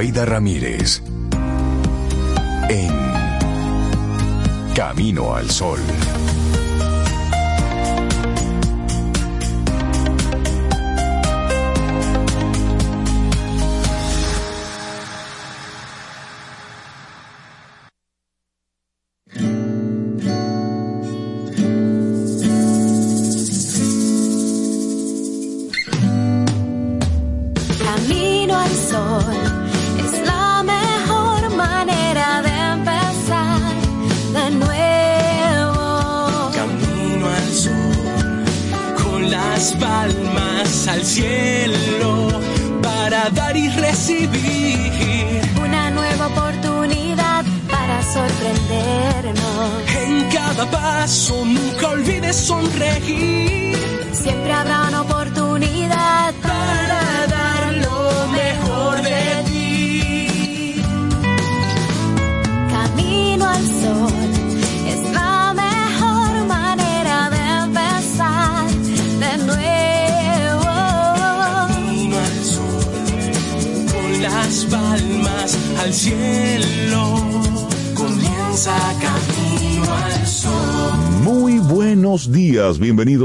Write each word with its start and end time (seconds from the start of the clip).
Sobeida 0.00 0.24
Ramírez. 0.24 1.02
En 2.70 2.90
Camino 4.74 5.34
al 5.34 5.50
Sol. 5.50 5.78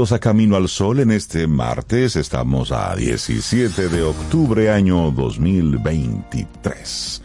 Bienvenidos 0.06 0.12
a 0.12 0.18
Camino 0.20 0.54
al 0.56 0.68
Sol 0.68 1.00
en 1.00 1.10
este 1.10 1.48
martes. 1.48 2.14
Estamos 2.14 2.70
a 2.70 2.94
17 2.94 3.88
de 3.88 4.02
octubre 4.04 4.70
año 4.70 5.10
2023. 5.10 7.22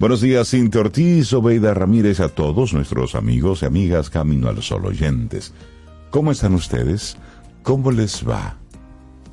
Buenos 0.00 0.20
días, 0.20 0.50
Cintia 0.50 0.80
Ortiz, 0.80 1.32
Obeida 1.32 1.74
Ramírez, 1.74 2.18
a 2.18 2.28
todos 2.28 2.74
nuestros 2.74 3.14
amigos 3.14 3.62
y 3.62 3.66
amigas 3.66 4.10
Camino 4.10 4.48
al 4.48 4.60
Sol 4.64 4.84
oyentes. 4.86 5.52
¿Cómo 6.10 6.32
están 6.32 6.54
ustedes? 6.54 7.16
¿Cómo 7.62 7.92
les 7.92 8.28
va? 8.28 8.56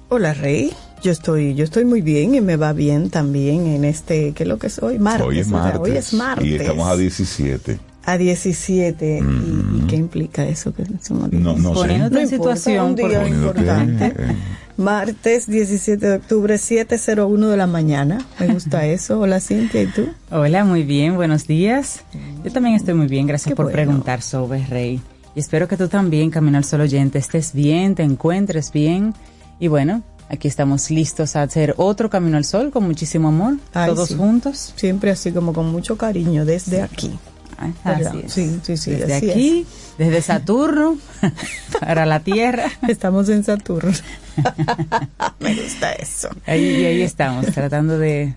Hola 0.10 0.36
Rey, 0.36 0.72
yo 1.02 1.12
estoy, 1.12 1.56
yo 1.56 1.64
estoy 1.64 1.86
muy 1.86 2.02
bien 2.02 2.36
y 2.36 2.42
me 2.42 2.56
va 2.56 2.72
bien 2.72 3.10
también 3.10 3.66
en 3.66 3.84
este, 3.84 4.34
¿qué 4.34 4.44
es 4.44 4.50
lo 4.50 4.60
que 4.60 4.68
es 4.68 4.78
hoy? 4.78 5.00
Martes. 5.00 5.26
hoy 5.26 5.40
es 5.40 5.48
martes. 5.48 5.82
Hoy 5.82 5.92
es 5.98 6.14
martes. 6.14 6.46
Y 6.48 6.54
estamos 6.56 6.88
a 6.88 6.96
17. 6.98 7.80
A 8.06 8.18
17. 8.18 9.20
¿Y- 9.20 9.22
¿Y, 9.22 9.81
qué 9.92 9.96
implica 9.98 10.46
eso? 10.48 10.74
Que 10.74 10.86
somos 11.02 11.32
No, 11.32 11.56
no 11.58 11.70
sé. 11.70 11.76
Poniéndote 11.76 12.16
en 12.22 12.22
importa, 12.34 12.56
situación, 12.56 12.86
un 12.86 12.96
día 12.96 13.28
importante. 13.28 14.06
Eh, 14.18 14.36
Martes 14.78 15.48
17 15.48 16.06
de 16.08 16.16
octubre, 16.16 16.56
7.01 16.56 17.50
de 17.50 17.58
la 17.58 17.68
mañana. 17.68 18.26
Me 18.40 18.48
gusta 18.48 18.86
eso. 18.88 19.20
Hola 19.20 19.40
Cintia, 19.40 19.84
¿y 19.84 19.88
tú? 19.88 20.08
Hola, 20.32 20.64
muy 20.66 20.84
bien, 20.84 21.16
buenos 21.16 21.46
días. 21.46 22.02
Yo 22.44 22.52
también 22.52 22.76
estoy 22.76 22.94
muy 22.96 23.08
bien, 23.08 23.28
gracias 23.28 23.50
Qué 23.52 23.56
por 23.56 23.66
bueno. 23.66 23.76
preguntar, 23.76 24.22
Sobe 24.22 24.66
Rey. 24.66 25.02
Y 25.36 25.40
espero 25.40 25.68
que 25.68 25.78
tú 25.78 25.88
también, 25.88 26.30
Camino 26.32 26.58
al 26.58 26.64
Sol 26.66 26.82
oyente, 26.82 27.20
estés 27.20 27.54
bien, 27.54 27.96
te 27.96 28.04
encuentres 28.04 28.72
bien. 28.72 29.14
Y 29.60 29.68
bueno, 29.68 30.02
aquí 30.30 30.48
estamos 30.48 30.90
listos 30.90 31.36
a 31.36 31.44
hacer 31.44 31.74
otro 31.78 32.10
Camino 32.10 32.38
al 32.38 32.46
Sol 32.46 32.72
con 32.72 32.84
muchísimo 32.86 33.28
amor, 33.30 33.58
Ay, 33.74 33.90
todos 33.92 34.10
sí. 34.10 34.16
juntos. 34.16 34.74
Siempre 34.76 35.12
así 35.12 35.32
como 35.32 35.54
con 35.54 35.72
mucho 35.72 35.98
cariño 35.98 36.44
desde 36.46 36.82
aquí. 36.82 37.12
Ay, 37.62 37.74
¿Verdad? 37.86 38.08
Así 38.16 38.22
es. 38.26 38.34
Sí, 38.34 38.60
sí, 38.64 38.78
sí, 38.78 38.92
Desde 38.92 39.14
así 39.16 39.30
aquí, 39.32 39.66
desde 39.98 40.22
Saturno, 40.22 40.98
para 41.80 42.06
la 42.06 42.20
Tierra. 42.22 42.66
Estamos 42.88 43.30
en 43.30 43.44
Saturno. 43.44 43.92
Me 45.40 45.56
gusta 45.56 45.92
eso. 45.94 46.30
Ahí, 46.46 46.64
y 46.82 46.86
ahí 46.86 47.02
estamos, 47.02 47.46
tratando 47.48 47.98
de, 47.98 48.36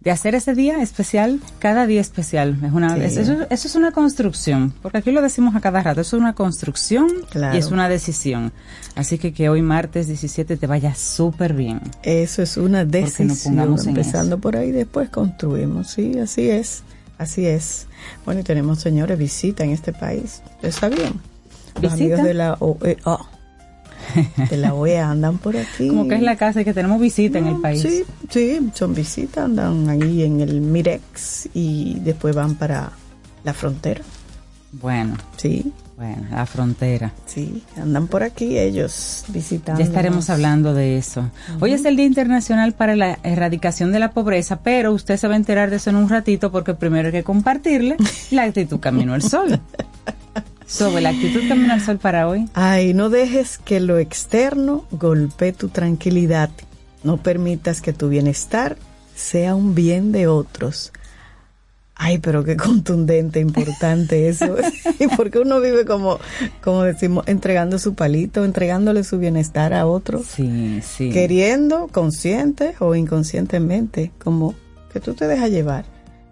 de 0.00 0.10
hacer 0.10 0.34
ese 0.34 0.54
día 0.54 0.80
especial, 0.82 1.40
cada 1.58 1.86
día 1.86 2.00
especial. 2.00 2.58
Es 2.64 2.72
una, 2.72 2.94
Sí. 2.96 3.02
eso, 3.02 3.20
eso- 3.22 3.46
eso 3.50 3.68
es 3.68 3.74
una 3.74 3.92
construcción, 3.92 4.72
porque 4.82 4.98
aquí 4.98 5.10
lo 5.10 5.22
decimos 5.22 5.54
a 5.56 5.60
cada 5.60 5.82
rato, 5.82 6.00
eso 6.02 6.16
es 6.16 6.20
una 6.20 6.34
construcción 6.34 7.08
Claro. 7.30 7.54
y 7.54 7.58
es 7.58 7.70
una 7.70 7.88
decisión. 7.88 8.52
Así 8.94 9.18
que 9.18 9.32
que 9.32 9.48
hoy 9.48 9.62
martes 9.62 10.06
17 10.06 10.56
te 10.56 10.66
vaya 10.66 10.94
súper 10.94 11.52
bien. 11.54 11.80
Eso 12.02 12.42
es 12.42 12.56
una 12.56 12.82
nos 12.84 12.92
decisión. 12.92 13.36
pongamos 13.56 13.86
Empezando 13.86 14.38
por 14.38 14.56
ahí, 14.56 14.70
después 14.72 15.08
construimos. 15.10 15.88
Sí, 15.90 16.18
así 16.18 16.48
es. 16.50 16.82
Así 17.18 17.46
es. 17.46 17.86
Bueno, 18.24 18.40
y 18.40 18.44
tenemos, 18.44 18.80
señores, 18.80 19.18
visita 19.18 19.64
en 19.64 19.70
este 19.70 19.92
país. 19.92 20.42
¿Ustedes 20.56 20.74
sabían? 20.74 21.14
Los 21.80 21.92
¿Visita? 21.94 21.94
amigos 21.94 22.22
de 22.24 22.34
la 22.34 22.54
OEA. 22.60 23.18
De 24.50 24.56
la 24.56 24.72
OEA 24.74 25.10
andan 25.10 25.38
por 25.38 25.56
aquí. 25.56 25.88
Como 25.88 26.06
que 26.08 26.14
es 26.16 26.22
la 26.22 26.36
casa 26.36 26.60
y 26.60 26.64
que 26.64 26.72
tenemos 26.74 27.00
visita 27.00 27.38
en 27.38 27.46
el 27.48 27.56
país. 27.60 27.82
Sí, 27.82 28.04
sí, 28.30 28.70
son 28.74 28.94
visitas, 28.94 29.44
andan 29.46 29.88
ahí 29.88 30.22
en 30.22 30.40
el 30.40 30.60
Mirex 30.60 31.48
y 31.54 31.98
después 32.00 32.34
van 32.34 32.54
para 32.54 32.92
la 33.44 33.52
frontera. 33.52 34.02
Bueno, 34.72 35.16
Sí, 35.36 35.72
bueno, 35.96 36.26
la 36.30 36.44
frontera. 36.44 37.12
sí, 37.24 37.62
andan 37.76 38.06
por 38.06 38.22
aquí 38.22 38.58
ellos 38.58 39.24
visitando. 39.28 39.80
Ya 39.80 39.86
estaremos 39.86 40.28
hablando 40.28 40.74
de 40.74 40.98
eso. 40.98 41.30
Hoy 41.60 41.72
es 41.72 41.84
el 41.86 41.96
Día 41.96 42.04
Internacional 42.04 42.74
para 42.74 42.96
la 42.96 43.18
Erradicación 43.22 43.92
de 43.92 43.98
la 43.98 44.10
Pobreza, 44.10 44.60
pero 44.60 44.92
usted 44.92 45.16
se 45.16 45.26
va 45.26 45.34
a 45.34 45.38
enterar 45.38 45.70
de 45.70 45.76
eso 45.76 45.88
en 45.88 45.96
un 45.96 46.08
ratito 46.08 46.52
porque 46.52 46.74
primero 46.74 47.06
hay 47.06 47.12
que 47.12 47.24
compartirle 47.24 47.96
la 48.30 48.42
actitud 48.42 48.78
Camino 48.78 49.14
al 49.14 49.22
Sol. 49.22 49.58
Sobre 50.66 51.00
la 51.00 51.10
actitud 51.10 51.48
Camino 51.48 51.72
al 51.72 51.80
Sol 51.80 51.98
para 51.98 52.28
hoy. 52.28 52.46
Ay, 52.52 52.92
no 52.92 53.08
dejes 53.08 53.56
que 53.56 53.80
lo 53.80 53.98
externo 53.98 54.84
golpee 54.90 55.52
tu 55.52 55.68
tranquilidad. 55.68 56.50
No 57.04 57.16
permitas 57.16 57.80
que 57.80 57.92
tu 57.92 58.08
bienestar 58.08 58.76
sea 59.14 59.54
un 59.54 59.74
bien 59.74 60.12
de 60.12 60.26
otros. 60.26 60.92
Ay, 61.98 62.18
pero 62.18 62.44
qué 62.44 62.56
contundente, 62.56 63.40
importante 63.40 64.28
eso. 64.28 64.56
y 65.00 65.06
porque 65.16 65.38
uno 65.38 65.60
vive 65.60 65.84
como, 65.86 66.18
como 66.62 66.82
decimos, 66.82 67.24
entregando 67.26 67.78
su 67.78 67.94
palito, 67.94 68.44
entregándole 68.44 69.02
su 69.02 69.18
bienestar 69.18 69.72
a 69.72 69.86
otro, 69.86 70.22
Sí, 70.22 70.80
sí. 70.82 71.10
queriendo, 71.10 71.88
consciente 71.88 72.74
o 72.80 72.94
inconscientemente, 72.94 74.12
como 74.22 74.54
que 74.92 75.00
tú 75.00 75.14
te 75.14 75.26
dejas 75.26 75.50
llevar. 75.50 75.84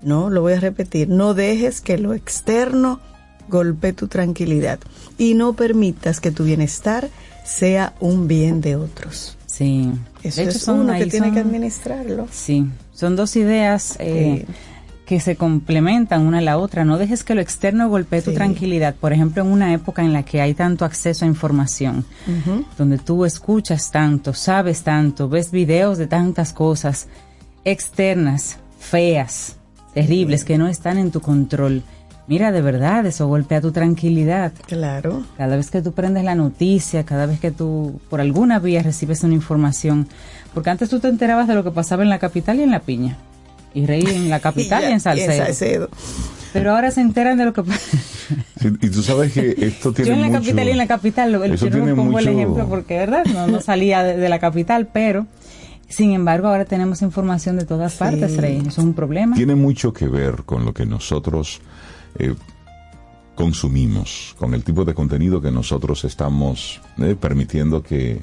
No, 0.03 0.29
lo 0.29 0.43
voy 0.43 0.53
a 0.53 0.61
repetir, 0.61 1.09
no 1.09 1.33
dejes 1.33 1.81
que 1.81 1.97
lo 1.97 2.13
externo 2.13 3.01
golpee 3.49 3.93
tu 3.95 4.07
tranquilidad 4.09 4.79
y 5.17 5.35
no 5.35 5.55
permitas 5.55 6.21
que 6.21 6.31
tu 6.31 6.45
bienestar 6.45 7.09
sea 7.45 7.95
un 8.01 8.29
bien 8.29 8.61
de 8.61 8.77
otros. 8.77 9.37
Sí. 9.47 9.91
Eso 10.23 10.37
De 10.43 10.49
hecho, 10.49 10.59
es 10.59 10.63
son 10.65 10.81
uno 10.81 10.95
que 10.99 11.07
tiene 11.07 11.33
que 11.33 11.41
administrarlo. 11.41 12.27
Sí, 12.31 12.67
son 12.93 13.17
dos 13.17 13.37
ideas 13.37 13.97
eh, 13.99 14.45
Sí. 14.47 14.55
Que 15.07 15.21
se 15.21 15.37
complementan 15.37 16.23
una 16.27 16.39
a 16.39 16.43
la 16.43 16.59
otra. 16.59 16.85
No 16.85 16.99
dejes 16.99 17.25
que 17.25 17.35
lo 17.35 17.41
externo 17.41 17.89
golpee 17.89 18.23
tu 18.23 18.33
tranquilidad. 18.33 18.95
Por 18.95 19.13
ejemplo, 19.13 19.43
en 19.43 19.51
una 19.51 19.73
época 19.73 20.03
en 20.03 20.13
la 20.13 20.23
que 20.23 20.41
hay 20.41 20.55
tanto 20.55 20.85
acceso 20.85 21.25
a 21.25 21.29
información, 21.29 22.05
donde 22.79 22.99
tú 22.99 23.25
escuchas 23.25 23.91
tanto, 23.91 24.33
sabes 24.33 24.83
tanto, 24.83 25.29
ves 25.29 25.51
videos 25.51 25.99
de 25.99 26.07
tantas 26.07 26.53
cosas 26.53 27.09
externas, 27.65 28.59
feas, 28.79 29.57
terribles, 29.93 30.45
que 30.45 30.59
no 30.59 30.69
están 30.69 30.99
en 30.99 31.11
tu 31.11 31.21
control. 31.21 31.83
Mira, 32.27 32.53
de 32.53 32.63
verdad, 32.63 33.05
eso 33.05 33.29
golpea 33.29 33.61
tu 33.61 33.71
tranquilidad. 33.71 34.53
Claro. 34.67 35.25
Cada 35.37 35.57
vez 35.57 35.71
que 35.71 35.83
tú 35.83 35.93
prendes 35.93 36.25
la 36.25 36.35
noticia, 36.35 37.05
cada 37.05 37.27
vez 37.27 37.39
que 37.39 37.51
tú 37.51 38.01
por 38.09 38.23
alguna 38.23 38.59
vía 38.59 38.83
recibes 38.83 39.23
una 39.25 39.35
información, 39.35 40.09
porque 40.55 40.71
antes 40.71 40.89
tú 40.89 41.01
te 41.01 41.09
enterabas 41.09 41.47
de 41.49 41.55
lo 41.55 41.63
que 41.63 41.71
pasaba 41.71 42.03
en 42.03 42.09
la 42.09 42.19
capital 42.19 42.59
y 42.59 42.63
en 42.63 42.71
la 42.71 42.81
piña, 42.81 43.19
y 43.75 43.85
reí 43.87 44.05
en 44.07 44.31
la 44.31 44.41
capital 44.41 44.83
y, 44.85 44.87
ya- 44.87 44.93
en 44.93 45.01
Salcedo. 45.01 45.45
Salcedo. 45.45 45.89
Pero 46.53 46.73
ahora 46.75 46.91
se 46.93 47.01
enteran 47.01 47.37
de 47.37 47.45
lo 47.47 47.53
que 47.53 47.65
pasa. 47.65 47.81
sí, 48.61 48.69
y 48.81 48.89
tú 48.89 49.03
sabes 49.03 49.33
que 49.33 49.55
esto 49.59 49.93
tiene 49.93 50.09
Yo 50.11 50.15
en 50.15 50.21
la 50.21 50.27
mucho- 50.29 50.41
capital 50.41 50.69
y 50.69 50.71
en 50.71 50.79
la 50.79 50.87
capital, 50.87 51.33
lo- 51.33 51.43
eso 51.45 51.55
yo 51.67 51.71
no 51.71 51.77
tiene 51.85 51.95
pongo 51.95 52.19
el 52.19 52.25
mucho- 52.27 52.39
ejemplo 52.39 52.69
porque, 52.69 52.97
¿verdad? 52.99 53.25
No, 53.27 53.47
no 53.49 53.61
salía 53.61 54.03
de, 54.05 54.17
de 54.17 54.29
la 54.29 54.39
capital, 54.39 54.89
pero 54.93 55.27
sin 55.89 56.13
embargo 56.13 56.47
ahora 56.49 56.65
tenemos 56.65 57.03
información 57.03 57.57
de 57.57 57.65
todas 57.67 57.95
partes, 57.97 58.37
Rey. 58.37 58.59
Eso 58.59 58.69
es 58.69 58.79
un 58.79 58.95
problema. 58.95 59.35
tiene 59.37 59.55
mucho 59.57 59.93
que 59.93 60.07
ver 60.09 60.45
con 60.47 60.65
lo 60.65 60.73
que 60.73 60.87
nosotros 60.87 61.61
eh, 62.21 62.35
consumimos, 63.35 64.35
con 64.39 64.55
el 64.55 64.63
tipo 64.63 64.85
de 64.85 64.95
contenido 64.95 65.41
que 65.41 65.51
nosotros 65.51 66.05
estamos 66.05 66.81
eh, 66.99 67.17
permitiendo 67.21 67.83
que, 67.83 68.23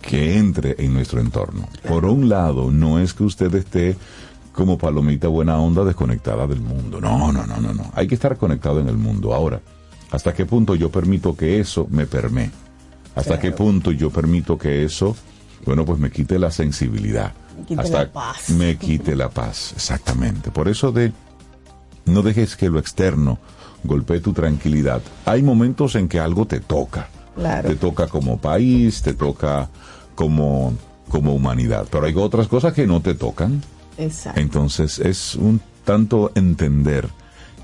que 0.00 0.38
entre 0.38 0.74
en 0.78 0.94
nuestro 0.94 1.20
entorno. 1.20 1.68
Por 1.86 2.04
un 2.06 2.28
lado, 2.28 2.70
no 2.70 2.98
es 2.98 3.12
que 3.12 3.24
usted 3.24 3.54
esté 3.54 3.96
como 4.56 4.78
palomita 4.78 5.28
buena 5.28 5.58
onda 5.60 5.84
desconectada 5.84 6.46
del 6.46 6.62
mundo. 6.62 6.98
No, 6.98 7.30
no, 7.30 7.46
no, 7.46 7.58
no, 7.58 7.74
no. 7.74 7.92
Hay 7.94 8.08
que 8.08 8.14
estar 8.14 8.38
conectado 8.38 8.80
en 8.80 8.88
el 8.88 8.96
mundo. 8.96 9.34
Ahora, 9.34 9.60
¿hasta 10.10 10.32
qué 10.32 10.46
punto 10.46 10.74
yo 10.74 10.90
permito 10.90 11.36
que 11.36 11.60
eso 11.60 11.86
me 11.90 12.06
permee? 12.06 12.50
¿Hasta 13.14 13.38
qué 13.38 13.52
punto 13.52 13.92
yo 13.92 14.10
permito 14.10 14.56
que 14.56 14.82
eso, 14.82 15.14
bueno, 15.64 15.84
pues 15.84 15.98
me 15.98 16.10
quite 16.10 16.38
la 16.38 16.50
sensibilidad? 16.50 17.34
Me 17.56 17.64
quite 17.66 17.82
hasta 17.82 18.04
la 18.04 18.12
paz. 18.12 18.50
me 18.50 18.76
quite 18.76 19.14
la 19.14 19.28
paz, 19.28 19.74
exactamente. 19.76 20.50
Por 20.50 20.68
eso 20.68 20.90
de 20.90 21.12
no 22.06 22.22
dejes 22.22 22.56
que 22.56 22.70
lo 22.70 22.78
externo 22.78 23.38
golpee 23.84 24.20
tu 24.20 24.32
tranquilidad. 24.32 25.02
Hay 25.26 25.42
momentos 25.42 25.94
en 25.96 26.08
que 26.08 26.18
algo 26.18 26.46
te 26.46 26.60
toca. 26.60 27.08
Claro. 27.34 27.68
Te 27.68 27.76
toca 27.76 28.06
como 28.08 28.38
país, 28.38 29.02
te 29.02 29.12
toca 29.12 29.68
como, 30.14 30.72
como 31.10 31.34
humanidad. 31.34 31.86
Pero 31.90 32.06
hay 32.06 32.14
otras 32.16 32.48
cosas 32.48 32.72
que 32.72 32.86
no 32.86 33.02
te 33.02 33.12
tocan. 33.14 33.62
Exacto. 33.98 34.40
Entonces 34.40 34.98
es 34.98 35.34
un 35.34 35.60
tanto 35.84 36.32
entender 36.34 37.08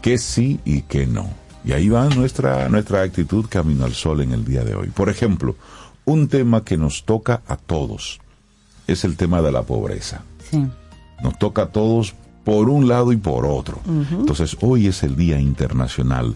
que 0.00 0.18
sí 0.18 0.60
y 0.64 0.82
que 0.82 1.06
no. 1.06 1.28
Y 1.64 1.72
ahí 1.72 1.88
va 1.88 2.08
nuestra, 2.08 2.68
nuestra 2.68 3.02
actitud 3.02 3.46
camino 3.48 3.84
al 3.84 3.94
sol 3.94 4.20
en 4.20 4.32
el 4.32 4.44
día 4.44 4.64
de 4.64 4.74
hoy. 4.74 4.88
Por 4.88 5.08
ejemplo, 5.08 5.56
un 6.04 6.28
tema 6.28 6.64
que 6.64 6.76
nos 6.76 7.04
toca 7.04 7.42
a 7.46 7.56
todos 7.56 8.20
es 8.86 9.04
el 9.04 9.16
tema 9.16 9.42
de 9.42 9.52
la 9.52 9.62
pobreza. 9.62 10.22
Sí. 10.50 10.66
Nos 11.22 11.38
toca 11.38 11.62
a 11.62 11.66
todos 11.66 12.14
por 12.44 12.68
un 12.68 12.88
lado 12.88 13.12
y 13.12 13.16
por 13.16 13.46
otro. 13.46 13.80
Entonces, 13.86 14.56
hoy 14.60 14.88
es 14.88 15.04
el 15.04 15.14
Día 15.14 15.38
Internacional 15.38 16.34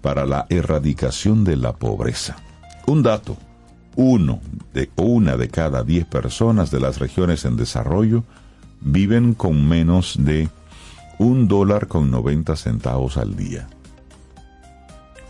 para 0.00 0.24
la 0.24 0.46
Erradicación 0.48 1.44
de 1.44 1.56
la 1.56 1.74
Pobreza. 1.74 2.36
Un 2.86 3.02
dato, 3.02 3.36
uno 3.94 4.40
de 4.72 4.90
una 4.96 5.36
de 5.36 5.48
cada 5.48 5.82
diez 5.82 6.06
personas 6.06 6.70
de 6.70 6.80
las 6.80 6.98
regiones 6.98 7.44
en 7.44 7.56
desarrollo 7.56 8.24
viven 8.84 9.34
con 9.34 9.66
menos 9.68 10.16
de 10.18 10.48
un 11.18 11.48
dólar 11.48 11.86
con 11.88 12.10
90 12.10 12.56
centavos 12.56 13.16
al 13.16 13.36
día. 13.36 13.68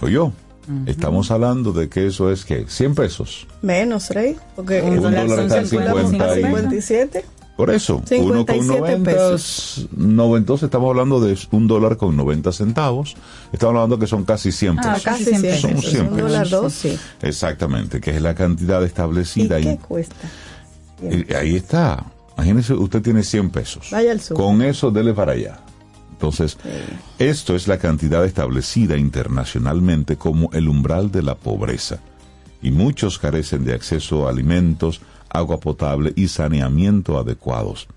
Oye, 0.00 0.18
estamos 0.86 1.30
hablando 1.30 1.72
de 1.72 1.88
que 1.88 2.06
eso 2.06 2.30
es 2.32 2.44
que 2.44 2.64
100 2.66 2.94
pesos. 2.94 3.46
Menos, 3.62 4.10
Rey. 4.10 4.36
Porque 4.56 4.82
Un 4.82 4.96
Un 4.98 5.02
dólar 5.02 5.26
dólar 5.28 5.46
está 5.46 5.64
50 5.64 5.92
50 6.10 6.38
y- 6.38 6.42
57. 6.42 7.24
Por 7.56 7.68
eso, 7.70 7.96
uno 8.18 8.46
con 8.46 8.54
57 8.56 8.80
90, 8.80 9.10
pesos. 9.10 9.86
90, 9.94 10.54
estamos 10.64 10.88
hablando 10.88 11.20
de 11.20 11.38
un 11.52 11.68
dólar 11.68 11.98
con 11.98 12.16
90 12.16 12.50
centavos. 12.50 13.14
Estamos 13.52 13.74
hablando 13.76 13.98
que 13.98 14.06
son 14.06 14.24
casi 14.24 14.50
100 14.50 14.78
Ah, 14.78 14.82
pesos. 14.94 15.02
Casi 15.04 15.24
100 15.26 15.40
100 15.40 15.52
pesos. 15.52 15.70
pesos. 15.70 15.82
Son 15.84 15.90
100 15.92 16.08
Un 16.08 16.16
dólar 16.18 16.42
pesos. 16.44 16.62
dos, 16.62 16.72
sí. 16.72 16.98
Exactamente, 17.20 18.00
que 18.00 18.10
es 18.16 18.22
la 18.22 18.34
cantidad 18.34 18.80
¿Y 18.80 18.86
establecida 18.86 19.60
qué 19.60 19.68
ahí. 19.68 19.76
cuesta? 19.76 20.16
Y 21.02 21.32
ahí 21.34 21.56
está. 21.56 22.04
Imagínese, 22.36 22.74
usted 22.74 23.02
tiene 23.02 23.22
100 23.22 23.50
pesos. 23.50 23.88
Vaya 23.90 24.12
al 24.12 24.20
sur. 24.20 24.36
Con 24.36 24.62
eso, 24.62 24.90
dele 24.90 25.12
para 25.12 25.32
allá. 25.32 25.60
Entonces, 26.12 26.56
esto 27.18 27.56
es 27.56 27.66
la 27.66 27.78
cantidad 27.78 28.24
establecida 28.24 28.96
internacionalmente 28.96 30.16
como 30.16 30.50
el 30.52 30.68
umbral 30.68 31.10
de 31.10 31.22
la 31.22 31.34
pobreza. 31.34 31.98
Y 32.62 32.70
muchos 32.70 33.18
carecen 33.18 33.64
de 33.64 33.74
acceso 33.74 34.26
a 34.26 34.30
alimentos, 34.30 35.00
agua 35.30 35.58
potable 35.58 36.12
y 36.14 36.28
saneamiento 36.28 37.18
adecuados, 37.18 37.88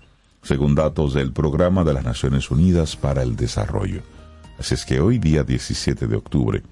según 0.42 0.74
datos 0.74 1.14
del 1.14 1.32
Programa 1.32 1.84
de 1.84 1.94
las 1.94 2.04
Naciones 2.04 2.50
Unidas 2.50 2.96
para 2.96 3.22
el 3.22 3.36
Desarrollo. 3.36 4.02
Así 4.58 4.74
es 4.74 4.84
que 4.84 5.00
hoy, 5.00 5.18
día 5.18 5.44
17 5.44 6.08
de 6.08 6.16
octubre, 6.16 6.62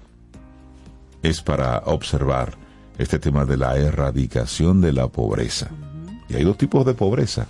es 1.23 1.41
para 1.41 1.79
observar 1.85 2.57
este 2.97 3.17
tema 3.17 3.45
de 3.45 3.57
la 3.57 3.77
erradicación 3.77 4.81
de 4.81 4.91
la 4.91 5.07
pobreza. 5.07 5.69
Y 6.29 6.35
hay 6.35 6.43
dos 6.43 6.57
tipos 6.57 6.85
de 6.85 6.93
pobreza. 6.93 7.47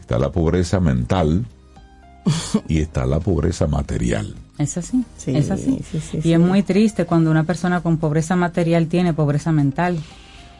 Está 0.00 0.18
la 0.18 0.30
pobreza 0.30 0.80
mental 0.80 1.44
y 2.68 2.78
está 2.80 3.06
la 3.06 3.20
pobreza 3.20 3.66
material. 3.66 4.34
Es 4.58 4.76
así, 4.76 5.04
Sí, 5.16 5.36
es 5.36 5.50
así. 5.50 5.78
sí, 5.90 6.00
sí, 6.00 6.18
y 6.18 6.22
sí. 6.22 6.32
es 6.32 6.40
muy 6.40 6.62
triste 6.62 7.04
cuando 7.04 7.30
una 7.30 7.44
persona 7.44 7.80
con 7.80 7.96
pobreza 7.98 8.34
material 8.36 8.88
tiene 8.88 9.14
pobreza 9.14 9.52
mental, 9.52 9.98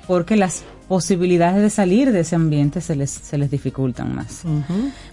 porque 0.07 0.37
las 0.37 0.63
posibilidades 0.87 1.61
de 1.63 1.69
salir 1.71 2.13
de 2.13 2.21
ese 2.21 2.37
ambiente 2.37 2.81
se 2.81 2.95
les, 2.97 3.11
se 3.11 3.37
les 3.39 3.51
dificultan 3.51 4.15
más. 4.15 4.43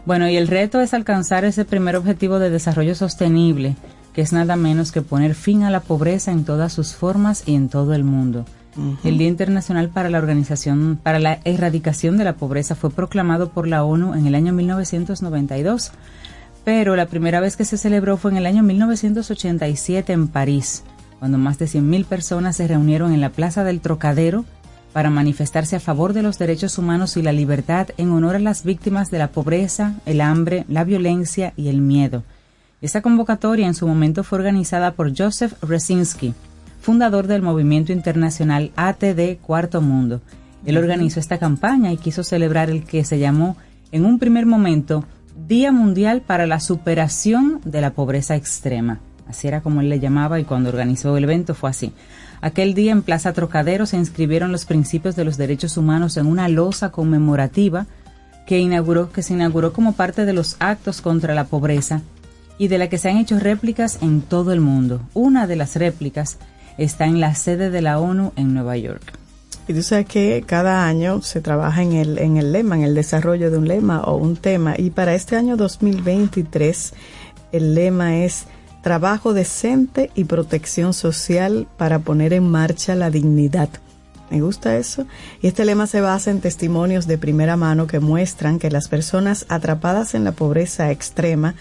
Bueno, 0.06 0.30
y 0.30 0.38
el 0.38 0.48
reto 0.48 0.80
es 0.82 0.94
alcanzar 0.94 1.44
ese 1.46 1.66
primer 1.66 1.96
objetivo 1.96 2.40
de 2.40 2.50
desarrollo 2.50 2.94
sostenible, 2.96 3.76
que 4.14 4.22
es 4.22 4.32
nada 4.32 4.56
menos 4.56 4.92
que 4.92 5.02
poner 5.02 5.34
fin 5.36 5.64
a 5.64 5.72
la 5.72 5.82
pobreza 5.82 6.32
en 6.32 6.46
todas 6.46 6.72
sus 6.72 6.94
formas 6.94 7.44
y 7.46 7.56
en 7.56 7.68
todo 7.70 7.94
el 7.94 8.04
mundo. 8.06 8.46
El 9.04 9.18
Día 9.18 9.28
Internacional 9.28 9.90
para 9.90 10.10
la 10.10 10.18
Organización 10.18 11.00
para 11.02 11.20
la 11.20 11.40
Erradicación 11.46 12.18
de 12.18 12.26
la 12.26 12.34
Pobreza 12.34 12.76
fue 12.76 12.90
proclamado 12.90 13.50
por 13.50 13.68
la 13.68 13.84
ONU 13.86 14.14
en 14.16 14.28
el 14.28 14.36
año 14.36 14.52
1992, 14.52 15.92
pero 16.66 16.96
la 16.96 17.06
primera 17.06 17.40
vez 17.40 17.56
que 17.56 17.64
se 17.64 17.78
celebró 17.78 18.18
fue 18.18 18.32
en 18.32 18.38
el 18.38 18.46
año 18.46 18.64
1987 18.64 20.12
en 20.12 20.28
París, 20.28 20.84
cuando 21.20 21.38
más 21.38 21.58
de 21.58 21.68
100.000 21.68 22.06
personas 22.06 22.58
se 22.58 22.68
reunieron 22.68 23.14
en 23.14 23.22
la 23.22 23.30
Plaza 23.30 23.64
del 23.64 23.80
Trocadero 23.80 24.44
para 24.92 25.10
manifestarse 25.10 25.78
a 25.78 25.80
favor 25.82 26.14
de 26.14 26.24
los 26.24 26.38
derechos 26.38 26.78
humanos 26.78 27.16
y 27.18 27.22
la 27.22 27.32
libertad 27.32 27.90
en 27.98 28.12
honor 28.12 28.36
a 28.36 28.40
las 28.40 28.64
víctimas 28.64 29.10
de 29.10 29.20
la 29.20 29.30
pobreza, 29.30 29.96
el 30.06 30.22
hambre, 30.22 30.66
la 30.68 30.84
violencia 30.84 31.54
y 31.56 31.70
el 31.70 31.82
miedo. 31.82 32.24
Esta 32.82 33.02
convocatoria 33.02 33.68
en 33.68 33.74
su 33.74 33.88
momento 33.88 34.24
fue 34.24 34.40
organizada 34.40 34.92
por 34.92 35.18
Joseph 35.18 35.54
Resinski, 35.62 36.34
fundador 36.86 37.26
del 37.26 37.42
movimiento 37.42 37.92
internacional 37.92 38.72
ATD 38.76 39.38
Cuarto 39.42 39.82
Mundo. 39.82 40.22
Él 40.68 40.78
organizó 40.78 41.20
esta 41.20 41.40
campaña 41.40 41.92
y 41.92 41.98
quiso 41.98 42.24
celebrar 42.24 42.70
el 42.70 42.84
que 42.84 43.04
se 43.04 43.18
llamó 43.18 43.58
en 43.92 44.06
un 44.06 44.20
primer 44.20 44.46
momento 44.46 45.04
Día 45.48 45.72
Mundial 45.72 46.22
para 46.22 46.46
la 46.46 46.60
Superación 46.60 47.60
de 47.66 47.82
la 47.82 47.94
Pobreza 47.94 48.36
Extrema. 48.36 49.00
Así 49.28 49.48
era 49.48 49.62
como 49.62 49.82
él 49.82 49.90
le 49.90 50.00
llamaba 50.00 50.40
y 50.40 50.44
cuando 50.44 50.70
organizó 50.70 51.18
el 51.18 51.24
evento 51.24 51.56
fue 51.56 51.72
así. 51.72 51.92
Aquel 52.40 52.76
día 52.76 52.92
en 52.92 53.02
Plaza 53.02 53.34
Trocadero 53.34 53.88
se 53.88 53.98
inscribieron 53.98 54.52
los 54.52 54.66
principios 54.66 55.16
de 55.16 55.26
los 55.26 55.38
derechos 55.38 55.78
humanos 55.78 56.18
en 56.18 56.28
una 56.28 56.48
losa 56.50 56.92
conmemorativa 56.92 57.88
que, 58.46 58.60
inauguró, 58.60 59.12
que 59.12 59.24
se 59.24 59.34
inauguró 59.34 59.74
como 59.74 59.94
parte 59.94 60.24
de 60.24 60.34
los 60.34 60.56
actos 60.60 61.02
contra 61.02 61.34
la 61.34 61.46
pobreza 61.46 62.04
y 62.60 62.68
de 62.68 62.78
la 62.78 62.90
que 62.90 63.00
se 63.00 63.10
han 63.10 63.18
hecho 63.18 63.40
réplicas 63.40 63.98
en 64.04 64.22
todo 64.22 64.54
el 64.54 64.62
mundo. 64.62 65.02
Una 65.16 65.48
de 65.48 65.56
las 65.56 65.76
réplicas 65.76 66.38
está 66.78 67.06
en 67.06 67.20
la 67.20 67.36
sede 67.36 67.70
de 67.70 67.82
la 67.82 68.00
ONU 68.00 68.34
en 68.36 68.54
Nueva 68.54 68.78
York. 68.78 69.14
Y 69.68 69.74
tú 69.74 69.82
sabes 69.82 70.06
que 70.06 70.44
cada 70.46 70.88
año 70.88 71.22
se 71.22 71.42
trabaja 71.42 71.82
en 71.82 71.94
el, 71.94 72.20
en 72.20 72.38
el 72.38 72.52
lema, 72.52 72.76
en 72.76 72.84
el 72.84 72.94
desarrollo 72.94 73.50
de 73.50 73.58
un 73.58 73.68
lema 73.68 74.02
o 74.02 74.16
un 74.16 74.36
tema. 74.36 74.76
Y 74.78 74.92
para 74.92 75.16
este 75.16 75.36
año 75.36 75.58
2023, 75.58 76.94
el 77.52 77.74
lema 77.74 78.18
es 78.18 78.46
trabajo 78.84 79.34
decente 79.34 80.12
y 80.14 80.26
protección 80.26 80.94
social 80.94 81.68
para 81.78 82.00
poner 82.00 82.34
en 82.34 82.48
marcha 82.48 82.94
la 82.94 83.10
dignidad. 83.10 83.70
Me 84.30 84.42
gusta 84.42 84.78
eso. 84.78 85.06
Y 85.42 85.48
este 85.48 85.66
lema 85.66 85.88
se 85.88 86.02
basa 86.02 86.30
en 86.30 86.42
testimonios 86.42 87.08
de 87.08 87.18
primera 87.18 87.56
mano 87.58 87.88
que 87.88 88.00
muestran 88.00 88.60
que 88.60 88.70
las 88.70 88.88
personas 88.88 89.48
atrapadas 89.50 90.14
en 90.14 90.24
la 90.24 90.34
pobreza 90.34 90.92
extrema 90.92 91.56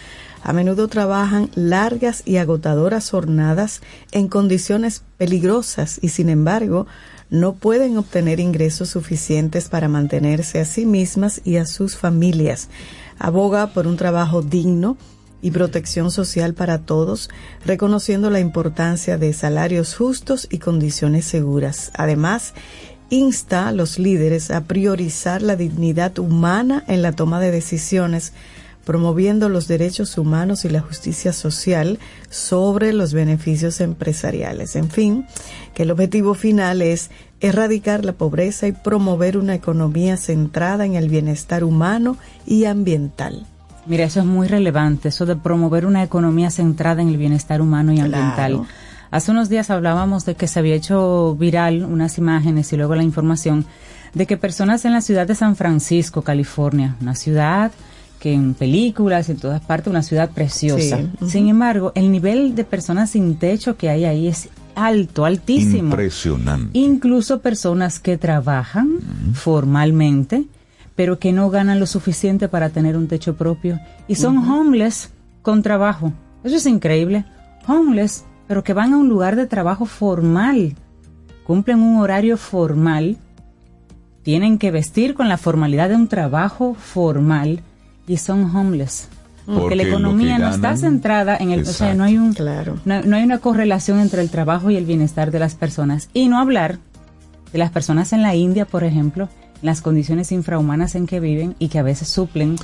a 0.44 0.52
menudo 0.52 0.88
trabajan 0.88 1.50
largas 1.54 2.22
y 2.26 2.36
agotadoras 2.36 3.10
jornadas 3.10 3.80
en 4.12 4.28
condiciones 4.28 5.02
peligrosas 5.16 5.98
y 6.02 6.10
sin 6.10 6.28
embargo 6.28 6.86
no 7.30 7.54
pueden 7.54 7.96
obtener 7.96 8.40
ingresos 8.40 8.90
suficientes 8.90 9.70
para 9.70 9.88
mantenerse 9.88 10.60
a 10.60 10.66
sí 10.66 10.84
mismas 10.84 11.40
y 11.44 11.56
a 11.56 11.64
sus 11.64 11.96
familias. 11.96 12.68
Aboga 13.18 13.68
por 13.68 13.86
un 13.86 13.96
trabajo 13.96 14.42
digno 14.42 14.98
y 15.40 15.50
protección 15.50 16.10
social 16.10 16.52
para 16.52 16.78
todos, 16.82 17.30
reconociendo 17.64 18.28
la 18.28 18.40
importancia 18.40 19.16
de 19.16 19.32
salarios 19.32 19.94
justos 19.94 20.46
y 20.50 20.58
condiciones 20.58 21.24
seguras. 21.24 21.90
Además, 21.94 22.52
insta 23.10 23.68
a 23.68 23.72
los 23.72 23.98
líderes 23.98 24.50
a 24.50 24.64
priorizar 24.64 25.42
la 25.42 25.56
dignidad 25.56 26.18
humana 26.18 26.84
en 26.86 27.02
la 27.02 27.12
toma 27.12 27.40
de 27.40 27.50
decisiones, 27.50 28.32
promoviendo 28.84 29.48
los 29.48 29.68
derechos 29.68 30.16
humanos 30.18 30.64
y 30.64 30.68
la 30.68 30.80
justicia 30.80 31.32
social 31.32 31.98
sobre 32.30 32.92
los 32.92 33.12
beneficios 33.12 33.80
empresariales. 33.80 34.76
En 34.76 34.90
fin, 34.90 35.26
que 35.74 35.84
el 35.84 35.90
objetivo 35.90 36.34
final 36.34 36.82
es 36.82 37.10
erradicar 37.40 38.04
la 38.04 38.12
pobreza 38.12 38.66
y 38.66 38.72
promover 38.72 39.36
una 39.36 39.54
economía 39.54 40.16
centrada 40.16 40.86
en 40.86 40.94
el 40.94 41.08
bienestar 41.08 41.64
humano 41.64 42.16
y 42.46 42.64
ambiental. 42.64 43.46
Mira, 43.86 44.04
eso 44.04 44.20
es 44.20 44.26
muy 44.26 44.48
relevante, 44.48 45.08
eso 45.08 45.26
de 45.26 45.36
promover 45.36 45.84
una 45.84 46.02
economía 46.02 46.50
centrada 46.50 47.02
en 47.02 47.08
el 47.08 47.18
bienestar 47.18 47.60
humano 47.60 47.92
y 47.92 48.00
ambiental. 48.00 48.52
Claro. 48.52 48.66
Hace 49.10 49.30
unos 49.30 49.48
días 49.48 49.70
hablábamos 49.70 50.24
de 50.24 50.34
que 50.34 50.48
se 50.48 50.58
había 50.58 50.74
hecho 50.74 51.36
viral 51.38 51.84
unas 51.84 52.18
imágenes 52.18 52.72
y 52.72 52.76
luego 52.76 52.94
la 52.94 53.02
información 53.02 53.66
de 54.14 54.26
que 54.26 54.36
personas 54.36 54.84
en 54.84 54.92
la 54.92 55.02
ciudad 55.02 55.26
de 55.26 55.34
San 55.34 55.54
Francisco, 55.54 56.22
California, 56.22 56.96
una 57.00 57.14
ciudad 57.14 57.72
que 58.18 58.32
en 58.32 58.54
películas, 58.54 59.28
en 59.28 59.36
todas 59.36 59.60
partes, 59.60 59.90
una 59.90 60.02
ciudad 60.02 60.30
preciosa. 60.30 60.98
Sí. 61.20 61.28
Sin 61.28 61.48
embargo, 61.48 61.92
el 61.94 62.10
nivel 62.10 62.54
de 62.54 62.64
personas 62.64 63.10
sin 63.10 63.36
techo 63.36 63.76
que 63.76 63.90
hay 63.90 64.04
ahí 64.04 64.28
es 64.28 64.48
alto, 64.74 65.24
altísimo. 65.24 65.90
Impresionante. 65.90 66.70
Incluso 66.78 67.40
personas 67.40 68.00
que 68.00 68.16
trabajan 68.16 68.98
formalmente, 69.34 70.44
pero 70.94 71.18
que 71.18 71.32
no 71.32 71.50
ganan 71.50 71.80
lo 71.80 71.86
suficiente 71.86 72.48
para 72.48 72.70
tener 72.70 72.96
un 72.96 73.08
techo 73.08 73.34
propio. 73.36 73.78
Y 74.08 74.14
son 74.14 74.38
homeless 74.38 75.10
con 75.42 75.62
trabajo. 75.62 76.12
Eso 76.44 76.56
es 76.56 76.66
increíble. 76.66 77.24
Homeless, 77.66 78.24
pero 78.46 78.64
que 78.64 78.72
van 78.72 78.92
a 78.92 78.96
un 78.96 79.08
lugar 79.08 79.36
de 79.36 79.46
trabajo 79.46 79.86
formal. 79.86 80.74
Cumplen 81.46 81.80
un 81.80 81.98
horario 81.98 82.36
formal. 82.36 83.18
Tienen 84.22 84.58
que 84.58 84.70
vestir 84.70 85.14
con 85.14 85.28
la 85.28 85.36
formalidad 85.36 85.90
de 85.90 85.96
un 85.96 86.08
trabajo 86.08 86.74
formal 86.74 87.60
y 88.06 88.16
son 88.18 88.54
homeless. 88.54 89.08
Porque, 89.46 89.60
Porque 89.60 89.76
la 89.76 89.82
economía 89.82 90.38
no 90.38 90.48
está 90.48 90.68
ganan- 90.70 90.78
centrada 90.78 91.36
en 91.36 91.50
el... 91.50 91.60
O 91.60 91.64
sea, 91.64 91.72
Exacto. 91.72 91.96
no 91.98 92.04
hay 92.04 92.16
un... 92.16 92.32
Claro. 92.32 92.76
No, 92.86 93.02
no 93.02 93.16
hay 93.16 93.24
una 93.24 93.38
correlación 93.38 93.98
entre 94.00 94.22
el 94.22 94.30
trabajo 94.30 94.70
y 94.70 94.76
el 94.76 94.86
bienestar 94.86 95.30
de 95.30 95.38
las 95.38 95.54
personas. 95.54 96.08
Y 96.14 96.28
no 96.28 96.38
hablar 96.38 96.78
de 97.52 97.58
las 97.58 97.70
personas 97.70 98.12
en 98.14 98.22
la 98.22 98.34
India, 98.34 98.64
por 98.64 98.84
ejemplo, 98.84 99.28
las 99.60 99.82
condiciones 99.82 100.32
infrahumanas 100.32 100.94
en 100.94 101.06
que 101.06 101.20
viven 101.20 101.56
y 101.58 101.68
que 101.68 101.78
a 101.78 101.82
veces 101.82 102.08
suplen 102.08 102.56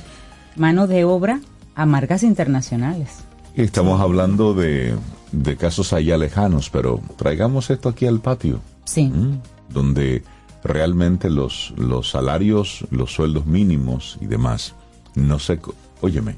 mano 0.55 0.87
de 0.87 1.03
obra 1.05 1.39
a 1.75 1.85
marcas 1.85 2.23
internacionales. 2.23 3.19
Estamos 3.55 4.01
hablando 4.01 4.53
de, 4.55 4.95
de 5.31 5.57
casos 5.57 5.93
allá 5.93 6.17
lejanos, 6.17 6.69
pero 6.71 6.99
traigamos 7.15 7.69
esto 7.69 7.89
aquí 7.89 8.07
al 8.07 8.19
patio. 8.21 8.59
Sí. 8.85 9.01
¿m? 9.01 9.39
donde 9.69 10.23
realmente 10.63 11.29
los, 11.29 11.73
los 11.77 12.09
salarios, 12.09 12.85
los 12.91 13.13
sueldos 13.13 13.45
mínimos 13.45 14.17
y 14.19 14.25
demás, 14.25 14.73
no 15.15 15.37
co- 15.61 15.75
Óyeme, 16.01 16.35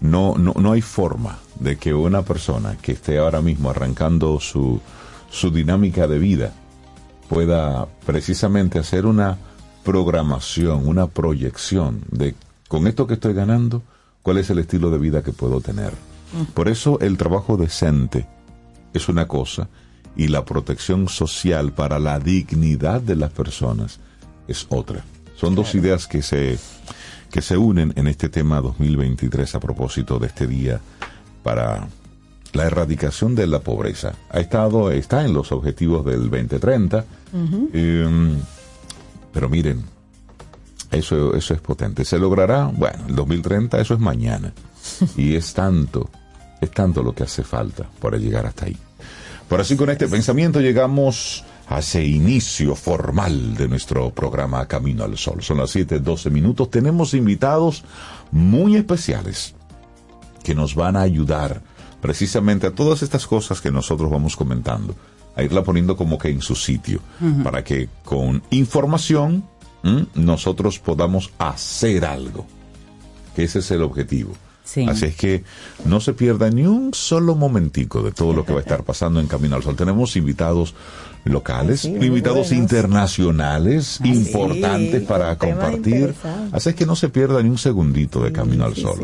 no, 0.00 0.34
no, 0.36 0.54
no 0.58 0.72
hay 0.72 0.82
forma 0.82 1.38
de 1.58 1.76
que 1.76 1.94
una 1.94 2.22
persona 2.22 2.76
que 2.80 2.92
esté 2.92 3.18
ahora 3.18 3.40
mismo 3.40 3.70
arrancando 3.70 4.38
su, 4.40 4.80
su 5.30 5.50
dinámica 5.50 6.06
de 6.06 6.18
vida 6.18 6.52
pueda 7.28 7.86
precisamente 8.04 8.78
hacer 8.78 9.06
una 9.06 9.38
programación, 9.84 10.86
una 10.88 11.06
proyección 11.06 12.02
de 12.10 12.34
con 12.68 12.86
esto 12.86 13.06
que 13.06 13.14
estoy 13.14 13.34
ganando, 13.34 13.82
cuál 14.22 14.38
es 14.38 14.48
el 14.50 14.58
estilo 14.58 14.90
de 14.90 14.98
vida 14.98 15.22
que 15.22 15.32
puedo 15.32 15.60
tener. 15.60 15.92
Por 16.54 16.68
eso 16.68 16.98
el 17.00 17.18
trabajo 17.18 17.56
decente 17.58 18.26
es 18.94 19.08
una 19.08 19.28
cosa 19.28 19.68
y 20.16 20.28
la 20.28 20.44
protección 20.46 21.08
social 21.08 21.72
para 21.72 21.98
la 21.98 22.18
dignidad 22.18 23.00
de 23.02 23.16
las 23.16 23.30
personas 23.30 24.00
es 24.48 24.66
otra. 24.70 25.04
Son 25.36 25.54
dos 25.54 25.74
ideas 25.74 26.06
que 26.06 26.22
se, 26.22 26.58
que 27.32 27.40
se 27.40 27.56
unen 27.56 27.94
en 27.96 28.06
este 28.06 28.28
tema 28.28 28.60
2023 28.60 29.54
a 29.54 29.58
propósito 29.58 30.18
de 30.18 30.26
este 30.26 30.46
día 30.46 30.80
para 31.42 31.88
la 32.52 32.64
erradicación 32.64 33.34
de 33.34 33.46
la 33.46 33.60
pobreza. 33.60 34.12
Ha 34.30 34.38
estado, 34.38 34.90
está 34.90 35.24
en 35.24 35.32
los 35.32 35.50
objetivos 35.50 36.04
del 36.04 36.28
2030, 36.30 37.04
eh, 37.72 38.36
pero 39.32 39.48
miren, 39.48 39.82
eso, 40.90 41.34
eso 41.34 41.54
es 41.54 41.60
potente. 41.62 42.04
¿Se 42.04 42.18
logrará? 42.18 42.66
Bueno, 42.66 43.06
el 43.08 43.16
2030 43.16 43.80
eso 43.80 43.94
es 43.94 44.00
mañana. 44.00 44.52
Y 45.16 45.34
es 45.34 45.54
tanto, 45.54 46.10
es 46.60 46.70
tanto 46.70 47.02
lo 47.02 47.14
que 47.14 47.22
hace 47.22 47.42
falta 47.42 47.88
para 47.98 48.18
llegar 48.18 48.44
hasta 48.44 48.66
ahí. 48.66 48.76
Por 49.48 49.60
así 49.60 49.74
con 49.74 49.88
este 49.88 50.06
pensamiento 50.06 50.60
llegamos 50.60 51.44
ese 51.78 52.04
inicio 52.04 52.74
formal 52.74 53.54
de 53.54 53.68
nuestro 53.68 54.10
programa 54.10 54.66
Camino 54.66 55.04
al 55.04 55.16
Sol. 55.16 55.42
Son 55.42 55.58
las 55.58 55.74
7:12 55.74 56.30
minutos. 56.30 56.70
Tenemos 56.70 57.14
invitados 57.14 57.84
muy 58.30 58.76
especiales 58.76 59.54
que 60.42 60.54
nos 60.54 60.74
van 60.74 60.96
a 60.96 61.02
ayudar 61.02 61.62
precisamente 62.00 62.66
a 62.66 62.72
todas 62.72 63.02
estas 63.02 63.26
cosas 63.26 63.60
que 63.60 63.70
nosotros 63.70 64.10
vamos 64.10 64.36
comentando, 64.36 64.94
a 65.36 65.42
irla 65.42 65.62
poniendo 65.62 65.96
como 65.96 66.18
que 66.18 66.28
en 66.28 66.42
su 66.42 66.56
sitio, 66.56 67.00
para 67.44 67.62
que 67.62 67.88
con 68.04 68.42
información 68.50 69.44
¿m? 69.84 70.06
nosotros 70.14 70.78
podamos 70.80 71.30
hacer 71.38 72.04
algo, 72.04 72.44
que 73.36 73.44
ese 73.44 73.60
es 73.60 73.70
el 73.70 73.82
objetivo. 73.82 74.32
Sí. 74.64 74.86
Así 74.88 75.06
es 75.06 75.16
que 75.16 75.44
no 75.84 76.00
se 76.00 76.12
pierda 76.12 76.48
ni 76.50 76.66
un 76.66 76.94
solo 76.94 77.34
momentico 77.34 78.02
de 78.02 78.12
todo 78.12 78.32
lo 78.32 78.44
que 78.44 78.52
va 78.52 78.60
a 78.60 78.62
estar 78.62 78.82
pasando 78.84 79.20
en 79.20 79.26
Camino 79.26 79.56
al 79.56 79.62
Sol. 79.62 79.76
Tenemos 79.76 80.16
invitados 80.16 80.74
locales, 81.24 81.80
Sí, 81.80 81.88
invitados 81.88 82.48
buenos. 82.48 82.52
internacionales 82.52 84.00
importantes 84.04 85.00
sí, 85.00 85.06
para 85.06 85.36
compartir. 85.36 86.14
Así 86.50 86.70
es 86.70 86.74
que 86.74 86.84
no 86.86 86.96
se 86.96 87.08
pierda 87.08 87.42
ni 87.42 87.48
un 87.48 87.58
segundito 87.58 88.22
de 88.22 88.32
Camino 88.32 88.64
al 88.64 88.74
Sol. 88.76 89.00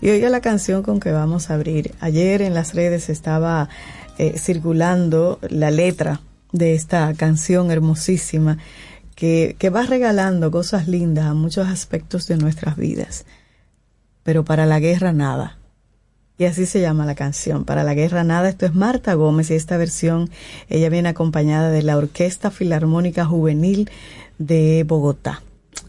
Y 0.00 0.08
oiga 0.08 0.28
la 0.30 0.40
canción 0.40 0.82
con 0.82 1.00
que 1.00 1.10
vamos 1.12 1.50
a 1.50 1.54
abrir. 1.54 1.94
Ayer 2.00 2.42
en 2.42 2.54
las 2.54 2.74
redes 2.74 3.08
estaba 3.08 3.68
eh, 4.18 4.38
circulando 4.38 5.38
la 5.48 5.70
letra 5.70 6.20
de 6.52 6.74
esta 6.74 7.12
canción 7.14 7.70
hermosísima 7.70 8.58
que, 9.14 9.56
que 9.58 9.68
va 9.70 9.82
regalando 9.82 10.50
cosas 10.50 10.86
lindas 10.88 11.26
a 11.26 11.34
muchos 11.34 11.66
aspectos 11.68 12.26
de 12.28 12.36
nuestras 12.36 12.76
vidas. 12.76 13.26
Pero 14.22 14.44
para 14.44 14.64
la 14.64 14.78
guerra 14.78 15.12
nada. 15.12 15.57
Y 16.38 16.44
así 16.44 16.66
se 16.66 16.80
llama 16.80 17.04
la 17.04 17.16
canción, 17.16 17.64
Para 17.64 17.82
la 17.82 17.94
Guerra 17.94 18.22
Nada. 18.22 18.48
Esto 18.48 18.64
es 18.64 18.74
Marta 18.74 19.14
Gómez 19.14 19.50
y 19.50 19.54
esta 19.54 19.76
versión, 19.76 20.30
ella 20.68 20.88
viene 20.88 21.08
acompañada 21.08 21.70
de 21.70 21.82
la 21.82 21.96
Orquesta 21.96 22.52
Filarmónica 22.52 23.24
Juvenil 23.24 23.90
de 24.38 24.84
Bogotá. 24.86 25.42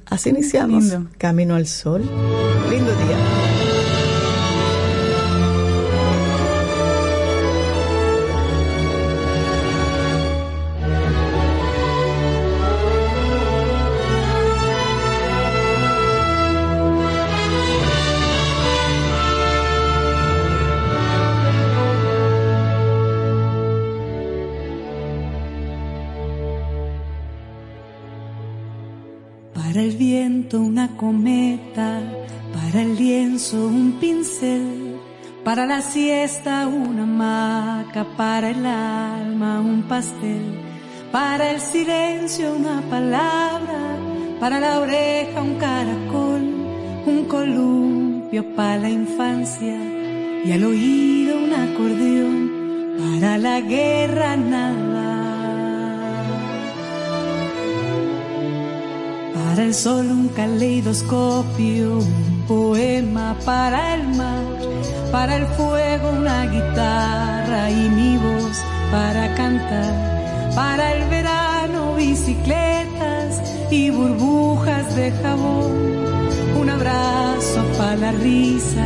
Así 0.08 0.30
iniciamos 0.30 0.86
lindo. 0.86 1.10
Camino 1.20 1.54
al 1.54 1.68
Sol. 1.68 2.02
Lindo 2.70 2.92
día. 2.92 3.79
Cometa, 31.00 32.02
para 32.54 32.82
el 32.82 32.98
lienzo 32.98 33.68
un 33.68 33.94
pincel, 34.02 35.00
para 35.46 35.66
la 35.66 35.82
siesta 35.82 36.68
una 36.68 37.04
hamaca, 37.04 38.06
para 38.18 38.50
el 38.50 38.66
alma 38.66 39.62
un 39.62 39.84
pastel, 39.84 40.60
para 41.10 41.52
el 41.52 41.62
silencio 41.62 42.54
una 42.54 42.82
palabra, 42.90 43.96
para 44.42 44.60
la 44.60 44.82
oreja 44.82 45.42
un 45.42 45.56
caracol, 45.56 46.42
un 47.06 47.26
columpio 47.30 48.54
para 48.56 48.80
la 48.80 48.90
infancia 48.90 49.78
y 50.44 50.52
al 50.52 50.66
oído 50.66 51.38
un 51.38 51.54
acordeón, 51.54 52.52
para 53.00 53.38
la 53.38 53.62
guerra 53.62 54.36
nada. 54.36 55.09
Para 59.50 59.64
el 59.64 59.74
sol 59.74 60.06
un 60.12 60.28
caleidoscopio, 60.28 61.98
un 61.98 62.44
poema 62.48 63.36
para 63.44 63.96
el 63.96 64.08
mar, 64.10 64.44
para 65.12 65.38
el 65.38 65.48
fuego 65.48 66.12
una 66.12 66.46
guitarra 66.46 67.72
y 67.72 67.90
mi 67.90 68.18
voz 68.18 68.62
para 68.92 69.34
cantar, 69.34 70.54
para 70.54 70.94
el 70.94 71.10
verano 71.10 71.96
bicicletas 71.96 73.42
y 73.72 73.90
burbujas 73.90 74.96
de 74.96 75.12
jabón, 75.14 75.98
un 76.62 76.70
abrazo 76.70 77.64
para 77.76 77.96
la 77.96 78.12
risa, 78.12 78.86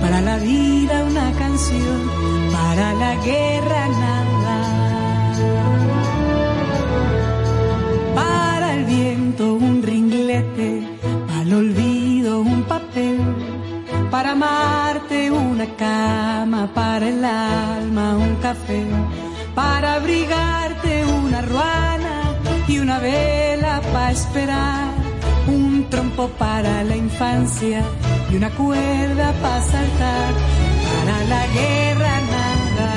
para 0.00 0.20
la 0.20 0.36
vida 0.38 1.04
una 1.04 1.30
canción, 1.38 2.10
para 2.52 2.92
la 2.94 3.14
guerra 3.24 3.86
nada. 3.86 4.31
Para 14.22 14.32
amarte 14.34 15.32
una 15.32 15.66
cama, 15.74 16.70
para 16.72 17.08
el 17.08 17.24
alma 17.24 18.14
un 18.14 18.36
café, 18.36 18.86
para 19.52 19.94
abrigarte 19.94 21.04
una 21.06 21.42
ruana 21.42 22.36
y 22.68 22.78
una 22.78 23.00
vela 23.00 23.82
para 23.92 24.12
esperar, 24.12 24.92
un 25.48 25.88
trompo 25.90 26.28
para 26.38 26.84
la 26.84 26.96
infancia 26.96 27.82
y 28.30 28.36
una 28.36 28.50
cuerda 28.50 29.32
para 29.42 29.60
saltar, 29.60 30.32
para 30.92 31.24
la 31.24 31.46
guerra 31.58 32.20
nada. 32.36 32.90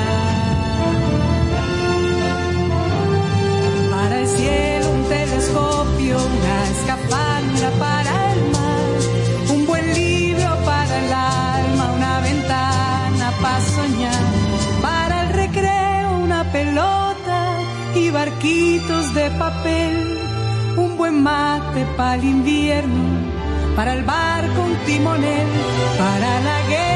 Para 3.90 4.20
el 4.20 4.28
cielo 4.28 4.90
un 4.92 5.04
telescopio, 5.08 6.18
una 6.18 6.56
escafandra 6.70 7.70
para 7.80 8.25
y 17.96 18.10
barquitos 18.10 19.14
de 19.14 19.30
papel, 19.32 20.18
un 20.76 20.96
buen 20.96 21.22
mate 21.22 21.86
para 21.96 22.16
el 22.16 22.24
invierno, 22.24 23.04
para 23.74 23.94
el 23.94 24.04
barco 24.04 24.62
un 24.62 24.76
timonel, 24.86 25.48
para 25.98 26.40
la 26.40 26.60
guerra 26.68 26.95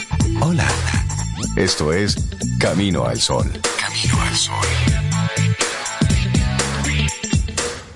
Hola. 0.43 0.67
Esto 1.55 1.93
es 1.93 2.15
Camino 2.59 3.05
al 3.05 3.19
Sol. 3.19 3.45
Camino 3.79 4.21
al 4.21 4.35
Sol. 4.35 4.55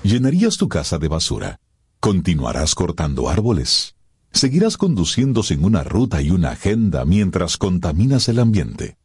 ¿Llenarías 0.04 0.56
tu 0.56 0.68
casa 0.68 0.98
de 0.98 1.08
basura? 1.08 1.58
¿Continuarás 1.98 2.76
cortando 2.76 3.28
árboles? 3.28 3.96
¿Seguirás 4.30 4.76
conduciendo 4.76 5.42
sin 5.42 5.64
una 5.64 5.82
ruta 5.82 6.22
y 6.22 6.30
una 6.30 6.50
agenda 6.50 7.04
mientras 7.04 7.56
contaminas 7.56 8.28
el 8.28 8.38
ambiente? 8.38 8.96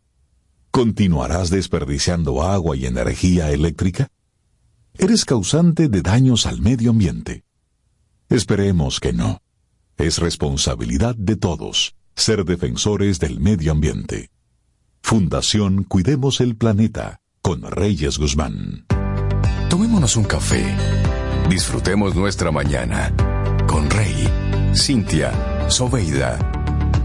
¿Continuarás 0.70 1.50
desperdiciando 1.50 2.44
agua 2.44 2.76
y 2.78 2.86
energía 2.86 3.50
eléctrica? 3.50 4.10
¿Eres 4.94 5.26
causante 5.26 5.90
de 5.90 6.04
daños 6.04 6.46
al 6.46 6.62
medio 6.62 6.92
ambiente? 6.92 7.44
Esperemos 8.30 9.00
que 9.00 9.14
no. 9.14 9.42
Es 9.98 10.20
responsabilidad 10.20 11.16
de 11.16 11.38
todos 11.38 11.96
ser 12.22 12.46
defensores 12.46 13.20
del 13.20 13.40
medio 13.40 13.72
ambiente. 13.72 14.30
Fundación 15.02 15.84
Cuidemos 15.84 16.40
el 16.40 16.56
Planeta 16.56 17.20
con 17.42 17.64
Reyes 17.64 18.20
Guzmán. 18.20 18.86
Tomémonos 19.70 20.16
un 20.16 20.26
café. 20.26 20.64
Disfrutemos 21.50 22.14
nuestra 22.16 22.52
mañana 22.52 23.12
con 23.68 23.90
Rey, 23.90 24.30
Cintia, 24.76 25.32
Soveida, 25.70 26.38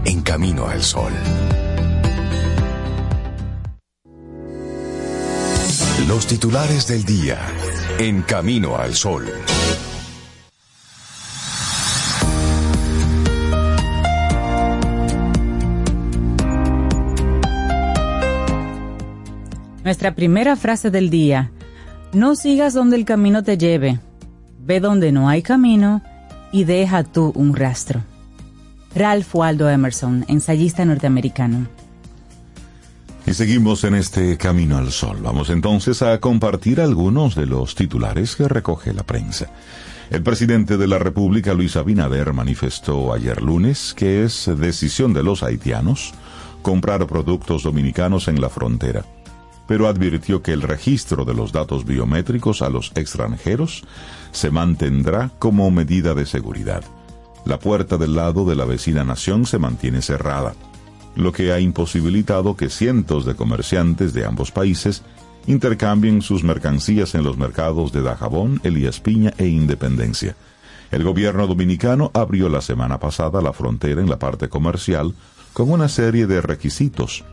en 0.05 0.21
Camino 0.21 0.67
al 0.67 0.83
Sol. 0.83 1.11
Los 6.07 6.27
titulares 6.27 6.87
del 6.87 7.03
día 7.03 7.39
en 7.97 8.21
Camino 8.21 8.77
al 8.77 8.93
Sol. 8.93 9.25
Nuestra 19.87 20.15
primera 20.15 20.57
frase 20.57 20.91
del 20.91 21.09
día. 21.09 21.49
No 22.11 22.35
sigas 22.35 22.73
donde 22.73 22.97
el 22.97 23.05
camino 23.05 23.41
te 23.41 23.57
lleve. 23.57 24.01
Ve 24.59 24.81
donde 24.81 25.13
no 25.13 25.29
hay 25.29 25.41
camino 25.41 26.01
y 26.51 26.65
deja 26.65 27.05
tú 27.05 27.31
un 27.35 27.55
rastro. 27.55 28.03
Ralph 28.93 29.33
Waldo 29.33 29.69
Emerson, 29.69 30.25
ensayista 30.27 30.83
norteamericano. 30.83 31.69
Y 33.25 33.33
seguimos 33.33 33.85
en 33.85 33.95
este 33.95 34.35
camino 34.35 34.77
al 34.77 34.91
sol. 34.91 35.19
Vamos 35.21 35.49
entonces 35.49 36.01
a 36.01 36.19
compartir 36.19 36.81
algunos 36.81 37.33
de 37.35 37.45
los 37.45 37.73
titulares 37.73 38.35
que 38.35 38.49
recoge 38.49 38.93
la 38.93 39.03
prensa. 39.03 39.47
El 40.09 40.21
presidente 40.21 40.75
de 40.75 40.87
la 40.87 40.99
República, 40.99 41.53
Luis 41.53 41.77
Abinader, 41.77 42.33
manifestó 42.33 43.13
ayer 43.13 43.41
lunes 43.41 43.93
que 43.95 44.25
es 44.25 44.51
decisión 44.57 45.13
de 45.13 45.23
los 45.23 45.43
haitianos 45.43 46.13
comprar 46.67 47.07
productos 47.07 47.63
dominicanos 47.63 48.27
en 48.27 48.41
la 48.41 48.49
frontera, 48.49 49.05
pero 49.67 49.87
advirtió 49.87 50.41
que 50.41 50.53
el 50.53 50.61
registro 50.61 51.25
de 51.25 51.33
los 51.33 51.51
datos 51.51 51.85
biométricos 51.85 52.61
a 52.61 52.69
los 52.69 52.91
extranjeros 52.95 53.83
se 54.31 54.51
mantendrá 54.51 55.31
como 55.39 55.69
medida 55.71 56.13
de 56.13 56.25
seguridad. 56.25 56.83
La 57.45 57.59
puerta 57.59 57.97
del 57.97 58.15
lado 58.15 58.45
de 58.45 58.55
la 58.55 58.65
vecina 58.65 59.03
nación 59.03 59.45
se 59.45 59.59
mantiene 59.59 60.01
cerrada 60.01 60.53
lo 61.17 61.31
que 61.31 61.51
ha 61.51 61.59
imposibilitado 61.59 62.55
que 62.55 62.69
cientos 62.69 63.25
de 63.25 63.35
comerciantes 63.35 64.13
de 64.13 64.25
ambos 64.25 64.51
países 64.51 65.01
intercambien 65.47 66.21
sus 66.21 66.43
mercancías 66.43 67.15
en 67.15 67.23
los 67.23 67.37
mercados 67.37 67.91
de 67.91 68.03
Dajabón, 68.03 68.61
Elías 68.63 68.99
Piña 68.99 69.33
e 69.37 69.47
Independencia. 69.47 70.35
El 70.91 71.03
gobierno 71.03 71.47
dominicano 71.47 72.11
abrió 72.13 72.49
la 72.49 72.61
semana 72.61 72.99
pasada 72.99 73.41
la 73.41 73.51
frontera 73.51 73.99
en 73.99 74.09
la 74.09 74.19
parte 74.19 74.47
comercial 74.47 75.15
con 75.53 75.71
una 75.71 75.89
serie 75.89 76.27
de 76.27 76.39
requisitos, 76.39 77.25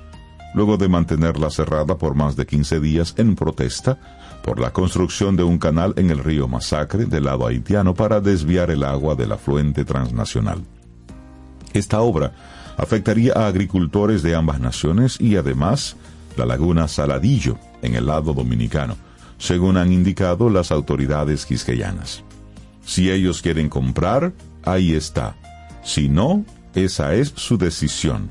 luego 0.54 0.76
de 0.76 0.88
mantenerla 0.88 1.50
cerrada 1.50 1.98
por 1.98 2.14
más 2.14 2.36
de 2.36 2.46
15 2.46 2.80
días 2.80 3.14
en 3.18 3.34
protesta 3.34 3.98
por 4.42 4.60
la 4.60 4.72
construcción 4.72 5.36
de 5.36 5.42
un 5.42 5.58
canal 5.58 5.94
en 5.96 6.10
el 6.10 6.18
río 6.18 6.48
Masacre 6.48 7.06
del 7.06 7.24
lado 7.24 7.46
haitiano 7.46 7.94
para 7.94 8.20
desviar 8.20 8.70
el 8.70 8.84
agua 8.84 9.14
del 9.14 9.32
afluente 9.32 9.84
transnacional. 9.84 10.62
Esta 11.72 12.00
obra 12.00 12.32
afectaría 12.76 13.32
a 13.34 13.46
agricultores 13.46 14.22
de 14.22 14.34
ambas 14.34 14.60
naciones 14.60 15.20
y 15.20 15.36
además 15.36 15.96
la 16.36 16.46
laguna 16.46 16.88
Saladillo 16.88 17.58
en 17.82 17.94
el 17.94 18.06
lado 18.06 18.32
dominicano, 18.32 18.96
según 19.38 19.76
han 19.76 19.92
indicado 19.92 20.50
las 20.50 20.70
autoridades 20.70 21.46
quisqueyanas. 21.46 22.22
Si 22.84 23.10
ellos 23.10 23.42
quieren 23.42 23.68
comprar, 23.68 24.32
ahí 24.62 24.94
está. 24.94 25.36
Si 25.82 26.08
no, 26.08 26.44
esa 26.74 27.14
es 27.14 27.32
su 27.36 27.56
decisión, 27.56 28.28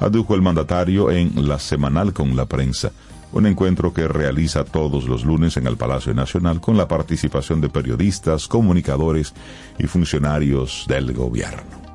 adujo 0.00 0.34
el 0.34 0.42
mandatario 0.42 1.10
en 1.10 1.48
la 1.48 1.58
semanal 1.58 2.12
con 2.12 2.36
la 2.36 2.46
prensa, 2.46 2.92
un 3.32 3.46
encuentro 3.46 3.92
que 3.92 4.08
realiza 4.08 4.64
todos 4.64 5.06
los 5.06 5.24
lunes 5.24 5.56
en 5.56 5.66
el 5.66 5.76
Palacio 5.76 6.14
Nacional 6.14 6.60
con 6.60 6.76
la 6.76 6.88
participación 6.88 7.60
de 7.60 7.68
periodistas, 7.68 8.48
comunicadores 8.48 9.34
y 9.78 9.86
funcionarios 9.86 10.84
del 10.88 11.12
gobierno. 11.12 11.88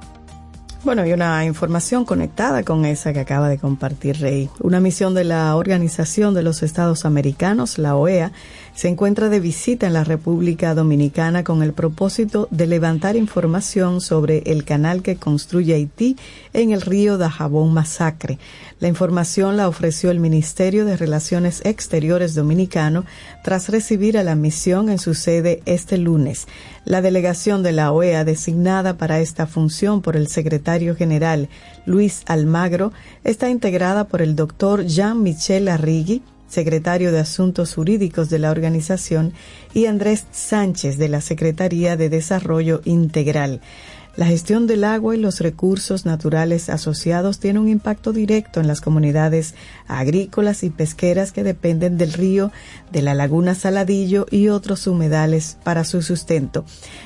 Bueno, 0.84 1.04
hay 1.04 1.14
una 1.14 1.46
información 1.46 2.04
conectada 2.04 2.64
con 2.64 2.84
esa 2.84 3.14
que 3.14 3.22
acaba 3.22 3.48
de 3.48 3.58
compartir 3.58 4.20
Rey. 4.20 4.50
Una 4.60 4.82
misión 4.82 5.14
de 5.14 5.24
la 5.24 5.56
Organización 5.56 6.34
de 6.34 6.44
los 6.44 6.62
Estados 6.62 7.06
Americanos, 7.06 7.78
la 7.78 7.96
OEA, 7.96 8.34
se 8.76 8.88
encuentra 8.88 9.30
de 9.30 9.40
visita 9.40 9.86
en 9.86 9.94
la 9.94 10.04
República 10.04 10.74
Dominicana 10.74 11.44
con 11.44 11.62
el 11.62 11.74
propósito 11.74 12.48
de 12.50 12.66
levantar 12.66 13.16
información 13.16 14.02
sobre 14.02 14.40
el 14.48 14.66
canal 14.66 15.04
que 15.04 15.16
construye 15.16 15.76
Haití 15.76 16.18
en 16.54 16.72
el 16.72 16.82
río 16.82 17.18
Dajabón 17.18 17.74
Masacre. 17.74 18.40
La 18.80 18.88
información 18.88 19.58
la 19.58 19.68
ofreció 19.68 20.10
el 20.10 20.20
Ministerio 20.20 20.86
de 20.86 20.98
Relaciones 20.98 21.62
Exteriores 21.66 22.34
dominicano 22.34 23.06
tras 23.44 23.70
recibir 23.70 24.18
a 24.18 24.24
la 24.24 24.36
misión 24.36 24.90
en 24.90 24.98
su 24.98 25.14
sede 25.14 25.62
este 25.66 25.98
lunes. 25.98 26.48
La 26.84 27.02
delegación 27.02 27.62
de 27.62 27.74
la 27.74 27.92
OEA 27.92 28.26
designada 28.26 28.98
para 28.98 29.20
esta 29.20 29.46
función 29.46 30.02
por 30.02 30.18
el 30.18 30.28
secretario 30.28 30.96
general 30.96 31.48
Luis 31.86 32.24
Almagro 32.26 32.92
está 33.24 33.50
integrada 33.50 34.06
por 34.06 34.22
el 34.22 34.36
doctor 34.36 34.86
Jean-Michel 34.86 35.68
Arrigui, 35.68 36.24
secretario 36.54 37.12
de 37.12 37.20
Asuntos 37.20 37.74
Jurídicos 37.74 38.30
de 38.30 38.40
la 38.40 38.52
organización, 38.52 39.34
y 39.74 39.88
Andrés 39.88 40.26
Sánchez 40.32 40.98
de 40.98 41.10
la 41.10 41.20
Secretaría 41.20 41.98
de 41.98 42.10
Desarrollo 42.10 42.82
Integral. 42.86 43.60
La 44.16 44.28
gestión 44.28 44.68
del 44.68 44.84
agua 44.84 45.16
y 45.16 45.20
los 45.20 45.40
recursos 45.40 46.06
naturales 46.06 46.70
asociados 46.70 47.40
tiene 47.40 47.60
un 47.60 47.68
impacto 47.68 48.14
directo 48.14 48.60
en 48.60 48.68
las 48.68 48.80
comunidades 48.80 49.56
agrícolas 49.88 50.64
y 50.64 50.70
pesqueras 50.70 51.32
que 51.32 51.44
dependen 51.44 51.98
del 51.98 52.14
río, 52.14 52.52
de 52.92 53.02
la 53.02 53.16
laguna 53.16 53.56
Saladillo 53.56 54.28
y 54.30 54.50
otros 54.50 54.86
humedales 54.86 55.58
para 55.64 55.84
su 55.84 56.04
sustento. 56.04 56.64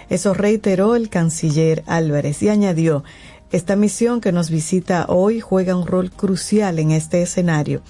Eso 0.10 0.34
reiteró 0.34 0.98
el 0.98 1.08
canciller 1.08 1.82
Álvarez 1.88 2.44
y 2.44 2.50
añadió, 2.50 3.06
esta 3.54 3.78
misión 3.78 4.20
que 4.20 4.34
nos 4.34 4.50
visita 4.50 5.06
hoy 5.08 5.40
juega 5.40 5.78
un 5.78 5.88
rol 5.88 6.12
crucial 6.12 6.78
en 6.80 6.92
este 6.92 7.22
escenario. 7.22 7.82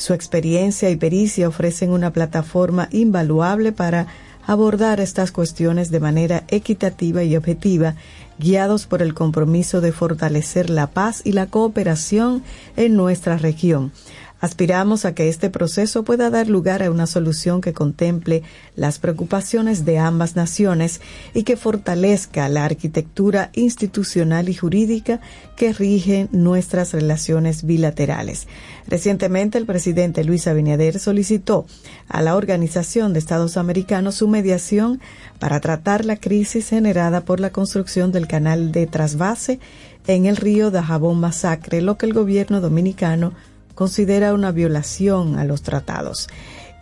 Su 0.00 0.14
experiencia 0.14 0.88
y 0.88 0.96
pericia 0.96 1.46
ofrecen 1.46 1.90
una 1.90 2.10
plataforma 2.10 2.88
invaluable 2.90 3.70
para 3.70 4.06
abordar 4.46 4.98
estas 4.98 5.30
cuestiones 5.30 5.90
de 5.90 6.00
manera 6.00 6.44
equitativa 6.48 7.22
y 7.22 7.36
objetiva, 7.36 7.96
guiados 8.38 8.86
por 8.86 9.02
el 9.02 9.12
compromiso 9.12 9.82
de 9.82 9.92
fortalecer 9.92 10.70
la 10.70 10.86
paz 10.86 11.20
y 11.22 11.32
la 11.32 11.48
cooperación 11.48 12.42
en 12.78 12.96
nuestra 12.96 13.36
región. 13.36 13.92
Aspiramos 14.40 15.04
a 15.04 15.14
que 15.14 15.28
este 15.28 15.50
proceso 15.50 16.02
pueda 16.02 16.30
dar 16.30 16.48
lugar 16.48 16.82
a 16.82 16.90
una 16.90 17.06
solución 17.06 17.60
que 17.60 17.74
contemple 17.74 18.42
las 18.74 18.98
preocupaciones 18.98 19.84
de 19.84 19.98
ambas 19.98 20.34
naciones 20.34 21.02
y 21.34 21.42
que 21.42 21.58
fortalezca 21.58 22.48
la 22.48 22.64
arquitectura 22.64 23.50
institucional 23.52 24.48
y 24.48 24.54
jurídica 24.54 25.20
que 25.56 25.74
rige 25.74 26.28
nuestras 26.32 26.94
relaciones 26.94 27.64
bilaterales. 27.64 28.48
Recientemente, 28.86 29.58
el 29.58 29.66
presidente 29.66 30.24
Luis 30.24 30.46
Abinader 30.46 30.98
solicitó 30.98 31.66
a 32.08 32.22
la 32.22 32.34
Organización 32.34 33.12
de 33.12 33.18
Estados 33.18 33.58
Americanos 33.58 34.14
su 34.14 34.26
mediación 34.26 35.00
para 35.38 35.60
tratar 35.60 36.06
la 36.06 36.16
crisis 36.16 36.70
generada 36.70 37.20
por 37.26 37.40
la 37.40 37.50
construcción 37.50 38.10
del 38.10 38.26
canal 38.26 38.72
de 38.72 38.86
trasvase 38.86 39.60
en 40.06 40.26
el 40.26 40.36
río 40.36 40.70
Dajabón 40.70 41.20
Masacre, 41.20 41.82
lo 41.82 41.98
que 41.98 42.06
el 42.06 42.14
gobierno 42.14 42.60
dominicano 42.60 43.32
considera 43.80 44.34
una 44.34 44.52
violación 44.52 45.38
a 45.38 45.44
los 45.46 45.62
tratados. 45.62 46.28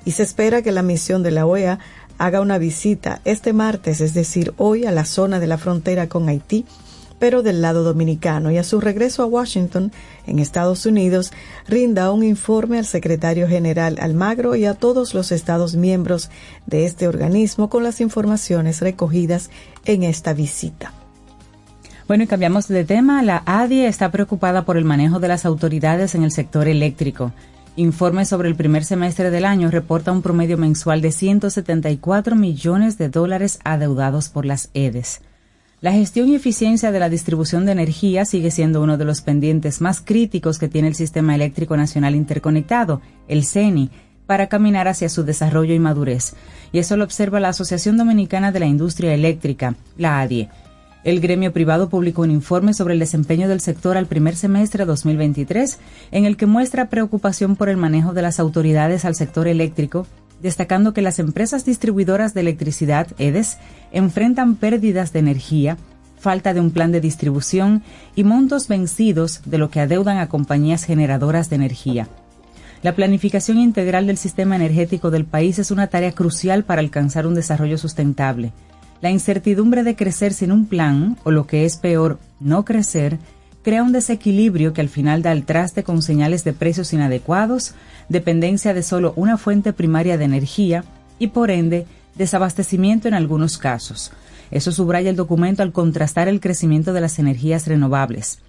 Y 0.04 0.10
se 0.10 0.24
espera 0.24 0.62
que 0.62 0.72
la 0.72 0.82
misión 0.82 1.22
de 1.22 1.30
la 1.30 1.46
OEA 1.46 1.78
haga 2.18 2.40
una 2.40 2.58
visita 2.58 3.20
este 3.24 3.52
martes, 3.52 4.00
es 4.00 4.14
decir, 4.14 4.52
hoy, 4.56 4.84
a 4.84 4.90
la 4.90 5.04
zona 5.04 5.38
de 5.38 5.46
la 5.46 5.58
frontera 5.58 6.08
con 6.08 6.28
Haití, 6.28 6.66
pero 7.20 7.44
del 7.44 7.62
lado 7.62 7.84
dominicano, 7.84 8.50
y 8.50 8.58
a 8.58 8.64
su 8.64 8.80
regreso 8.80 9.22
a 9.22 9.26
Washington, 9.26 9.92
en 10.26 10.40
Estados 10.40 10.86
Unidos, 10.86 11.30
rinda 11.68 12.10
un 12.10 12.24
informe 12.24 12.78
al 12.78 12.86
secretario 12.86 13.46
general 13.46 13.98
Almagro 14.00 14.56
y 14.56 14.64
a 14.64 14.74
todos 14.74 15.14
los 15.14 15.30
Estados 15.30 15.76
miembros 15.76 16.30
de 16.66 16.84
este 16.84 17.06
organismo 17.06 17.70
con 17.70 17.84
las 17.84 18.00
informaciones 18.00 18.80
recogidas 18.80 19.50
en 19.84 20.02
esta 20.02 20.32
visita. 20.32 20.92
Bueno, 22.08 22.24
y 22.24 22.26
cambiamos 22.26 22.66
de 22.68 22.86
tema. 22.86 23.22
La 23.22 23.42
ADIE 23.44 23.86
está 23.86 24.10
preocupada 24.10 24.64
por 24.64 24.78
el 24.78 24.86
manejo 24.86 25.20
de 25.20 25.28
las 25.28 25.44
autoridades 25.44 26.14
en 26.14 26.22
el 26.22 26.30
sector 26.30 26.66
eléctrico. 26.66 27.32
Informe 27.76 28.24
sobre 28.24 28.48
el 28.48 28.56
primer 28.56 28.82
semestre 28.86 29.30
del 29.30 29.44
año 29.44 29.70
reporta 29.70 30.10
un 30.10 30.22
promedio 30.22 30.56
mensual 30.56 31.02
de 31.02 31.12
174 31.12 32.34
millones 32.34 32.96
de 32.96 33.10
dólares 33.10 33.58
adeudados 33.62 34.30
por 34.30 34.46
las 34.46 34.70
EDES. 34.72 35.20
La 35.82 35.92
gestión 35.92 36.30
y 36.30 36.34
eficiencia 36.34 36.92
de 36.92 36.98
la 36.98 37.10
distribución 37.10 37.66
de 37.66 37.72
energía 37.72 38.24
sigue 38.24 38.50
siendo 38.50 38.82
uno 38.82 38.96
de 38.96 39.04
los 39.04 39.20
pendientes 39.20 39.82
más 39.82 40.00
críticos 40.00 40.58
que 40.58 40.68
tiene 40.68 40.88
el 40.88 40.94
Sistema 40.94 41.34
Eléctrico 41.34 41.76
Nacional 41.76 42.14
Interconectado, 42.14 43.02
el 43.28 43.44
CENI, 43.44 43.90
para 44.24 44.46
caminar 44.48 44.88
hacia 44.88 45.10
su 45.10 45.24
desarrollo 45.24 45.74
y 45.74 45.78
madurez. 45.78 46.34
Y 46.72 46.78
eso 46.78 46.96
lo 46.96 47.04
observa 47.04 47.38
la 47.38 47.50
Asociación 47.50 47.98
Dominicana 47.98 48.50
de 48.50 48.60
la 48.60 48.66
Industria 48.66 49.12
Eléctrica, 49.12 49.74
la 49.98 50.20
ADIE. 50.20 50.48
El 51.04 51.20
gremio 51.20 51.52
privado 51.52 51.88
publicó 51.88 52.22
un 52.22 52.30
informe 52.30 52.74
sobre 52.74 52.94
el 52.94 53.00
desempeño 53.00 53.48
del 53.48 53.60
sector 53.60 53.96
al 53.96 54.06
primer 54.06 54.34
semestre 54.34 54.84
de 54.84 54.86
2023, 54.86 55.78
en 56.10 56.24
el 56.24 56.36
que 56.36 56.46
muestra 56.46 56.90
preocupación 56.90 57.54
por 57.54 57.68
el 57.68 57.76
manejo 57.76 58.12
de 58.12 58.22
las 58.22 58.40
autoridades 58.40 59.04
al 59.04 59.14
sector 59.14 59.46
eléctrico, 59.46 60.06
destacando 60.42 60.92
que 60.92 61.02
las 61.02 61.18
empresas 61.18 61.64
distribuidoras 61.64 62.34
de 62.34 62.40
electricidad, 62.40 63.08
EDES, 63.18 63.58
enfrentan 63.92 64.56
pérdidas 64.56 65.12
de 65.12 65.20
energía, 65.20 65.76
falta 66.18 66.52
de 66.52 66.60
un 66.60 66.72
plan 66.72 66.90
de 66.90 67.00
distribución 67.00 67.82
y 68.16 68.24
montos 68.24 68.66
vencidos 68.66 69.40
de 69.44 69.58
lo 69.58 69.70
que 69.70 69.80
adeudan 69.80 70.18
a 70.18 70.28
compañías 70.28 70.84
generadoras 70.84 71.48
de 71.48 71.56
energía. 71.56 72.08
La 72.82 72.94
planificación 72.94 73.58
integral 73.58 74.06
del 74.06 74.18
sistema 74.18 74.56
energético 74.56 75.10
del 75.10 75.24
país 75.24 75.58
es 75.58 75.70
una 75.70 75.88
tarea 75.88 76.12
crucial 76.12 76.64
para 76.64 76.80
alcanzar 76.80 77.26
un 77.26 77.34
desarrollo 77.34 77.78
sustentable. 77.78 78.52
La 79.00 79.10
incertidumbre 79.10 79.84
de 79.84 79.94
crecer 79.94 80.32
sin 80.32 80.50
un 80.50 80.66
plan, 80.66 81.16
o 81.24 81.30
lo 81.30 81.46
que 81.46 81.64
es 81.64 81.76
peor, 81.76 82.18
no 82.40 82.64
crecer, 82.64 83.18
crea 83.62 83.82
un 83.82 83.92
desequilibrio 83.92 84.72
que 84.72 84.80
al 84.80 84.88
final 84.88 85.22
da 85.22 85.30
el 85.30 85.44
traste 85.44 85.84
con 85.84 86.02
señales 86.02 86.42
de 86.42 86.52
precios 86.52 86.92
inadecuados, 86.92 87.74
dependencia 88.08 88.74
de 88.74 88.82
solo 88.82 89.12
una 89.14 89.36
fuente 89.36 89.72
primaria 89.72 90.18
de 90.18 90.24
energía 90.24 90.84
y, 91.18 91.28
por 91.28 91.50
ende, 91.50 91.86
desabastecimiento 92.16 93.06
en 93.06 93.14
algunos 93.14 93.58
casos. 93.58 94.10
Eso 94.50 94.72
subraya 94.72 95.10
el 95.10 95.16
documento 95.16 95.62
al 95.62 95.72
contrastar 95.72 96.26
el 96.26 96.40
crecimiento 96.40 96.92
de 96.92 97.00
las 97.00 97.18
energías 97.18 97.66
renovables. 97.66 98.40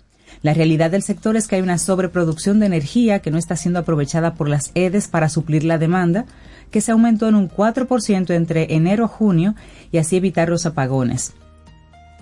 La 0.41 0.53
realidad 0.53 0.91
del 0.91 1.03
sector 1.03 1.35
es 1.35 1.47
que 1.47 1.55
hay 1.55 1.61
una 1.61 1.77
sobreproducción 1.77 2.59
de 2.59 2.65
energía 2.65 3.19
que 3.19 3.31
no 3.31 3.37
está 3.37 3.55
siendo 3.55 3.79
aprovechada 3.79 4.35
por 4.35 4.49
las 4.49 4.71
EDES 4.75 5.07
para 5.07 5.29
suplir 5.29 5.63
la 5.63 5.77
demanda, 5.77 6.25
que 6.71 6.81
se 6.81 6.91
aumentó 6.91 7.27
en 7.27 7.35
un 7.35 7.49
4% 7.49 8.33
entre 8.33 8.73
enero 8.75 9.05
y 9.05 9.17
junio 9.17 9.55
y 9.91 9.97
así 9.97 10.17
evitar 10.17 10.49
los 10.49 10.65
apagones. 10.65 11.33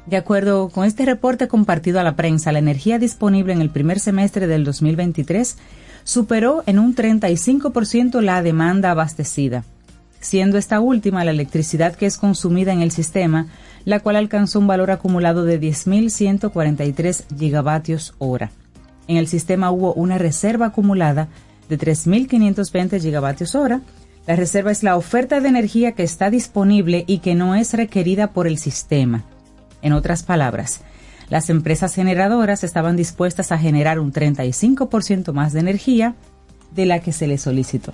De 0.06 0.16
acuerdo 0.16 0.70
con 0.70 0.86
este 0.86 1.06
reporte 1.06 1.50
compartido 1.50 2.00
a 2.00 2.04
la 2.04 2.16
prensa, 2.16 2.54
la 2.54 2.60
energía 2.60 2.98
disponible 2.98 3.52
en 3.52 3.62
el 3.62 3.70
primer 3.70 4.00
semestre 4.00 4.48
del 4.48 4.64
2023 4.64 5.58
superó 6.06 6.64
en 6.66 6.80
un 6.80 6.96
35% 6.96 8.22
la 8.22 8.42
demanda 8.42 8.92
abastecida, 8.92 9.66
siendo 10.20 10.58
esta 10.58 10.80
última 10.80 11.24
la 11.24 11.32
electricidad 11.32 11.96
que 11.96 12.06
es 12.06 12.18
consumida 12.18 12.74
en 12.74 12.82
el 12.82 12.92
sistema, 12.92 13.48
la 13.86 14.00
cual 14.00 14.16
alcanzó 14.16 14.60
un 14.60 14.68
valor 14.68 14.92
acumulado 14.92 15.46
de 15.46 15.60
10.143 15.60 17.24
gigavatios 17.38 18.14
hora. 18.18 18.52
En 19.08 19.18
el 19.18 19.28
sistema 19.28 19.72
hubo 19.72 19.94
una 19.94 20.18
reserva 20.18 20.68
acumulada 20.68 21.30
de 21.70 21.78
3.520 21.78 23.00
gigavatios 23.02 23.56
hora, 23.56 23.82
la 24.26 24.36
reserva 24.36 24.72
es 24.72 24.84
la 24.84 24.98
oferta 24.98 25.40
de 25.40 25.48
energía 25.48 25.94
que 25.94 26.04
está 26.04 26.30
disponible 26.30 27.06
y 27.08 27.20
que 27.20 27.34
no 27.34 27.56
es 27.56 27.74
requerida 27.74 28.34
por 28.34 28.46
el 28.46 28.58
sistema. 28.58 29.24
En 29.82 29.94
otras 29.94 30.24
palabras, 30.24 30.82
las 31.30 31.50
empresas 31.50 31.96
generadoras 31.96 32.64
estaban 32.66 32.98
dispuestas 32.98 33.54
a 33.54 33.58
generar 33.58 34.00
un 34.00 34.12
35% 34.12 35.32
más 35.32 35.54
de 35.54 35.62
energía 35.62 36.16
de 36.76 36.86
la 36.86 37.00
que 37.00 37.14
se 37.14 37.28
les 37.28 37.42
solicitó. 37.42 37.94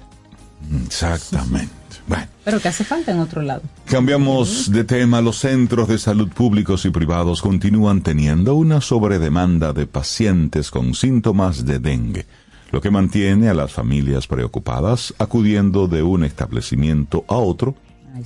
Exactamente. 0.85 1.82
Bueno. 2.07 2.27
Pero 2.43 2.59
que 2.59 2.67
hace 2.67 2.83
falta 2.83 3.11
en 3.11 3.19
otro 3.19 3.41
lado. 3.41 3.61
Cambiamos 3.85 4.71
de 4.71 4.83
tema. 4.83 5.21
Los 5.21 5.37
centros 5.37 5.87
de 5.87 5.97
salud 5.97 6.29
públicos 6.29 6.85
y 6.85 6.89
privados 6.89 7.41
continúan 7.41 8.01
teniendo 8.01 8.55
una 8.55 8.81
sobredemanda 8.81 9.71
de 9.71 9.87
pacientes 9.87 10.69
con 10.69 10.93
síntomas 10.93 11.65
de 11.65 11.79
dengue 11.79 12.25
lo 12.73 12.81
que 12.81 12.89
mantiene 12.89 13.49
a 13.49 13.53
las 13.53 13.71
familias 13.71 14.25
preocupadas 14.25 15.13
acudiendo 15.19 15.87
de 15.87 16.01
un 16.01 16.23
establecimiento 16.23 17.23
a 17.27 17.35
otro 17.35 17.75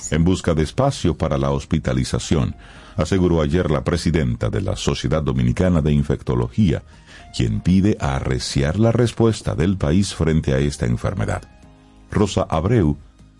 en 0.09 0.23
busca 0.23 0.53
de 0.53 0.63
espacio 0.63 1.17
para 1.17 1.37
la 1.37 1.51
hospitalización, 1.51 2.55
aseguró 2.95 3.41
ayer 3.41 3.69
la 3.69 3.83
presidenta 3.83 4.49
de 4.49 4.61
la 4.61 4.77
Sociedad 4.77 5.21
Dominicana 5.21 5.81
de 5.81 5.91
Infectología, 5.91 6.83
quien 7.35 7.59
pide 7.59 7.97
arreciar 7.99 8.79
la 8.79 8.93
respuesta 8.93 9.53
del 9.53 9.75
país 9.75 10.15
frente 10.15 10.53
a 10.53 10.59
esta 10.59 10.85
enfermedad. 10.85 11.41
Rosa 12.09 12.47
Abreu 12.49 12.97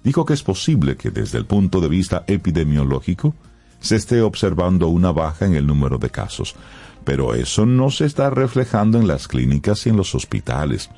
dijo 0.07 0.23
que 0.23 0.33
es 0.35 0.41
posible 0.41 0.95
que 0.95 1.11
desde 1.11 1.37
el 1.37 1.45
punto 1.45 1.81
de 1.81 1.89
vista 1.89 2.23
epidemiológico 2.27 3.35
se 3.81 3.97
esté 3.97 4.21
observando 4.21 4.87
una 4.87 5.11
baja 5.11 5.45
en 5.45 5.53
el 5.53 5.67
número 5.67 5.97
de 5.97 6.09
casos, 6.09 6.55
pero 7.03 7.33
eso 7.33 7.65
no 7.65 7.91
se 7.91 8.05
está 8.05 8.29
reflejando 8.29 8.97
en 8.99 9.05
las 9.05 9.27
clínicas 9.27 9.85
y 9.85 9.89
en 9.89 9.97
los 9.97 10.15
hospitales, 10.15 10.89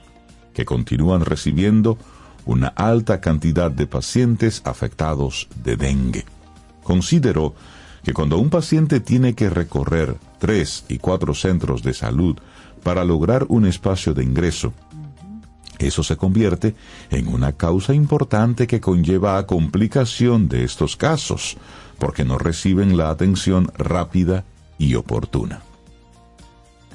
que 0.54 0.64
continúan 0.64 1.26
recibiendo 1.26 1.98
una 2.46 2.68
alta 2.68 3.20
cantidad 3.20 3.72
de 3.72 3.88
pacientes 3.88 4.62
afectados 4.64 5.48
de 5.64 5.76
dengue. 5.76 6.26
Consideró 6.84 7.56
que 8.04 8.14
cuando 8.14 8.38
un 8.38 8.52
paciente 8.52 9.00
tiene 9.00 9.34
que 9.34 9.50
recorrer 9.50 10.18
tres 10.38 10.86
y 10.88 11.00
cuatro 11.00 11.34
centros 11.34 11.82
de 11.82 11.96
salud 11.96 12.38
para 12.84 13.04
lograr 13.04 13.48
un 13.50 13.66
espacio 13.66 14.14
de 14.14 14.24
ingreso, 14.24 14.72
eso 15.80 16.04
se 16.04 16.18
convierte 16.18 16.76
en 17.10 17.28
una 17.28 17.54
causa 17.54 17.94
importante 17.94 18.68
que 18.68 18.82
conlleva 18.82 19.38
a 19.38 19.48
complicación 19.48 20.48
de 20.50 20.64
estos 20.64 20.96
casos, 20.96 21.58
porque 21.98 22.26
no 22.26 22.38
reciben 22.38 22.98
la 22.98 23.10
atención 23.10 23.72
rápida 23.78 24.44
y 24.78 24.96
oportuna. 24.96 25.62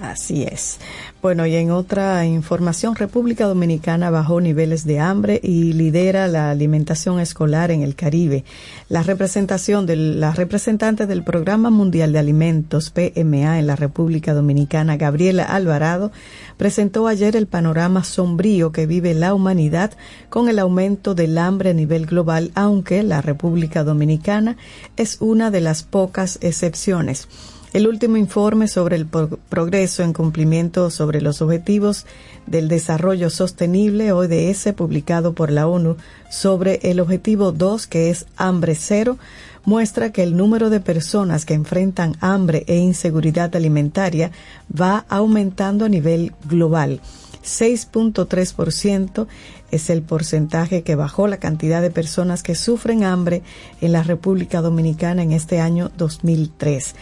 Así 0.00 0.42
es. 0.42 0.80
Bueno, 1.22 1.46
y 1.46 1.54
en 1.54 1.70
otra 1.70 2.26
información, 2.26 2.96
República 2.96 3.46
Dominicana 3.46 4.10
bajó 4.10 4.40
niveles 4.40 4.84
de 4.84 4.98
hambre 4.98 5.40
y 5.40 5.72
lidera 5.72 6.26
la 6.26 6.50
alimentación 6.50 7.20
escolar 7.20 7.70
en 7.70 7.82
el 7.82 7.94
Caribe. 7.94 8.44
La 8.88 9.04
representación 9.04 9.86
de 9.86 9.94
la 9.94 10.32
representante 10.32 11.06
del 11.06 11.22
Programa 11.22 11.70
Mundial 11.70 12.12
de 12.12 12.18
Alimentos 12.18 12.90
PMA 12.90 13.60
en 13.60 13.68
la 13.68 13.76
República 13.76 14.34
Dominicana, 14.34 14.96
Gabriela 14.96 15.44
Alvarado, 15.44 16.10
presentó 16.56 17.06
ayer 17.06 17.36
el 17.36 17.46
panorama 17.46 18.02
sombrío 18.02 18.72
que 18.72 18.86
vive 18.86 19.14
la 19.14 19.32
humanidad 19.32 19.92
con 20.28 20.48
el 20.48 20.58
aumento 20.58 21.14
del 21.14 21.38
hambre 21.38 21.70
a 21.70 21.74
nivel 21.74 22.06
global, 22.06 22.50
aunque 22.56 23.04
la 23.04 23.22
República 23.22 23.84
Dominicana 23.84 24.56
es 24.96 25.18
una 25.20 25.52
de 25.52 25.60
las 25.60 25.84
pocas 25.84 26.38
excepciones. 26.42 27.28
El 27.74 27.88
último 27.88 28.16
informe 28.16 28.68
sobre 28.68 28.94
el 28.94 29.04
progreso 29.04 30.04
en 30.04 30.12
cumplimiento 30.12 30.90
sobre 30.90 31.20
los 31.20 31.42
objetivos 31.42 32.06
del 32.46 32.68
desarrollo 32.68 33.30
sostenible 33.30 34.12
ODS 34.12 34.72
publicado 34.76 35.32
por 35.32 35.50
la 35.50 35.66
ONU 35.66 35.96
sobre 36.30 36.78
el 36.84 37.00
objetivo 37.00 37.50
2 37.50 37.88
que 37.88 38.10
es 38.10 38.26
hambre 38.36 38.76
cero 38.76 39.18
muestra 39.64 40.12
que 40.12 40.22
el 40.22 40.36
número 40.36 40.70
de 40.70 40.78
personas 40.78 41.44
que 41.44 41.54
enfrentan 41.54 42.14
hambre 42.20 42.62
e 42.68 42.76
inseguridad 42.76 43.56
alimentaria 43.56 44.30
va 44.70 45.04
aumentando 45.08 45.84
a 45.84 45.88
nivel 45.88 46.32
global. 46.48 47.00
6.3% 47.44 49.26
es 49.72 49.90
el 49.90 50.02
porcentaje 50.02 50.82
que 50.82 50.94
bajó 50.94 51.26
la 51.26 51.38
cantidad 51.38 51.82
de 51.82 51.90
personas 51.90 52.44
que 52.44 52.54
sufren 52.54 53.02
hambre 53.02 53.42
en 53.80 53.92
la 53.92 54.04
República 54.04 54.62
Dominicana 54.62 55.24
en 55.24 55.32
este 55.32 55.60
año 55.60 55.90
2003. 55.98 56.94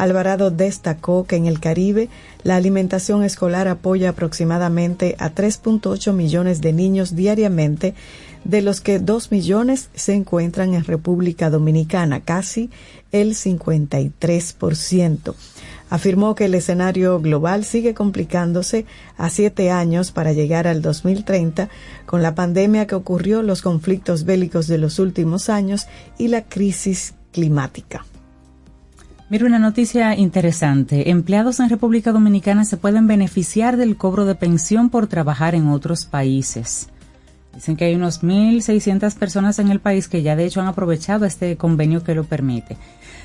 Alvarado 0.00 0.50
destacó 0.50 1.24
que 1.24 1.36
en 1.36 1.44
el 1.44 1.60
Caribe 1.60 2.08
la 2.42 2.56
alimentación 2.56 3.22
escolar 3.22 3.68
apoya 3.68 4.08
aproximadamente 4.08 5.14
a 5.18 5.34
3.8 5.34 6.14
millones 6.14 6.62
de 6.62 6.72
niños 6.72 7.14
diariamente, 7.14 7.92
de 8.44 8.62
los 8.62 8.80
que 8.80 8.98
2 8.98 9.30
millones 9.30 9.90
se 9.94 10.14
encuentran 10.14 10.72
en 10.72 10.84
República 10.84 11.50
Dominicana, 11.50 12.20
casi 12.20 12.70
el 13.12 13.34
53%. 13.34 15.34
Afirmó 15.90 16.34
que 16.34 16.46
el 16.46 16.54
escenario 16.54 17.20
global 17.20 17.66
sigue 17.66 17.92
complicándose 17.92 18.86
a 19.18 19.28
siete 19.28 19.70
años 19.70 20.12
para 20.12 20.32
llegar 20.32 20.66
al 20.66 20.80
2030 20.80 21.68
con 22.06 22.22
la 22.22 22.34
pandemia 22.34 22.86
que 22.86 22.94
ocurrió, 22.94 23.42
los 23.42 23.60
conflictos 23.60 24.24
bélicos 24.24 24.66
de 24.66 24.78
los 24.78 24.98
últimos 24.98 25.50
años 25.50 25.88
y 26.16 26.28
la 26.28 26.44
crisis 26.44 27.12
climática. 27.32 28.06
Mira 29.30 29.46
una 29.46 29.60
noticia 29.60 30.16
interesante. 30.16 31.08
Empleados 31.08 31.60
en 31.60 31.68
República 31.68 32.10
Dominicana 32.10 32.64
se 32.64 32.76
pueden 32.76 33.06
beneficiar 33.06 33.76
del 33.76 33.96
cobro 33.96 34.24
de 34.24 34.34
pensión 34.34 34.90
por 34.90 35.06
trabajar 35.06 35.54
en 35.54 35.68
otros 35.68 36.04
países. 36.04 36.88
Dicen 37.54 37.76
que 37.76 37.84
hay 37.84 37.94
unos 37.94 38.24
1.600 38.24 39.14
personas 39.14 39.60
en 39.60 39.70
el 39.70 39.78
país 39.78 40.08
que 40.08 40.22
ya 40.22 40.34
de 40.34 40.46
hecho 40.46 40.60
han 40.60 40.66
aprovechado 40.66 41.26
este 41.26 41.56
convenio 41.56 42.02
que 42.02 42.16
lo 42.16 42.24
permite. 42.24 42.76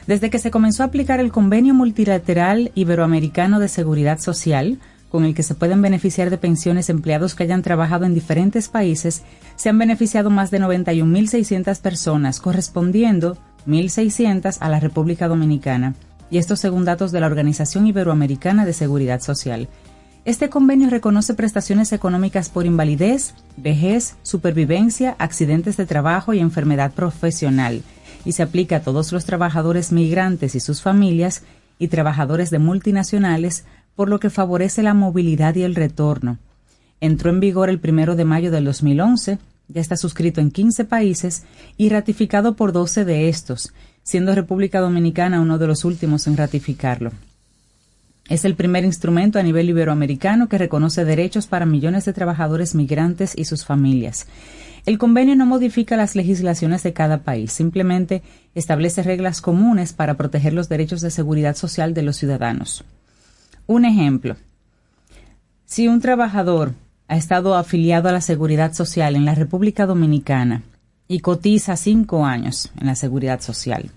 Desde 0.05 0.29
que 0.29 0.37
se 0.37 0.51
comenzó 0.51 0.83
a 0.83 0.87
aplicar 0.87 1.19
el 1.19 1.31
convenio 1.31 1.73
multilateral 1.73 2.71
iberoamericano 2.75 3.59
de 3.59 3.67
seguridad 3.67 4.19
social, 4.19 4.77
con 5.09 5.25
el 5.25 5.33
que 5.33 5.41
se 5.41 5.55
pueden 5.55 5.81
beneficiar 5.81 6.29
de 6.29 6.37
pensiones 6.37 6.91
empleados 6.91 7.33
que 7.33 7.43
hayan 7.43 7.63
trabajado 7.63 8.05
en 8.05 8.13
diferentes 8.13 8.69
países, 8.69 9.23
se 9.55 9.69
han 9.69 9.79
beneficiado 9.79 10.29
más 10.29 10.51
de 10.51 10.59
91.600 10.59 11.81
personas, 11.81 12.39
correspondiendo 12.39 13.39
1.600 13.67 14.57
a 14.59 14.69
la 14.69 14.79
República 14.79 15.27
Dominicana, 15.27 15.95
y 16.29 16.37
esto 16.37 16.55
según 16.55 16.85
datos 16.85 17.11
de 17.11 17.19
la 17.19 17.27
Organización 17.27 17.87
Iberoamericana 17.87 18.65
de 18.65 18.73
Seguridad 18.73 19.21
Social. 19.21 19.67
Este 20.25 20.49
convenio 20.49 20.89
reconoce 20.89 21.35
prestaciones 21.35 21.93
económicas 21.93 22.49
por 22.49 22.65
invalidez, 22.65 23.35
vejez, 23.57 24.15
supervivencia, 24.23 25.15
accidentes 25.19 25.77
de 25.77 25.85
trabajo 25.85 26.33
y 26.33 26.39
enfermedad 26.39 26.93
profesional, 26.93 27.83
y 28.25 28.31
se 28.31 28.41
aplica 28.41 28.77
a 28.77 28.81
todos 28.81 29.11
los 29.11 29.25
trabajadores 29.25 29.91
migrantes 29.91 30.55
y 30.55 30.59
sus 30.59 30.81
familias 30.81 31.43
y 31.77 31.89
trabajadores 31.89 32.49
de 32.49 32.59
multinacionales, 32.59 33.65
por 33.95 34.09
lo 34.09 34.19
que 34.19 34.31
favorece 34.31 34.81
la 34.81 34.95
movilidad 34.95 35.55
y 35.55 35.63
el 35.63 35.75
retorno. 35.75 36.39
Entró 37.01 37.29
en 37.29 37.39
vigor 37.39 37.69
el 37.69 37.79
primero 37.79 38.15
de 38.15 38.25
mayo 38.25 38.51
del 38.51 38.65
2011 38.65 39.37
ya 39.67 39.81
está 39.81 39.97
suscrito 39.97 40.41
en 40.41 40.51
15 40.51 40.85
países 40.85 41.43
y 41.77 41.89
ratificado 41.89 42.55
por 42.55 42.71
12 42.71 43.05
de 43.05 43.29
estos, 43.29 43.73
siendo 44.03 44.35
República 44.35 44.79
Dominicana 44.79 45.41
uno 45.41 45.57
de 45.57 45.67
los 45.67 45.85
últimos 45.85 46.27
en 46.27 46.37
ratificarlo. 46.37 47.11
Es 48.27 48.43
el 48.43 48.55
primer 48.55 48.85
instrumento 48.85 49.37
a 49.37 49.43
nivel 49.43 49.69
iberoamericano 49.69 50.49
que 50.49 50.57
reconoce 50.57 51.05
derechos 51.05 51.45
para 51.45 51.67
millones 51.67 52.05
de 52.05 52.13
trabajadores 52.13 52.73
migrantes 52.73 53.33
y 53.37 53.45
sus 53.45 53.65
familias. 53.65 54.25
El 54.85 54.97
convenio 54.97 55.35
no 55.35 55.45
modifica 55.45 55.95
las 55.95 56.15
legislaciones 56.15 56.83
de 56.83 56.93
cada 56.93 57.19
país, 57.19 57.51
simplemente 57.51 58.23
establece 58.53 59.03
reglas 59.03 59.41
comunes 59.41 59.93
para 59.93 60.15
proteger 60.15 60.53
los 60.53 60.69
derechos 60.69 61.01
de 61.01 61.11
seguridad 61.11 61.55
social 61.55 61.93
de 61.93 62.03
los 62.03 62.17
ciudadanos. 62.17 62.83
Un 63.67 63.85
ejemplo. 63.85 64.35
Si 65.65 65.87
un 65.87 66.01
trabajador 66.01 66.73
ha 67.07 67.17
estado 67.17 67.55
afiliado 67.55 68.09
a 68.09 68.11
la 68.11 68.21
Seguridad 68.21 68.73
Social 68.73 69.15
en 69.15 69.25
la 69.25 69.35
República 69.35 69.85
Dominicana 69.85 70.63
y 71.07 71.19
cotiza 71.19 71.77
cinco 71.77 72.25
años 72.25 72.71
en 72.79 72.87
la 72.87 72.95
Seguridad 72.95 73.41
Social. 73.41 73.91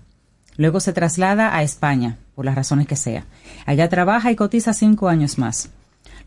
Luego 0.57 0.79
se 0.79 0.93
traslada 0.93 1.55
a 1.55 1.63
España, 1.63 2.17
por 2.35 2.45
las 2.45 2.55
razones 2.55 2.87
que 2.87 2.95
sea. 2.95 3.25
Allá 3.65 3.89
trabaja 3.89 4.31
y 4.31 4.35
cotiza 4.35 4.73
cinco 4.73 5.09
años 5.09 5.37
más. 5.37 5.69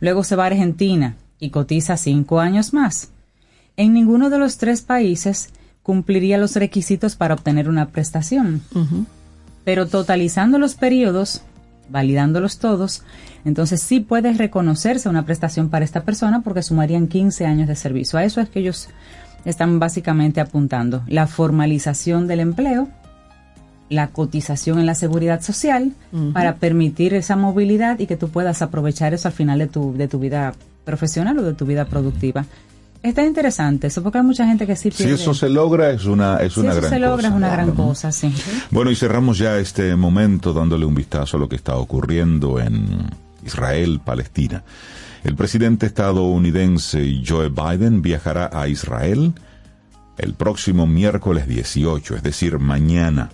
Luego 0.00 0.24
se 0.24 0.36
va 0.36 0.44
a 0.44 0.46
Argentina 0.48 1.16
y 1.38 1.50
cotiza 1.50 1.96
cinco 1.96 2.40
años 2.40 2.72
más. 2.72 3.10
En 3.76 3.92
ninguno 3.92 4.30
de 4.30 4.38
los 4.38 4.58
tres 4.58 4.82
países 4.82 5.50
cumpliría 5.82 6.38
los 6.38 6.56
requisitos 6.56 7.16
para 7.16 7.34
obtener 7.34 7.68
una 7.68 7.88
prestación. 7.88 8.62
Pero 9.64 9.86
totalizando 9.86 10.58
los 10.58 10.74
periodos, 10.74 11.42
validándolos 11.88 12.58
todos, 12.58 13.02
entonces 13.44 13.82
sí 13.82 14.00
puede 14.00 14.32
reconocerse 14.32 15.08
una 15.08 15.24
prestación 15.24 15.68
para 15.68 15.84
esta 15.84 16.04
persona 16.04 16.42
porque 16.42 16.62
sumarían 16.62 17.08
15 17.08 17.46
años 17.46 17.68
de 17.68 17.76
servicio. 17.76 18.18
A 18.18 18.24
eso 18.24 18.40
es 18.40 18.48
que 18.48 18.60
ellos 18.60 18.88
están 19.44 19.78
básicamente 19.78 20.40
apuntando. 20.40 21.02
La 21.06 21.26
formalización 21.26 22.26
del 22.26 22.40
empleo, 22.40 22.88
la 23.88 24.08
cotización 24.08 24.78
en 24.78 24.86
la 24.86 24.94
seguridad 24.94 25.42
social 25.42 25.92
para 26.32 26.56
permitir 26.56 27.14
esa 27.14 27.36
movilidad 27.36 27.98
y 27.98 28.06
que 28.06 28.16
tú 28.16 28.28
puedas 28.28 28.62
aprovechar 28.62 29.12
eso 29.12 29.28
al 29.28 29.34
final 29.34 29.58
de 29.58 29.66
tu, 29.66 29.94
de 29.94 30.08
tu 30.08 30.18
vida 30.18 30.54
profesional 30.84 31.38
o 31.38 31.42
de 31.42 31.54
tu 31.54 31.66
vida 31.66 31.84
productiva. 31.84 32.46
Está 33.02 33.24
interesante 33.24 33.88
eso, 33.88 34.02
porque 34.02 34.18
hay 34.18 34.24
mucha 34.24 34.46
gente 34.46 34.66
que 34.66 34.76
sí 34.76 34.90
pierde. 34.90 35.16
Si 35.16 35.22
eso 35.22 35.34
se 35.34 35.48
logra, 35.48 35.90
es 35.90 36.04
una, 36.04 36.36
es 36.36 36.56
una 36.56 36.70
eso 36.70 36.80
gran 36.80 36.90
se 36.90 36.98
logra, 37.00 37.16
cosa. 37.16 37.28
es 37.28 37.34
una 37.34 37.50
gran 37.50 37.70
cosa, 37.72 38.12
sí. 38.12 38.32
Bueno, 38.70 38.90
y 38.92 38.96
cerramos 38.96 39.38
ya 39.38 39.58
este 39.58 39.96
momento 39.96 40.52
dándole 40.52 40.86
un 40.86 40.94
vistazo 40.94 41.36
a 41.36 41.40
lo 41.40 41.48
que 41.48 41.56
está 41.56 41.76
ocurriendo 41.76 42.60
en 42.60 43.10
Israel, 43.44 44.00
Palestina. 44.04 44.62
El 45.24 45.34
presidente 45.34 45.86
estadounidense 45.86 47.22
Joe 47.26 47.48
Biden 47.48 48.02
viajará 48.02 48.50
a 48.52 48.68
Israel 48.68 49.32
el 50.18 50.34
próximo 50.34 50.86
miércoles 50.86 51.48
18, 51.48 52.16
es 52.16 52.22
decir, 52.22 52.58
mañana, 52.58 53.30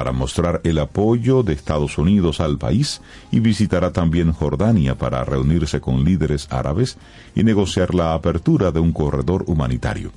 para 0.00 0.12
mostrar 0.12 0.62
el 0.64 0.78
apoyo 0.78 1.42
de 1.42 1.52
Estados 1.52 1.98
Unidos 1.98 2.40
al 2.40 2.56
país 2.56 3.02
y 3.30 3.40
visitará 3.40 3.92
también 3.92 4.32
Jordania 4.32 4.94
para 4.94 5.22
reunirse 5.24 5.82
con 5.82 6.04
líderes 6.04 6.48
árabes 6.50 6.96
y 7.34 7.44
negociar 7.44 7.94
la 7.94 8.14
apertura 8.14 8.72
de 8.72 8.80
un 8.80 8.92
corredor 8.92 9.44
humanitario. 9.46 10.10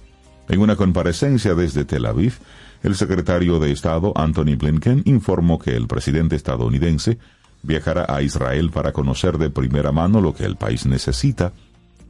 En 0.47 0.61
una 0.61 0.77
comparecencia 0.77 1.53
desde 1.53 1.83
Tel 1.83 2.05
Aviv, 2.05 2.35
el 2.81 2.95
secretario 2.95 3.59
de 3.59 3.73
Estado 3.73 4.13
Anthony 4.15 4.55
Blinken 4.57 5.01
informó 5.03 5.59
que 5.59 5.75
el 5.75 5.87
presidente 5.87 6.37
estadounidense 6.37 7.17
viajará 7.61 8.05
a 8.07 8.21
Israel 8.21 8.69
para 8.69 8.93
conocer 8.93 9.37
de 9.37 9.49
primera 9.49 9.91
mano 9.91 10.21
lo 10.21 10.33
que 10.33 10.45
el 10.45 10.55
país 10.55 10.85
necesita 10.85 11.51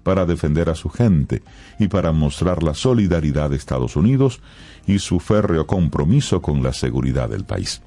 para 0.04 0.26
defender 0.26 0.70
a 0.70 0.76
su 0.76 0.89
gente 0.89 1.42
y 1.80 1.88
para 1.88 2.12
mostrar 2.12 2.62
la 2.62 2.74
solidaridad 2.74 3.50
de 3.50 3.56
Estados 3.56 3.96
Unidos 3.96 4.42
y 4.86 5.00
su 5.00 5.20
férreo 5.20 5.66
compromiso 5.66 6.42
con 6.42 6.62
la 6.62 6.74
seguridad 6.74 7.30
del 7.30 7.46
país. 7.46 7.82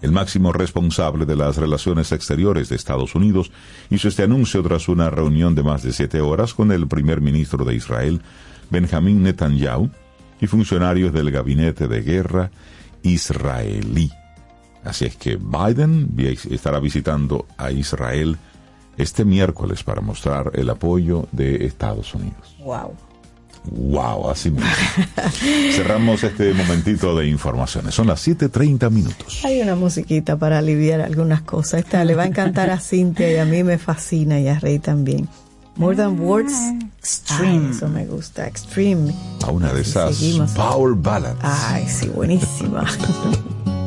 El 0.00 0.10
máximo 0.10 0.52
responsable 0.52 1.26
de 1.26 1.36
las 1.36 1.56
relaciones 1.56 2.10
exteriores 2.10 2.68
de 2.68 2.76
Estados 2.76 3.14
Unidos 3.14 3.52
hizo 3.88 4.08
este 4.08 4.24
anuncio 4.24 4.60
tras 4.62 4.88
una 4.88 5.10
reunión 5.10 5.54
de 5.54 5.62
más 5.62 5.84
de 5.84 5.92
siete 5.92 6.20
horas 6.20 6.54
con 6.54 6.72
el 6.72 6.88
primer 6.88 7.20
ministro 7.20 7.64
de 7.64 7.76
Israel, 7.76 8.20
Benjamín 8.68 9.22
Netanyahu 9.22 9.90
y 10.40 10.48
funcionarios 10.48 11.12
del 11.12 11.30
gabinete 11.30 11.86
de 11.86 12.02
guerra 12.02 12.50
israelí. 13.02 14.10
Así 14.84 15.04
es 15.04 15.14
que 15.14 15.36
Biden 15.36 16.12
estará 16.50 16.80
visitando 16.80 17.46
a 17.56 17.70
Israel 17.70 18.38
este 18.96 19.24
miércoles 19.24 19.82
para 19.82 20.00
mostrar 20.00 20.52
el 20.54 20.68
apoyo 20.70 21.26
de 21.32 21.64
Estados 21.66 22.14
Unidos. 22.14 22.56
Wow. 22.60 22.94
Wow, 23.64 24.30
así 24.30 24.50
mismo. 24.50 24.68
Cerramos 25.72 26.24
este 26.24 26.52
momentito 26.52 27.16
de 27.16 27.28
informaciones. 27.28 27.94
Son 27.94 28.08
las 28.08 28.26
7:30 28.26 28.90
minutos. 28.90 29.44
Hay 29.44 29.60
una 29.60 29.76
musiquita 29.76 30.36
para 30.36 30.58
aliviar 30.58 31.00
algunas 31.00 31.42
cosas. 31.42 31.80
Esta 31.84 32.04
le 32.04 32.16
va 32.16 32.24
a 32.24 32.26
encantar 32.26 32.70
a 32.70 32.80
Cintia 32.80 33.30
y 33.32 33.36
a 33.36 33.44
mí 33.44 33.62
me 33.62 33.78
fascina 33.78 34.40
y 34.40 34.48
a 34.48 34.58
Rey 34.58 34.80
también. 34.80 35.28
More 35.76 35.96
Than 35.96 36.20
Words 36.20 36.52
Extreme. 36.98 37.70
eso 37.70 37.88
me 37.88 38.04
gusta, 38.04 38.46
Extreme. 38.46 39.14
A 39.42 39.50
una 39.50 39.72
de 39.72 39.82
esas 39.82 40.20
Power 40.54 40.94
Ballads. 40.94 41.38
Ay, 41.42 41.86
sí, 41.88 42.08
buenísima. 42.08 42.84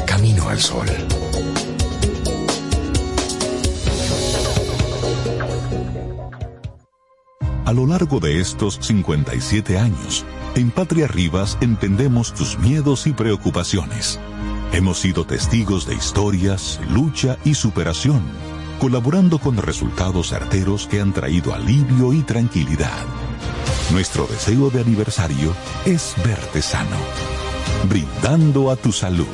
Camino 0.07 0.51
al 0.51 0.61
Sol. 0.61 0.87
A 7.65 7.73
lo 7.73 7.87
largo 7.87 8.21
de 8.21 8.39
estos 8.39 8.79
57 8.83 9.79
años, 9.79 10.27
en 10.55 10.71
Patria 10.71 11.07
Rivas 11.07 11.57
entendemos 11.63 12.35
tus 12.35 12.59
miedos 12.59 13.07
y 13.07 13.15
preocupaciones. 13.15 14.21
Hemos 14.75 14.99
sido 14.99 15.25
testigos 15.25 15.87
de 15.87 15.95
historias, 15.95 16.79
lucha 16.91 17.39
y 17.47 17.55
superación, 17.55 18.21
colaborando 18.83 19.39
con 19.39 19.57
resultados 19.57 20.31
certeros 20.31 20.89
que 20.89 21.01
han 21.01 21.13
traído 21.13 21.55
alivio 21.55 22.13
y 22.13 22.23
tranquilidad. 22.23 23.07
Nuestro 23.93 24.27
deseo 24.27 24.71
de 24.71 24.81
aniversario 24.81 25.55
es 25.85 26.17
verte 26.25 26.61
sano, 26.61 26.97
brindando 27.89 28.73
a 28.73 28.77
tu 28.77 28.91
salud. 28.91 29.29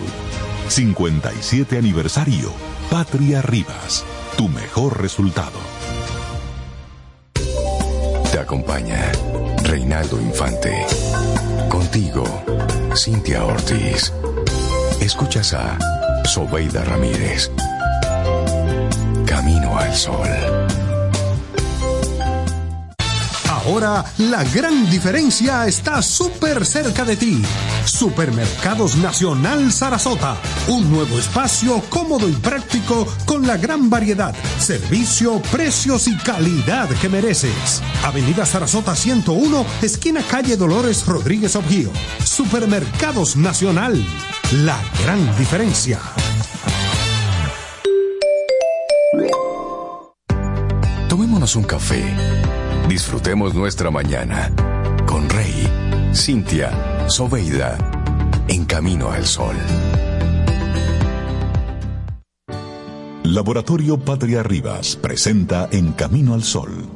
57 0.68 1.78
aniversario, 1.78 2.52
Patria 2.90 3.40
Rivas, 3.40 4.04
tu 4.36 4.50
mejor 4.50 5.00
resultado. 5.00 5.58
Te 8.30 8.38
acompaña 8.38 9.10
Reinaldo 9.62 10.20
Infante. 10.20 10.84
Contigo, 11.70 12.24
Cintia 12.94 13.46
Ortiz. 13.46 14.12
Escuchas 15.00 15.54
a 15.54 15.78
Sobeida 16.26 16.84
Ramírez. 16.84 17.50
Camino 19.48 19.78
al 19.78 19.94
Sol. 19.94 20.28
Ahora 23.48 24.04
la 24.18 24.44
gran 24.44 24.90
diferencia 24.90 25.66
está 25.66 26.02
súper 26.02 26.66
cerca 26.66 27.02
de 27.06 27.16
ti. 27.16 27.42
Supermercados 27.86 28.96
Nacional 28.96 29.72
Sarasota. 29.72 30.36
Un 30.68 30.90
nuevo 30.90 31.18
espacio 31.18 31.82
cómodo 31.88 32.28
y 32.28 32.32
práctico 32.32 33.06
con 33.24 33.46
la 33.46 33.56
gran 33.56 33.88
variedad, 33.88 34.34
servicio, 34.58 35.40
precios 35.50 36.08
y 36.08 36.16
calidad 36.18 36.90
que 37.00 37.08
mereces. 37.08 37.82
Avenida 38.04 38.44
Sarasota 38.44 38.94
101, 38.94 39.64
esquina 39.80 40.22
calle 40.30 40.58
Dolores 40.58 41.06
Rodríguez 41.06 41.56
Objío. 41.56 41.90
Supermercados 42.22 43.34
Nacional. 43.36 44.04
La 44.52 44.78
gran 45.02 45.38
diferencia. 45.38 46.00
Un 51.56 51.64
café. 51.64 52.04
Disfrutemos 52.88 53.54
nuestra 53.54 53.90
mañana 53.90 54.52
con 55.06 55.30
Rey, 55.30 55.66
Cintia, 56.12 57.08
Soveida, 57.08 57.78
en 58.48 58.66
camino 58.66 59.10
al 59.10 59.24
sol. 59.24 59.56
Laboratorio 63.24 63.98
Patria 63.98 64.42
Rivas 64.42 64.96
presenta 64.96 65.70
En 65.72 65.92
Camino 65.92 66.34
al 66.34 66.42
Sol, 66.42 66.86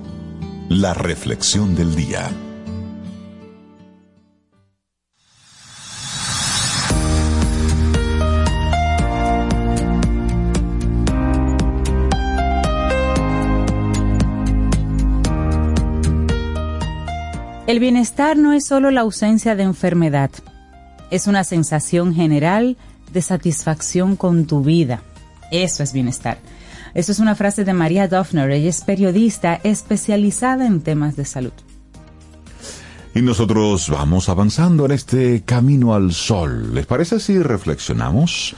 la 0.69 0.93
reflexión 0.93 1.75
del 1.75 1.95
día. 1.95 2.31
El 17.73 17.81
bienestar 17.81 18.37
no 18.37 18.53
es 18.53 18.67
solo 18.67 18.91
la 18.91 19.01
ausencia 19.01 19.57
de 19.57 19.63
enfermedad, 19.63 20.31
es 21.11 21.27
una 21.27 21.43
sensación 21.43 22.15
general 22.15 22.77
de 23.15 23.23
satisfacción 23.23 24.15
con 24.15 24.47
tu 24.47 24.63
vida. 24.63 25.03
Eso 25.51 25.83
es 25.83 25.95
bienestar. 25.95 26.37
Eso 26.93 27.13
es 27.13 27.19
una 27.19 27.35
frase 27.35 27.65
de 27.65 27.73
María 27.73 28.09
Duffner. 28.09 28.51
Ella 28.51 28.69
es 28.69 28.83
periodista 28.83 29.59
especializada 29.65 30.67
en 30.67 30.83
temas 30.83 31.17
de 31.17 31.25
salud. 31.25 31.53
Y 33.15 33.23
nosotros 33.23 33.89
vamos 33.89 34.29
avanzando 34.29 34.85
en 34.85 34.91
este 34.91 35.43
camino 35.43 35.95
al 35.95 36.13
sol. 36.13 36.75
¿Les 36.75 36.85
parece 36.85 37.21
si 37.21 37.39
reflexionamos? 37.39 38.55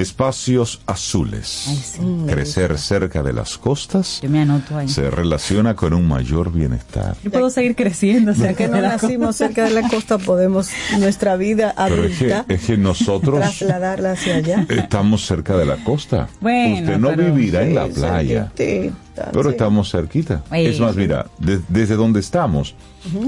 Espacios 0.00 0.80
azules. 0.86 1.64
Ay, 1.68 1.76
sí. 1.84 2.00
Crecer 2.26 2.78
cerca 2.78 3.22
de 3.22 3.32
las 3.32 3.58
costas 3.58 4.20
Yo 4.22 4.28
me 4.30 4.40
anoto 4.42 4.76
ahí. 4.78 4.88
se 4.88 5.10
relaciona 5.10 5.74
con 5.74 5.92
un 5.92 6.06
mayor 6.06 6.52
bienestar. 6.52 7.16
Yo 7.24 7.30
puedo 7.30 7.50
seguir 7.50 7.74
creciendo. 7.74 8.32
Ya 8.32 8.54
que 8.54 8.68
no 8.68 8.80
nacimos 8.80 9.36
cerca 9.36 9.64
de 9.64 9.70
la 9.70 9.88
costa, 9.88 10.18
podemos 10.18 10.70
nuestra 10.98 11.36
vida 11.36 11.74
Pero 11.76 12.04
es 12.04 12.18
que, 12.18 12.32
adulta 12.32 12.54
es 12.54 12.64
que 12.66 12.76
nosotros 12.76 13.40
trasladarla 13.40 14.12
hacia 14.12 14.36
allá. 14.36 14.66
estamos 14.68 15.26
cerca 15.26 15.56
de 15.56 15.66
la 15.66 15.76
costa. 15.84 16.28
Bueno, 16.40 16.80
Usted 16.80 16.98
no 16.98 17.16
vivirá 17.16 17.62
en 17.62 17.74
la 17.74 17.86
playa. 17.88 18.52
Pero 18.54 19.42
sí. 19.42 19.48
estamos 19.50 19.90
cerquita. 19.90 20.44
Es 20.52 20.78
más, 20.78 20.94
mira, 20.94 21.26
de- 21.38 21.60
desde 21.68 21.96
donde 21.96 22.20
estamos, 22.20 22.74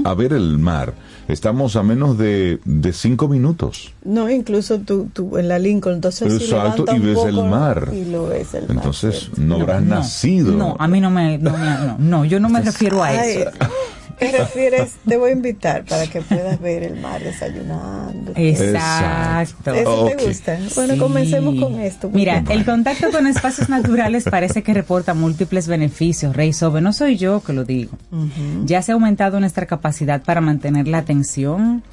a 0.05 0.13
ver 0.13 0.33
el 0.33 0.57
mar, 0.57 0.93
estamos 1.27 1.75
a 1.75 1.83
menos 1.83 2.17
de, 2.17 2.59
de 2.65 2.93
cinco 2.93 3.27
minutos. 3.27 3.93
No, 4.03 4.29
incluso 4.29 4.79
tú, 4.79 5.09
tú 5.13 5.37
en 5.37 5.47
la 5.47 5.59
Lincoln, 5.59 5.95
entonces 5.95 6.41
Exacto, 6.41 6.85
y 6.95 6.99
ves 6.99 7.19
el 7.25 7.43
mar. 7.43 7.89
Y 7.93 8.05
lo 8.05 8.27
ves 8.27 8.53
el 8.53 8.61
mar. 8.63 8.71
Entonces, 8.71 9.29
no 9.37 9.55
habrás 9.55 9.83
nacido. 9.83 10.53
No, 10.53 10.75
a 10.79 10.87
mí 10.87 10.99
no 10.99 11.09
me. 11.09 11.37
No, 11.37 11.57
no, 11.57 11.97
no, 11.97 12.25
yo 12.25 12.39
no 12.39 12.49
me 12.49 12.61
refiero 12.61 13.03
a 13.03 13.13
eso. 13.13 13.49
¿Qué 14.21 14.31
refieres? 14.37 14.91
Te 15.07 15.17
voy 15.17 15.31
a 15.31 15.33
invitar 15.33 15.83
para 15.85 16.05
que 16.07 16.21
puedas 16.21 16.59
ver 16.61 16.83
el 16.83 16.99
mar 17.01 17.21
desayunando. 17.23 18.33
Exacto. 18.35 19.73
¿Eso 19.73 20.05
te 20.15 20.25
gusta? 20.27 20.57
Bueno, 20.75 20.93
Sí. 20.93 20.99
comencemos 20.99 21.55
con 21.55 21.79
esto. 21.79 22.09
Mira, 22.13 22.43
el 22.49 22.63
contacto 22.65 23.09
con 23.11 23.25
espacios 23.27 23.67
naturales 23.69 24.25
parece 24.29 24.61
que 24.63 24.73
reporta 24.73 25.13
múltiples 25.13 25.67
beneficios. 25.67 26.35
Rey 26.35 26.53
Sobe, 26.53 26.81
no 26.81 26.93
soy 26.93 27.17
yo 27.17 27.41
que 27.43 27.53
lo 27.53 27.63
digo. 27.65 27.97
Ya 28.65 28.81
se 28.81 28.91
ha 28.91 28.95
aumentado 28.95 29.39
nuestra 29.39 29.65
capacidad 29.65 30.21
para 30.21 30.39
mantener 30.39 30.87
la 30.87 30.99
atención, 30.99 31.83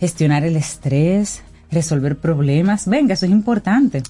gestionar 0.00 0.44
el 0.44 0.56
estrés, 0.56 1.42
resolver 1.70 2.16
problemas. 2.16 2.86
Venga, 2.88 3.14
eso 3.14 3.26
es 3.26 3.32
importante. 3.32 4.02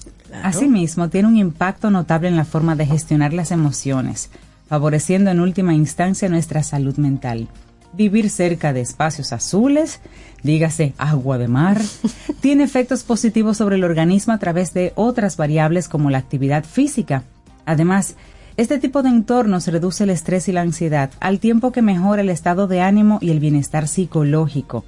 Asimismo, 0.43 1.09
tiene 1.09 1.27
un 1.27 1.37
impacto 1.37 1.89
notable 1.91 2.29
en 2.29 2.35
la 2.37 2.45
forma 2.45 2.75
de 2.75 2.85
gestionar 2.85 3.33
las 3.33 3.51
emociones, 3.51 4.29
favoreciendo 4.69 5.31
en 5.31 5.39
última 5.39 5.73
instancia 5.73 6.29
nuestra 6.29 6.61
salud 6.61 6.95
mental. 6.97 7.47
Vivir 7.91 8.29
cerca 8.29 8.71
de 8.71 8.81
espacios 8.81 9.33
azules, 9.33 9.99
dígase 10.43 10.93
agua 10.99 11.39
de 11.39 11.47
mar, 11.47 11.81
tiene 12.39 12.63
efectos 12.63 13.03
positivos 13.03 13.57
sobre 13.57 13.77
el 13.77 13.83
organismo 13.83 14.31
a 14.31 14.37
través 14.37 14.73
de 14.73 14.93
otras 14.95 15.37
variables 15.37 15.89
como 15.89 16.11
la 16.11 16.19
actividad 16.19 16.63
física. 16.63 17.23
Además, 17.65 18.15
este 18.57 18.77
tipo 18.77 19.01
de 19.01 19.09
entornos 19.09 19.65
reduce 19.67 20.03
el 20.03 20.11
estrés 20.11 20.47
y 20.47 20.51
la 20.51 20.61
ansiedad, 20.61 21.09
al 21.19 21.39
tiempo 21.39 21.71
que 21.71 21.81
mejora 21.81 22.21
el 22.21 22.29
estado 22.29 22.67
de 22.67 22.81
ánimo 22.81 23.17
y 23.21 23.31
el 23.31 23.39
bienestar 23.39 23.87
psicológico. 23.87 24.85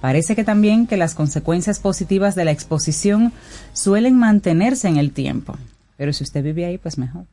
Parece 0.00 0.36
que 0.36 0.44
también 0.44 0.86
que 0.86 0.96
las 0.96 1.14
consecuencias 1.14 1.80
positivas 1.80 2.34
de 2.34 2.46
la 2.46 2.52
exposición 2.52 3.32
suelen 3.74 4.16
mantenerse 4.16 4.88
en 4.88 4.96
el 4.96 5.12
tiempo. 5.12 5.56
Pero 5.96 6.12
si 6.12 6.24
usted 6.24 6.42
vive 6.42 6.64
ahí, 6.64 6.78
pues 6.78 6.96
mejor. 6.96 7.24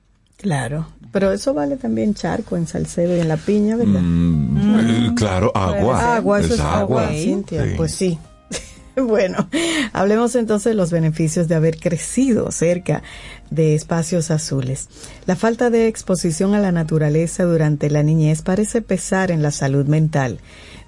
Claro, 0.46 0.86
pero 1.12 1.32
eso 1.32 1.56
vale 1.56 1.76
también 1.76 2.14
charco 2.14 2.56
en 2.56 2.68
Salcedo 2.68 3.18
y 3.18 3.20
en 3.20 3.28
La 3.28 3.38
Piña, 3.38 3.78
¿verdad? 3.78 4.00
Mm, 4.00 4.80
eh, 4.80 5.12
claro, 5.16 5.52
agua. 5.56 6.18
Agua, 6.18 6.40
eso 6.40 6.54
es 6.54 6.60
agua, 6.60 7.08
agua. 7.08 7.18
Cintia. 7.18 7.64
Sí. 7.64 7.74
Pues 7.76 7.96
sí. 7.96 8.20
bueno, 8.96 9.50
hablemos 9.92 10.36
entonces 10.36 10.74
de 10.74 10.76
los 10.76 10.92
beneficios 10.92 11.48
de 11.48 11.56
haber 11.56 11.80
crecido 11.80 12.52
cerca 12.52 13.02
de 13.50 13.74
espacios 13.74 14.30
azules. 14.30 14.88
La 15.26 15.36
falta 15.36 15.72
de 15.72 15.88
exposición 15.88 16.54
a 16.54 16.60
la 16.60 16.72
naturaleza 16.72 17.44
durante 17.44 17.90
la 17.90 18.04
niñez 18.04 18.44
parece 18.44 18.84
pesar 18.84 19.32
en 19.32 19.42
la 19.42 19.50
salud 19.50 19.88
mental. 19.88 20.42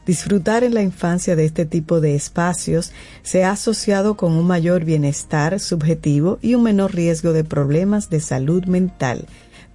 Disfrutar 0.05 0.63
en 0.63 0.75
la 0.75 0.83
infancia 0.83 1.35
de 1.35 1.45
este 1.45 1.65
tipo 1.65 1.99
de 1.99 2.13
espacios 2.13 2.93
se 3.23 3.43
ha 3.43 3.51
asociado 3.51 4.15
con 4.17 4.33
un 4.33 4.45
mayor 4.45 4.85
bienestar 4.85 5.59
subjetivo 5.59 6.37
y 6.43 6.53
un 6.53 6.61
menor 6.61 6.93
riesgo 6.93 7.33
de 7.33 7.43
problemas 7.43 8.11
de 8.11 8.21
salud 8.21 8.63
mental. 8.65 9.25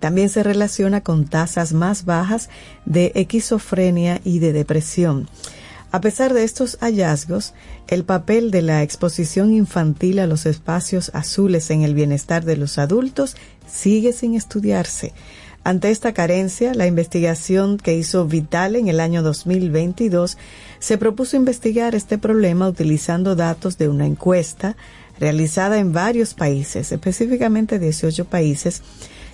También 0.03 0.31
se 0.31 0.43
relaciona 0.43 1.01
con 1.01 1.27
tasas 1.27 1.73
más 1.73 2.05
bajas 2.05 2.51
de 2.87 3.13
esquizofrenia 3.15 4.21
y 4.25 4.41
de 4.41 4.53
depresión. 4.53 5.29
A 5.93 6.01
pesar 6.01 6.35
de 6.35 6.43
estos 6.43 6.77
hallazgos, 6.81 7.55
el 7.87 8.03
papel 8.03 8.51
de 8.51 8.63
la 8.63 8.83
exposición 8.83 9.55
infantil 9.55 10.19
a 10.19 10.27
los 10.27 10.45
espacios 10.45 11.13
azules 11.15 11.71
en 11.71 11.83
el 11.83 11.95
bienestar 11.95 12.45
de 12.45 12.57
los 12.57 12.79
adultos 12.79 13.37
sigue 13.69 14.13
sin 14.13 14.35
estudiarse. 14.35 15.13
Ante 15.63 15.93
esta 15.93 16.13
carencia, 16.13 16.75
la 16.75 16.89
investigación 16.89 17.77
que 17.77 17.95
hizo 17.95 18.27
Vital 18.27 18.75
en 18.75 18.89
el 18.89 18.99
año 18.99 19.23
2022 19.23 20.37
se 20.81 20.99
propuso 20.99 21.37
investigar 21.37 21.95
este 21.95 22.19
problema 22.19 22.67
utilizando 22.67 23.37
datos 23.37 23.79
de 23.79 23.87
una 23.87 24.07
encuesta, 24.07 24.77
realizada 25.21 25.79
en 25.79 25.93
varios 25.93 26.35
países, 26.35 26.91
específicamente 26.91 27.79
18 27.79 28.25
países, 28.25 28.83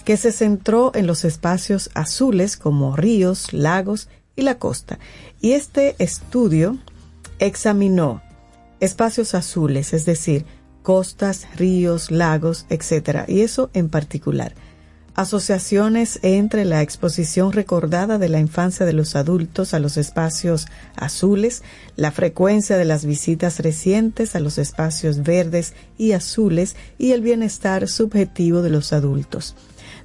que 0.09 0.17
se 0.17 0.33
centró 0.33 0.91
en 0.95 1.07
los 1.07 1.27
espacios 1.27 1.91
azules 1.93 2.57
como 2.57 2.97
ríos, 2.97 3.53
lagos 3.53 4.09
y 4.37 4.41
la 4.41 4.59
costa. 4.59 4.99
Y 5.43 5.53
este 5.53 5.97
estudio 5.99 6.79
examinó 7.41 8.23
espacios 8.81 9.35
azules, 9.35 9.93
es 9.93 10.07
decir, 10.07 10.47
costas, 10.83 11.47
ríos, 11.57 12.11
lagos, 12.11 12.65
etc. 12.71 13.29
Y 13.29 13.43
eso 13.43 13.69
en 13.75 13.91
particular. 13.91 14.55
Asociaciones 15.15 16.21
entre 16.23 16.65
la 16.65 16.81
exposición 16.81 17.53
recordada 17.53 18.17
de 18.17 18.31
la 18.31 18.41
infancia 18.41 18.87
de 18.87 18.95
los 18.95 19.15
adultos 19.15 19.75
a 19.75 19.79
los 19.79 19.99
espacios 19.99 20.69
azules, 20.97 21.63
la 21.97 22.13
frecuencia 22.13 22.79
de 22.79 22.87
las 22.87 23.05
visitas 23.05 23.59
recientes 23.59 24.35
a 24.35 24.41
los 24.41 24.57
espacios 24.57 25.23
verdes 25.23 25.75
y 25.99 26.13
azules 26.13 26.77
y 26.97 27.13
el 27.13 27.21
bienestar 27.21 27.89
subjetivo 27.89 28.63
de 28.63 28.71
los 28.71 28.95
adultos. 28.95 29.55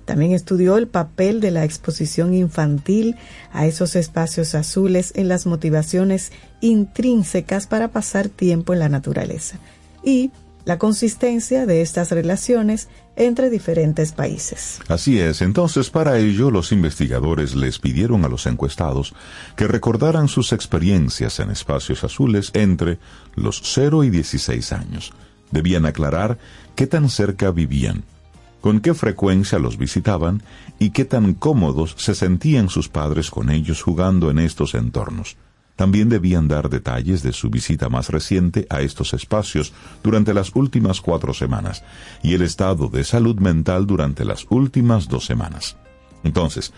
También 0.06 0.32
estudió 0.32 0.78
el 0.78 0.88
papel 0.88 1.39
de 1.39 1.51
la 1.51 1.64
exposición 1.64 2.34
infantil 2.34 3.16
a 3.51 3.66
esos 3.66 3.95
espacios 3.95 4.56
azules 4.56 5.14
en 5.16 5.28
las 5.28 5.45
motivaciones 5.45 6.32
intrínsecas 6.62 7.68
para 7.68 7.89
pasar 7.89 8.30
tiempo 8.30 8.74
en 8.74 8.80
la 8.80 8.89
naturaleza 8.89 9.58
y 10.04 10.32
la 10.66 10.78
consistencia 10.78 11.66
de 11.66 11.82
estas 11.82 12.12
relaciones 12.12 12.88
entre 13.16 13.49
diferentes 13.49 14.12
países. 14.12 14.80
Así 14.88 15.20
es, 15.20 15.41
entonces 15.41 15.89
para 15.89 16.18
ello 16.18 16.51
los 16.51 16.72
investigadores 16.72 17.56
les 17.56 17.80
pidieron 17.80 18.24
a 18.26 18.30
los 18.30 18.45
encuestados 18.45 19.14
que 19.56 19.68
recordaran 19.68 20.28
sus 20.28 20.54
experiencias 20.54 21.39
en 21.39 21.51
espacios 21.51 22.04
azules 22.04 22.51
entre 22.54 22.99
los 23.36 23.62
0 23.64 24.04
y 24.04 24.10
16 24.10 24.72
años. 24.74 25.14
Debían 25.51 25.86
aclarar 25.86 26.39
qué 26.76 26.88
tan 26.88 27.10
cerca 27.10 27.51
vivían, 27.51 28.04
con 28.64 28.80
qué 28.80 28.93
frecuencia 28.93 29.59
los 29.59 29.78
visitaban 29.78 30.41
y 30.80 30.91
qué 30.91 31.03
tan 31.03 31.34
cómodos 31.34 31.95
se 31.97 32.16
sentían 32.16 32.70
sus 32.70 32.88
padres 32.88 33.30
con 33.30 33.49
ellos 33.49 33.82
jugando 33.84 34.32
en 34.32 34.39
estos 34.39 34.74
entornos. 34.74 35.36
También 35.76 36.07
debían 36.07 36.47
dar 36.47 36.70
detalles 36.70 37.24
de 37.24 37.34
su 37.34 37.49
visita 37.49 37.89
más 37.89 38.07
reciente 38.07 38.66
a 38.70 38.80
estos 38.80 39.14
espacios 39.14 39.74
durante 40.01 40.34
las 40.34 40.55
últimas 40.55 41.01
cuatro 41.01 41.34
semanas 41.34 41.84
y 42.24 42.36
el 42.36 42.41
estado 42.41 42.88
de 42.88 43.03
salud 43.03 43.36
mental 43.36 43.86
durante 43.86 44.24
las 44.24 44.45
últimas 44.49 45.09
dos 45.09 45.26
semanas. 45.26 45.76
Entonces, 46.24 46.72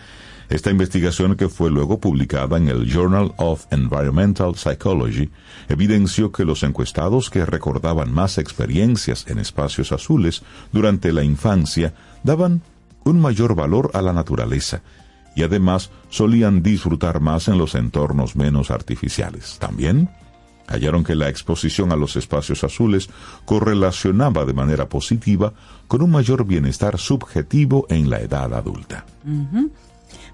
esta 0.48 0.70
investigación 0.70 1.36
que 1.36 1.48
fue 1.48 1.70
luego 1.70 1.98
publicada 1.98 2.56
en 2.56 2.68
el 2.68 2.86
Journal 2.86 3.32
of 3.36 3.66
Environmental 3.70 4.54
Psychology 4.54 5.30
evidenció 5.68 6.30
que 6.30 6.44
los 6.44 6.62
encuestados 6.62 7.30
que 7.30 7.44
recordaban 7.44 8.12
más 8.12 8.38
experiencias 8.38 9.26
en 9.28 9.38
espacios 9.38 9.90
azules 9.92 10.42
durante 10.72 11.12
la 11.12 11.24
infancia 11.24 11.94
daban 12.22 12.62
un 13.04 13.20
mayor 13.20 13.54
valor 13.54 13.90
a 13.94 14.02
la 14.02 14.12
naturaleza 14.12 14.82
y 15.34 15.42
además 15.42 15.90
solían 16.10 16.62
disfrutar 16.62 17.20
más 17.20 17.48
en 17.48 17.58
los 17.58 17.74
entornos 17.74 18.36
menos 18.36 18.70
artificiales. 18.70 19.58
También 19.58 20.08
hallaron 20.68 21.04
que 21.04 21.14
la 21.14 21.28
exposición 21.28 21.92
a 21.92 21.96
los 21.96 22.16
espacios 22.16 22.64
azules 22.64 23.08
correlacionaba 23.44 24.44
de 24.44 24.54
manera 24.54 24.88
positiva 24.88 25.52
con 25.86 26.02
un 26.02 26.10
mayor 26.10 26.44
bienestar 26.44 26.98
subjetivo 26.98 27.86
en 27.88 28.10
la 28.10 28.20
edad 28.20 28.52
adulta. 28.54 29.06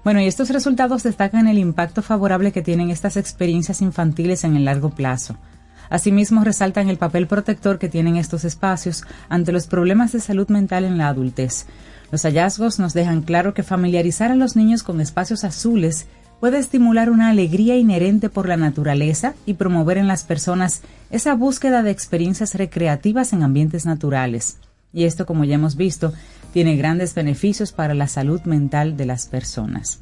Bueno, 0.03 0.19
y 0.19 0.25
estos 0.25 0.49
resultados 0.49 1.03
destacan 1.03 1.47
el 1.47 1.57
impacto 1.57 2.01
favorable 2.01 2.51
que 2.51 2.61
tienen 2.61 2.89
estas 2.89 3.15
experiencias 3.15 3.81
infantiles 3.81 4.43
en 4.43 4.57
el 4.57 4.65
largo 4.65 4.89
plazo. 4.89 5.37
Asimismo, 5.89 6.43
resaltan 6.43 6.89
el 6.89 6.97
papel 6.97 7.27
protector 7.27 7.79
que 7.79 7.87
tienen 7.87 8.17
estos 8.17 8.43
espacios 8.43 9.03
ante 9.29 9.51
los 9.51 9.67
problemas 9.67 10.11
de 10.11 10.19
salud 10.19 10.49
mental 10.49 10.83
en 10.83 10.97
la 10.97 11.07
adultez. 11.07 11.67
Los 12.11 12.23
hallazgos 12.23 12.79
nos 12.79 12.93
dejan 12.93 13.21
claro 13.21 13.53
que 13.53 13.63
familiarizar 13.63 14.31
a 14.31 14.35
los 14.35 14.55
niños 14.55 14.83
con 14.83 14.99
espacios 14.99 15.43
azules 15.43 16.07
puede 16.39 16.57
estimular 16.57 17.09
una 17.09 17.29
alegría 17.29 17.77
inherente 17.77 18.27
por 18.27 18.49
la 18.49 18.57
naturaleza 18.57 19.33
y 19.45 19.53
promover 19.53 19.97
en 19.97 20.07
las 20.07 20.25
personas 20.25 20.81
esa 21.11 21.35
búsqueda 21.35 21.81
de 21.81 21.91
experiencias 21.91 22.55
recreativas 22.55 23.31
en 23.31 23.43
ambientes 23.43 23.85
naturales. 23.85 24.57
Y 24.91 25.05
esto, 25.05 25.25
como 25.25 25.45
ya 25.45 25.55
hemos 25.55 25.75
visto, 25.75 26.11
tiene 26.53 26.77
grandes 26.77 27.15
beneficios 27.15 27.71
para 27.71 27.95
la 27.95 28.07
salud 28.07 28.39
mental 28.43 28.95
de 28.95 29.05
las 29.05 29.25
personas. 29.25 29.99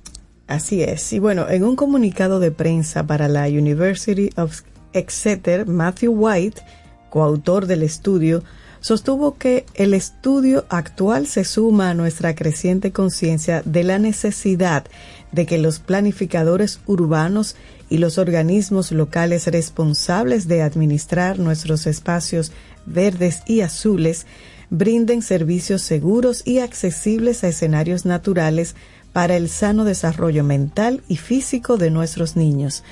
Así 0.47 0.83
es. 0.83 1.13
Y 1.13 1.19
bueno, 1.19 1.49
en 1.49 1.63
un 1.63 1.77
comunicado 1.77 2.41
de 2.41 2.51
prensa 2.51 3.07
para 3.07 3.29
la 3.29 3.47
University 3.47 4.29
of 4.35 4.61
Exeter, 4.91 5.65
Matthew 5.65 6.11
White, 6.11 6.61
coautor 7.09 7.67
del 7.67 7.83
estudio, 7.83 8.43
sostuvo 8.81 9.37
que 9.37 9.65
el 9.75 9.93
estudio 9.93 10.65
actual 10.67 11.25
se 11.25 11.45
suma 11.45 11.91
a 11.91 11.93
nuestra 11.93 12.35
creciente 12.35 12.91
conciencia 12.91 13.61
de 13.63 13.85
la 13.85 13.97
necesidad 13.97 14.83
de 15.31 15.45
que 15.45 15.57
los 15.57 15.79
planificadores 15.79 16.81
urbanos 16.85 17.55
y 17.89 17.99
los 17.99 18.17
organismos 18.17 18.91
locales 18.91 19.47
responsables 19.47 20.49
de 20.49 20.63
administrar 20.63 21.39
nuestros 21.39 21.87
espacios 21.87 22.51
verdes 22.85 23.43
y 23.45 23.61
azules 23.61 24.25
brinden 24.71 25.21
servicios 25.21 25.81
seguros 25.81 26.41
y 26.45 26.59
accesibles 26.59 27.43
a 27.43 27.49
escenarios 27.49 28.05
naturales 28.05 28.75
para 29.13 29.35
el 29.35 29.49
sano 29.49 29.83
desarrollo 29.83 30.45
mental 30.45 31.03
y 31.09 31.17
físico 31.17 31.77
de 31.77 31.91
nuestros 31.91 32.37
niños. 32.37 32.83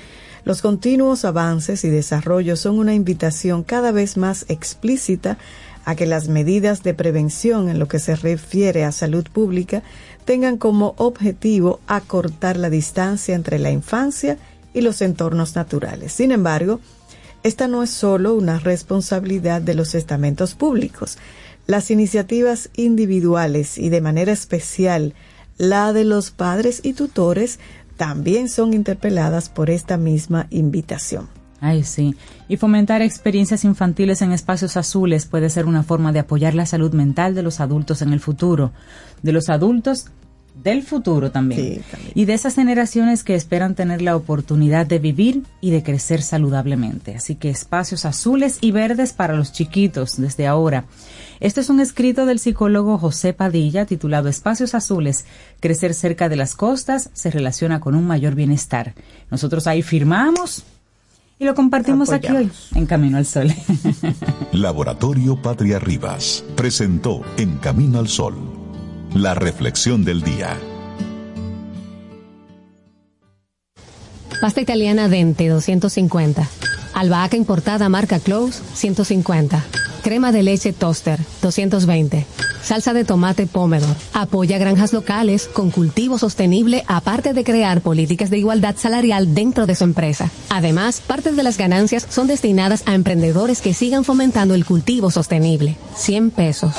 Los 0.44 0.60
continuos 0.60 1.24
avances 1.24 1.84
y 1.84 1.88
desarrollos 1.88 2.60
son 2.60 2.78
una 2.78 2.94
invitación 2.94 3.62
cada 3.62 3.92
vez 3.92 4.18
más 4.18 4.44
explícita 4.48 5.38
a 5.86 5.94
que 5.94 6.04
las 6.04 6.28
medidas 6.28 6.82
de 6.82 6.92
prevención 6.92 7.70
en 7.70 7.78
lo 7.78 7.88
que 7.88 7.98
se 7.98 8.14
refiere 8.14 8.84
a 8.84 8.92
salud 8.92 9.26
pública 9.32 9.82
tengan 10.26 10.58
como 10.58 10.94
objetivo 10.98 11.80
acortar 11.86 12.58
la 12.58 12.68
distancia 12.68 13.34
entre 13.34 13.58
la 13.58 13.70
infancia 13.70 14.36
y 14.74 14.82
los 14.82 15.00
entornos 15.00 15.56
naturales. 15.56 16.12
Sin 16.12 16.30
embargo, 16.30 16.80
esta 17.42 17.68
no 17.68 17.82
es 17.82 17.88
solo 17.88 18.34
una 18.34 18.58
responsabilidad 18.58 19.62
de 19.62 19.74
los 19.74 19.94
estamentos 19.94 20.54
públicos. 20.54 21.16
Las 21.70 21.92
iniciativas 21.92 22.68
individuales 22.74 23.78
y 23.78 23.90
de 23.90 24.00
manera 24.00 24.32
especial 24.32 25.14
la 25.56 25.92
de 25.92 26.02
los 26.02 26.32
padres 26.32 26.80
y 26.82 26.94
tutores 26.94 27.60
también 27.96 28.48
son 28.48 28.74
interpeladas 28.74 29.48
por 29.50 29.70
esta 29.70 29.96
misma 29.96 30.48
invitación. 30.50 31.28
Ay, 31.60 31.84
sí. 31.84 32.16
Y 32.48 32.56
fomentar 32.56 33.02
experiencias 33.02 33.64
infantiles 33.64 34.20
en 34.20 34.32
espacios 34.32 34.76
azules 34.76 35.26
puede 35.26 35.48
ser 35.48 35.66
una 35.66 35.84
forma 35.84 36.10
de 36.10 36.18
apoyar 36.18 36.56
la 36.56 36.66
salud 36.66 36.92
mental 36.92 37.36
de 37.36 37.42
los 37.44 37.60
adultos 37.60 38.02
en 38.02 38.12
el 38.12 38.18
futuro. 38.18 38.72
De 39.22 39.30
los 39.30 39.48
adultos 39.48 40.06
del 40.64 40.82
futuro 40.82 41.30
también. 41.30 41.84
Y 42.14 42.24
de 42.24 42.34
esas 42.34 42.56
generaciones 42.56 43.22
que 43.22 43.36
esperan 43.36 43.76
tener 43.76 44.02
la 44.02 44.16
oportunidad 44.16 44.86
de 44.86 44.98
vivir 44.98 45.44
y 45.60 45.70
de 45.70 45.84
crecer 45.84 46.22
saludablemente. 46.22 47.14
Así 47.14 47.36
que 47.36 47.48
espacios 47.48 48.04
azules 48.04 48.58
y 48.60 48.72
verdes 48.72 49.12
para 49.12 49.34
los 49.34 49.52
chiquitos 49.52 50.20
desde 50.20 50.48
ahora. 50.48 50.86
Este 51.40 51.62
es 51.62 51.70
un 51.70 51.80
escrito 51.80 52.26
del 52.26 52.38
psicólogo 52.38 52.98
José 52.98 53.32
Padilla 53.32 53.86
titulado 53.86 54.28
Espacios 54.28 54.74
Azules. 54.74 55.24
Crecer 55.58 55.94
cerca 55.94 56.28
de 56.28 56.36
las 56.36 56.54
costas 56.54 57.08
se 57.14 57.30
relaciona 57.30 57.80
con 57.80 57.94
un 57.94 58.06
mayor 58.06 58.34
bienestar. 58.34 58.94
Nosotros 59.30 59.66
ahí 59.66 59.80
firmamos 59.80 60.64
y 61.38 61.46
lo 61.46 61.54
compartimos 61.54 62.10
aquí 62.10 62.30
hoy 62.30 62.50
en 62.74 62.84
Camino 62.84 63.16
al 63.16 63.24
Sol. 63.24 63.48
Laboratorio 64.52 65.40
Patria 65.40 65.78
Rivas 65.78 66.44
presentó 66.56 67.22
En 67.38 67.56
Camino 67.56 67.98
al 67.98 68.08
Sol 68.08 68.34
la 69.14 69.34
reflexión 69.34 70.04
del 70.04 70.22
día. 70.22 70.56
Pasta 74.40 74.60
italiana 74.60 75.08
Dente 75.08 75.48
250. 75.48 76.48
Albahaca 76.94 77.36
importada 77.36 77.88
marca 77.88 78.18
Close 78.18 78.60
150. 78.74 79.64
Crema 80.02 80.32
de 80.32 80.42
leche 80.42 80.72
Toaster 80.72 81.20
220. 81.42 82.26
Salsa 82.62 82.92
de 82.92 83.04
tomate 83.04 83.46
Pomedor. 83.46 83.96
Apoya 84.12 84.58
granjas 84.58 84.92
locales 84.92 85.48
con 85.52 85.70
cultivo 85.70 86.18
sostenible 86.18 86.84
aparte 86.86 87.32
de 87.32 87.44
crear 87.44 87.80
políticas 87.80 88.30
de 88.30 88.38
igualdad 88.38 88.76
salarial 88.76 89.34
dentro 89.34 89.66
de 89.66 89.74
su 89.74 89.84
empresa. 89.84 90.30
Además, 90.50 91.00
parte 91.00 91.32
de 91.32 91.42
las 91.42 91.56
ganancias 91.56 92.06
son 92.08 92.26
destinadas 92.26 92.82
a 92.86 92.94
emprendedores 92.94 93.60
que 93.60 93.74
sigan 93.74 94.04
fomentando 94.04 94.54
el 94.54 94.64
cultivo 94.64 95.10
sostenible. 95.10 95.76
100 95.96 96.30
pesos. 96.30 96.74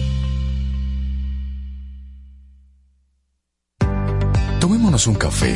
Tomémonos 4.71 5.05
un 5.07 5.15
café. 5.15 5.53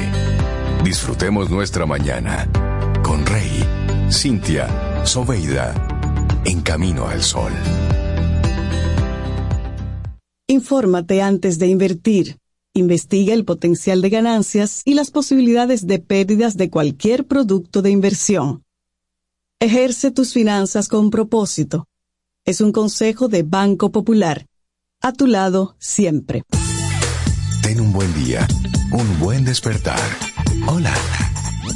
Disfrutemos 0.83 1.49
nuestra 1.49 1.85
mañana 1.85 2.51
con 3.01 3.25
Rey, 3.25 3.63
Cintia, 4.11 5.05
Soveida, 5.05 5.73
en 6.43 6.61
camino 6.61 7.07
al 7.07 7.23
sol. 7.23 7.53
Infórmate 10.47 11.21
antes 11.21 11.59
de 11.59 11.67
invertir. 11.67 12.39
Investiga 12.73 13.33
el 13.33 13.45
potencial 13.45 14.01
de 14.01 14.09
ganancias 14.09 14.81
y 14.83 14.95
las 14.95 15.11
posibilidades 15.11 15.87
de 15.87 15.99
pérdidas 15.99 16.57
de 16.57 16.69
cualquier 16.69 17.25
producto 17.25 17.81
de 17.81 17.91
inversión. 17.91 18.65
Ejerce 19.61 20.11
tus 20.11 20.33
finanzas 20.33 20.89
con 20.89 21.09
propósito. 21.09 21.87
Es 22.43 22.59
un 22.59 22.73
consejo 22.73 23.29
de 23.29 23.43
Banco 23.43 23.93
Popular. 23.93 24.45
A 25.01 25.13
tu 25.13 25.25
lado 25.25 25.77
siempre. 25.79 26.43
Ten 27.65 27.79
un 27.79 27.91
buen 27.91 28.13
día, 28.13 28.45
un 28.91 29.19
buen 29.19 29.45
despertar. 29.45 29.99
Hola. 30.67 30.93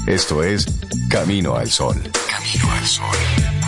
Esto 0.07 0.43
es 0.43 0.65
Camino 1.09 1.55
al 1.55 1.69
Sol. 1.69 2.01
Camino 2.29 2.71
al 2.71 2.85
Sol. 2.85 3.58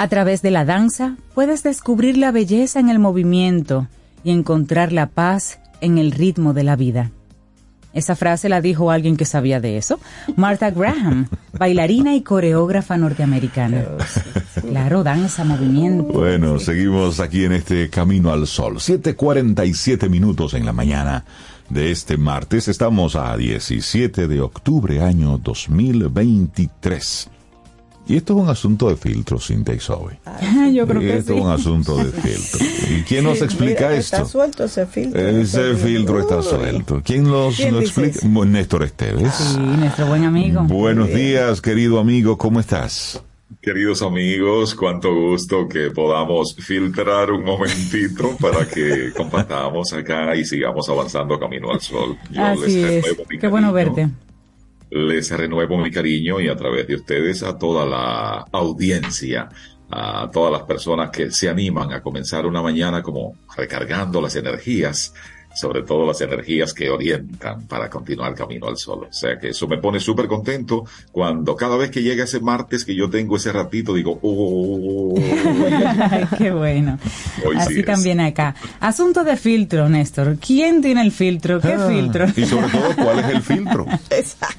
A 0.00 0.08
través 0.08 0.40
de 0.40 0.50
la 0.50 0.64
danza 0.64 1.18
puedes 1.34 1.62
descubrir 1.62 2.16
la 2.16 2.32
belleza 2.32 2.80
en 2.80 2.88
el 2.88 2.98
movimiento 2.98 3.86
y 4.24 4.30
encontrar 4.30 4.92
la 4.92 5.10
paz 5.10 5.58
en 5.82 5.98
el 5.98 6.12
ritmo 6.12 6.54
de 6.54 6.64
la 6.64 6.74
vida. 6.74 7.10
Esa 7.92 8.16
frase 8.16 8.48
la 8.48 8.62
dijo 8.62 8.90
alguien 8.90 9.18
que 9.18 9.26
sabía 9.26 9.60
de 9.60 9.76
eso. 9.76 10.00
Martha 10.36 10.70
Graham, 10.70 11.28
bailarina 11.58 12.14
y 12.14 12.22
coreógrafa 12.22 12.96
norteamericana. 12.96 13.84
Claro, 14.62 15.04
danza, 15.04 15.44
movimiento. 15.44 16.14
Bueno, 16.14 16.58
seguimos 16.58 17.20
aquí 17.20 17.44
en 17.44 17.52
este 17.52 17.90
Camino 17.90 18.32
al 18.32 18.46
Sol. 18.46 18.76
7.47 18.76 20.08
minutos 20.08 20.54
en 20.54 20.64
la 20.64 20.72
mañana 20.72 21.26
de 21.68 21.90
este 21.90 22.16
martes. 22.16 22.68
Estamos 22.68 23.16
a 23.16 23.36
17 23.36 24.28
de 24.28 24.40
octubre, 24.40 25.02
año 25.02 25.36
2023. 25.36 27.28
Y 28.10 28.16
esto 28.16 28.32
es 28.32 28.42
un 28.42 28.48
asunto 28.48 28.88
de 28.88 28.96
filtro, 28.96 29.38
Cintia 29.38 29.72
y 29.72 29.78
Zoe. 29.78 30.18
Yo 30.74 30.84
creo 30.84 31.00
que 31.00 31.18
esto 31.18 31.32
sí. 31.32 31.38
es 31.38 31.44
un 31.44 31.50
asunto 31.52 31.96
de 31.96 32.10
filtro. 32.10 32.66
¿Y 32.90 33.02
quién 33.02 33.22
nos 33.22 33.40
explica 33.40 33.86
Mira, 33.86 33.94
esto? 33.94 34.16
Está 34.16 34.28
suelto 34.28 34.64
ese 34.64 34.84
filtro. 34.86 35.20
Ese 35.20 35.76
filtro 35.76 36.18
está 36.18 36.42
suelto. 36.42 37.00
¿Quién 37.04 37.22
nos 37.22 37.54
¿Quién 37.54 37.72
lo 37.72 37.80
explica? 37.80 38.18
Bueno, 38.24 38.50
Néstor 38.50 38.82
Esteves. 38.82 39.32
Sí, 39.32 39.58
nuestro 39.60 40.06
buen 40.06 40.24
amigo. 40.24 40.64
Buenos 40.64 41.06
días, 41.14 41.60
querido 41.60 42.00
amigo, 42.00 42.36
¿cómo 42.36 42.58
estás? 42.58 43.22
Queridos 43.62 44.02
amigos, 44.02 44.74
cuánto 44.74 45.14
gusto 45.14 45.68
que 45.68 45.92
podamos 45.92 46.56
filtrar 46.56 47.30
un 47.30 47.44
momentito 47.44 48.36
para 48.40 48.66
que 48.66 49.12
compartamos 49.16 49.92
acá 49.92 50.34
y 50.34 50.44
sigamos 50.44 50.88
avanzando 50.88 51.38
camino 51.38 51.70
al 51.70 51.80
sol. 51.80 52.18
Yo 52.28 52.42
Así 52.44 52.82
es. 52.82 53.04
renuevo 53.04 53.24
mi 53.30 53.38
Qué 53.38 53.46
bueno 53.46 53.72
verte. 53.72 54.08
Les 54.90 55.30
renuevo 55.30 55.78
mi 55.78 55.90
cariño 55.90 56.40
y 56.40 56.48
a 56.48 56.56
través 56.56 56.86
de 56.86 56.96
ustedes 56.96 57.42
a 57.42 57.56
toda 57.56 57.86
la 57.86 58.44
audiencia, 58.52 59.48
a 59.90 60.28
todas 60.32 60.52
las 60.52 60.62
personas 60.62 61.10
que 61.10 61.30
se 61.30 61.48
animan 61.48 61.92
a 61.92 62.02
comenzar 62.02 62.46
una 62.46 62.62
mañana 62.62 63.02
como 63.02 63.36
recargando 63.56 64.20
las 64.20 64.36
energías, 64.36 65.14
sobre 65.54 65.82
todo 65.82 66.06
las 66.06 66.20
energías 66.20 66.72
que 66.72 66.88
orientan 66.90 67.66
para 67.66 67.90
continuar 67.90 68.34
camino 68.34 68.68
al 68.68 68.76
sol. 68.76 69.06
O 69.10 69.12
sea 69.12 69.38
que 69.38 69.48
eso 69.48 69.66
me 69.66 69.78
pone 69.78 69.98
súper 70.00 70.26
contento 70.28 70.84
cuando 71.12 71.56
cada 71.56 71.76
vez 71.76 71.90
que 71.90 72.02
llega 72.02 72.24
ese 72.24 72.40
martes 72.40 72.84
que 72.84 72.94
yo 72.94 73.10
tengo 73.10 73.36
ese 73.36 73.52
ratito 73.52 73.92
digo, 73.94 74.18
oh, 74.22 75.14
qué 76.38 76.50
bueno. 76.50 76.98
Hoy 77.44 77.56
sí 77.56 77.62
Así 77.62 77.80
es. 77.80 77.86
también 77.86 78.20
acá. 78.20 78.54
Asunto 78.80 79.24
de 79.24 79.36
filtro, 79.36 79.88
Néstor. 79.88 80.36
¿Quién 80.38 80.82
tiene 80.82 81.02
el 81.02 81.12
filtro? 81.12 81.60
¿Qué 81.60 81.72
Ah, 81.72 81.88
filtro? 81.88 82.26
Y 82.36 82.44
sobre 82.46 82.68
todo, 82.68 82.94
¿cuál 82.96 83.18
es 83.20 83.26
el 83.28 83.42
filtro? 83.42 83.86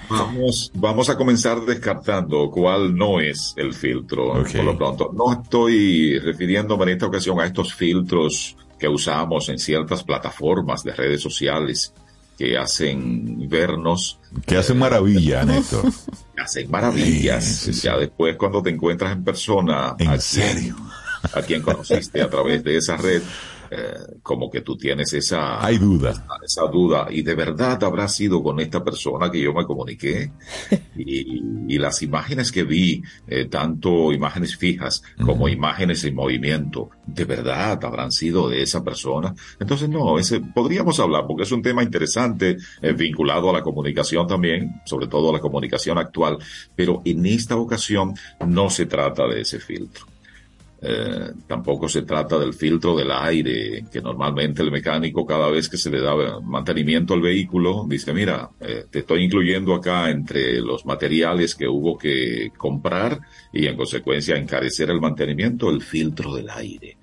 Vamos, 0.09 0.71
vamos 0.73 1.09
a 1.09 1.17
comenzar 1.17 1.61
descartando 1.61 2.49
cuál 2.51 2.95
no 2.95 3.19
es 3.19 3.53
el 3.57 3.73
filtro 3.73 4.33
Ok. 4.41 4.51
por 4.55 4.65
lo 4.65 4.77
pronto. 4.77 5.11
No 5.13 5.31
estoy 5.31 6.19
refiriéndome 6.19 6.83
en 6.83 6.89
esta 6.89 7.07
ocasión 7.07 7.39
a 7.39 7.45
estos 7.45 7.73
filtros 7.73 8.55
que 8.82 8.88
usamos 8.89 9.47
en 9.49 9.59
ciertas 9.59 10.03
plataformas 10.03 10.84
de 10.84 10.91
redes 10.95 11.21
sociales 11.21 11.93
que 12.36 12.57
hacen 12.57 13.47
vernos, 13.47 14.19
Que 14.47 14.57
hace 14.57 14.73
maravilla, 14.73 15.45
Néstor. 15.45 15.84
que 16.36 16.41
hacen 16.41 16.71
maravillas. 16.71 17.45
Sí, 17.45 17.65
sí, 17.65 17.73
sí. 17.73 17.82
Ya 17.88 17.95
después 17.97 18.36
cuando 18.38 18.63
te 18.63 18.71
encuentras 18.71 19.11
en 19.11 19.23
persona, 19.23 19.95
¿En 19.99 20.07
a 20.07 20.11
quien- 20.13 20.21
serio? 20.21 20.75
a 21.32 21.43
quien 21.43 21.61
conociste 21.61 22.19
a 22.23 22.29
través 22.32 22.63
de 22.63 22.77
esa 22.77 22.97
red, 22.97 23.21
eh, 23.74 23.93
como 24.22 24.51
que 24.51 24.61
tú 24.61 24.76
tienes 24.76 25.13
esa, 25.13 25.65
Hay 25.65 25.78
duda. 25.78 26.28
esa 26.45 26.63
duda 26.67 27.07
y 27.09 27.22
de 27.22 27.36
verdad 27.36 27.82
habrá 27.86 28.09
sido 28.09 28.43
con 28.43 28.59
esta 28.59 28.84
persona 28.84 29.32
que 29.32 29.39
yo 29.41 29.53
me 29.53 29.65
comuniqué 29.65 30.30
y, 30.97 31.41
y 31.74 31.78
las 31.78 32.01
imágenes 32.01 32.51
que 32.51 32.63
vi, 32.63 33.01
eh, 33.28 33.45
tanto 33.45 34.11
imágenes 34.11 34.57
fijas 34.57 35.01
como 35.26 35.47
imágenes 35.47 36.03
en 36.03 36.15
movimiento, 36.15 36.89
de 37.05 37.24
verdad 37.24 37.80
habrán 37.86 38.11
sido 38.11 38.49
de 38.49 38.61
esa 38.61 38.84
persona. 38.84 39.34
Entonces 39.57 39.88
no, 39.88 40.19
ese 40.19 40.41
podríamos 40.41 40.99
hablar 40.99 41.24
porque 41.26 41.43
es 41.43 41.51
un 41.53 41.61
tema 41.61 41.82
interesante 41.82 42.57
eh, 42.82 42.91
vinculado 42.91 43.49
a 43.49 43.53
la 43.53 43.61
comunicación 43.61 44.28
también, 44.28 44.82
sobre 44.86 45.07
todo 45.07 45.30
a 45.30 45.34
la 45.34 45.39
comunicación 45.39 45.97
actual, 45.97 46.38
pero 46.76 47.01
en 47.05 47.26
esta 47.26 47.55
ocasión 47.55 48.13
no 48.45 48.69
se 48.69 48.86
trata 48.86 49.28
de 49.28 49.41
ese 49.41 49.59
filtro. 49.59 50.11
Eh, 50.84 51.32
tampoco 51.45 51.88
se 51.88 52.01
trata 52.01 52.39
del 52.39 52.55
filtro 52.55 52.95
del 52.95 53.11
aire, 53.11 53.86
que 53.91 54.01
normalmente 54.01 54.63
el 54.63 54.71
mecánico 54.71 55.23
cada 55.27 55.47
vez 55.51 55.69
que 55.69 55.77
se 55.77 55.91
le 55.91 56.01
da 56.01 56.39
mantenimiento 56.41 57.13
al 57.13 57.21
vehículo 57.21 57.86
dice, 57.88 58.11
mira, 58.13 58.49
eh, 58.59 58.86
te 58.89 58.99
estoy 58.99 59.23
incluyendo 59.23 59.75
acá 59.75 60.09
entre 60.09 60.59
los 60.59 60.84
materiales 60.88 61.53
que 61.53 61.67
hubo 61.67 61.95
que 61.95 62.51
comprar 62.57 63.19
y 63.53 63.67
en 63.67 63.77
consecuencia 63.77 64.36
encarecer 64.36 64.89
el 64.89 64.99
mantenimiento, 64.99 65.69
el 65.69 65.84
filtro 65.84 66.34
del 66.34 66.49
aire. 66.49 66.97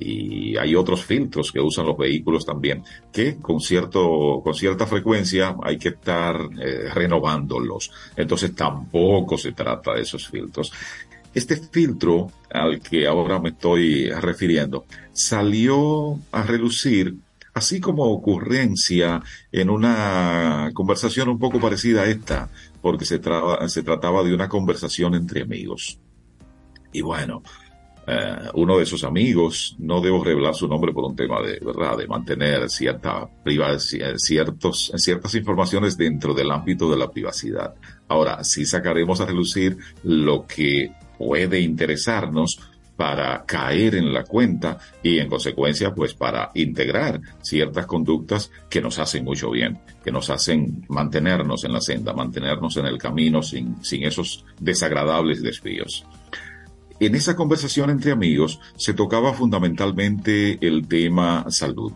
Y 0.00 0.56
hay 0.56 0.74
otros 0.74 1.04
filtros 1.04 1.52
que 1.52 1.60
usan 1.60 1.84
los 1.84 1.98
vehículos 1.98 2.46
también, 2.46 2.82
que 3.12 3.36
con 3.36 3.60
cierto, 3.60 4.40
con 4.42 4.54
cierta 4.54 4.86
frecuencia 4.86 5.54
hay 5.62 5.76
que 5.76 5.90
estar 5.90 6.36
eh, 6.58 6.88
renovándolos. 6.94 7.90
Entonces 8.16 8.54
tampoco 8.54 9.36
se 9.36 9.52
trata 9.52 9.94
de 9.94 10.02
esos 10.02 10.28
filtros. 10.28 10.72
Este 11.34 11.56
filtro 11.56 12.28
al 12.50 12.80
que 12.80 13.06
ahora 13.06 13.38
me 13.38 13.50
estoy 13.50 14.10
refiriendo 14.10 14.84
salió 15.12 16.18
a 16.32 16.42
relucir 16.42 17.14
así 17.54 17.80
como 17.80 18.04
ocurrencia 18.04 19.20
en 19.50 19.68
una 19.68 20.70
conversación 20.74 21.28
un 21.28 21.40
poco 21.40 21.58
parecida 21.58 22.02
a 22.02 22.06
esta, 22.06 22.48
porque 22.80 23.04
se, 23.04 23.18
traba- 23.18 23.68
se 23.68 23.82
trataba 23.82 24.22
de 24.22 24.32
una 24.32 24.48
conversación 24.48 25.16
entre 25.16 25.42
amigos. 25.42 25.98
Y 26.92 27.00
bueno, 27.00 27.42
eh, 28.06 28.36
uno 28.54 28.76
de 28.78 28.84
esos 28.84 29.02
amigos, 29.02 29.74
no 29.80 30.00
debo 30.00 30.22
revelar 30.22 30.54
su 30.54 30.68
nombre 30.68 30.92
por 30.92 31.04
un 31.04 31.16
tema 31.16 31.42
de 31.42 31.58
verdad, 31.58 31.98
de 31.98 32.06
mantener 32.06 32.70
cierta 32.70 33.28
ciertos, 34.16 34.92
ciertas 34.94 35.34
informaciones 35.34 35.96
dentro 35.96 36.34
del 36.34 36.52
ámbito 36.52 36.88
de 36.88 36.96
la 36.96 37.10
privacidad. 37.10 37.74
Ahora, 38.06 38.44
sí 38.44 38.64
sacaremos 38.64 39.20
a 39.20 39.26
relucir 39.26 39.76
lo 40.04 40.46
que 40.46 40.92
puede 41.18 41.60
interesarnos 41.60 42.58
para 42.98 43.44
caer 43.44 43.94
en 43.94 44.12
la 44.12 44.24
cuenta 44.24 44.76
y 45.04 45.18
en 45.18 45.28
consecuencia 45.28 45.94
pues 45.94 46.14
para 46.14 46.50
integrar 46.54 47.20
ciertas 47.42 47.86
conductas 47.86 48.50
que 48.68 48.80
nos 48.80 48.98
hacen 48.98 49.24
mucho 49.24 49.52
bien, 49.52 49.78
que 50.02 50.10
nos 50.10 50.30
hacen 50.30 50.84
mantenernos 50.88 51.62
en 51.62 51.72
la 51.72 51.80
senda, 51.80 52.12
mantenernos 52.12 52.76
en 52.76 52.86
el 52.86 52.98
camino 52.98 53.40
sin, 53.40 53.82
sin 53.84 54.02
esos 54.02 54.44
desagradables 54.58 55.42
desvíos. 55.42 56.04
En 56.98 57.14
esa 57.14 57.36
conversación 57.36 57.90
entre 57.90 58.10
amigos 58.10 58.58
se 58.76 58.94
tocaba 58.94 59.32
fundamentalmente 59.32 60.58
el 60.66 60.88
tema 60.88 61.44
salud. 61.50 61.92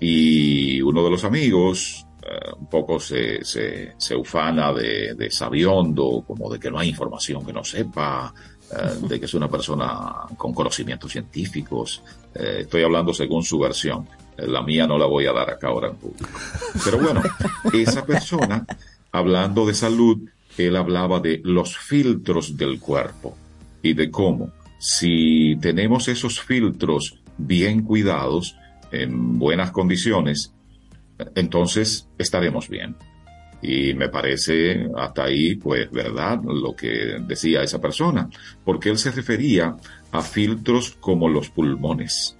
Y 0.00 0.80
uno 0.80 1.04
de 1.04 1.10
los 1.10 1.24
amigos, 1.24 2.05
eh, 2.28 2.52
un 2.58 2.66
poco 2.66 2.98
se, 2.98 3.44
se, 3.44 3.92
se 3.96 4.16
ufana 4.16 4.72
de, 4.72 5.14
de, 5.14 5.30
sabiondo, 5.30 6.24
como 6.26 6.50
de 6.50 6.58
que 6.58 6.70
no 6.70 6.78
hay 6.78 6.88
información 6.88 7.46
que 7.46 7.52
no 7.52 7.62
sepa, 7.62 8.34
eh, 8.72 9.06
de 9.06 9.20
que 9.20 9.26
es 9.26 9.34
una 9.34 9.48
persona 9.48 10.12
con 10.36 10.52
conocimientos 10.52 11.12
científicos. 11.12 12.02
Eh, 12.34 12.58
estoy 12.62 12.82
hablando 12.82 13.14
según 13.14 13.44
su 13.44 13.60
versión. 13.60 14.08
la 14.38 14.60
mía 14.62 14.88
no 14.88 14.98
la 14.98 15.06
voy 15.06 15.26
a 15.26 15.32
dar 15.32 15.50
acá 15.50 15.68
ahora 15.68 15.88
en 15.88 15.96
público. 15.96 16.28
Pero 16.84 16.98
bueno, 16.98 17.22
esa 17.72 18.04
persona, 18.04 18.66
hablando 19.12 19.64
de 19.64 19.74
salud, 19.74 20.18
él 20.58 20.74
hablaba 20.74 21.20
de 21.20 21.40
los 21.44 21.78
filtros 21.78 22.56
del 22.56 22.80
cuerpo 22.80 23.36
y 23.82 23.92
de 23.94 24.10
cómo, 24.10 24.50
si 24.80 25.56
tenemos 25.60 26.08
esos 26.08 26.40
filtros 26.40 27.20
bien 27.38 27.82
cuidados, 27.82 28.56
en 28.90 29.38
buenas 29.38 29.70
condiciones, 29.70 30.55
entonces 31.34 32.08
estaremos 32.18 32.68
bien. 32.68 32.96
Y 33.62 33.94
me 33.94 34.08
parece 34.08 34.86
hasta 34.96 35.24
ahí, 35.24 35.56
pues, 35.56 35.90
verdad, 35.90 36.40
lo 36.44 36.76
que 36.76 37.18
decía 37.26 37.62
esa 37.62 37.80
persona, 37.80 38.28
porque 38.64 38.90
él 38.90 38.98
se 38.98 39.10
refería 39.10 39.76
a 40.12 40.22
filtros 40.22 40.90
como 41.00 41.28
los 41.28 41.50
pulmones. 41.50 42.36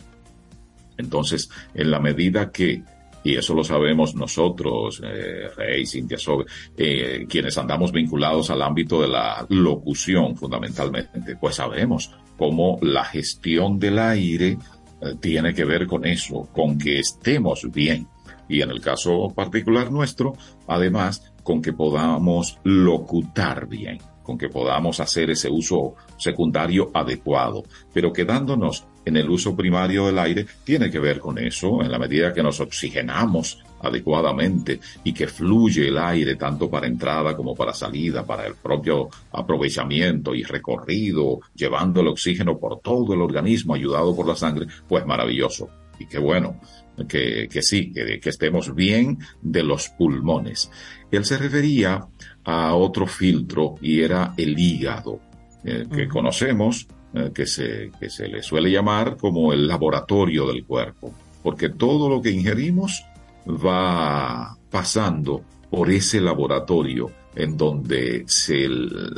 Entonces, 0.99 1.49
en 1.75 1.91
la 1.91 2.01
medida 2.01 2.51
que 2.51 2.83
y 3.27 3.35
eso 3.35 3.55
lo 3.55 3.65
sabemos 3.65 4.15
nosotros, 4.15 5.03
eh, 5.05 5.49
Rey, 5.57 5.85
Sobe, 5.85 6.45
eh, 6.77 7.27
quienes 7.29 7.59
andamos 7.59 7.91
vinculados 7.91 8.51
al 8.51 8.63
ámbito 8.63 9.03
de 9.03 9.09
la 9.09 9.45
locución 9.49 10.37
fundamentalmente, 10.37 11.35
pues 11.35 11.57
sabemos 11.57 12.13
cómo 12.39 12.79
la 12.83 13.05
gestión 13.05 13.81
del 13.81 13.99
aire 13.99 14.57
eh, 15.01 15.15
tiene 15.21 15.53
que 15.53 15.65
ver 15.65 15.89
con 15.89 16.07
eso, 16.07 16.49
con 16.53 16.79
que 16.79 17.01
estemos 17.01 17.69
bien. 17.73 18.07
Y 18.49 18.63
en 18.63 18.71
el 18.71 18.81
caso 18.81 19.33
particular 19.35 19.91
nuestro, 19.91 20.35
además, 20.67 21.33
con 21.43 21.63
que 21.63 21.73
podamos 21.73 22.59
locutar 22.65 23.67
bien, 23.69 23.99
con 24.23 24.37
que 24.37 24.49
podamos 24.49 25.01
hacer 25.01 25.31
ese 25.31 25.49
uso 25.49 25.95
secundario 26.17 26.91
adecuado, 26.93 27.65
pero 27.93 28.13
quedándonos 28.13 28.85
en 29.05 29.17
el 29.17 29.31
uso 29.31 29.55
primario 29.55 30.07
del 30.07 30.19
aire 30.19 30.47
tiene 30.65 30.91
que 30.91 30.99
ver 30.99 31.21
con 31.21 31.39
eso, 31.39 31.81
en 31.81 31.93
la 31.93 31.99
medida 31.99 32.35
que 32.35 32.43
nos 32.43 32.59
oxigenamos 32.61 33.63
adecuadamente 33.81 34.81
y 35.05 35.13
que 35.13 35.29
fluye 35.29 35.89
el 35.89 35.99
aire 35.99 36.35
tanto 36.35 36.69
para 36.69 36.89
entrada 36.89 37.37
como 37.37 37.55
para 37.55 37.73
salida, 37.73 38.27
para 38.27 38.47
el 38.47 38.57
propio 38.57 39.09
aprovechamiento 39.31 40.35
y 40.35 40.43
recorrido, 40.43 41.41
llevando 41.55 42.01
el 42.01 42.09
oxígeno 42.09 42.59
por 42.59 42.81
todo 42.81 43.15
el 43.15 43.23
organismo, 43.23 43.75
ayudado 43.75 44.15
por 44.17 44.27
la 44.27 44.35
sangre, 44.35 44.67
pues 44.89 45.07
maravilloso. 45.07 45.69
Y 45.99 46.07
qué 46.07 46.19
bueno, 46.19 46.61
que, 47.09 47.49
que 47.51 47.63
sí, 47.63 47.93
que, 47.93 48.21
que 48.21 48.31
estemos 48.31 48.75
bien 48.75 49.19
de 49.43 49.63
los 49.63 49.89
pulmones. 49.89 50.71
Él 51.11 51.25
se 51.25 51.39
refería 51.39 52.07
a 52.45 52.75
otro 52.75 53.07
filtro 53.07 53.75
y 53.81 54.01
era 54.01 54.33
el 54.37 54.59
hígado, 54.59 55.21
eh, 55.65 55.85
que 55.93 56.09
conocemos 56.09 56.87
eh, 57.15 57.31
que, 57.35 57.47
se, 57.47 57.91
que 57.99 58.11
se 58.11 58.29
le 58.29 58.43
suele 58.43 58.71
llamar 58.71 59.17
como 59.17 59.53
el 59.53 59.67
laboratorio 59.67 60.47
del 60.47 60.65
cuerpo, 60.65 61.15
porque 61.43 61.71
todo 61.71 62.09
lo 62.09 62.23
que 62.23 62.31
ingerimos 62.31 63.05
va 63.47 64.57
pasando 64.71 65.43
por 65.71 65.91
ese 65.91 66.21
laboratorio 66.21 67.11
en 67.35 67.57
donde 67.57 68.25
se, 68.27 68.69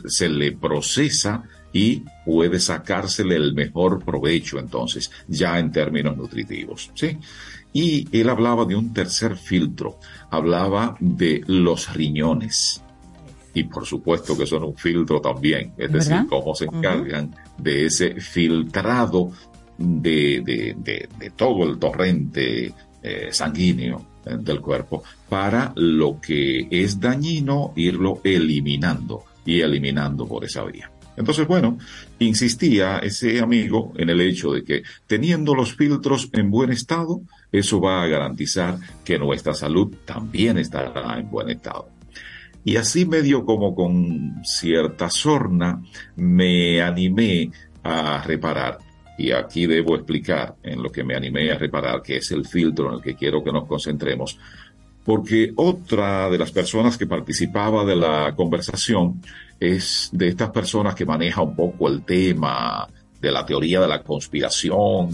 se 0.07 0.29
le 0.29 0.53
procesa 0.53 1.45
y 1.72 2.03
puede 2.24 2.59
sacársele 2.61 3.37
el 3.37 3.55
mejor 3.55 4.05
provecho 4.05 4.59
entonces, 4.59 5.11
ya 5.26 5.59
en 5.59 5.70
términos 5.70 6.16
nutritivos, 6.16 6.91
¿sí? 6.95 7.18
Y 7.73 8.09
él 8.19 8.29
hablaba 8.29 8.64
de 8.64 8.77
un 8.77 8.93
tercer 8.93 9.37
filtro, 9.37 9.99
hablaba 10.31 10.97
de 11.01 11.43
los 11.47 11.93
riñones. 11.95 12.83
Y 13.55 13.64
por 13.64 13.87
supuesto 13.87 14.37
que 14.37 14.47
son 14.47 14.64
un 14.64 14.77
filtro 14.77 15.21
también, 15.21 15.73
es 15.77 15.93
decir, 15.93 16.27
cómo 16.29 16.55
se 16.55 16.66
encargan 16.66 17.35
de 17.59 17.87
ese 17.87 18.21
filtrado 18.21 19.33
de, 19.79 20.43
de, 20.45 21.09
de, 21.19 21.31
todo 21.31 21.64
el 21.64 21.79
torrente 21.79 22.73
eh, 23.03 23.29
sanguíneo 23.31 24.05
eh, 24.27 24.37
del 24.39 24.61
cuerpo 24.61 25.03
para 25.29 25.73
lo 25.77 26.21
que 26.21 26.66
es 26.71 26.99
dañino 26.99 27.73
irlo 27.77 28.21
eliminando 28.25 29.25
y 29.45 29.61
eliminando 29.61 30.27
por 30.27 30.45
esa 30.45 30.64
vía. 30.64 30.91
Entonces, 31.16 31.47
bueno, 31.47 31.79
insistía 32.21 32.99
ese 32.99 33.41
amigo 33.41 33.93
en 33.97 34.09
el 34.09 34.21
hecho 34.21 34.53
de 34.53 34.62
que 34.62 34.83
teniendo 35.07 35.55
los 35.55 35.75
filtros 35.75 36.29
en 36.33 36.51
buen 36.51 36.71
estado, 36.71 37.23
eso 37.51 37.80
va 37.80 38.03
a 38.03 38.07
garantizar 38.07 38.78
que 39.05 39.18
nuestra 39.18 39.55
salud 39.55 39.94
también 40.05 40.59
estará 40.59 41.18
en 41.18 41.30
buen 41.30 41.49
estado. 41.51 41.88
Y 42.64 42.76
así 42.76 43.07
medio 43.07 43.44
como 43.44 43.74
con 43.74 44.44
cierta 44.44 45.09
sorna 45.09 45.82
me 46.16 46.82
animé 46.82 47.51
a 47.82 48.22
reparar. 48.22 48.78
Y 49.16 49.32
aquí 49.32 49.66
debo 49.66 49.96
explicar 49.96 50.57
en 50.62 50.82
lo 50.82 50.90
que 50.90 51.03
me 51.03 51.16
animé 51.16 51.51
a 51.51 51.59
reparar, 51.59 52.03
que 52.03 52.18
es 52.18 52.30
el 52.30 52.46
filtro 52.46 52.88
en 52.88 52.96
el 52.96 53.03
que 53.03 53.16
quiero 53.16 53.42
que 53.42 53.53
nos 53.53 53.66
concentremos. 53.66 54.38
Porque 55.05 55.53
otra 55.57 56.28
de 56.28 56.38
las 56.38 56.53
personas 56.53 56.99
que 56.99 57.07
participaba 57.07 57.84
de 57.84 57.96
la 57.96 58.34
conversación 58.36 59.22
es 59.59 60.11
de 60.12 60.28
estas 60.28 60.51
personas 60.51 60.94
que 60.94 61.07
maneja 61.07 61.40
un 61.40 61.57
poco 61.57 61.88
el 61.88 62.03
tema 62.03 62.86
de 63.20 63.32
la 63.32 63.44
teoría 63.44 63.80
de 63.80 63.88
la 63.88 64.03
conspiración, 64.03 65.11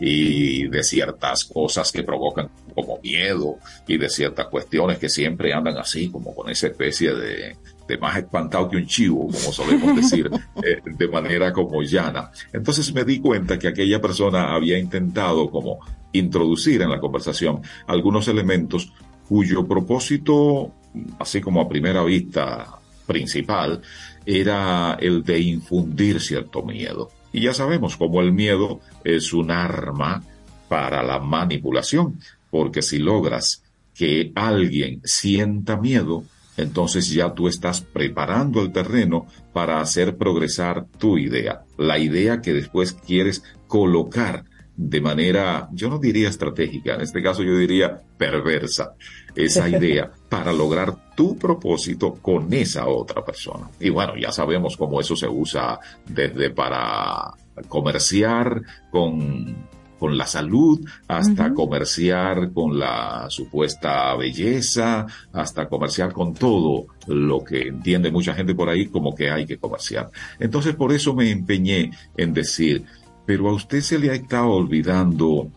y 0.00 0.68
de 0.68 0.82
ciertas 0.82 1.44
cosas 1.44 1.90
que 1.92 2.02
provocan 2.02 2.48
como 2.74 2.98
miedo 3.02 3.56
y 3.86 3.98
de 3.98 4.08
ciertas 4.08 4.46
cuestiones 4.46 4.98
que 4.98 5.08
siempre 5.08 5.52
andan 5.52 5.76
así, 5.78 6.10
como 6.10 6.34
con 6.34 6.48
esa 6.50 6.68
especie 6.68 7.14
de, 7.14 7.56
de 7.88 7.98
más 7.98 8.16
espantado 8.16 8.68
que 8.68 8.76
un 8.76 8.86
chivo, 8.86 9.26
como 9.26 9.52
solemos 9.52 9.96
decir, 9.96 10.30
eh, 10.62 10.80
de 10.84 11.08
manera 11.08 11.52
como 11.52 11.82
llana. 11.82 12.30
Entonces 12.52 12.92
me 12.92 13.04
di 13.04 13.18
cuenta 13.18 13.58
que 13.58 13.68
aquella 13.68 14.00
persona 14.00 14.54
había 14.54 14.78
intentado 14.78 15.50
como 15.50 15.78
introducir 16.12 16.82
en 16.82 16.90
la 16.90 17.00
conversación 17.00 17.62
algunos 17.86 18.28
elementos 18.28 18.92
cuyo 19.28 19.66
propósito, 19.66 20.72
así 21.18 21.40
como 21.40 21.60
a 21.60 21.68
primera 21.68 22.02
vista 22.02 22.78
principal, 23.06 23.80
era 24.24 24.96
el 25.00 25.22
de 25.22 25.40
infundir 25.40 26.20
cierto 26.20 26.62
miedo. 26.62 27.10
Y 27.32 27.42
ya 27.42 27.54
sabemos 27.54 27.96
cómo 27.96 28.20
el 28.20 28.32
miedo 28.32 28.80
es 29.04 29.32
un 29.32 29.50
arma 29.50 30.22
para 30.68 31.02
la 31.02 31.18
manipulación, 31.18 32.20
porque 32.50 32.82
si 32.82 32.98
logras 32.98 33.62
que 33.94 34.32
alguien 34.34 35.00
sienta 35.04 35.76
miedo, 35.76 36.24
entonces 36.56 37.10
ya 37.10 37.34
tú 37.34 37.48
estás 37.48 37.80
preparando 37.80 38.60
el 38.62 38.72
terreno 38.72 39.26
para 39.52 39.80
hacer 39.80 40.16
progresar 40.16 40.86
tu 40.98 41.18
idea, 41.18 41.62
la 41.76 41.98
idea 41.98 42.40
que 42.40 42.52
después 42.52 42.92
quieres 42.92 43.42
colocar 43.66 44.44
de 44.76 45.00
manera, 45.00 45.68
yo 45.72 45.88
no 45.88 45.98
diría 45.98 46.28
estratégica, 46.28 46.94
en 46.94 47.00
este 47.00 47.20
caso 47.20 47.42
yo 47.42 47.56
diría 47.56 48.00
perversa, 48.16 48.94
esa 49.38 49.68
idea 49.76 50.10
para 50.28 50.52
lograr 50.52 51.14
tu 51.14 51.38
propósito 51.38 52.14
con 52.14 52.52
esa 52.52 52.86
otra 52.88 53.24
persona. 53.24 53.68
Y 53.80 53.90
bueno, 53.90 54.14
ya 54.16 54.32
sabemos 54.32 54.76
cómo 54.76 55.00
eso 55.00 55.16
se 55.16 55.28
usa 55.28 55.78
desde 56.06 56.50
para 56.50 57.32
comerciar 57.68 58.62
con, 58.90 59.56
con 59.98 60.16
la 60.16 60.26
salud, 60.26 60.80
hasta 61.06 61.52
comerciar 61.54 62.52
con 62.52 62.78
la 62.78 63.26
supuesta 63.30 64.14
belleza, 64.16 65.06
hasta 65.32 65.68
comerciar 65.68 66.12
con 66.12 66.34
todo 66.34 66.86
lo 67.06 67.42
que 67.42 67.68
entiende 67.68 68.10
mucha 68.10 68.34
gente 68.34 68.54
por 68.54 68.68
ahí 68.68 68.86
como 68.86 69.14
que 69.14 69.30
hay 69.30 69.46
que 69.46 69.58
comerciar. 69.58 70.10
Entonces 70.38 70.74
por 70.74 70.92
eso 70.92 71.14
me 71.14 71.30
empeñé 71.30 71.90
en 72.16 72.32
decir, 72.32 72.84
pero 73.26 73.48
a 73.48 73.54
usted 73.54 73.80
se 73.80 73.98
le 73.98 74.10
ha 74.10 74.14
estado 74.14 74.50
olvidando 74.50 75.50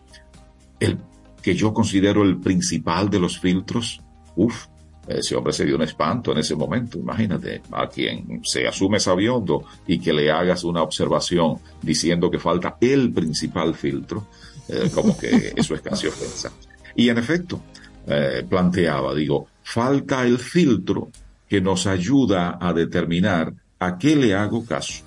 el 0.80 0.98
que 1.42 1.54
yo 1.54 1.74
considero 1.74 2.22
el 2.22 2.38
principal 2.38 3.10
de 3.10 3.18
los 3.18 3.38
filtros. 3.38 4.00
Uf, 4.36 4.66
ese 5.06 5.34
hombre 5.34 5.52
se 5.52 5.64
dio 5.64 5.76
un 5.76 5.82
espanto 5.82 6.32
en 6.32 6.38
ese 6.38 6.54
momento. 6.54 6.98
Imagínate 6.98 7.62
a 7.72 7.88
quien 7.88 8.40
se 8.44 8.66
asume 8.66 9.00
sabiondo 9.00 9.64
y 9.86 9.98
que 9.98 10.12
le 10.12 10.30
hagas 10.30 10.64
una 10.64 10.82
observación 10.82 11.56
diciendo 11.82 12.30
que 12.30 12.38
falta 12.38 12.76
el 12.80 13.12
principal 13.12 13.74
filtro, 13.74 14.28
eh, 14.68 14.90
como 14.94 15.18
que 15.18 15.52
eso 15.56 15.74
es 15.74 15.80
casi 15.80 16.06
ofensa. 16.06 16.52
Y 16.94 17.08
en 17.08 17.18
efecto, 17.18 17.60
eh, 18.06 18.44
planteaba, 18.48 19.14
digo, 19.14 19.48
falta 19.62 20.24
el 20.24 20.38
filtro 20.38 21.10
que 21.48 21.60
nos 21.60 21.86
ayuda 21.86 22.58
a 22.60 22.72
determinar 22.72 23.52
a 23.80 23.98
qué 23.98 24.14
le 24.14 24.34
hago 24.34 24.64
caso 24.64 25.02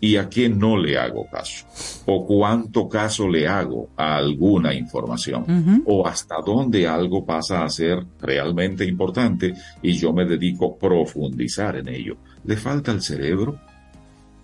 y 0.00 0.16
a 0.16 0.28
qué 0.28 0.48
no 0.48 0.76
le 0.76 0.98
hago 0.98 1.26
caso, 1.30 1.66
o 2.06 2.26
cuánto 2.26 2.88
caso 2.88 3.28
le 3.28 3.48
hago 3.48 3.90
a 3.96 4.16
alguna 4.16 4.74
información, 4.74 5.82
o 5.86 6.06
hasta 6.06 6.36
dónde 6.44 6.86
algo 6.86 7.24
pasa 7.24 7.64
a 7.64 7.68
ser 7.68 8.04
realmente 8.20 8.84
importante 8.84 9.54
y 9.82 9.92
yo 9.92 10.12
me 10.12 10.24
dedico 10.24 10.74
a 10.74 10.78
profundizar 10.78 11.76
en 11.76 11.88
ello. 11.88 12.16
¿Le 12.44 12.56
falta 12.56 12.92
el 12.92 13.02
cerebro? 13.02 13.58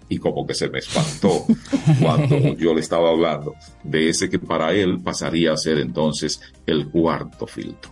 Y 0.09 0.19
como 0.19 0.47
que 0.47 0.55
se 0.55 0.69
me 0.69 0.79
espantó 0.79 1.47
cuando 2.01 2.55
yo 2.55 2.75
le 2.75 2.81
estaba 2.81 3.11
hablando 3.11 3.55
de 3.83 4.11
ese 4.11 4.29
que 4.29 4.39
para 4.39 4.73
él 4.73 5.01
pasaría 5.01 5.53
a 5.53 5.57
ser 5.57 5.79
entonces 5.79 6.41
el 6.67 6.89
cuarto 6.89 7.47
filtro. 7.47 7.91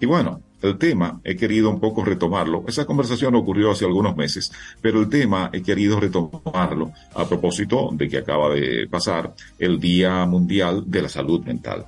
Y 0.00 0.06
bueno, 0.06 0.42
el 0.62 0.78
tema 0.78 1.20
he 1.24 1.36
querido 1.36 1.70
un 1.70 1.80
poco 1.80 2.04
retomarlo. 2.04 2.64
Esa 2.66 2.86
conversación 2.86 3.34
ocurrió 3.34 3.70
hace 3.70 3.84
algunos 3.84 4.16
meses, 4.16 4.50
pero 4.80 5.00
el 5.00 5.08
tema 5.08 5.50
he 5.52 5.62
querido 5.62 6.00
retomarlo 6.00 6.92
a 7.14 7.26
propósito 7.26 7.90
de 7.92 8.08
que 8.08 8.18
acaba 8.18 8.54
de 8.54 8.86
pasar 8.90 9.34
el 9.58 9.78
Día 9.78 10.24
Mundial 10.26 10.84
de 10.86 11.02
la 11.02 11.08
Salud 11.08 11.44
Mental. 11.44 11.86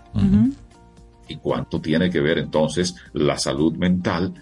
¿Y 1.29 1.37
cuánto 1.37 1.81
tiene 1.81 2.11
que 2.11 2.21
ver 2.21 2.39
entonces 2.39 2.97
la 3.13 3.39
salud 3.39 3.75
mental 3.75 4.33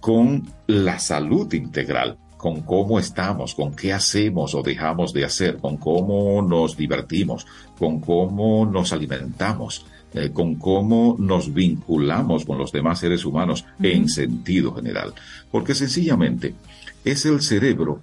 con 0.00 0.42
la 0.66 0.98
salud 0.98 1.52
integral? 1.52 2.18
con 2.38 2.62
cómo 2.62 3.00
estamos, 3.00 3.54
con 3.54 3.74
qué 3.74 3.92
hacemos 3.92 4.54
o 4.54 4.62
dejamos 4.62 5.12
de 5.12 5.24
hacer, 5.24 5.58
con 5.58 5.76
cómo 5.76 6.40
nos 6.40 6.76
divertimos, 6.76 7.44
con 7.76 8.00
cómo 8.00 8.64
nos 8.64 8.92
alimentamos, 8.92 9.84
eh, 10.14 10.30
con 10.32 10.54
cómo 10.54 11.16
nos 11.18 11.52
vinculamos 11.52 12.44
con 12.44 12.58
los 12.58 12.72
demás 12.72 13.00
seres 13.00 13.24
humanos 13.24 13.64
en 13.82 14.08
sentido 14.08 14.74
general. 14.74 15.12
Porque 15.50 15.74
sencillamente 15.74 16.54
es 17.04 17.26
el 17.26 17.42
cerebro 17.42 18.00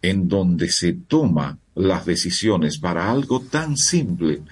en 0.00 0.28
donde 0.28 0.70
se 0.70 0.94
toma 0.94 1.58
las 1.74 2.04
decisiones 2.06 2.78
para 2.78 3.10
algo 3.10 3.40
tan 3.40 3.76
simple 3.76 4.42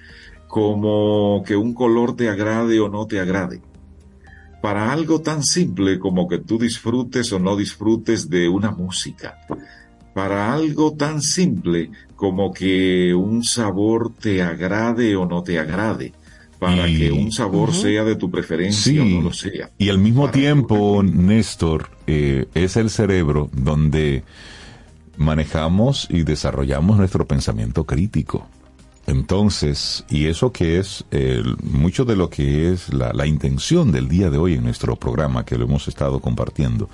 como 0.46 1.42
que 1.46 1.56
un 1.56 1.74
color 1.74 2.16
te 2.16 2.28
agrade 2.28 2.80
o 2.80 2.88
no 2.88 3.06
te 3.06 3.20
agrade. 3.20 3.60
Para 4.60 4.92
algo 4.92 5.20
tan 5.20 5.42
simple 5.42 5.98
como 5.98 6.28
que 6.28 6.38
tú 6.38 6.58
disfrutes 6.58 7.32
o 7.32 7.38
no 7.38 7.56
disfrutes 7.56 8.28
de 8.28 8.48
una 8.48 8.70
música. 8.70 9.38
Para 10.12 10.52
algo 10.52 10.92
tan 10.94 11.22
simple 11.22 11.90
como 12.20 12.52
que 12.52 13.14
un 13.14 13.42
sabor 13.42 14.12
te 14.12 14.42
agrade 14.42 15.16
o 15.16 15.24
no 15.24 15.42
te 15.42 15.58
agrade, 15.58 16.12
para 16.58 16.84
que 16.84 17.10
un 17.10 17.32
sabor 17.32 17.72
sea 17.72 18.04
de 18.04 18.14
tu 18.14 18.30
preferencia 18.30 19.00
o 19.00 19.06
no 19.06 19.22
lo 19.22 19.32
sea. 19.32 19.70
Y 19.78 19.88
al 19.88 19.96
mismo 19.96 20.30
tiempo, 20.30 21.02
Néstor, 21.02 21.88
eh, 22.06 22.44
es 22.52 22.76
el 22.76 22.90
cerebro 22.90 23.48
donde 23.54 24.22
manejamos 25.16 26.08
y 26.10 26.24
desarrollamos 26.24 26.98
nuestro 26.98 27.26
pensamiento 27.26 27.84
crítico. 27.84 28.46
Entonces, 29.06 30.04
y 30.10 30.26
eso 30.26 30.52
que 30.52 30.78
es 30.78 31.06
mucho 31.62 32.04
de 32.04 32.16
lo 32.16 32.28
que 32.28 32.70
es 32.70 32.92
la, 32.92 33.14
la, 33.14 33.26
intención 33.26 33.92
del 33.92 34.08
día 34.08 34.28
de 34.28 34.36
hoy 34.36 34.54
en 34.54 34.64
nuestro 34.64 34.94
programa, 34.96 35.46
que 35.46 35.56
lo 35.56 35.64
hemos 35.64 35.88
estado 35.88 36.20
compartiendo, 36.20 36.90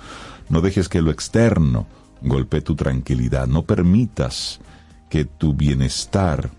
no 0.47 0.61
dejes 0.61 0.87
que 0.87 1.01
lo 1.01 1.11
externo 1.11 1.85
golpee 2.21 2.61
tu 2.61 2.75
tranquilidad, 2.75 3.45
no 3.45 3.63
permitas 3.63 4.61
que 5.09 5.25
tu 5.25 5.53
bienestar 5.53 6.49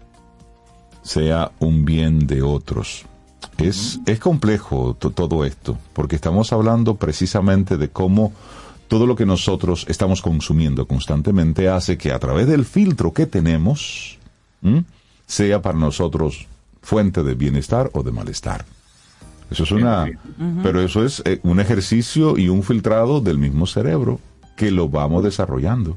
sea 1.03 1.53
un 1.59 1.85
bien 1.85 2.27
de 2.27 2.43
otros. 2.43 3.05
Es, 3.59 4.01
es 4.07 4.21
complejo 4.21 4.95
todo 4.95 5.45
esto, 5.45 5.79
porque 5.93 6.17
estamos 6.17 6.53
hablando 6.53 6.97
precisamente 6.97 7.77
de 7.77 7.89
cómo 7.89 8.33
todo 8.89 9.07
lo 9.07 9.15
que 9.15 9.27
nosotros 9.27 9.85
estamos 9.89 10.23
consumiendo 10.23 10.87
constantemente 10.87 11.69
hace 11.69 11.99
que 11.99 12.11
a 12.11 12.19
través 12.19 12.47
del 12.47 12.65
filtro 12.65 13.13
que 13.13 13.27
tenemos, 13.27 14.19
sea 15.27 15.63
para 15.63 15.79
nosotros 15.79 16.47
fuente 16.83 17.23
de 17.23 17.35
bienestar 17.35 17.91
o 17.93 18.03
de 18.03 18.13
malestar. 18.13 18.65
Eso 19.51 19.65
es 19.65 19.71
una, 19.71 20.11
pero 20.63 20.83
eso 20.83 21.05
es 21.05 21.23
eh, 21.25 21.41
un 21.43 21.61
ejercicio 21.61 22.37
y 22.37 22.49
un 22.49 22.63
filtrado 22.63 23.21
del 23.21 23.39
mismo 23.39 23.67
cerebro 23.67 24.21
que 24.57 24.71
lo 24.71 24.89
vamos 24.89 25.23
desarrollando. 25.23 25.97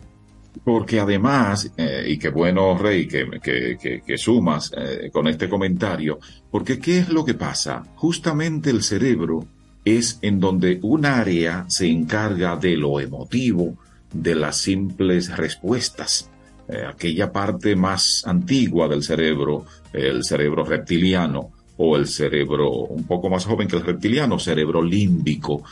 Porque 0.63 0.99
además, 0.99 1.71
eh, 1.75 2.05
y 2.07 2.17
qué 2.17 2.29
bueno, 2.29 2.77
Rey, 2.77 3.07
que, 3.07 3.27
que, 3.41 4.17
sumas 4.17 4.71
eh, 4.77 5.09
con 5.11 5.27
este 5.27 5.49
comentario, 5.49 6.19
porque 6.51 6.77
¿qué 6.79 6.99
es 6.99 7.09
lo 7.09 7.25
que 7.25 7.33
pasa? 7.33 7.83
Justamente 7.95 8.69
el 8.69 8.83
cerebro 8.83 9.47
es 9.83 10.19
en 10.21 10.39
donde 10.39 10.79
un 10.83 11.05
área 11.05 11.65
se 11.67 11.89
encarga 11.89 12.55
de 12.57 12.77
lo 12.77 12.99
emotivo, 12.99 13.75
de 14.13 14.35
las 14.35 14.57
simples 14.57 15.35
respuestas. 15.35 16.29
Eh, 16.67 16.83
aquella 16.87 17.31
parte 17.31 17.75
más 17.75 18.21
antigua 18.25 18.87
del 18.87 19.01
cerebro, 19.01 19.65
el 19.93 20.23
cerebro 20.23 20.63
reptiliano, 20.63 21.49
o 21.83 21.97
el 21.97 22.07
cerebro 22.07 22.69
un 22.71 23.05
poco 23.05 23.29
más 23.29 23.45
joven 23.45 23.67
que 23.67 23.75
el 23.75 23.83
reptiliano, 23.83 24.37
cerebro 24.37 24.83
límbico, 24.83 25.63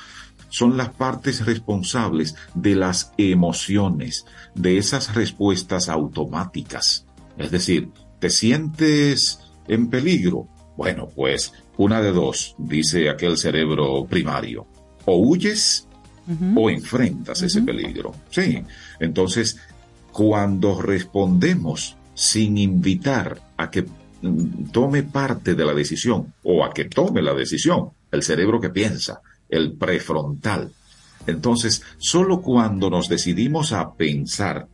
son 0.49 0.77
las 0.77 0.89
partes 0.89 1.45
responsables 1.45 2.35
de 2.53 2.75
las 2.75 3.13
emociones, 3.17 4.25
de 4.55 4.77
esas 4.77 5.15
respuestas 5.15 5.89
automáticas. 5.89 7.05
Es 7.37 7.51
decir, 7.51 7.89
¿te 8.19 8.29
sientes 8.29 9.39
en 9.67 9.89
peligro? 9.89 10.47
Bueno, 10.75 11.09
pues 11.15 11.53
una 11.77 12.01
de 12.01 12.11
dos, 12.11 12.55
dice 12.57 13.09
aquel 13.09 13.37
cerebro 13.37 14.05
primario. 14.05 14.67
O 15.05 15.17
huyes 15.17 15.87
o 16.55 16.69
enfrentas 16.69 17.41
ese 17.41 17.61
peligro. 17.61 18.13
Sí. 18.29 18.63
Entonces, 18.99 19.57
cuando 20.11 20.81
respondemos 20.81 21.95
sin 22.13 22.57
invitar 22.57 23.41
a 23.57 23.71
que 23.71 23.85
mm, 24.21 24.71
tome 24.71 25.03
parte 25.03 25.55
de 25.55 25.65
la 25.65 25.73
decisión 25.73 26.33
o 26.43 26.63
a 26.63 26.73
que 26.73 26.85
tome 26.85 27.21
la 27.21 27.33
decisión, 27.33 27.91
el 28.11 28.23
cerebro 28.23 28.59
que 28.59 28.69
piensa, 28.69 29.21
el 29.49 29.73
prefrontal. 29.73 30.71
Entonces, 31.27 31.83
solo 31.97 32.41
cuando 32.41 32.89
nos 32.89 33.09
decidimos 33.09 33.73
a 33.73 33.93
pensar, 33.93 34.67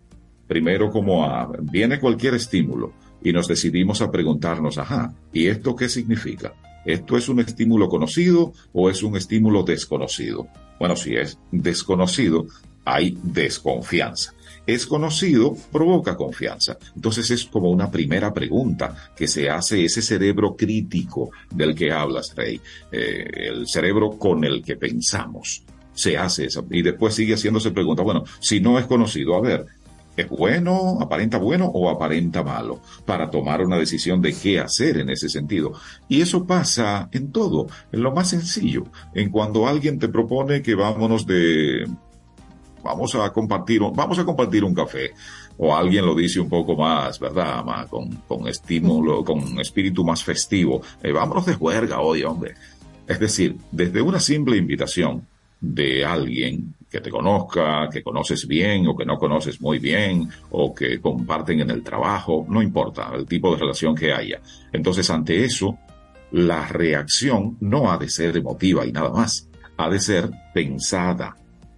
primero 0.47 0.91
como 0.91 1.26
a, 1.26 1.51
viene 1.61 1.99
cualquier 1.99 2.36
estímulo 2.36 2.93
y 3.23 3.34
nos 3.34 3.47
decidimos 3.47 4.01
a 4.01 4.11
preguntarnos, 4.11 4.78
ajá, 4.78 5.13
¿y 5.34 5.47
esto 5.47 5.76
qué 5.76 5.89
significa? 5.89 6.53
¿Esto 6.86 7.17
es 7.17 7.28
un 7.30 7.39
estímulo 7.39 7.89
conocido 7.89 8.53
o 8.71 8.89
es 8.89 9.01
un 9.01 9.17
estímulo 9.17 9.63
desconocido? 9.63 10.47
Bueno, 10.80 10.95
si 10.95 11.15
es 11.15 11.39
desconocido, 11.51 12.45
hay 12.84 13.17
desconfianza. 13.23 14.35
Es 14.66 14.88
conocido, 14.88 15.55
provoca 15.72 16.16
confianza. 16.16 16.78
Entonces 16.95 17.30
es 17.32 17.45
como 17.45 17.70
una 17.70 17.91
primera 17.91 18.34
pregunta 18.34 19.11
que 19.16 19.28
se 19.28 19.49
hace 19.49 19.86
ese 19.86 20.01
cerebro 20.01 20.55
crítico 20.55 21.30
del 21.51 21.76
que 21.76 21.91
hablas, 21.91 22.34
Rey, 22.36 22.59
eh, 22.91 23.26
el 23.34 23.68
cerebro 23.68 24.18
con 24.18 24.43
el 24.43 24.63
que 24.63 24.76
pensamos. 24.76 25.63
Se 25.93 26.18
hace 26.18 26.45
eso. 26.45 26.66
Y 26.70 26.82
después 26.82 27.13
sigue 27.13 27.36
haciéndose 27.36 27.72
pregunta, 27.72 28.03
bueno, 28.03 28.24
si 28.39 28.59
no 28.59 28.78
es 28.80 28.86
conocido, 28.86 29.36
a 29.36 29.41
ver, 29.41 29.66
¿Es 30.16 30.30
bueno, 30.30 30.97
aparenta 31.01 31.38
bueno 31.38 31.66
o 31.66 31.89
aparenta 31.89 32.41
malo? 32.41 32.80
Para 33.05 33.30
tomar 33.30 33.61
una 33.61 33.78
decisión 33.78 34.22
de 34.22 34.34
qué 34.34 34.59
hacer 34.59 34.97
en 34.97 35.09
ese 35.09 35.28
sentido. 35.28 35.74
Y 36.07 36.22
eso 36.22 36.45
pasa 36.45 37.09
en 37.11 37.32
todo, 37.32 37.68
en 37.91 38.01
lo 38.01 38.13
más 38.13 38.30
sencillo. 38.30 38.86
En 39.13 39.30
cuando 39.30 39.68
alguien 39.68 39.99
te 39.99 40.07
propone 40.07 40.61
que 40.61 40.74
vámonos 40.74 41.26
de 41.28 41.86
vamos 42.86 43.16
a 43.16 43.34
compartir, 43.34 43.82
vamos 43.94 44.20
a 44.20 44.24
compartir 44.24 44.64
un 44.64 44.74
café. 44.74 45.12
O 45.58 45.76
alguien 45.76 46.06
lo 46.06 46.14
dice 46.14 46.40
un 46.40 46.50
poco 46.50 46.76
más, 46.76 47.20
¿verdad? 47.20 47.88
con, 47.90 48.10
con 48.28 48.48
estímulo, 48.48 49.24
con 49.24 49.60
espíritu 49.60 50.04
más 50.04 50.24
festivo. 50.24 50.82
Eh, 51.02 51.12
vámonos 51.12 51.46
de 51.46 51.56
juerga 51.56 52.00
hoy, 52.00 52.24
hombre. 52.24 52.54
Es 53.08 53.20
decir, 53.20 53.56
desde 53.72 54.02
una 54.02 54.20
simple 54.20 54.58
invitación 54.58 55.28
de 55.60 56.06
alguien 56.06 56.76
que 56.90 57.02
te 57.02 57.10
conozca, 57.10 57.90
que 57.92 58.04
conoces 58.04 58.48
bien 58.48 58.88
o 58.88 58.96
que 58.96 59.06
no 59.06 59.18
conoces 59.18 59.60
muy 59.60 59.80
bien, 59.80 60.30
o 60.52 60.74
que 60.74 61.00
comparten 61.00 61.62
en 61.62 61.72
el 61.72 61.84
trabajo, 61.84 62.46
no 62.48 62.62
importa 62.62 63.12
el 63.16 63.26
tipo 63.26 63.52
de 63.52 63.62
relación 63.62 63.96
que 63.96 64.14
haya. 64.14 64.40
Entonces, 64.72 65.10
ante 65.10 65.44
eso, 65.44 65.78
la 66.32 66.68
reacción 66.68 67.58
no 67.62 67.92
ha 67.92 67.98
de 67.98 68.10
ser 68.10 68.38
emotiva 68.38 68.86
y 68.86 68.92
nada 68.92 69.10
más, 69.10 69.50
ha 69.78 69.90
de 69.90 70.00
ser 70.00 70.30
pensada, 70.54 71.36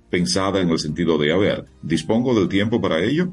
pensada 0.10 0.62
en 0.62 0.70
el 0.70 0.80
sentido 0.80 1.18
de, 1.18 1.32
a 1.34 1.38
ver, 1.38 1.66
¿dispongo 1.82 2.34
del 2.34 2.48
tiempo 2.48 2.82
para 2.82 3.04
ello? 3.04 3.30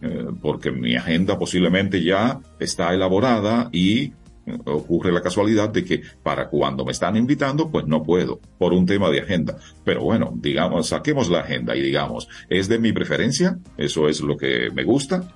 Eh, 0.00 0.26
porque 0.40 0.70
mi 0.70 0.96
agenda 0.96 1.38
posiblemente 1.38 2.02
ya 2.02 2.40
está 2.58 2.92
elaborada 2.92 3.70
y 3.72 4.12
eh, 4.46 4.58
ocurre 4.66 5.10
la 5.10 5.22
casualidad 5.22 5.70
de 5.70 5.84
que 5.84 6.02
para 6.22 6.48
cuando 6.48 6.84
me 6.84 6.92
están 6.92 7.16
invitando, 7.16 7.70
pues 7.70 7.86
no 7.86 8.02
puedo, 8.02 8.38
por 8.58 8.72
un 8.72 8.86
tema 8.86 9.10
de 9.10 9.20
agenda. 9.20 9.56
Pero 9.84 10.02
bueno, 10.02 10.32
digamos, 10.36 10.88
saquemos 10.88 11.30
la 11.30 11.40
agenda 11.40 11.74
y 11.74 11.82
digamos, 11.82 12.28
¿es 12.48 12.68
de 12.68 12.78
mi 12.78 12.92
preferencia? 12.92 13.58
¿Eso 13.76 14.08
es 14.08 14.20
lo 14.20 14.36
que 14.36 14.70
me 14.74 14.84
gusta? 14.84 15.32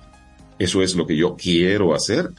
¿Eso 0.59 0.83
es 0.83 0.95
lo 0.95 1.07
que 1.07 1.17
yo 1.17 1.35
quiero 1.35 1.95
hacer? 1.95 2.29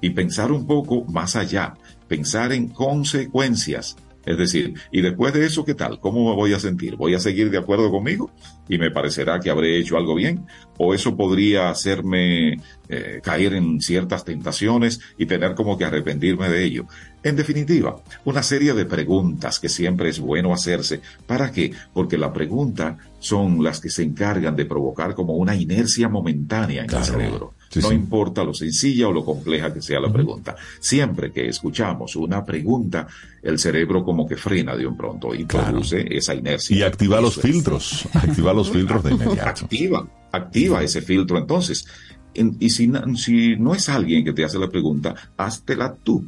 Y 0.00 0.10
pensar 0.10 0.52
un 0.52 0.66
poco 0.66 1.04
más 1.04 1.34
allá, 1.34 1.74
pensar 2.08 2.52
en 2.52 2.68
consecuencias 2.68 3.96
Es 4.26 4.36
decir, 4.36 4.74
y 4.92 5.00
después 5.00 5.32
de 5.32 5.46
eso, 5.46 5.64
¿qué 5.64 5.74
tal? 5.74 6.00
¿Cómo 6.00 6.28
me 6.28 6.36
voy 6.36 6.52
a 6.52 6.58
sentir? 6.58 6.96
¿Voy 6.96 7.14
a 7.14 7.20
seguir 7.20 7.50
de 7.50 7.58
acuerdo 7.58 7.90
conmigo? 7.90 8.30
Y 8.68 8.76
me 8.76 8.90
parecerá 8.90 9.40
que 9.40 9.48
habré 9.48 9.78
hecho 9.78 9.96
algo 9.96 10.14
bien. 10.14 10.46
¿O 10.76 10.92
eso 10.92 11.16
podría 11.16 11.70
hacerme 11.70 12.60
eh, 12.88 13.20
caer 13.22 13.54
en 13.54 13.80
ciertas 13.80 14.24
tentaciones 14.24 15.00
y 15.16 15.26
tener 15.26 15.54
como 15.54 15.78
que 15.78 15.84
arrepentirme 15.84 16.48
de 16.50 16.64
ello? 16.64 16.86
En 17.22 17.36
definitiva, 17.36 17.96
una 18.24 18.42
serie 18.42 18.74
de 18.74 18.84
preguntas 18.84 19.58
que 19.58 19.68
siempre 19.68 20.10
es 20.10 20.20
bueno 20.20 20.52
hacerse. 20.52 21.00
¿Para 21.26 21.50
qué? 21.50 21.72
Porque 21.92 22.18
la 22.18 22.32
pregunta 22.32 22.98
son 23.18 23.64
las 23.64 23.80
que 23.80 23.90
se 23.90 24.02
encargan 24.02 24.54
de 24.56 24.66
provocar 24.66 25.14
como 25.14 25.34
una 25.34 25.56
inercia 25.56 26.08
momentánea 26.08 26.84
en 26.84 26.94
el 26.94 27.04
cerebro. 27.04 27.54
No 27.76 27.92
importa 27.92 28.44
lo 28.44 28.54
sencilla 28.54 29.08
o 29.08 29.12
lo 29.12 29.24
compleja 29.24 29.72
que 29.72 29.82
sea 29.82 30.00
la 30.00 30.12
pregunta. 30.12 30.56
Siempre 30.80 31.30
que 31.32 31.48
escuchamos 31.48 32.16
una 32.16 32.44
pregunta, 32.44 33.06
el 33.42 33.58
cerebro 33.58 34.04
como 34.04 34.26
que 34.26 34.36
frena 34.36 34.76
de 34.76 34.86
un 34.86 34.96
pronto 34.96 35.34
y 35.34 35.44
produce 35.44 36.06
esa 36.16 36.34
inercia. 36.34 36.76
Y 36.76 36.82
activa 36.82 37.20
los 37.20 37.36
filtros, 37.36 38.08
activa 38.14 38.52
los 38.52 38.70
filtros 38.70 39.04
de 39.04 39.12
inmediato. 39.12 39.64
Activa, 39.64 40.08
activa 40.32 40.82
ese 40.82 41.02
filtro 41.02 41.38
entonces. 41.38 41.86
y 42.34 42.70
si, 42.70 42.90
si, 43.16 43.56
no 43.56 43.74
es 43.74 43.88
alguien 43.88 44.24
que 44.24 44.32
te 44.32 44.44
hace 44.44 44.58
la 44.58 44.68
pregunta, 44.68 45.14
háztela 45.36 45.94
tú. 46.02 46.24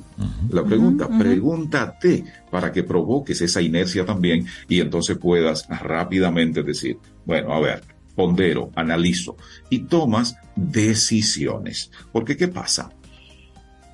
La 0.51 0.65
pregunta, 0.65 1.09
pregúntate 1.09 2.25
para 2.51 2.73
que 2.73 2.83
provoques 2.83 3.41
esa 3.41 3.63
inercia 3.63 4.05
también 4.05 4.47
y 4.69 4.81
entonces 4.81 5.17
puedas 5.19 5.67
rápidamente 5.69 6.63
decir, 6.63 6.99
bueno, 7.25 7.53
a 7.53 7.61
ver, 7.61 7.83
pondero, 8.21 8.71
analizo 8.77 9.39
y 9.71 9.79
tomas 9.79 10.37
decisiones. 10.55 11.91
Porque 12.13 12.37
¿qué 12.37 12.49
pasa? 12.49 12.91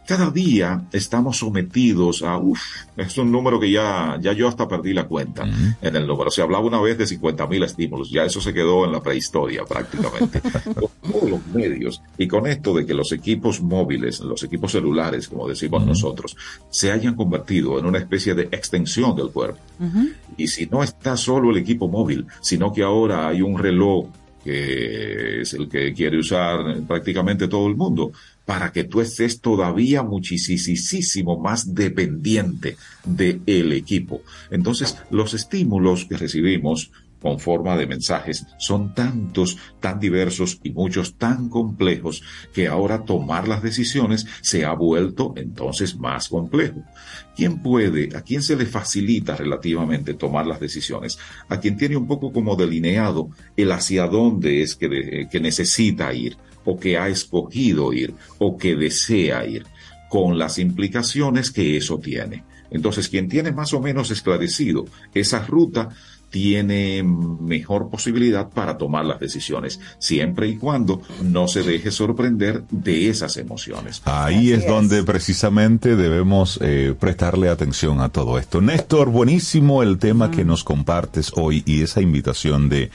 Cada 0.07 0.31
día 0.31 0.85
estamos 0.93 1.39
sometidos 1.39 2.23
a, 2.23 2.39
uff, 2.39 2.61
es 2.97 3.19
un 3.19 3.31
número 3.33 3.59
que 3.59 3.71
ya, 3.71 4.17
ya 4.21 4.33
yo 4.33 4.49
hasta 4.49 4.69
perdí 4.69 4.95
la 4.95 5.07
cuenta 5.07 5.45
en 5.83 5.97
el 5.97 6.07
número. 6.07 6.31
Se 6.31 6.43
hablaba 6.43 6.65
una 6.65 6.81
vez 6.81 6.97
de 6.97 7.07
50 7.07 7.47
mil 7.49 7.63
estímulos, 7.65 8.11
ya 8.11 8.25
eso 8.25 8.41
se 8.41 8.55
quedó 8.55 8.85
en 8.85 8.93
la 8.93 9.03
prehistoria 9.03 9.65
prácticamente. 9.65 10.41
con 10.65 11.13
todos 11.13 11.31
los 11.31 11.47
medios 11.49 12.01
y 12.17 12.29
con 12.29 12.47
esto 12.47 12.73
de 12.75 12.87
que 12.87 12.95
los 12.95 13.13
equipos 13.13 13.61
móviles, 13.61 14.21
los 14.21 14.43
equipos 14.45 14.73
celulares, 14.73 15.29
como 15.29 15.49
decimos 15.49 15.85
nosotros, 15.85 16.37
se 16.71 16.93
hayan 16.93 17.15
convertido 17.15 17.79
en 17.79 17.87
una 17.87 17.99
especie 17.99 18.35
de 18.35 18.45
extensión 18.45 19.17
del 19.17 19.31
cuerpo. 19.31 19.59
Y 20.37 20.47
si 20.49 20.67
no 20.67 20.83
está 20.83 21.17
solo 21.17 21.51
el 21.51 21.57
equipo 21.59 21.89
móvil, 21.89 22.27
sino 22.41 22.73
que 22.73 22.83
ahora 22.83 23.29
hay 23.29 23.43
un 23.43 23.59
reloj 23.59 24.07
que 24.45 25.41
es 25.41 25.55
el 25.55 25.69
que 25.69 25.93
quiere 25.93 26.19
usar 26.19 26.81
prácticamente 26.87 27.49
todo 27.49 27.67
el 27.67 27.75
mundo, 27.75 28.13
para 28.47 28.73
que 28.73 28.85
tú 28.85 29.01
estés 29.01 29.41
todavía 29.41 30.03
muchísimo 30.03 31.39
más 31.39 31.75
dependiente 31.75 32.77
del 33.05 33.73
equipo. 33.73 34.23
Entonces, 34.51 34.97
los 35.11 35.35
estímulos 35.35 36.07
que 36.07 36.17
recibimos 36.17 36.91
con 37.21 37.41
forma 37.41 37.77
de 37.77 37.87
mensajes 37.87 38.47
son 38.59 38.95
tantos, 38.95 39.59
tan 39.81 39.99
diversos 39.99 40.61
y 40.63 40.71
muchos 40.71 41.15
tan 41.17 41.49
complejos 41.49 42.23
que 42.53 42.69
ahora 42.69 43.05
tomar 43.05 43.49
las 43.49 43.63
decisiones 43.63 44.27
se 44.43 44.65
ha 44.65 44.73
vuelto 44.75 45.35
entonces 45.37 45.97
más 45.97 46.29
complejo. 46.29 46.85
¿Quién 47.35 47.63
puede, 47.63 48.17
a 48.17 48.23
quién 48.23 48.43
se 48.43 48.55
le 48.55 48.67
facilita 48.67 49.35
relativamente 49.35 50.15
tomar 50.15 50.47
las 50.47 50.61
decisiones? 50.61 51.19
A 51.49 51.59
quien 51.59 51.77
tiene 51.77 51.97
un 51.97 52.07
poco 52.07 52.33
como 52.33 52.55
delineado 52.55 53.31
el 53.57 53.73
hacia 53.73 54.07
dónde 54.07 54.63
es 54.63 54.77
que, 54.77 55.27
que 55.29 55.41
necesita 55.41 56.13
ir 56.15 56.37
o 56.67 56.79
que 56.79 56.99
ha 56.99 57.09
escogido 57.09 57.93
ir 57.95 58.15
o 58.39 58.59
que 58.59 58.77
desea 58.77 59.47
ir, 59.47 59.65
con 60.11 60.39
las 60.39 60.59
implicaciones 60.59 61.51
que 61.51 61.77
eso 61.77 61.99
tiene. 61.99 62.45
Entonces, 62.71 63.09
quien 63.09 63.29
tiene 63.29 63.53
más 63.53 63.73
o 63.73 63.81
menos 63.81 64.11
esclarecido 64.11 64.85
esa 65.15 65.45
ruta, 65.47 65.89
tiene 66.31 67.03
mejor 67.03 67.89
posibilidad 67.89 68.51
para 68.51 68.77
tomar 68.77 69.05
las 69.05 69.21
decisiones, 69.21 69.81
siempre 69.99 70.49
y 70.49 70.57
cuando 70.57 71.01
no 71.23 71.49
se 71.49 71.63
deje 71.63 71.91
sorprender 71.91 72.65
de 72.71 73.09
esas 73.09 73.37
emociones. 73.37 74.03
Ahí 74.05 74.53
es, 74.53 74.67
donde 74.67 75.03
precisamente 75.05 75.97
debemos 75.97 76.59
eh, 76.61 76.95
prestarle 76.99 77.49
atención 77.49 78.01
a 78.01 78.09
todo 78.09 78.39
esto. 78.39 78.61
Néstor, 78.61 79.11
buenísimo 79.11 79.83
el 79.83 79.99
tema 79.99 80.31
que 80.31 80.45
nos 80.45 80.65
compartes 80.65 81.33
hoy 81.37 81.63
y 81.65 81.83
esa 81.83 82.03
invitación 82.03 82.69
de, 82.69 82.91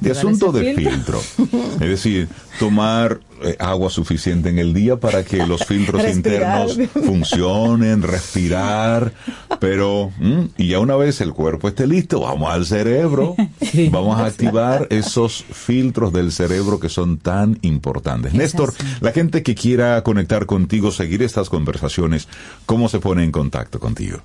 de 0.00 0.10
asunto 0.10 0.50
de 0.50 0.74
filtro. 0.74 1.20
es 1.74 1.88
decir, 1.88 2.28
tomar 2.60 3.20
eh, 3.42 3.56
agua 3.58 3.88
suficiente 3.88 4.50
en 4.50 4.58
el 4.58 4.74
día 4.74 5.00
para 5.00 5.24
que 5.24 5.46
los 5.46 5.64
filtros 5.66 6.06
internos 6.06 6.78
funcionen, 6.92 8.02
respirar, 8.02 9.14
pero 9.58 10.12
mm, 10.18 10.42
y 10.58 10.68
ya 10.68 10.78
una 10.78 10.94
vez 10.94 11.22
el 11.22 11.32
cuerpo 11.32 11.68
esté 11.68 11.86
listo, 11.86 12.20
vamos 12.20 12.52
al 12.52 12.66
cerebro, 12.66 13.34
vamos 13.90 14.20
a 14.20 14.26
activar 14.26 14.86
esos 14.90 15.42
filtros 15.42 16.12
del 16.12 16.32
cerebro 16.32 16.78
que 16.78 16.90
son 16.90 17.16
tan 17.16 17.58
importantes. 17.62 18.34
Néstor, 18.34 18.74
la 19.00 19.12
gente 19.12 19.42
que 19.42 19.54
quiera 19.54 20.02
conectar 20.02 20.44
contigo, 20.44 20.90
seguir 20.90 21.22
estas 21.22 21.48
conversaciones, 21.48 22.28
¿cómo 22.66 22.90
se 22.90 23.00
pone 23.00 23.24
en 23.24 23.32
contacto 23.32 23.80
contigo? 23.80 24.18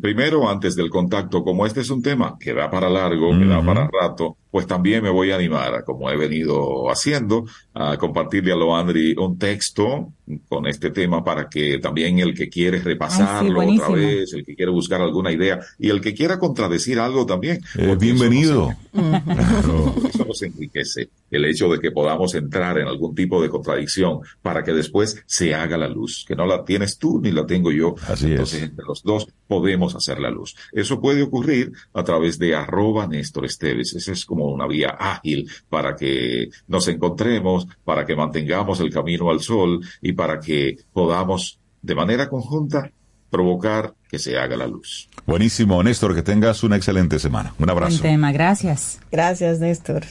Primero, 0.00 0.48
antes 0.48 0.76
del 0.76 0.90
contacto, 0.90 1.42
como 1.44 1.66
este 1.66 1.80
es 1.82 1.90
un 1.90 2.02
tema 2.02 2.36
que 2.40 2.54
da 2.54 2.70
para 2.70 2.88
largo, 2.88 3.30
que 3.38 3.44
da 3.44 3.64
para 3.64 3.88
rato, 3.88 4.36
pues 4.50 4.66
también 4.66 5.02
me 5.02 5.10
voy 5.10 5.30
a 5.30 5.36
animar, 5.36 5.84
como 5.84 6.10
he 6.10 6.16
venido 6.16 6.90
haciendo, 6.90 7.46
a 7.74 7.96
compartirle 7.96 8.52
a 8.52 8.56
Loandri 8.56 9.14
un 9.18 9.38
texto 9.38 10.12
con 10.48 10.66
este 10.66 10.90
tema 10.90 11.22
para 11.22 11.48
que 11.48 11.78
también 11.78 12.18
el 12.18 12.34
que 12.34 12.48
quiere 12.48 12.80
repasarlo 12.80 13.60
otra 13.60 13.88
vez, 13.90 14.32
el 14.32 14.44
que 14.44 14.56
quiere 14.56 14.72
buscar 14.72 15.00
alguna 15.00 15.30
idea 15.30 15.60
y 15.78 15.90
el 15.90 16.00
que 16.00 16.14
quiera 16.14 16.38
contradecir 16.38 16.98
algo 16.98 17.26
también. 17.26 17.60
Eh, 17.76 17.96
bienvenido. 17.98 18.74
Eso 18.92 19.94
nos, 20.26 20.42
enriquece 20.42 21.10
el 21.30 21.44
hecho 21.44 21.68
de 21.68 21.78
que 21.78 21.90
podamos 21.90 22.34
entrar 22.34 22.78
en 22.78 22.88
algún 22.88 23.14
tipo 23.14 23.40
de 23.42 23.48
contradicción 23.48 24.20
para 24.42 24.64
que 24.64 24.72
después 24.72 25.22
se 25.26 25.54
haga 25.54 25.76
la 25.76 25.88
luz, 25.88 26.24
que 26.26 26.34
no 26.34 26.46
la 26.46 26.64
tienes 26.64 26.98
tú 26.98 27.20
ni 27.20 27.30
la 27.30 27.46
tengo 27.46 27.70
yo. 27.70 27.94
Así 28.06 28.30
Entonces, 28.30 28.62
entre 28.62 28.84
los 28.84 29.02
dos 29.02 29.28
podemos 29.46 29.94
hacer 29.94 30.18
la 30.18 30.30
luz. 30.30 30.56
Eso 30.72 31.00
puede 31.00 31.22
ocurrir 31.22 31.72
a 31.92 32.02
través 32.04 32.38
de 32.38 32.54
arroba 32.54 33.06
Néstor 33.06 33.44
Esteves. 33.44 33.94
Ese 33.94 34.12
es 34.12 34.24
como 34.24 34.35
una 34.44 34.66
vía 34.66 34.90
ágil 34.98 35.50
para 35.68 35.96
que 35.96 36.48
nos 36.68 36.86
encontremos, 36.88 37.66
para 37.84 38.04
que 38.04 38.14
mantengamos 38.14 38.80
el 38.80 38.90
camino 38.90 39.30
al 39.30 39.40
sol 39.40 39.80
y 40.02 40.12
para 40.12 40.38
que 40.38 40.76
podamos 40.92 41.58
de 41.82 41.94
manera 41.94 42.28
conjunta 42.28 42.90
provocar 43.30 43.94
que 44.08 44.18
se 44.18 44.38
haga 44.38 44.56
la 44.56 44.66
luz. 44.66 45.08
Buenísimo, 45.26 45.82
Néstor, 45.82 46.14
que 46.14 46.22
tengas 46.22 46.62
una 46.62 46.76
excelente 46.76 47.18
semana. 47.18 47.54
Un 47.58 47.70
abrazo. 47.70 47.98
Buen 47.98 48.14
tema, 48.14 48.32
gracias. 48.32 49.00
Gracias, 49.10 49.58
Néstor. 49.58 50.04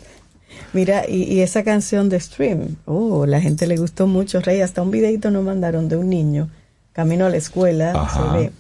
Mira, 0.73 1.07
y, 1.07 1.39
esa 1.39 1.63
canción 1.63 2.09
de 2.09 2.19
Stream, 2.19 2.75
oh, 2.85 3.25
la 3.25 3.41
gente 3.41 3.67
le 3.67 3.77
gustó 3.77 4.07
mucho, 4.07 4.41
Rey, 4.41 4.61
hasta 4.61 4.81
un 4.81 4.91
videito 4.91 5.31
nos 5.31 5.43
mandaron 5.43 5.87
de 5.87 5.97
un 5.97 6.09
niño 6.09 6.49
camino 6.93 7.25
a 7.25 7.29
la 7.29 7.37
escuela, 7.37 8.09
se 8.13 8.37
ve 8.37 8.51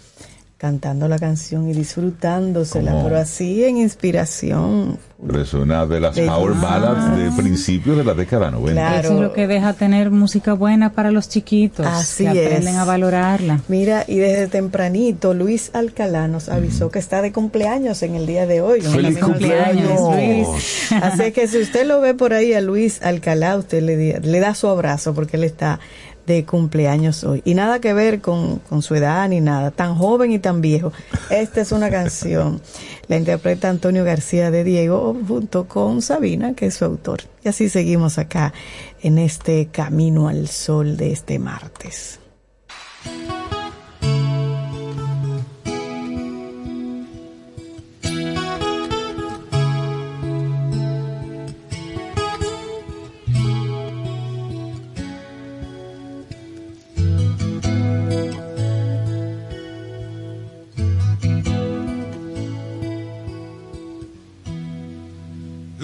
cantando 0.65 1.07
la 1.07 1.19
canción 1.19 1.69
y 1.69 1.73
disfrutándosela, 1.73 3.03
pero 3.03 3.19
así 3.19 3.63
en 3.63 3.77
inspiración. 3.77 4.97
es 5.39 5.53
una 5.53 5.85
de 5.85 5.99
las 5.99 6.19
power 6.19 6.55
ballads 6.55 7.15
de 7.19 7.29
principios 7.39 7.95
de 7.95 8.03
la 8.03 8.15
década 8.15 8.49
90. 8.49 8.99
Eso 9.01 9.13
es 9.13 9.19
lo 9.19 9.31
que 9.31 9.45
deja 9.45 9.73
tener 9.73 10.09
música 10.09 10.53
buena 10.53 10.91
para 10.91 11.11
los 11.11 11.29
chiquitos. 11.29 11.85
Así 11.85 12.23
que 12.23 12.47
aprenden 12.47 12.77
a 12.77 12.83
valorarla. 12.83 13.59
Mira, 13.67 14.05
y 14.07 14.15
desde 14.15 14.47
tempranito 14.47 15.35
Luis 15.35 15.69
Alcalá 15.75 16.27
nos 16.27 16.49
avisó 16.49 16.89
que 16.89 16.97
está 16.97 17.21
de 17.21 17.31
cumpleaños 17.31 18.01
en 18.01 18.15
el 18.15 18.25
día 18.25 18.47
de 18.47 18.61
hoy. 18.61 18.81
¡Feliz 18.81 19.19
cumpleaños, 19.19 20.01
Luis! 20.15 20.91
Así 20.93 21.31
que 21.31 21.47
si 21.47 21.59
usted 21.59 21.85
lo 21.85 22.01
ve 22.01 22.15
por 22.15 22.33
ahí 22.33 22.53
a 22.53 22.61
Luis 22.61 23.03
Alcalá, 23.03 23.55
usted 23.55 23.83
le, 23.83 24.19
le 24.19 24.39
da 24.39 24.55
su 24.55 24.67
abrazo 24.67 25.13
porque 25.13 25.37
él 25.37 25.43
está 25.43 25.79
de 26.25 26.45
cumpleaños 26.45 27.23
hoy. 27.23 27.41
Y 27.45 27.53
nada 27.53 27.79
que 27.79 27.93
ver 27.93 28.21
con, 28.21 28.61
su 28.81 28.95
edad 28.95 29.27
ni 29.29 29.41
nada, 29.41 29.71
tan 29.71 29.95
joven 29.95 30.31
y 30.31 30.39
tan 30.39 30.61
viejo. 30.61 30.91
Esta 31.29 31.61
es 31.61 31.71
una 31.71 31.89
canción, 31.89 32.61
la 33.07 33.17
interpreta 33.17 33.69
Antonio 33.69 34.03
García 34.03 34.51
de 34.51 34.63
Diego 34.63 35.15
junto 35.27 35.67
con 35.67 36.01
Sabina, 36.01 36.53
que 36.53 36.67
es 36.67 36.75
su 36.75 36.85
autor. 36.85 37.21
Y 37.43 37.49
así 37.49 37.69
seguimos 37.69 38.17
acá 38.17 38.53
en 39.01 39.17
este 39.17 39.67
camino 39.67 40.27
al 40.27 40.47
sol 40.47 40.97
de 40.97 41.11
este 41.11 41.39
martes. 41.39 42.19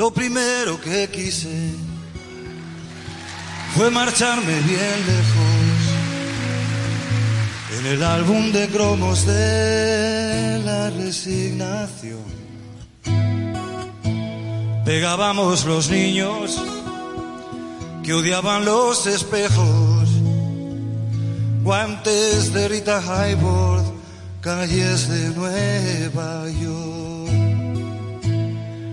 Lo 0.02 0.10
primero 0.10 0.82
que 0.82 1.08
quise 1.10 1.76
fue 3.76 3.92
marcharme 3.92 4.60
bien 4.62 5.00
lejos, 5.12 5.78
en 7.78 7.86
el 7.86 8.02
álbum 8.02 8.52
de 8.52 8.68
cromos 8.70 9.28
de 9.28 10.60
la 10.66 10.90
resignación. 10.90 12.24
Pegábamos 14.86 15.66
los 15.66 15.92
niños 15.92 16.60
que 18.04 18.16
odiaban 18.16 18.66
los 18.66 19.06
espejos, 19.06 20.10
guantes 21.62 22.52
de 22.52 22.68
Rita 22.70 22.98
Hayworth, 22.98 23.86
calles 24.42 25.08
de 25.10 25.30
Nueva 25.36 26.50
York. 26.50 27.21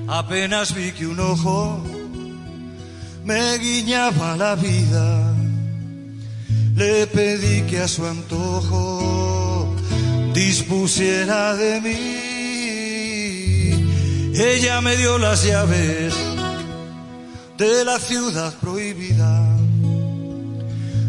Apenas 0.09 0.75
vi 0.75 0.93
que 0.93 1.07
un 1.07 1.21
ojo 1.21 1.83
me 3.25 3.59
guiñaba 3.59 4.37
la 4.37 4.55
vida 4.55 5.35
le 6.79 7.07
pedí 7.09 7.63
que 7.63 7.81
a 7.81 7.89
su 7.89 8.07
antojo 8.07 9.75
dispusiera 10.33 11.57
de 11.57 11.81
mí. 11.81 11.99
Ella 14.33 14.81
me 14.81 14.97
dio 14.97 15.19
las 15.19 15.45
llaves 15.45 16.15
de 17.57 17.85
la 17.85 17.99
ciudad 17.99 18.55
prohibida. 18.61 19.45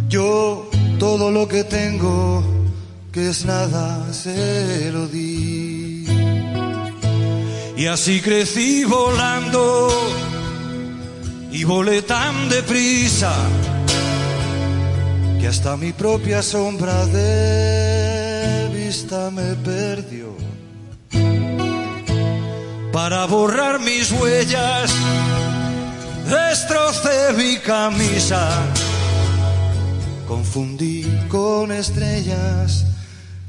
Yo 0.07 0.67
todo 0.97 1.29
lo 1.29 1.47
que 1.47 1.63
tengo, 1.63 2.43
que 3.11 3.29
es 3.29 3.45
nada, 3.45 4.11
se 4.11 4.91
lo 4.91 5.07
di. 5.07 5.58
Y 7.79 7.87
así 7.87 8.19
crecí 8.19 8.83
volando 8.83 9.89
y 11.49 11.63
volé 11.63 12.01
tan 12.01 12.49
deprisa 12.49 13.33
que 15.39 15.47
hasta 15.47 15.77
mi 15.77 15.93
propia 15.93 16.41
sombra 16.41 17.05
de 17.05 18.69
vista 18.73 19.31
me 19.31 19.55
perdió. 19.55 20.35
Para 22.91 23.25
borrar 23.27 23.79
mis 23.79 24.11
huellas, 24.11 24.93
destrocé 26.27 27.31
mi 27.37 27.59
camisa, 27.59 28.61
confundí 30.27 31.05
con 31.29 31.71
estrellas 31.71 32.85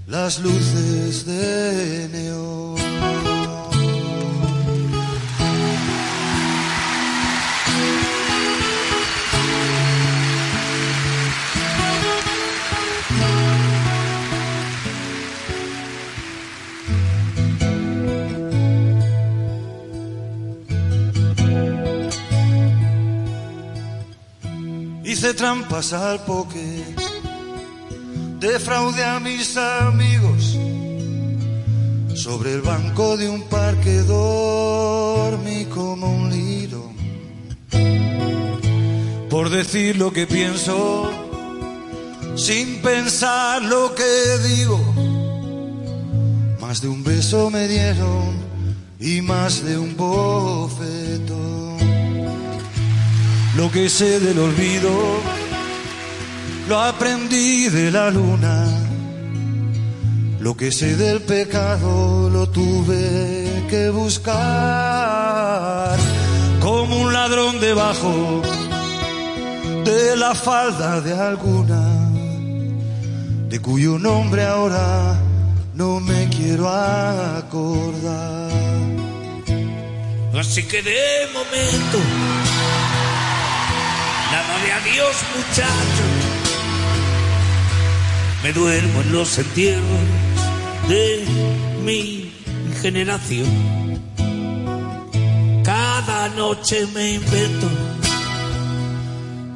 las 0.07 0.39
luces 0.39 1.26
de 1.26 2.09
neón. 2.12 3.39
Trampas 25.41 25.95
al 25.95 26.22
poke, 26.26 26.84
defraudé 28.38 29.03
a 29.05 29.18
mis 29.20 29.57
amigos. 29.57 30.59
Sobre 32.14 32.53
el 32.53 32.61
banco 32.61 33.16
de 33.16 33.26
un 33.30 33.45
parque 33.45 34.03
dormí 34.03 35.64
como 35.64 36.14
un 36.14 36.28
liro. 36.28 36.93
Por 39.30 39.49
decir 39.49 39.97
lo 39.97 40.12
que 40.12 40.26
pienso, 40.26 41.11
sin 42.36 42.82
pensar 42.82 43.62
lo 43.62 43.95
que 43.95 44.12
digo. 44.47 44.78
Más 46.61 46.82
de 46.82 46.88
un 46.88 47.03
beso 47.03 47.49
me 47.49 47.66
dieron 47.66 48.36
y 48.99 49.22
más 49.22 49.64
de 49.64 49.78
un 49.78 49.97
bofetón. 49.97 51.39
Lo 53.61 53.71
que 53.71 53.91
sé 53.91 54.21
del 54.21 54.39
olvido 54.39 54.91
lo 56.67 56.81
aprendí 56.81 57.69
de 57.69 57.91
la 57.91 58.11
luna. 58.11 58.67
Lo 60.41 60.57
que 60.57 60.73
sé 60.73 60.97
del 60.97 61.21
pecado 61.21 62.31
lo 62.31 62.49
tuve 62.49 63.67
que 63.69 63.91
buscar 63.91 64.25
como 66.59 67.03
un 67.03 67.13
ladrón 67.13 67.61
debajo 67.61 68.41
de 69.85 70.17
la 70.17 70.35
falda 70.35 71.03
de 71.03 71.13
alguna, 71.13 71.83
de 73.51 73.61
cuyo 73.61 73.99
nombre 73.99 74.43
ahora 74.43 75.21
no 75.75 76.01
me 76.01 76.31
quiero 76.31 76.67
acordar. 76.67 78.49
Así 80.33 80.63
que 80.63 80.81
de 80.81 81.29
momento 81.35 81.99
Dándole 84.33 84.72
adiós 84.72 85.16
muchacho. 85.37 86.05
Me 88.43 88.53
duermo 88.53 89.01
en 89.03 89.12
los 89.12 89.39
entierros 89.39 90.01
de 90.89 91.24
mi 91.85 92.33
generación. 92.80 93.49
Cada 95.64 96.29
noche 96.30 96.87
me 96.95 97.14
invento, 97.14 97.68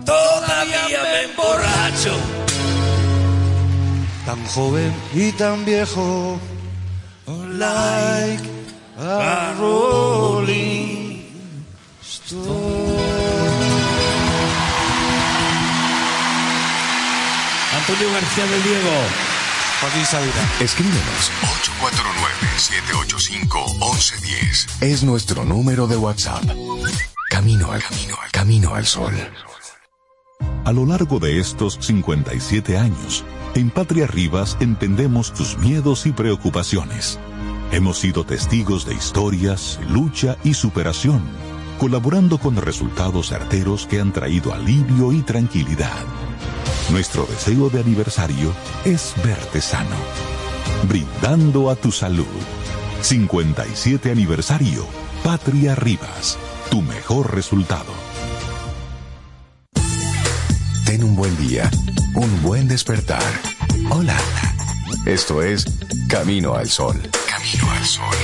todavía 0.05 1.03
me 1.03 1.23
emborracho. 1.31 2.17
Tan 4.27 4.45
joven 4.47 4.93
y 5.15 5.33
tan 5.33 5.65
viejo, 5.65 6.39
like 7.27 8.43
a 8.99 9.55
rolling 9.59 11.23
stone. 12.03 12.94
Antonio 17.87 18.11
García 18.15 18.47
del 18.47 18.63
Diego. 18.63 18.91
Joaquín 19.79 20.07
Sabina. 20.07 20.33
Escríbenos 20.59 21.31
849-785-1110. 23.51 24.83
Es 24.83 25.03
nuestro 25.03 25.45
número 25.45 25.87
de 25.87 25.99
WhatsApp. 25.99 26.43
Camino 27.29 27.73
al 27.73 27.83
camino 27.83 28.17
al 28.25 28.31
camino 28.31 28.75
al 28.75 28.87
sol. 28.87 29.13
A 30.65 30.73
lo 30.73 30.87
largo 30.87 31.19
de 31.19 31.39
estos 31.39 31.77
57 31.83 32.79
años, 32.79 33.23
en 33.55 33.69
Patria 33.69 34.07
Rivas 34.07 34.57
entendemos 34.61 35.35
tus 35.35 35.59
miedos 35.59 36.07
y 36.07 36.13
preocupaciones. 36.13 37.19
Hemos 37.71 37.99
sido 37.99 38.25
testigos 38.25 38.87
de 38.87 38.95
historias, 38.95 39.79
lucha 39.91 40.39
y 40.43 40.55
superación, 40.55 41.23
colaborando 41.79 42.39
con 42.39 42.57
resultados 42.57 43.29
certeros 43.29 43.87
que 43.87 44.01
han 44.01 44.11
traído 44.11 44.55
alivio 44.55 45.13
y 45.13 45.21
tranquilidad. 45.21 46.03
Nuestro 46.91 47.27
deseo 47.27 47.71
de 47.71 47.81
aniversario 47.81 48.53
es 48.85 49.15
verte 49.25 49.61
sano, 49.61 49.97
brindando 50.87 51.71
a 51.71 51.77
tu 51.77 51.91
salud. 51.91 52.27
57 53.01 54.11
aniversario, 54.11 54.87
Patria 55.23 55.75
Rivas, 55.75 56.39
tu 56.71 56.83
mejor 56.83 57.35
resultado. 57.35 57.93
Ten 60.85 61.03
un 61.03 61.17
buen 61.17 61.37
día, 61.39 61.71
un 62.15 62.43
buen 62.43 62.69
despertar. 62.69 63.23
Hola. 63.91 64.17
Esto 65.07 65.43
es 65.43 65.67
Camino 66.09 66.55
al 66.55 66.69
Sol. 66.69 67.01
Camino 67.29 67.71
al 67.73 67.85
Sol. 67.85 68.17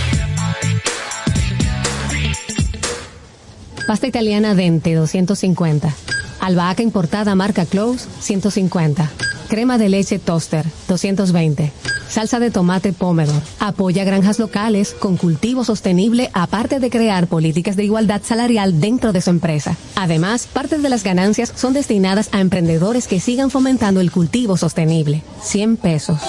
Pasta 3.87 4.07
italiana 4.07 4.55
Dente 4.55 4.95
250. 4.95 5.93
Albahaca 6.41 6.83
importada 6.83 7.35
marca 7.35 7.67
Close 7.67 8.09
150. 8.21 9.40
Crema 9.51 9.79
de 9.79 9.89
leche 9.89 10.21
Toaster 10.21 10.65
220. 10.87 11.73
Salsa 12.09 12.39
de 12.39 12.53
tomate 12.53 12.93
Pomodoro. 12.93 13.43
Apoya 13.59 14.05
granjas 14.05 14.39
locales 14.39 14.95
con 14.95 15.17
cultivo 15.17 15.65
sostenible 15.65 16.31
aparte 16.35 16.79
de 16.79 16.89
crear 16.89 17.27
políticas 17.27 17.75
de 17.75 17.83
igualdad 17.83 18.23
salarial 18.23 18.81
dentro 18.81 19.13
de 19.13 19.21
su 19.21 19.31
empresa. 19.31 19.77
Además, 19.97 20.47
parte 20.47 20.79
de 20.79 20.89
las 20.89 21.03
ganancias 21.03 21.53
son 21.57 21.73
destinadas 21.73 22.29
a 22.33 22.41
emprendedores 22.41 23.09
que 23.09 23.19
sigan 23.19 23.51
fomentando 23.51 24.01
el 24.01 24.13
cultivo 24.13 24.57
sostenible. 24.57 25.23
100 25.43 25.77
pesos. 25.79 26.21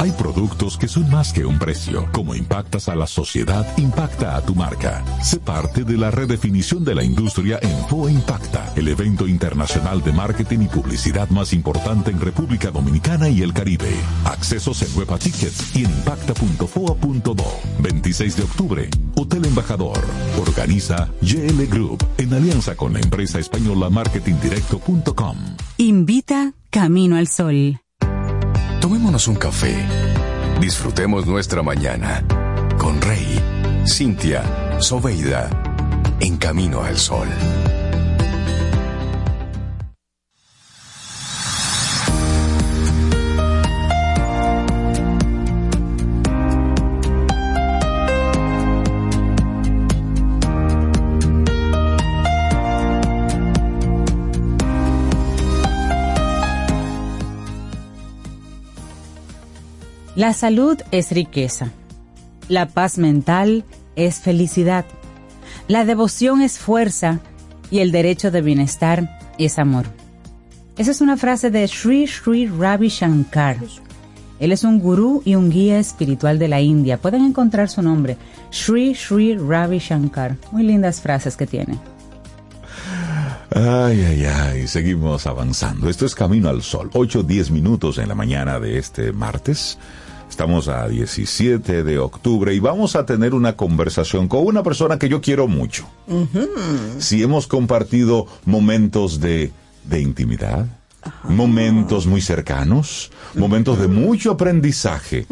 Hay 0.00 0.10
productos 0.10 0.76
que 0.76 0.88
son 0.88 1.08
más 1.10 1.32
que 1.32 1.44
un 1.44 1.58
precio. 1.58 2.08
Como 2.12 2.34
impactas 2.34 2.88
a 2.88 2.96
la 2.96 3.06
sociedad, 3.06 3.66
impacta 3.76 4.36
a 4.36 4.42
tu 4.42 4.54
marca. 4.54 5.04
Sé 5.22 5.38
parte 5.38 5.84
de 5.84 5.96
la 5.96 6.10
redefinición 6.10 6.84
de 6.84 6.94
la 6.94 7.04
industria 7.04 7.58
en 7.62 7.86
FOA 7.86 8.10
Impacta, 8.10 8.72
el 8.74 8.88
evento 8.88 9.28
internacional 9.28 10.02
de 10.02 10.12
marketing 10.12 10.62
y 10.62 10.68
publicidad 10.68 11.28
más 11.28 11.52
importante 11.52 12.10
en 12.10 12.20
República 12.20 12.61
Dominicana 12.70 13.28
y 13.28 13.42
el 13.42 13.52
Caribe. 13.52 13.90
Accesos 14.24 14.82
en 14.82 14.96
Huepa 14.96 15.18
Tickets 15.18 15.74
y 15.74 15.84
en 15.84 15.90
impacta.foa.do. 15.90 17.44
26 17.80 18.36
de 18.36 18.42
octubre, 18.42 18.88
Hotel 19.16 19.44
Embajador. 19.44 19.98
Organiza 20.40 21.08
GL 21.20 21.66
Group 21.68 22.04
en 22.18 22.34
alianza 22.34 22.74
con 22.76 22.92
la 22.92 23.00
empresa 23.00 23.38
española 23.38 23.90
marketingdirecto.com. 23.90 25.36
Invita 25.78 26.52
Camino 26.70 27.16
al 27.16 27.28
Sol. 27.28 27.80
Tomémonos 28.80 29.28
un 29.28 29.36
café. 29.36 29.74
Disfrutemos 30.60 31.26
nuestra 31.26 31.62
mañana 31.62 32.24
con 32.78 33.00
Rey, 33.00 33.40
Cintia, 33.86 34.80
Soveida, 34.80 35.48
en 36.20 36.36
camino 36.36 36.82
al 36.82 36.98
sol. 36.98 37.28
La 60.22 60.34
salud 60.34 60.78
es 60.92 61.10
riqueza. 61.10 61.72
La 62.48 62.68
paz 62.68 62.96
mental 62.96 63.64
es 63.96 64.20
felicidad. 64.20 64.84
La 65.66 65.84
devoción 65.84 66.42
es 66.42 66.60
fuerza 66.60 67.18
y 67.72 67.80
el 67.80 67.90
derecho 67.90 68.30
de 68.30 68.40
bienestar 68.40 69.18
es 69.36 69.58
amor. 69.58 69.86
Esa 70.78 70.92
es 70.92 71.00
una 71.00 71.16
frase 71.16 71.50
de 71.50 71.66
Sri 71.66 72.06
Sri 72.06 72.46
Ravi 72.46 72.86
Shankar. 72.86 73.56
Él 74.38 74.52
es 74.52 74.62
un 74.62 74.78
gurú 74.78 75.22
y 75.24 75.34
un 75.34 75.50
guía 75.50 75.80
espiritual 75.80 76.38
de 76.38 76.46
la 76.46 76.60
India. 76.60 76.98
Pueden 76.98 77.24
encontrar 77.24 77.68
su 77.68 77.82
nombre, 77.82 78.16
Sri 78.52 78.94
Sri 78.94 79.36
Ravi 79.36 79.80
Shankar. 79.80 80.36
Muy 80.52 80.62
lindas 80.62 81.00
frases 81.00 81.36
que 81.36 81.48
tiene. 81.48 81.80
Ay, 83.50 84.04
ay, 84.04 84.24
ay, 84.24 84.68
seguimos 84.68 85.26
avanzando. 85.26 85.90
Esto 85.90 86.06
es 86.06 86.14
Camino 86.14 86.48
al 86.48 86.62
Sol. 86.62 86.90
8, 86.92 87.24
10 87.24 87.50
minutos 87.50 87.98
en 87.98 88.08
la 88.08 88.14
mañana 88.14 88.60
de 88.60 88.78
este 88.78 89.12
martes. 89.12 89.78
Estamos 90.32 90.68
a 90.68 90.88
17 90.88 91.84
de 91.84 91.98
octubre 91.98 92.54
y 92.54 92.58
vamos 92.58 92.96
a 92.96 93.04
tener 93.04 93.34
una 93.34 93.54
conversación 93.54 94.28
con 94.28 94.46
una 94.46 94.62
persona 94.62 94.98
que 94.98 95.10
yo 95.10 95.20
quiero 95.20 95.46
mucho. 95.46 95.86
Si 96.96 97.22
hemos 97.22 97.46
compartido 97.46 98.26
momentos 98.46 99.20
de, 99.20 99.52
de 99.84 100.00
intimidad, 100.00 100.64
momentos 101.24 102.06
muy 102.06 102.22
cercanos, 102.22 103.10
momentos 103.34 103.78
de 103.78 103.88
mucho 103.88 104.30
aprendizaje 104.30 105.26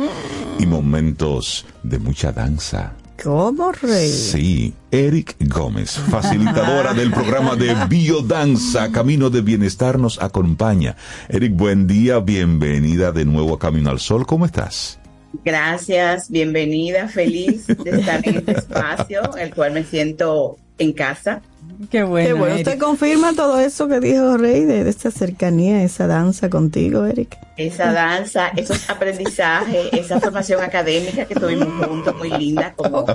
y 0.58 0.66
momentos 0.66 1.64
de 1.82 1.98
mucha 1.98 2.30
danza. 2.30 2.92
¿Cómo, 3.22 3.70
Rey? 3.72 4.08
Sí, 4.08 4.72
Eric 4.90 5.36
Gómez, 5.40 5.98
facilitadora 6.10 6.94
del 6.94 7.10
programa 7.10 7.54
de 7.54 7.74
Biodanza, 7.88 8.90
Camino 8.92 9.28
de 9.28 9.42
Bienestar, 9.42 9.98
nos 9.98 10.22
acompaña. 10.22 10.96
Eric, 11.28 11.54
buen 11.54 11.86
día, 11.86 12.20
bienvenida 12.20 13.12
de 13.12 13.26
nuevo 13.26 13.54
a 13.54 13.58
Camino 13.58 13.90
al 13.90 14.00
Sol, 14.00 14.26
¿cómo 14.26 14.46
estás? 14.46 14.98
Gracias, 15.44 16.30
bienvenida, 16.30 17.08
feliz 17.08 17.66
de 17.66 17.90
estar 17.90 18.26
en 18.26 18.38
este 18.38 18.52
espacio, 18.52 19.36
el 19.36 19.54
cual 19.54 19.72
me 19.72 19.84
siento 19.84 20.56
en 20.78 20.94
casa. 20.94 21.42
Qué 21.90 22.02
bueno. 22.02 22.26
Qué 22.28 22.32
bueno. 22.34 22.56
¿Usted 22.56 22.78
confirma 22.78 23.32
todo 23.34 23.58
eso 23.60 23.88
que 23.88 24.00
dijo 24.00 24.36
Rey 24.36 24.64
de, 24.64 24.84
de 24.84 24.90
esta 24.90 25.10
cercanía, 25.10 25.82
esa 25.82 26.06
danza 26.06 26.50
contigo, 26.50 27.06
Eric? 27.06 27.38
Esa 27.56 27.92
danza, 27.92 28.48
esos 28.56 28.90
aprendizajes, 28.90 29.88
esa 29.92 30.20
formación 30.20 30.62
académica 30.62 31.24
que 31.24 31.34
tuvimos 31.34 31.68
juntos, 31.86 32.14
muy 32.16 32.30
linda, 32.30 32.74
como 32.74 33.06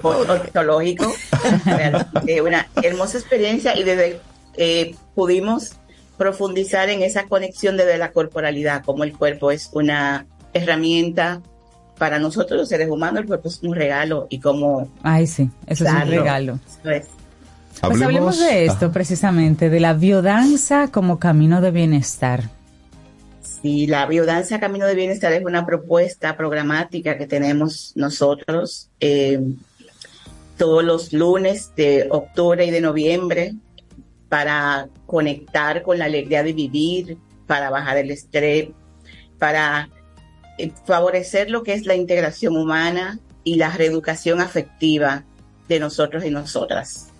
por- 0.00 0.30
ornitológico. 0.30 1.12
Realmente 1.64 2.42
una 2.42 2.66
hermosa 2.82 3.18
experiencia 3.18 3.76
y 3.76 3.84
desde 3.84 4.20
eh, 4.56 4.94
pudimos 5.14 5.72
profundizar 6.16 6.88
en 6.90 7.02
esa 7.02 7.24
conexión 7.24 7.76
desde 7.76 7.98
la 7.98 8.12
corporalidad, 8.12 8.84
como 8.84 9.04
el 9.04 9.12
cuerpo 9.16 9.50
es 9.50 9.70
una 9.72 10.26
herramienta 10.52 11.40
para 11.98 12.18
nosotros 12.18 12.58
los 12.58 12.68
seres 12.68 12.88
humanos, 12.88 13.20
el 13.20 13.26
cuerpo 13.26 13.48
es 13.48 13.60
un 13.62 13.74
regalo 13.74 14.26
y 14.30 14.38
como 14.40 14.88
Ay, 15.02 15.26
sí, 15.26 15.48
eso 15.66 15.84
es 15.84 15.92
un 15.92 16.08
regalo. 16.08 16.58
Eso 16.80 16.90
es. 16.90 17.04
Pues 17.80 18.02
hablemos 18.02 18.38
de 18.38 18.66
esto 18.66 18.92
precisamente, 18.92 19.68
de 19.70 19.80
la 19.80 19.94
biodanza 19.94 20.88
como 20.88 21.18
camino 21.18 21.60
de 21.60 21.70
bienestar. 21.70 22.50
Sí, 23.64 23.86
la 23.86 24.04
biodanza 24.04 24.60
Camino 24.60 24.86
de 24.86 24.94
Bienestar 24.94 25.32
es 25.32 25.42
una 25.42 25.64
propuesta 25.64 26.36
programática 26.36 27.16
que 27.16 27.26
tenemos 27.26 27.92
nosotros 27.94 28.90
eh, 29.00 29.40
todos 30.58 30.84
los 30.84 31.12
lunes 31.14 31.72
de 31.74 32.06
octubre 32.10 32.64
y 32.64 32.70
de 32.70 32.82
noviembre 32.82 33.54
para 34.28 34.88
conectar 35.06 35.82
con 35.82 35.98
la 35.98 36.06
alegría 36.06 36.42
de 36.42 36.52
vivir, 36.52 37.16
para 37.46 37.70
bajar 37.70 37.96
el 37.96 38.10
estrés, 38.10 38.68
para 39.38 39.88
eh, 40.58 40.70
favorecer 40.84 41.50
lo 41.50 41.62
que 41.62 41.72
es 41.72 41.86
la 41.86 41.94
integración 41.94 42.56
humana 42.56 43.18
y 43.44 43.56
la 43.56 43.70
reeducación 43.70 44.40
afectiva 44.40 45.24
de 45.68 45.80
nosotros 45.80 46.24
y 46.24 46.30
nosotras. 46.30 47.13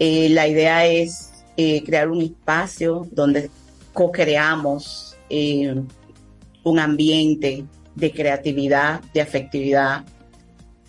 Eh, 0.00 0.28
la 0.30 0.48
idea 0.48 0.86
es 0.86 1.44
eh, 1.56 1.84
crear 1.84 2.08
un 2.10 2.22
espacio 2.22 3.06
donde 3.12 3.50
co-creamos 3.92 5.16
eh, 5.28 5.74
un 6.64 6.78
ambiente 6.78 7.64
de 7.94 8.10
creatividad, 8.10 9.00
de 9.14 9.20
afectividad 9.20 10.04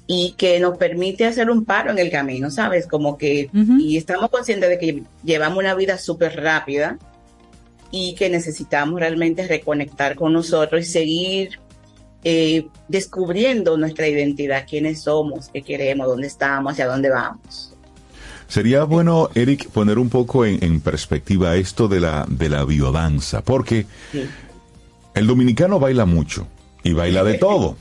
y 0.07 0.33
que 0.38 0.59
nos 0.59 0.77
permite 0.77 1.25
hacer 1.25 1.49
un 1.49 1.65
paro 1.65 1.91
en 1.91 1.99
el 1.99 2.09
camino, 2.09 2.49
¿sabes? 2.49 2.88
Como 2.88 3.17
que, 3.17 3.49
y 3.79 3.97
estamos 3.97 4.29
conscientes 4.29 4.69
de 4.69 4.77
que 4.77 5.03
llevamos 5.23 5.59
una 5.59 5.75
vida 5.75 5.97
súper 5.97 6.41
rápida 6.41 6.97
y 7.91 8.15
que 8.15 8.29
necesitamos 8.29 8.99
realmente 8.99 9.47
reconectar 9.47 10.15
con 10.15 10.33
nosotros 10.33 10.81
y 10.81 10.85
seguir 10.85 11.59
eh, 12.23 12.67
descubriendo 12.88 13.77
nuestra 13.77 14.07
identidad, 14.07 14.65
quiénes 14.69 15.01
somos, 15.01 15.49
qué 15.49 15.61
queremos, 15.61 16.07
dónde 16.07 16.27
estamos, 16.27 16.73
hacia 16.73 16.88
dónde 16.88 17.09
vamos. 17.09 17.70
Sería 18.52 18.84
bueno, 18.84 19.30
Eric, 19.34 19.69
poner 19.69 19.98
un 19.98 20.10
poco 20.10 20.45
en, 20.45 20.61
en 20.61 20.82
perspectiva 20.82 21.56
esto 21.56 21.88
de 21.88 22.02
la, 22.02 22.26
de 22.28 22.49
la 22.49 22.65
biodanza, 22.65 23.41
porque 23.45 23.86
el 25.14 25.26
dominicano 25.26 25.80
baila 25.80 26.06
mucho 26.06 26.48
y 26.84 26.91
baila 26.91 27.23
de 27.23 27.36
todo, 27.36 27.78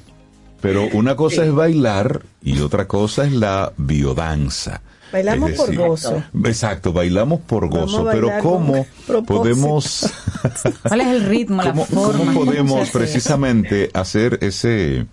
pero 0.61 0.87
una 0.93 1.17
cosa 1.17 1.45
es 1.45 1.53
bailar 1.53 2.23
y 2.41 2.61
otra 2.61 2.87
cosa 2.87 3.25
es 3.25 3.33
la 3.33 3.73
biodanza. 3.79 4.81
Bailamos 5.13 5.51
por 5.51 5.75
gozo. 5.75 6.23
Exacto, 6.45 6.93
bailamos 6.93 7.41
por 7.41 7.69
gozo, 7.69 8.07
pero 8.09 8.31
¿cómo 8.41 8.87
podemos, 9.27 10.09
¿Cuál 10.87 11.01
es 11.01 11.09
el 11.09 11.25
ritmo, 11.25 11.65
la 11.65 11.71
cómo, 11.73 11.85
forma? 11.85 12.13
cómo 12.13 12.33
¿Cómo 12.33 12.45
se 12.45 12.47
podemos 12.47 12.91
precisamente 12.91 13.91
hacer 13.93 14.39
ese, 14.41 15.05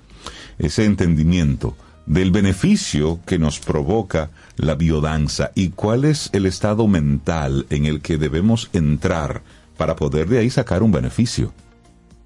ese 0.60 0.86
entendimiento 0.86 1.76
del 2.06 2.30
beneficio 2.30 3.20
que 3.26 3.40
nos 3.40 3.60
provoca 3.60 4.30
la 4.58 4.76
biodanza 4.76 5.52
y 5.56 5.70
cuál 5.70 6.06
es 6.06 6.30
el 6.34 6.46
estado 6.46 6.88
mental 6.88 7.66
en 7.70 7.86
el 7.86 8.02
que 8.02 8.18
debemos 8.18 8.70
entrar 8.74 9.42
para 9.78 9.96
poder 9.96 10.28
de 10.28 10.40
ahí 10.40 10.50
sacar 10.50 10.84
un 10.84 10.92
beneficio? 10.92 11.54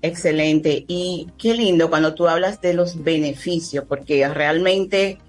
Excelente. 0.01 0.85
Y 0.87 1.27
qué 1.37 1.53
lindo 1.53 1.89
cuando 1.89 2.15
tú 2.15 2.27
hablas 2.27 2.61
de 2.61 2.73
los 2.73 3.03
beneficios, 3.03 3.85
porque 3.87 4.27
realmente 4.27 5.19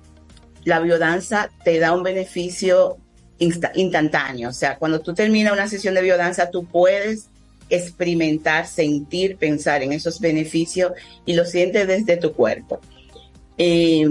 la 0.65 0.81
biodanza 0.81 1.51
te 1.65 1.79
da 1.79 1.93
un 1.93 2.03
beneficio 2.03 2.97
insta- 3.39 3.73
instantáneo. 3.75 4.49
O 4.49 4.53
sea, 4.53 4.79
cuando 4.79 5.01
tú 5.01 5.13
terminas 5.13 5.53
una 5.53 5.69
sesión 5.69 5.95
de 5.95 6.03
biodanza, 6.03 6.51
tú 6.51 6.65
puedes 6.65 7.27
experimentar, 7.69 8.67
sentir, 8.67 9.37
pensar 9.37 9.83
en 9.83 9.93
esos 9.93 10.21
beneficios 10.21 10.93
y 11.27 11.35
lo 11.35 11.45
sientes 11.45 11.87
desde 11.87 12.17
tu 12.17 12.33
cuerpo. 12.33 12.81
Eh, 13.59 14.07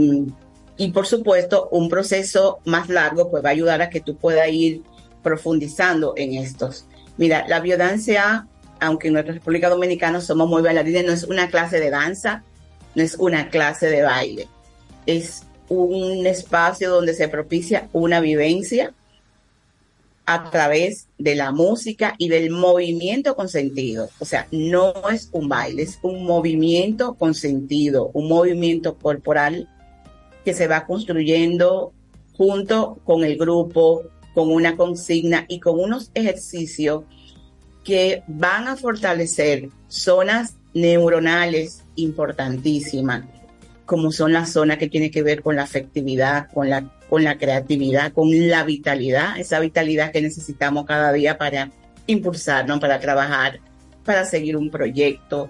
y 0.81 0.89
por 0.89 1.05
supuesto, 1.05 1.69
un 1.69 1.89
proceso 1.89 2.57
más 2.65 2.89
largo 2.89 3.29
pues 3.29 3.45
va 3.45 3.49
a 3.49 3.51
ayudar 3.51 3.83
a 3.83 3.91
que 3.91 4.01
tú 4.01 4.15
puedas 4.15 4.49
ir 4.49 4.81
profundizando 5.21 6.15
en 6.17 6.33
estos. 6.33 6.85
Mira, 7.17 7.45
la 7.47 7.59
biodanza, 7.59 8.47
aunque 8.79 9.09
en 9.09 9.13
nuestra 9.13 9.35
República 9.35 9.69
Dominicana 9.69 10.21
somos 10.21 10.49
muy 10.49 10.63
bailarines, 10.63 11.05
no 11.05 11.13
es 11.13 11.23
una 11.25 11.51
clase 11.51 11.79
de 11.79 11.91
danza, 11.91 12.43
no 12.95 13.03
es 13.03 13.13
una 13.13 13.51
clase 13.51 13.91
de 13.91 14.01
baile. 14.01 14.47
Es 15.05 15.43
un 15.69 16.25
espacio 16.25 16.89
donde 16.89 17.13
se 17.13 17.27
propicia 17.27 17.87
una 17.93 18.19
vivencia 18.19 18.91
a 20.25 20.49
través 20.49 21.09
de 21.19 21.35
la 21.35 21.51
música 21.51 22.15
y 22.17 22.27
del 22.29 22.49
movimiento 22.49 23.35
con 23.35 23.49
sentido. 23.49 24.09
O 24.17 24.25
sea, 24.25 24.47
no 24.49 24.95
es 25.11 25.29
un 25.31 25.47
baile, 25.47 25.83
es 25.83 25.99
un 26.01 26.25
movimiento 26.25 27.13
con 27.13 27.35
sentido, 27.35 28.09
un 28.15 28.27
movimiento 28.27 28.95
corporal 28.95 29.69
que 30.43 30.53
se 30.53 30.67
va 30.67 30.85
construyendo 30.85 31.93
junto 32.33 32.99
con 33.03 33.23
el 33.23 33.37
grupo, 33.37 34.03
con 34.33 34.51
una 34.51 34.75
consigna 34.75 35.45
y 35.47 35.59
con 35.59 35.79
unos 35.79 36.11
ejercicios 36.13 37.03
que 37.83 38.23
van 38.27 38.67
a 38.67 38.75
fortalecer 38.75 39.69
zonas 39.87 40.55
neuronales 40.73 41.83
importantísimas, 41.95 43.25
como 43.85 44.11
son 44.11 44.33
las 44.33 44.51
zonas 44.51 44.77
que 44.77 44.87
tienen 44.87 45.11
que 45.11 45.23
ver 45.23 45.41
con 45.41 45.55
la 45.55 45.63
afectividad, 45.63 46.49
con 46.51 46.69
la, 46.69 46.89
con 47.09 47.23
la 47.23 47.37
creatividad, 47.37 48.13
con 48.13 48.29
la 48.47 48.63
vitalidad, 48.63 49.37
esa 49.37 49.59
vitalidad 49.59 50.11
que 50.11 50.21
necesitamos 50.21 50.85
cada 50.85 51.11
día 51.11 51.37
para 51.37 51.71
impulsarnos, 52.07 52.79
para 52.79 52.99
trabajar, 52.99 53.59
para 54.05 54.25
seguir 54.25 54.55
un 54.55 54.69
proyecto, 54.69 55.49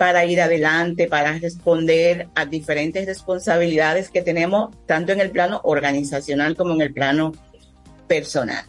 para 0.00 0.24
ir 0.24 0.40
adelante, 0.40 1.08
para 1.08 1.38
responder 1.38 2.28
a 2.34 2.46
diferentes 2.46 3.04
responsabilidades 3.04 4.08
que 4.08 4.22
tenemos, 4.22 4.74
tanto 4.86 5.12
en 5.12 5.20
el 5.20 5.30
plano 5.30 5.60
organizacional 5.62 6.56
como 6.56 6.72
en 6.72 6.80
el 6.80 6.94
plano 6.94 7.32
personal. 8.08 8.64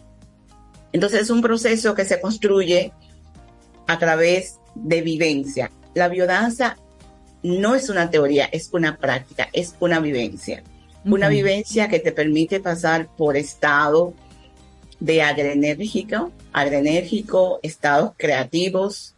Entonces 0.92 1.22
es 1.22 1.30
un 1.30 1.40
proceso 1.40 1.94
que 1.94 2.04
se 2.04 2.20
construye 2.20 2.92
a 3.86 3.98
través 3.98 4.58
de 4.74 5.00
vivencia. 5.00 5.70
La 5.94 6.08
biodanza 6.08 6.76
no 7.42 7.76
es 7.76 7.88
una 7.88 8.10
teoría, 8.10 8.44
es 8.52 8.68
una 8.74 8.98
práctica, 8.98 9.48
es 9.54 9.74
una 9.80 10.00
vivencia. 10.00 10.62
Una 11.02 11.30
vivencia 11.30 11.88
que 11.88 11.98
te 11.98 12.12
permite 12.12 12.60
pasar 12.60 13.08
por 13.16 13.38
estado 13.38 14.12
de 15.00 15.22
adrenérgico, 15.22 16.30
adrenérgico, 16.52 17.58
estados 17.62 18.12
creativos 18.18 19.14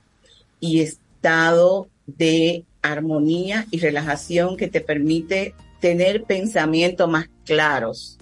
y 0.61 0.79
estado 0.79 1.89
de 2.07 2.65
armonía 2.83 3.67
y 3.71 3.79
relajación 3.79 4.57
que 4.57 4.69
te 4.69 4.81
permite 4.81 5.55
tener 5.81 6.25
pensamientos 6.25 7.09
más 7.09 7.27
claros, 7.45 8.19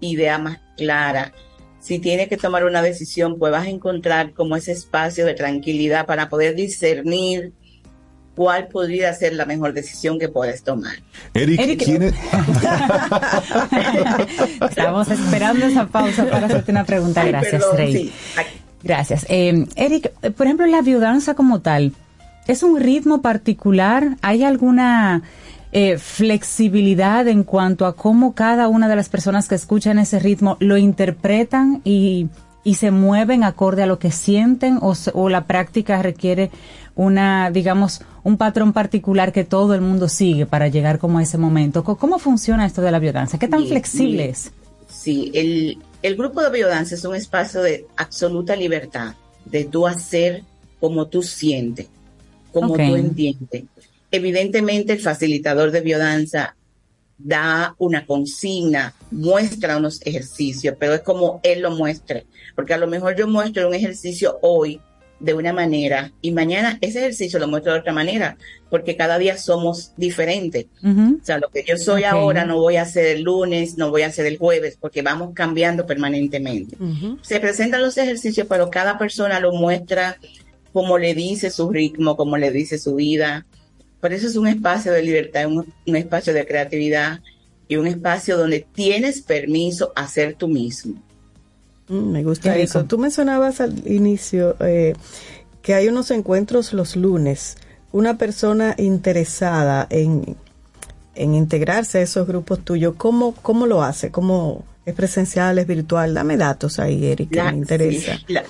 idea 0.00 0.38
más 0.38 0.58
clara. 0.76 1.32
Si 1.80 1.98
tienes 1.98 2.28
que 2.28 2.36
tomar 2.36 2.64
una 2.64 2.82
decisión, 2.82 3.38
pues 3.38 3.52
vas 3.52 3.66
a 3.66 3.70
encontrar 3.70 4.32
como 4.32 4.56
ese 4.56 4.72
espacio 4.72 5.26
de 5.26 5.34
tranquilidad 5.34 6.06
para 6.06 6.28
poder 6.28 6.54
discernir 6.54 7.52
cuál 8.34 8.68
podría 8.68 9.12
ser 9.14 9.34
la 9.34 9.44
mejor 9.46 9.74
decisión 9.74 10.18
que 10.18 10.28
puedes 10.28 10.64
tomar. 10.64 10.94
Eric, 11.34 11.60
Eric- 11.60 11.84
¿quién 11.84 12.02
es? 12.02 12.14
Estábamos 14.70 15.08
esperando 15.10 15.66
esa 15.66 15.86
pausa 15.86 16.24
para 16.28 16.46
hacerte 16.46 16.72
una 16.72 16.84
pregunta. 16.84 17.22
Ay, 17.22 17.28
Gracias, 17.30 17.52
perdón, 17.62 17.76
Rey. 17.76 17.92
sí. 17.92 18.12
Gracias. 18.82 19.26
Eh, 19.28 19.66
Eric, 19.76 20.10
por 20.36 20.46
ejemplo, 20.46 20.66
la 20.66 20.82
biodanza 20.82 21.34
como 21.34 21.60
tal, 21.60 21.92
¿es 22.46 22.62
un 22.62 22.80
ritmo 22.80 23.22
particular? 23.22 24.16
¿Hay 24.22 24.44
alguna 24.44 25.22
eh, 25.72 25.98
flexibilidad 25.98 27.26
en 27.26 27.42
cuanto 27.42 27.86
a 27.86 27.96
cómo 27.96 28.34
cada 28.34 28.68
una 28.68 28.88
de 28.88 28.96
las 28.96 29.08
personas 29.08 29.48
que 29.48 29.56
escuchan 29.56 29.98
ese 29.98 30.18
ritmo 30.18 30.56
lo 30.60 30.76
interpretan 30.76 31.80
y, 31.84 32.28
y 32.62 32.76
se 32.76 32.90
mueven 32.90 33.44
acorde 33.44 33.82
a 33.82 33.86
lo 33.86 33.98
que 33.98 34.10
sienten 34.10 34.78
o, 34.80 35.28
la 35.28 35.46
práctica 35.46 36.00
requiere 36.02 36.50
una, 36.96 37.50
digamos, 37.50 38.02
un 38.22 38.36
patrón 38.36 38.72
particular 38.72 39.32
que 39.32 39.44
todo 39.44 39.74
el 39.74 39.80
mundo 39.80 40.08
sigue 40.08 40.46
para 40.46 40.68
llegar 40.68 40.98
como 40.98 41.18
a 41.18 41.22
ese 41.22 41.38
momento? 41.38 41.82
¿Cómo 41.82 42.18
funciona 42.18 42.64
esto 42.64 42.80
de 42.80 42.90
la 42.90 42.98
biodanza? 42.98 43.38
¿Qué 43.38 43.48
tan 43.48 43.60
Bien, 43.60 43.70
flexible 43.70 44.16
bien. 44.16 44.30
es? 44.30 44.52
Sí, 44.88 45.30
el, 45.34 45.78
el 46.02 46.16
grupo 46.16 46.40
de 46.40 46.50
biodanza 46.50 46.94
es 46.94 47.04
un 47.04 47.16
espacio 47.16 47.62
de 47.62 47.86
absoluta 47.96 48.56
libertad, 48.56 49.14
de 49.44 49.64
tú 49.64 49.86
hacer 49.86 50.44
como 50.80 51.06
tú 51.06 51.22
sientes, 51.22 51.88
como 52.54 52.74
tú 52.74 52.96
entiendes. 52.96 53.64
Evidentemente, 54.10 54.94
el 54.94 55.00
facilitador 55.00 55.72
de 55.72 55.80
biodanza 55.82 56.56
da 57.18 57.74
una 57.78 58.06
consigna, 58.06 58.94
muestra 59.10 59.76
unos 59.76 60.00
ejercicios, 60.04 60.76
pero 60.78 60.94
es 60.94 61.02
como 61.02 61.40
él 61.42 61.60
lo 61.60 61.70
muestre, 61.70 62.26
porque 62.54 62.74
a 62.74 62.78
lo 62.78 62.86
mejor 62.86 63.16
yo 63.16 63.28
muestro 63.28 63.68
un 63.68 63.74
ejercicio 63.74 64.38
hoy 64.42 64.80
de 65.20 65.32
una 65.32 65.52
manera 65.52 66.12
y 66.20 66.32
mañana 66.32 66.76
ese 66.80 66.98
ejercicio 66.98 67.38
lo 67.38 67.48
muestro 67.48 67.72
de 67.72 67.78
otra 67.78 67.92
manera, 67.92 68.36
porque 68.68 68.96
cada 68.96 69.18
día 69.18 69.38
somos 69.38 69.92
diferentes. 69.96 70.66
O 70.84 71.24
sea, 71.24 71.38
lo 71.38 71.48
que 71.48 71.64
yo 71.66 71.76
soy 71.76 72.04
ahora 72.04 72.44
no 72.44 72.58
voy 72.58 72.76
a 72.76 72.82
hacer 72.82 73.06
el 73.06 73.22
lunes, 73.22 73.78
no 73.78 73.90
voy 73.90 74.02
a 74.02 74.08
hacer 74.08 74.26
el 74.26 74.36
jueves, 74.36 74.76
porque 74.78 75.02
vamos 75.02 75.30
cambiando 75.34 75.86
permanentemente. 75.86 76.76
Se 77.22 77.40
presentan 77.40 77.82
los 77.82 77.96
ejercicios, 77.96 78.46
pero 78.48 78.70
cada 78.70 78.98
persona 78.98 79.40
lo 79.40 79.52
muestra 79.52 80.18
como 80.74 80.98
le 80.98 81.14
dice 81.14 81.50
su 81.50 81.70
ritmo, 81.70 82.16
como 82.16 82.36
le 82.36 82.50
dice 82.50 82.78
su 82.80 82.96
vida. 82.96 83.46
Por 84.00 84.12
eso 84.12 84.26
es 84.26 84.34
un 84.34 84.48
espacio 84.48 84.92
de 84.92 85.02
libertad, 85.02 85.46
un, 85.46 85.72
un 85.86 85.96
espacio 85.96 86.34
de 86.34 86.44
creatividad 86.44 87.20
y 87.68 87.76
un 87.76 87.86
espacio 87.86 88.36
donde 88.36 88.66
tienes 88.74 89.22
permiso 89.22 89.92
a 89.94 90.08
ser 90.08 90.34
tú 90.34 90.48
mismo. 90.48 91.00
Mm, 91.86 92.10
me 92.10 92.24
gusta 92.24 92.56
eso. 92.58 92.84
Tú 92.86 92.98
mencionabas 92.98 93.60
al 93.60 93.86
inicio 93.86 94.56
eh, 94.58 94.94
que 95.62 95.74
hay 95.74 95.86
unos 95.86 96.10
encuentros 96.10 96.72
los 96.72 96.96
lunes. 96.96 97.56
Una 97.92 98.18
persona 98.18 98.74
interesada 98.76 99.86
en, 99.90 100.36
en 101.14 101.34
integrarse 101.36 101.98
a 101.98 102.02
esos 102.02 102.26
grupos 102.26 102.64
tuyos, 102.64 102.94
¿cómo, 102.96 103.32
cómo 103.42 103.68
lo 103.68 103.84
hace? 103.84 104.10
¿Cómo 104.10 104.64
es 104.86 104.94
presencial, 104.94 105.58
es 105.58 105.66
virtual? 105.66 106.14
Dame 106.14 106.36
datos 106.36 106.78
ahí, 106.78 107.14
La- 107.30 107.50
me 107.52 107.58
interesa. 107.58 108.16
sí, 108.18 108.24
la- 108.32 108.44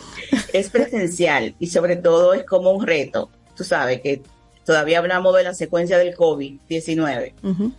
es 0.52 0.70
presencial 0.70 1.55
y 1.59 1.66
sobre 1.69 1.97
todo 1.97 2.35
es 2.35 2.44
como 2.44 2.70
un 2.73 2.86
reto. 2.86 3.31
Tú 3.56 3.65
sabes 3.65 4.01
que 4.01 4.23
todavía 4.65 4.98
hablamos 4.98 5.36
de 5.36 5.44
la 5.44 5.55
secuencia 5.55 5.98
del 5.98 6.15
COVID-19 6.16 7.35
Ujú. 7.43 7.73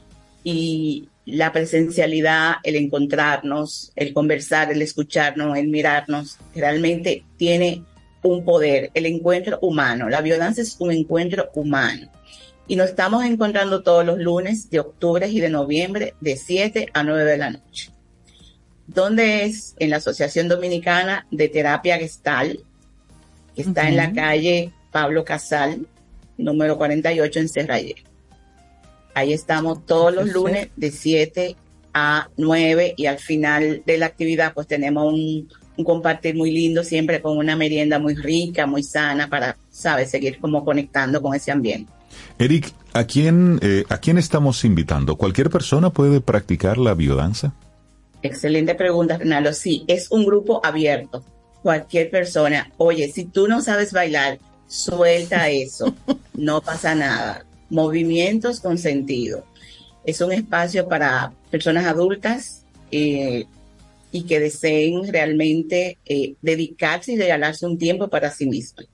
y 0.44 1.10
la 1.26 1.52
presencialidad, 1.52 2.56
el 2.64 2.76
encontrarnos, 2.76 3.92
el 3.96 4.14
conversar, 4.14 4.72
el 4.72 4.82
escucharnos, 4.82 5.58
el 5.58 5.68
mirarnos, 5.70 6.38
realmente 6.54 7.24
tiene 7.38 7.84
un 8.22 8.44
poder, 8.46 8.92
el 8.94 9.06
encuentro 9.08 9.58
humano. 9.62 10.08
La 10.10 10.22
biodanza 10.22 10.62
es 10.62 10.76
un 10.80 10.92
encuentro 10.92 11.50
humano. 11.56 12.10
Y 12.68 12.76
nos 12.76 12.90
estamos 12.90 13.24
encontrando 13.26 13.84
todos 13.84 14.06
los 14.06 14.18
lunes 14.20 14.70
de 14.72 14.80
octubre 14.80 15.28
y 15.28 15.40
de 15.40 15.50
noviembre 15.50 16.14
de 16.22 16.36
7 16.36 16.88
a 16.94 17.04
9 17.04 17.24
de 17.24 17.38
la 17.38 17.50
noche. 17.52 17.92
¿Dónde 18.88 19.46
es? 19.46 19.76
En 19.80 19.90
la 19.90 19.98
Asociación 19.98 20.48
Dominicana 20.48 21.26
de 21.32 21.50
Terapia 21.50 21.98
Gestal, 21.98 22.60
que 23.56 23.62
está 23.62 23.88
en 23.88 23.98
la 23.98 24.12
calle 24.14 24.72
Pablo 24.92 25.24
Casal, 25.24 25.88
número 26.38 26.78
48 26.78 27.40
en 27.40 27.50
Serrayer. 27.50 27.96
Ahí 29.14 29.34
estamos 29.34 29.86
todos 29.86 30.14
los 30.14 30.30
lunes 30.30 30.70
de 30.76 30.92
7 30.92 31.56
a 31.94 32.30
9 32.38 32.94
y 32.98 33.06
al 33.06 33.20
final 33.20 33.82
de 33.86 33.98
la 33.98 34.08
actividad 34.08 34.54
pues 34.54 34.68
tenemos 34.68 35.12
un, 35.12 35.48
un 35.78 35.86
compartir 35.86 36.36
muy 36.36 36.52
lindo 36.52 36.84
siempre 36.84 37.22
con 37.22 37.38
una 37.38 37.56
merienda 37.56 38.00
muy 38.00 38.16
rica, 38.16 38.66
muy 38.66 38.84
sana 38.84 39.30
para, 39.30 39.58
¿sabes? 39.70 40.12
Seguir 40.12 40.40
como 40.40 40.64
conectando 40.64 41.22
con 41.22 41.34
ese 41.34 41.52
ambiente. 41.52 41.92
Eric, 42.38 42.72
¿a 42.94 43.06
quién, 43.06 43.60
eh, 43.62 43.84
¿a 43.90 43.98
quién 43.98 44.18
estamos 44.18 44.64
invitando? 44.66 45.16
¿Cualquier 45.16 45.50
persona 45.50 45.90
puede 45.90 46.22
practicar 46.22 46.78
la 46.78 46.94
biodanza? 46.94 47.54
Excelente 48.26 48.74
pregunta, 48.74 49.18
Renalo. 49.18 49.54
Sí, 49.54 49.84
es 49.88 50.10
un 50.10 50.26
grupo 50.26 50.60
abierto. 50.64 51.24
Cualquier 51.62 52.10
persona, 52.10 52.72
oye, 52.78 53.12
si 53.12 53.26
tú 53.26 53.48
no 53.48 53.62
sabes 53.62 53.94
bailar, 53.94 54.40
suelta 54.68 55.50
eso. 55.50 55.96
No 56.34 56.62
pasa 56.62 56.96
nada. 56.96 57.46
Movimientos 57.70 58.60
con 58.60 58.80
sentido. 58.80 59.46
Es 60.06 60.22
un 60.22 60.32
espacio 60.32 60.88
para 60.88 61.34
personas 61.52 61.86
adultas 61.86 62.64
eh, 62.92 63.46
y 64.12 64.24
que 64.24 64.40
deseen 64.40 65.08
realmente 65.08 65.98
eh, 66.06 66.34
dedicarse 66.42 67.14
y 67.14 67.18
regalarse 67.18 67.66
un 67.68 67.78
tiempo 67.78 68.08
para 68.08 68.32
sí 68.32 68.48
mismas. 68.48 68.88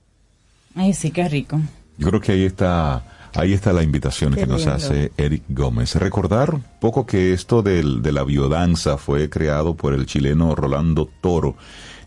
Ay, 0.74 0.92
sí, 0.92 1.10
qué 1.10 1.26
rico. 1.26 1.58
Yo 1.96 2.08
creo 2.08 2.20
que 2.20 2.32
ahí 2.32 2.44
está, 2.44 3.02
ahí 3.34 3.52
está 3.52 3.72
la 3.72 3.82
invitación 3.82 4.32
Qué 4.34 4.40
que 4.40 4.46
nos 4.46 4.60
lindo. 4.60 4.74
hace 4.74 5.12
Eric 5.16 5.42
Gómez. 5.48 5.94
Recordar 5.96 6.54
un 6.54 6.64
poco 6.80 7.06
que 7.06 7.32
esto 7.32 7.62
del- 7.62 8.02
de 8.02 8.12
la 8.12 8.24
biodanza 8.24 8.98
fue 8.98 9.28
creado 9.30 9.74
por 9.74 9.94
el 9.94 10.06
chileno 10.06 10.54
Rolando 10.54 11.08
Toro 11.20 11.56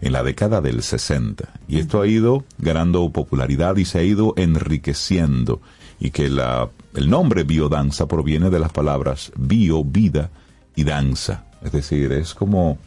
en 0.02 0.12
la 0.14 0.24
década 0.24 0.62
del 0.62 0.84
60. 0.84 1.50
Y 1.68 1.80
esto 1.80 2.02
ha 2.02 2.08
ido 2.08 2.44
ganando 2.60 3.10
popularidad 3.12 3.76
y 3.78 3.86
se 3.86 4.00
ha 4.00 4.04
ido 4.04 4.34
enriqueciendo. 4.38 5.62
Y 6.00 6.12
que 6.12 6.30
la, 6.30 6.70
el 6.94 7.10
nombre 7.10 7.44
biodanza 7.44 8.08
proviene 8.08 8.50
de 8.50 8.60
las 8.60 8.72
palabras 8.72 9.32
bio, 9.38 9.84
vida 9.84 10.30
y 10.76 10.84
danza. 10.84 11.46
Es 11.64 11.72
decir, 11.72 12.12
es 12.12 12.34
como, 12.34 12.78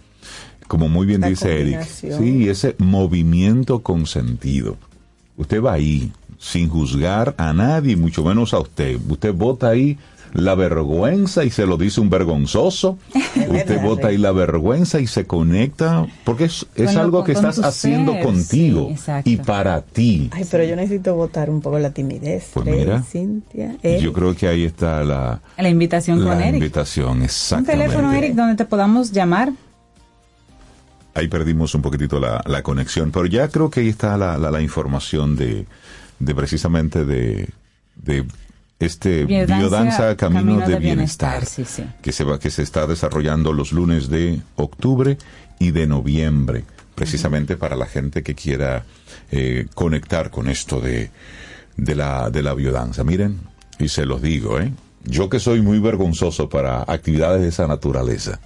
como 0.69 0.89
muy 0.89 1.07
bien 1.07 1.23
La 1.23 1.29
dice 1.29 1.61
Eric. 1.63 1.83
Sí, 1.85 2.49
ese 2.49 2.77
movimiento 2.79 3.83
con 3.83 4.07
sentido. 4.07 4.77
Usted 5.39 5.63
va 5.63 5.73
ahí 5.73 6.13
sin 6.39 6.69
juzgar 6.69 7.35
a 7.37 7.53
nadie, 7.53 7.97
mucho 7.97 8.25
menos 8.25 8.55
a 8.55 8.61
usted. 8.61 8.99
Usted 9.09 9.35
vota 9.35 9.69
ahí 9.69 9.99
la 10.35 10.55
vergüenza 10.55 11.43
y 11.45 11.51
se 11.51 11.65
lo 11.67 11.77
dice 11.79 12.01
un 12.03 12.11
vergonzoso. 12.11 12.99
Usted 13.35 13.81
vota 13.81 14.09
ahí 14.09 14.19
la 14.19 14.31
vergüenza 14.31 15.01
y 15.01 15.07
se 15.07 15.27
conecta 15.27 16.07
porque 16.25 16.45
es, 16.45 16.67
es 16.75 16.97
algo 16.97 17.25
que 17.25 17.33
con 17.33 17.47
estás 17.47 17.65
haciendo 17.65 18.13
ser, 18.13 18.23
contigo 18.23 18.91
sí, 18.95 19.11
y 19.25 19.37
para 19.39 19.81
ti. 19.81 20.29
Ay, 20.33 20.45
pero 20.51 20.65
yo 20.65 20.77
necesito 20.77 21.15
votar 21.15 21.49
un 21.49 21.61
poco 21.63 21.79
la 21.79 21.91
timidez. 21.93 22.51
Pues 22.53 22.67
Rey, 22.67 22.79
mira. 22.81 23.03
Cintia, 23.03 23.77
Eric. 23.83 24.03
Yo 24.03 24.13
creo 24.13 24.37
que 24.37 24.47
ahí 24.49 24.65
está 24.65 25.03
la, 25.03 25.41
La 25.57 25.69
invitación 25.69 26.19
con 26.19 26.29
la 26.29 26.47
Eric. 26.47 26.55
invitación, 26.61 27.19
Un 27.19 27.23
exactamente. 27.23 27.73
teléfono, 27.73 28.13
Eric, 28.13 28.35
donde 28.35 28.55
te 28.57 28.65
podamos 28.67 29.11
llamar. 29.13 29.53
ahí 31.15 31.27
perdimos 31.29 31.75
un 31.75 31.81
poquitito 31.83 32.21
la, 32.21 32.43
la 32.47 32.63
conexión, 32.63 33.11
pero 33.11 33.27
ya 33.27 33.49
creo 33.49 33.71
que 33.71 33.81
ahí 33.81 33.89
está 33.89 34.17
la, 34.19 34.37
la, 34.39 34.51
la 34.51 34.61
información 34.61 35.37
de, 35.37 35.67
de 36.19 36.35
precisamente 36.35 37.05
de, 37.05 37.49
de 37.97 38.25
este 38.79 39.25
Biodanza, 39.25 39.59
biodanza 39.59 40.17
camino, 40.17 40.41
Camino 40.41 40.67
de, 40.67 40.75
de 40.75 40.79
bienestar, 40.81 41.41
Bienestar, 41.41 41.47
sí, 41.47 41.65
sí. 41.65 41.85
que 42.03 42.13
se 42.13 42.25
va 42.25 42.39
que 42.39 42.51
se 42.51 42.63
está 42.63 42.87
desarrollando 42.87 43.53
los 43.53 43.73
lunes 43.73 44.09
de 44.09 44.41
octubre 44.57 45.19
y 45.59 45.71
de 45.73 45.87
noviembre 45.87 46.65
precisamente 46.95 47.57
para 47.57 47.77
la 47.77 47.87
gente 47.87 48.23
que 48.23 48.35
quiera 48.35 48.85
eh, 49.31 49.67
conectar 49.75 50.31
con 50.31 50.49
esto 50.49 50.81
de 50.81 51.11
de 51.77 51.95
la, 51.95 52.29
de 52.31 52.43
la 52.43 52.55
biodanza. 52.55 53.05
Miren, 53.05 53.39
y 53.79 53.87
se 53.89 54.05
los 54.05 54.21
digo, 54.21 54.59
¿eh? 54.59 54.73
Yo 55.05 55.29
que 55.29 55.39
soy 55.39 55.63
muy 55.63 55.79
vergonzoso 55.79 56.49
para 56.49 56.83
actividades 56.83 57.41
de 57.43 57.49
esa 57.49 57.69
naturaleza. 57.69 58.41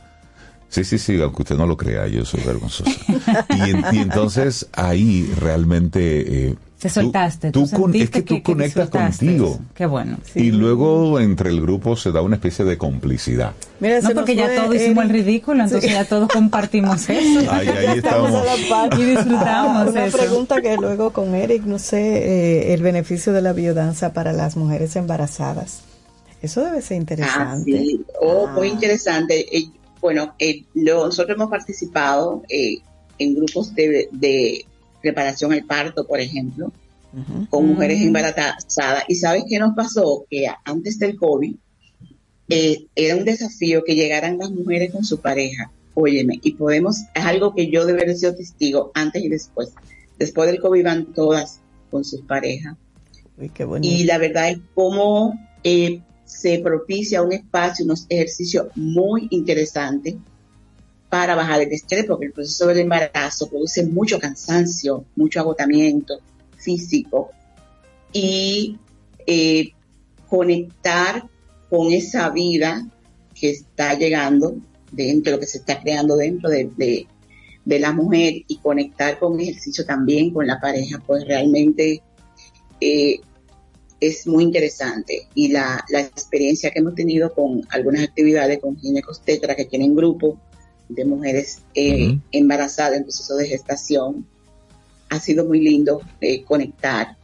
Sí, 0.68 0.84
sí, 0.84 0.98
sí, 0.98 1.18
aunque 1.20 1.42
usted 1.42 1.56
no 1.56 1.66
lo 1.66 1.78
crea, 1.78 2.06
yo 2.08 2.26
soy 2.26 2.42
vergonzoso. 2.42 2.90
y, 3.56 3.70
en- 3.70 3.84
y 3.92 3.98
entonces 4.00 4.68
ahí 4.74 5.32
realmente... 5.38 6.48
eh, 6.50 6.54
Te 6.82 6.88
soltaste. 6.90 7.52
tú 7.52 7.66
Tú, 7.68 7.76
con- 7.80 7.94
es 7.94 8.10
que 8.10 8.22
tú 8.22 8.42
conectas 8.42 8.90
contigo. 8.90 9.60
Qué 9.74 9.86
bueno. 9.86 10.18
Y 10.34 10.50
luego 10.50 11.20
entre 11.20 11.50
el 11.50 11.60
grupo 11.60 11.94
se 11.96 12.10
da 12.10 12.22
una 12.22 12.34
especie 12.36 12.64
de 12.64 12.76
complicidad. 12.76 13.52
Mira, 13.78 14.00
no, 14.00 14.10
porque 14.10 14.34
ya 14.34 14.54
todos 14.56 14.74
hicimos 14.74 15.04
el 15.04 15.10
ridículo, 15.10 15.62
entonces 15.62 15.88
Sí. 15.90 15.94
ya 15.96 16.04
todos 16.04 16.28
compartimos 16.28 17.02
eso. 17.08 17.50
Ahí, 17.52 17.68
estamos. 17.96 18.32
Y 18.98 19.02
disfrutamos 19.04 19.88
Una 19.90 20.06
eso. 20.06 20.18
pregunta 20.18 20.60
que 20.60 20.76
luego 20.76 21.12
con 21.12 21.34
Eric, 21.34 21.62
no 21.64 21.78
sé, 21.78 22.00
eh, 22.00 22.74
el 22.74 22.82
beneficio 22.82 23.32
de 23.32 23.42
la 23.42 23.52
biodanza 23.52 24.12
para 24.12 24.32
las 24.32 24.56
mujeres 24.56 24.96
embarazadas. 24.96 25.82
Eso 26.42 26.64
debe 26.64 26.82
ser 26.82 26.96
Ah, 26.96 27.00
interesante. 27.00 27.64
sí. 27.72 28.04
Oh, 28.20 28.48
muy 28.48 28.68
interesante. 28.68 29.56
Eh, 29.56 29.66
bueno, 30.00 30.34
eh, 30.40 30.64
lo- 30.74 31.06
nosotros 31.06 31.36
hemos 31.36 31.48
participado 31.50 32.42
eh, 32.48 32.78
en 33.18 33.34
grupos 33.36 33.72
de, 33.74 34.08
de 34.10 34.66
preparación 35.02 35.52
al 35.52 35.64
parto, 35.64 36.06
por 36.06 36.20
ejemplo, 36.20 36.72
con 37.50 37.66
mujeres 37.66 38.00
Mm. 38.00 38.04
embarazadas. 38.04 39.04
¿Y 39.08 39.16
sabes 39.16 39.44
qué 39.48 39.58
nos 39.58 39.74
pasó? 39.74 40.24
Que 40.30 40.46
antes 40.64 40.98
del 40.98 41.16
COVID 41.16 41.54
eh, 42.48 42.86
era 42.94 43.16
un 43.16 43.24
desafío 43.24 43.82
que 43.84 43.94
llegaran 43.94 44.38
las 44.38 44.50
mujeres 44.50 44.92
con 44.92 45.04
su 45.04 45.20
pareja. 45.20 45.70
Óyeme, 45.94 46.38
y 46.42 46.52
podemos, 46.52 47.02
es 47.14 47.24
algo 47.24 47.54
que 47.54 47.70
yo 47.70 47.84
debería 47.86 48.14
ser 48.14 48.34
testigo 48.36 48.90
antes 48.94 49.22
y 49.22 49.28
después. 49.28 49.70
Después 50.18 50.50
del 50.50 50.60
COVID 50.60 50.84
van 50.84 51.06
todas 51.12 51.60
con 51.90 52.04
sus 52.04 52.22
parejas. 52.22 52.76
Uy, 53.38 53.50
qué 53.50 53.64
bonito. 53.64 53.94
Y 53.94 54.04
la 54.04 54.18
verdad 54.18 54.50
es 54.50 54.58
cómo 54.74 55.38
eh, 55.64 56.00
se 56.24 56.58
propicia 56.60 57.22
un 57.22 57.32
espacio, 57.32 57.84
unos 57.84 58.06
ejercicios 58.08 58.66
muy 58.74 59.28
interesantes 59.30 60.14
para 61.12 61.34
bajar 61.34 61.60
el 61.60 61.70
estrés, 61.70 62.06
porque 62.06 62.24
el 62.24 62.32
proceso 62.32 62.68
del 62.68 62.78
embarazo 62.78 63.46
produce 63.46 63.84
mucho 63.84 64.18
cansancio, 64.18 65.04
mucho 65.14 65.40
agotamiento 65.40 66.20
físico 66.56 67.32
y 68.14 68.78
eh, 69.26 69.72
conectar 70.26 71.28
con 71.68 71.92
esa 71.92 72.30
vida 72.30 72.88
que 73.38 73.50
está 73.50 73.92
llegando 73.92 74.56
dentro, 74.90 75.38
que 75.38 75.44
se 75.44 75.58
está 75.58 75.82
creando 75.82 76.16
dentro 76.16 76.48
de, 76.48 76.70
de, 76.78 77.06
de 77.62 77.78
la 77.78 77.92
mujer 77.92 78.44
y 78.48 78.56
conectar 78.56 79.18
con 79.18 79.38
ejercicio 79.38 79.84
también 79.84 80.32
con 80.32 80.46
la 80.46 80.58
pareja, 80.60 80.98
pues 81.06 81.26
realmente 81.26 82.00
eh, 82.80 83.20
es 84.00 84.26
muy 84.26 84.44
interesante. 84.44 85.28
Y 85.34 85.48
la, 85.48 85.84
la 85.90 86.00
experiencia 86.00 86.70
que 86.70 86.78
hemos 86.78 86.94
tenido 86.94 87.34
con 87.34 87.60
algunas 87.68 88.02
actividades 88.02 88.60
con 88.60 88.78
ginecos 88.78 89.20
tetra 89.20 89.54
que 89.54 89.66
tienen 89.66 89.94
grupo 89.94 90.40
de 90.94 91.04
mujeres 91.04 91.62
eh, 91.74 92.18
embarazadas 92.30 92.98
en 92.98 93.04
proceso 93.04 93.36
de 93.36 93.48
gestación, 93.48 94.26
ha 95.08 95.20
sido 95.20 95.44
muy 95.44 95.60
lindo 95.60 96.00
eh, 96.20 96.42
conectar 96.42 97.16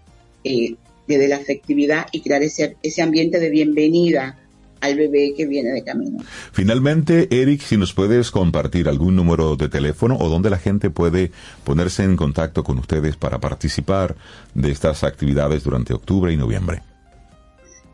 eh, 0.44 0.76
desde 1.06 1.28
la 1.28 1.36
afectividad 1.36 2.06
y 2.12 2.20
crear 2.20 2.42
ese, 2.42 2.76
ese 2.82 3.02
ambiente 3.02 3.40
de 3.40 3.50
bienvenida 3.50 4.38
al 4.80 4.96
bebé 4.96 5.32
que 5.36 5.46
viene 5.46 5.70
de 5.70 5.82
camino. 5.82 6.18
Finalmente, 6.52 7.28
Eric, 7.30 7.62
si 7.62 7.76
nos 7.76 7.92
puedes 7.92 8.30
compartir 8.30 8.88
algún 8.88 9.16
número 9.16 9.56
de 9.56 9.68
teléfono 9.68 10.16
o 10.18 10.28
donde 10.28 10.50
la 10.50 10.58
gente 10.58 10.90
puede 10.90 11.32
ponerse 11.64 12.04
en 12.04 12.16
contacto 12.16 12.62
con 12.62 12.78
ustedes 12.78 13.16
para 13.16 13.40
participar 13.40 14.16
de 14.54 14.70
estas 14.70 15.04
actividades 15.04 15.64
durante 15.64 15.94
octubre 15.94 16.32
y 16.32 16.36
noviembre. 16.36 16.82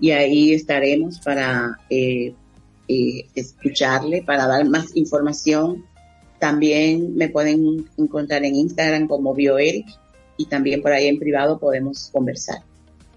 y 0.00 0.12
ahí 0.12 0.54
estaremos 0.54 1.20
para 1.20 1.78
eh, 1.90 2.32
eh, 2.88 3.26
escucharle, 3.34 4.22
para 4.22 4.46
dar 4.46 4.64
más 4.64 4.96
información. 4.96 5.84
También 6.38 7.14
me 7.14 7.28
pueden 7.28 7.86
encontrar 7.98 8.42
en 8.46 8.54
Instagram 8.54 9.06
como 9.06 9.34
BioEric 9.34 9.88
y 10.38 10.46
también 10.46 10.80
por 10.80 10.92
ahí 10.92 11.06
en 11.06 11.18
privado 11.18 11.58
podemos 11.58 12.08
conversar. 12.10 12.62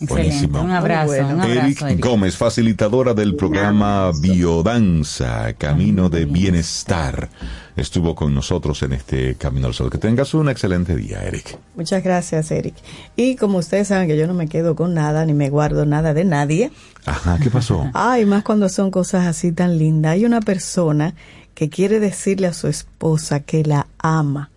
Excelente. 0.00 0.58
Un 0.58 0.70
abrazo, 0.70 1.12
un 1.12 1.40
abrazo. 1.40 1.50
Eric 1.50 1.82
Eric. 1.82 2.04
Gómez, 2.04 2.36
facilitadora 2.36 3.12
del 3.12 3.36
programa 3.36 4.10
Biodanza, 4.18 5.52
Camino 5.54 6.08
de 6.08 6.24
Bienestar, 6.24 7.28
estuvo 7.76 8.14
con 8.14 8.34
nosotros 8.34 8.82
en 8.82 8.94
este 8.94 9.34
Camino 9.34 9.66
al 9.66 9.74
Sol. 9.74 9.90
Que 9.90 9.98
tengas 9.98 10.32
un 10.32 10.48
excelente 10.48 10.96
día, 10.96 11.22
Eric. 11.22 11.58
Muchas 11.76 12.02
gracias, 12.02 12.50
Eric. 12.50 12.74
Y 13.14 13.36
como 13.36 13.58
ustedes 13.58 13.88
saben 13.88 14.08
que 14.08 14.16
yo 14.16 14.26
no 14.26 14.32
me 14.34 14.48
quedo 14.48 14.74
con 14.74 14.94
nada, 14.94 15.26
ni 15.26 15.34
me 15.34 15.50
guardo 15.50 15.84
nada 15.84 16.14
de 16.14 16.24
nadie. 16.24 16.70
Ajá, 17.04 17.38
¿qué 17.42 17.50
pasó? 17.50 17.90
Ay, 17.94 18.24
más 18.24 18.42
cuando 18.42 18.70
son 18.70 18.90
cosas 18.90 19.26
así 19.26 19.52
tan 19.52 19.76
lindas. 19.76 20.12
Hay 20.12 20.24
una 20.24 20.40
persona 20.40 21.14
que 21.54 21.68
quiere 21.68 22.00
decirle 22.00 22.46
a 22.46 22.54
su 22.54 22.68
esposa 22.68 23.40
que 23.40 23.64
la 23.64 23.86
ama 23.98 24.50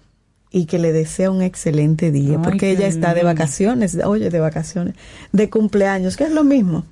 y 0.55 0.65
que 0.67 0.77
le 0.77 0.93
desea 0.93 1.31
un 1.31 1.41
excelente 1.41 2.11
día, 2.11 2.38
Ay, 2.38 2.43
porque 2.43 2.69
ella 2.69 2.85
está 2.88 3.13
de 3.15 3.23
vacaciones, 3.23 3.97
oye, 4.05 4.30
de 4.30 4.39
vacaciones, 4.39 4.93
de 5.31 5.49
cumpleaños, 5.49 6.15
que 6.15 6.25
es 6.25 6.31
lo 6.31 6.43
mismo. 6.43 6.85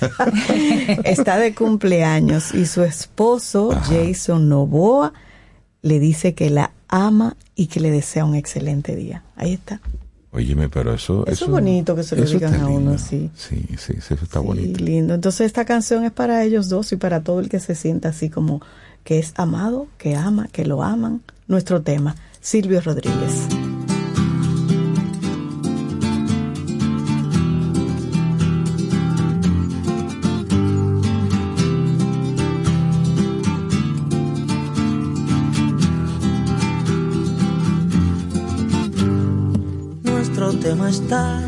está 1.04 1.38
de 1.38 1.54
cumpleaños 1.54 2.52
y 2.54 2.66
su 2.66 2.82
esposo, 2.82 3.70
Jason 3.88 4.48
Novoa, 4.48 5.12
le 5.82 6.00
dice 6.00 6.34
que 6.34 6.50
la 6.50 6.72
ama 6.88 7.36
y 7.54 7.66
que 7.68 7.80
le 7.80 7.90
desea 7.90 8.24
un 8.24 8.34
excelente 8.34 8.96
día. 8.96 9.22
Ahí 9.36 9.52
está. 9.54 9.80
Óyeme, 10.32 10.68
pero 10.68 10.92
eso... 10.92 11.24
Eso 11.28 11.44
es 11.44 11.50
bonito 11.52 11.94
que 11.94 12.02
se 12.02 12.16
lo 12.16 12.24
eso 12.24 12.34
digan 12.34 12.54
a 12.60 12.66
uno. 12.66 12.98
Sí, 12.98 13.30
sí, 13.36 13.64
sí, 13.78 13.92
eso 13.96 14.14
está 14.14 14.40
Sí, 14.40 14.46
bonito. 14.46 14.84
lindo. 14.84 15.14
Entonces 15.14 15.46
esta 15.46 15.64
canción 15.64 16.04
es 16.04 16.10
para 16.10 16.42
ellos 16.42 16.68
dos 16.68 16.90
y 16.92 16.96
para 16.96 17.20
todo 17.22 17.38
el 17.38 17.48
que 17.48 17.60
se 17.60 17.76
sienta 17.76 18.08
así 18.08 18.28
como 18.28 18.60
que 19.04 19.20
es 19.20 19.32
amado, 19.36 19.86
que 19.98 20.16
ama, 20.16 20.48
que 20.50 20.64
lo 20.64 20.82
aman. 20.82 21.22
Nuestro 21.46 21.82
tema, 21.82 22.16
Silvio 22.44 22.78
Rodríguez. 22.82 23.48
Nuestro 40.02 40.52
tema 40.60 40.90
está 40.90 41.40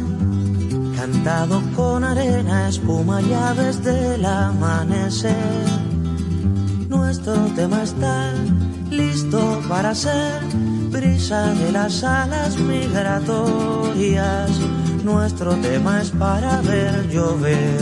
cantado 0.97 1.61
con 1.77 2.05
arena, 2.05 2.71
espuma 2.71 3.21
y 3.21 3.35
aves 3.35 3.85
del 3.85 4.25
amanecer. 4.25 5.37
Nuestro 6.89 7.35
tema 7.55 7.83
está 7.83 8.33
listo 8.91 9.61
para 9.69 9.95
ser 9.95 10.41
brisa 10.91 11.55
de 11.55 11.73
las 11.73 12.03
alas 12.05 12.59
migratorias. 12.59 14.51
Nuestro 15.05 15.55
tema 15.57 16.01
es 16.03 16.11
para 16.11 16.61
ver 16.63 17.09
llover. 17.09 17.81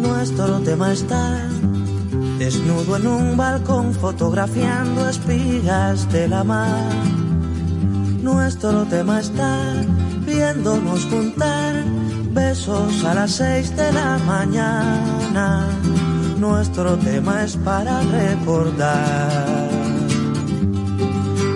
Nuestro 0.00 0.60
tema 0.60 0.92
está 0.92 1.48
desnudo 2.38 2.96
en 2.96 3.06
un 3.06 3.36
balcón 3.36 3.94
fotografiando 3.94 5.08
espigas 5.08 6.10
de 6.10 6.28
la 6.28 6.44
mar. 6.44 6.92
Nuestro 8.22 8.84
tema 8.86 9.20
está 9.20 9.58
viéndonos 10.26 11.04
juntar 11.06 11.84
besos 12.32 13.04
a 13.04 13.14
las 13.14 13.32
seis 13.32 13.76
de 13.76 13.92
la 13.92 14.18
mañana. 14.26 15.68
Nuestro 16.46 16.96
tema 16.98 17.42
es 17.42 17.56
para 17.56 18.02
recordar. 18.02 19.70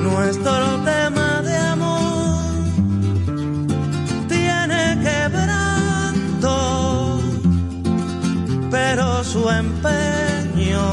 Nuestro 0.02 0.66
tema 0.82 1.42
de 1.42 1.56
amor 1.74 2.38
tiene 4.28 4.98
quebranto, 5.06 6.54
pero 8.70 9.22
su 9.24 9.46
empeño 9.50 10.86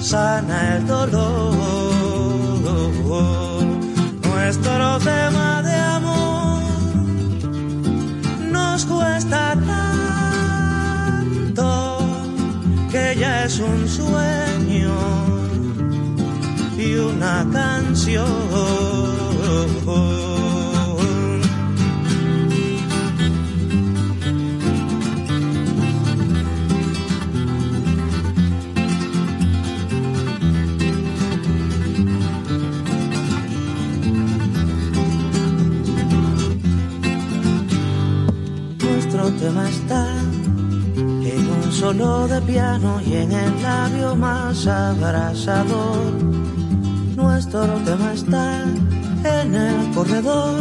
sana 0.00 0.76
el 0.76 0.86
dolor. 0.86 1.56
Nuestro 4.22 4.98
tema 5.00 5.60
de 5.62 5.74
amor 5.74 6.27
es 13.48 13.60
un 13.60 13.88
sueño 13.88 14.94
y 16.76 16.94
una 16.96 17.46
canción. 17.50 18.68
tema 39.38 39.68
está 39.68 40.07
solo 41.78 42.26
de 42.26 42.40
piano 42.40 43.00
y 43.06 43.14
en 43.14 43.30
el 43.30 43.62
labio 43.62 44.16
más 44.16 44.66
abrasador. 44.66 46.12
Nuestro 47.14 47.66
tema 47.86 48.12
está 48.14 48.64
en 49.22 49.54
el 49.54 49.94
corredor 49.94 50.60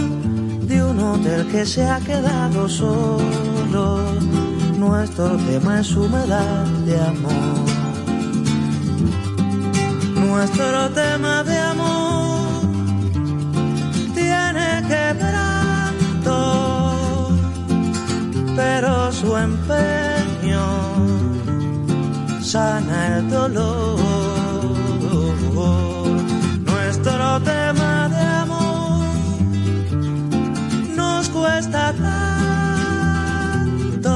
de 0.70 0.84
un 0.84 1.00
hotel 1.00 1.48
que 1.48 1.66
se 1.66 1.84
ha 1.84 2.00
quedado 2.02 2.70
solo. 2.70 4.00
Nuestro 4.78 5.38
tema 5.38 5.80
es 5.80 5.96
humedad 5.96 6.66
de 6.86 7.00
amor. 7.00 7.66
Nuestro 10.14 10.90
tema 10.92 11.44
de 11.44 11.58
amor 11.58 12.62
tiene 14.14 14.84
quebranto, 14.88 16.30
pero 18.56 19.12
su 19.12 19.36
empeño 19.36 20.97
sana 22.48 23.18
el 23.18 23.30
dolor. 23.30 24.00
Nuestro 26.66 27.42
tema 27.42 28.08
de 28.08 28.22
amor 28.44 29.04
nos 30.96 31.28
cuesta 31.30 31.94
tanto 32.08 34.16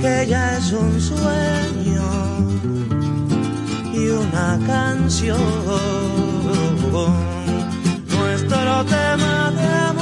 que 0.00 0.26
ya 0.28 0.56
es 0.58 0.72
un 0.72 1.00
sueño 1.00 2.02
y 3.92 4.08
una 4.08 4.58
canción. 4.66 5.38
Nuestro 8.16 8.84
tema 8.86 9.52
de 9.56 9.66
amor 9.90 9.93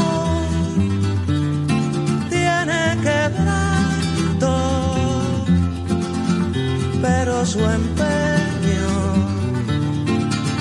su 7.53 7.59
empeño 7.59 8.93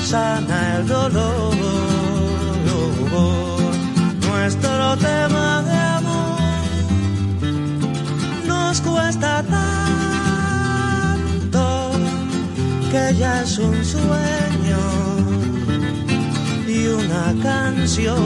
sana 0.04 0.78
el 0.78 0.88
dolor. 0.88 1.52
Nuestro 4.28 4.98
tema 4.98 5.64
de 5.70 5.78
amor 6.00 6.42
nos 8.46 8.82
cuesta 8.82 9.44
tanto 9.44 11.64
que 12.92 13.16
ya 13.18 13.42
es 13.44 13.58
un 13.58 13.86
sueño 13.86 14.80
y 16.68 16.88
una 16.88 17.34
canción. 17.42 18.20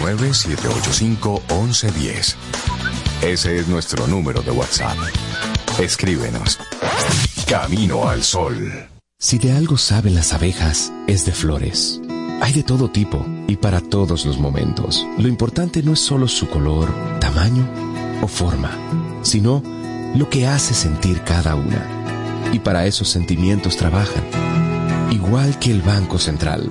Nueve 0.00 0.34
785 0.34 1.42
Ese 3.22 3.58
es 3.58 3.68
nuestro 3.68 4.06
número 4.06 4.42
de 4.42 4.50
WhatsApp. 4.50 4.96
Escríbenos. 5.78 6.58
Camino 7.48 8.08
al 8.08 8.22
Sol. 8.22 8.88
Si 9.18 9.38
de 9.38 9.52
algo 9.52 9.76
saben 9.76 10.14
las 10.14 10.32
abejas, 10.32 10.92
es 11.06 11.24
de 11.24 11.32
flores. 11.32 12.00
Hay 12.40 12.52
de 12.52 12.62
todo 12.62 12.90
tipo 12.90 13.24
y 13.46 13.56
para 13.56 13.80
todos 13.80 14.26
los 14.26 14.38
momentos. 14.38 15.06
Lo 15.18 15.28
importante 15.28 15.82
no 15.82 15.92
es 15.92 16.00
solo 16.00 16.26
su 16.26 16.48
color, 16.48 16.92
tamaño 17.20 17.68
o 18.22 18.26
forma, 18.26 18.70
sino 19.22 19.62
lo 20.16 20.28
que 20.28 20.46
hace 20.46 20.74
sentir 20.74 21.22
cada 21.22 21.54
una. 21.54 22.50
Y 22.52 22.58
para 22.58 22.86
esos 22.86 23.08
sentimientos 23.08 23.76
trabajan. 23.76 24.24
Igual 25.10 25.58
que 25.58 25.70
el 25.70 25.80
Banco 25.82 26.18
Central, 26.18 26.70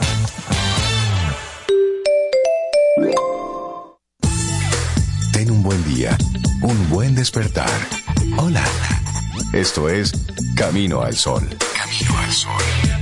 Un 6.61 6.89
buen 6.89 7.13
despertar. 7.15 7.69
Hola. 8.37 8.63
Esto 9.53 9.89
es 9.89 10.11
Camino 10.55 11.01
al 11.01 11.15
Sol. 11.15 11.47
Camino 11.75 12.17
al 12.17 12.31
Sol. 12.31 13.00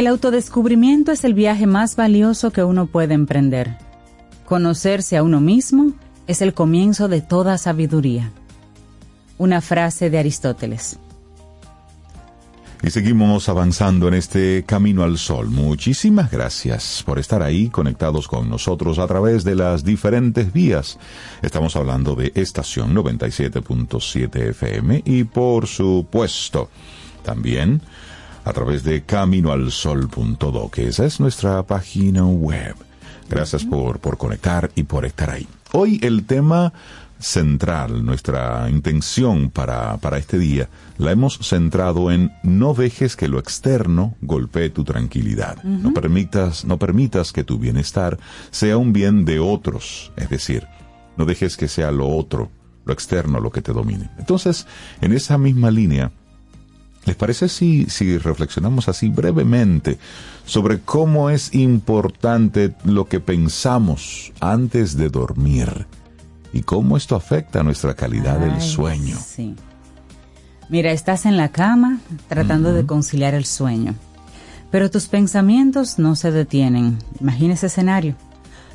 El 0.00 0.06
autodescubrimiento 0.06 1.12
es 1.12 1.24
el 1.24 1.34
viaje 1.34 1.66
más 1.66 1.94
valioso 1.94 2.52
que 2.52 2.64
uno 2.64 2.86
puede 2.86 3.12
emprender. 3.12 3.76
Conocerse 4.46 5.18
a 5.18 5.22
uno 5.22 5.42
mismo 5.42 5.92
es 6.26 6.40
el 6.40 6.54
comienzo 6.54 7.06
de 7.06 7.20
toda 7.20 7.58
sabiduría. 7.58 8.32
Una 9.36 9.60
frase 9.60 10.08
de 10.08 10.18
Aristóteles. 10.18 10.98
Y 12.82 12.88
seguimos 12.88 13.50
avanzando 13.50 14.08
en 14.08 14.14
este 14.14 14.64
camino 14.66 15.02
al 15.02 15.18
sol. 15.18 15.50
Muchísimas 15.50 16.30
gracias 16.30 17.02
por 17.04 17.18
estar 17.18 17.42
ahí 17.42 17.68
conectados 17.68 18.26
con 18.26 18.48
nosotros 18.48 18.98
a 18.98 19.06
través 19.06 19.44
de 19.44 19.54
las 19.54 19.84
diferentes 19.84 20.50
vías. 20.50 20.98
Estamos 21.42 21.76
hablando 21.76 22.14
de 22.14 22.32
estación 22.36 22.94
97.7 22.94 24.48
FM 24.48 25.02
y 25.04 25.24
por 25.24 25.66
supuesto 25.66 26.70
también 27.22 27.82
a 28.44 28.52
través 28.52 28.84
de 28.84 29.02
caminoalsol.do, 29.02 30.70
que 30.70 30.88
esa 30.88 31.04
es 31.04 31.20
nuestra 31.20 31.62
página 31.64 32.24
web. 32.26 32.74
Gracias 33.28 33.64
por, 33.64 34.00
por 34.00 34.18
conectar 34.18 34.70
y 34.74 34.82
por 34.82 35.04
estar 35.04 35.30
ahí. 35.30 35.46
Hoy 35.72 36.00
el 36.02 36.24
tema 36.24 36.72
central, 37.20 38.04
nuestra 38.04 38.68
intención 38.70 39.50
para, 39.50 39.98
para 39.98 40.18
este 40.18 40.38
día, 40.38 40.68
la 40.98 41.12
hemos 41.12 41.38
centrado 41.42 42.10
en 42.10 42.32
no 42.42 42.74
dejes 42.74 43.14
que 43.14 43.28
lo 43.28 43.38
externo 43.38 44.16
golpee 44.22 44.70
tu 44.70 44.84
tranquilidad. 44.84 45.62
No 45.62 45.92
permitas, 45.92 46.64
no 46.64 46.78
permitas 46.78 47.32
que 47.32 47.44
tu 47.44 47.58
bienestar 47.58 48.18
sea 48.50 48.78
un 48.78 48.92
bien 48.92 49.24
de 49.24 49.38
otros. 49.38 50.12
Es 50.16 50.30
decir, 50.30 50.66
no 51.16 51.26
dejes 51.26 51.56
que 51.56 51.68
sea 51.68 51.92
lo 51.92 52.08
otro, 52.08 52.50
lo 52.84 52.92
externo, 52.92 53.38
lo 53.38 53.50
que 53.50 53.62
te 53.62 53.72
domine. 53.72 54.10
Entonces, 54.18 54.66
en 55.00 55.12
esa 55.12 55.38
misma 55.38 55.70
línea, 55.70 56.12
¿Les 57.06 57.16
parece 57.16 57.48
si, 57.48 57.86
si 57.86 58.18
reflexionamos 58.18 58.88
así 58.88 59.08
brevemente 59.08 59.98
sobre 60.44 60.80
cómo 60.80 61.30
es 61.30 61.54
importante 61.54 62.74
lo 62.84 63.06
que 63.06 63.20
pensamos 63.20 64.32
antes 64.40 64.96
de 64.96 65.08
dormir 65.08 65.86
y 66.52 66.62
cómo 66.62 66.96
esto 66.96 67.16
afecta 67.16 67.62
nuestra 67.62 67.94
calidad 67.94 68.38
del 68.38 68.60
sueño? 68.60 69.16
Sí. 69.24 69.54
Mira, 70.68 70.92
estás 70.92 71.26
en 71.26 71.36
la 71.36 71.48
cama 71.48 71.98
tratando 72.28 72.72
de 72.72 72.86
conciliar 72.86 73.34
el 73.34 73.44
sueño, 73.44 73.94
pero 74.70 74.90
tus 74.90 75.08
pensamientos 75.08 75.98
no 75.98 76.14
se 76.16 76.30
detienen. 76.30 76.98
Imagina 77.20 77.54
ese 77.54 77.66
escenario. 77.66 78.14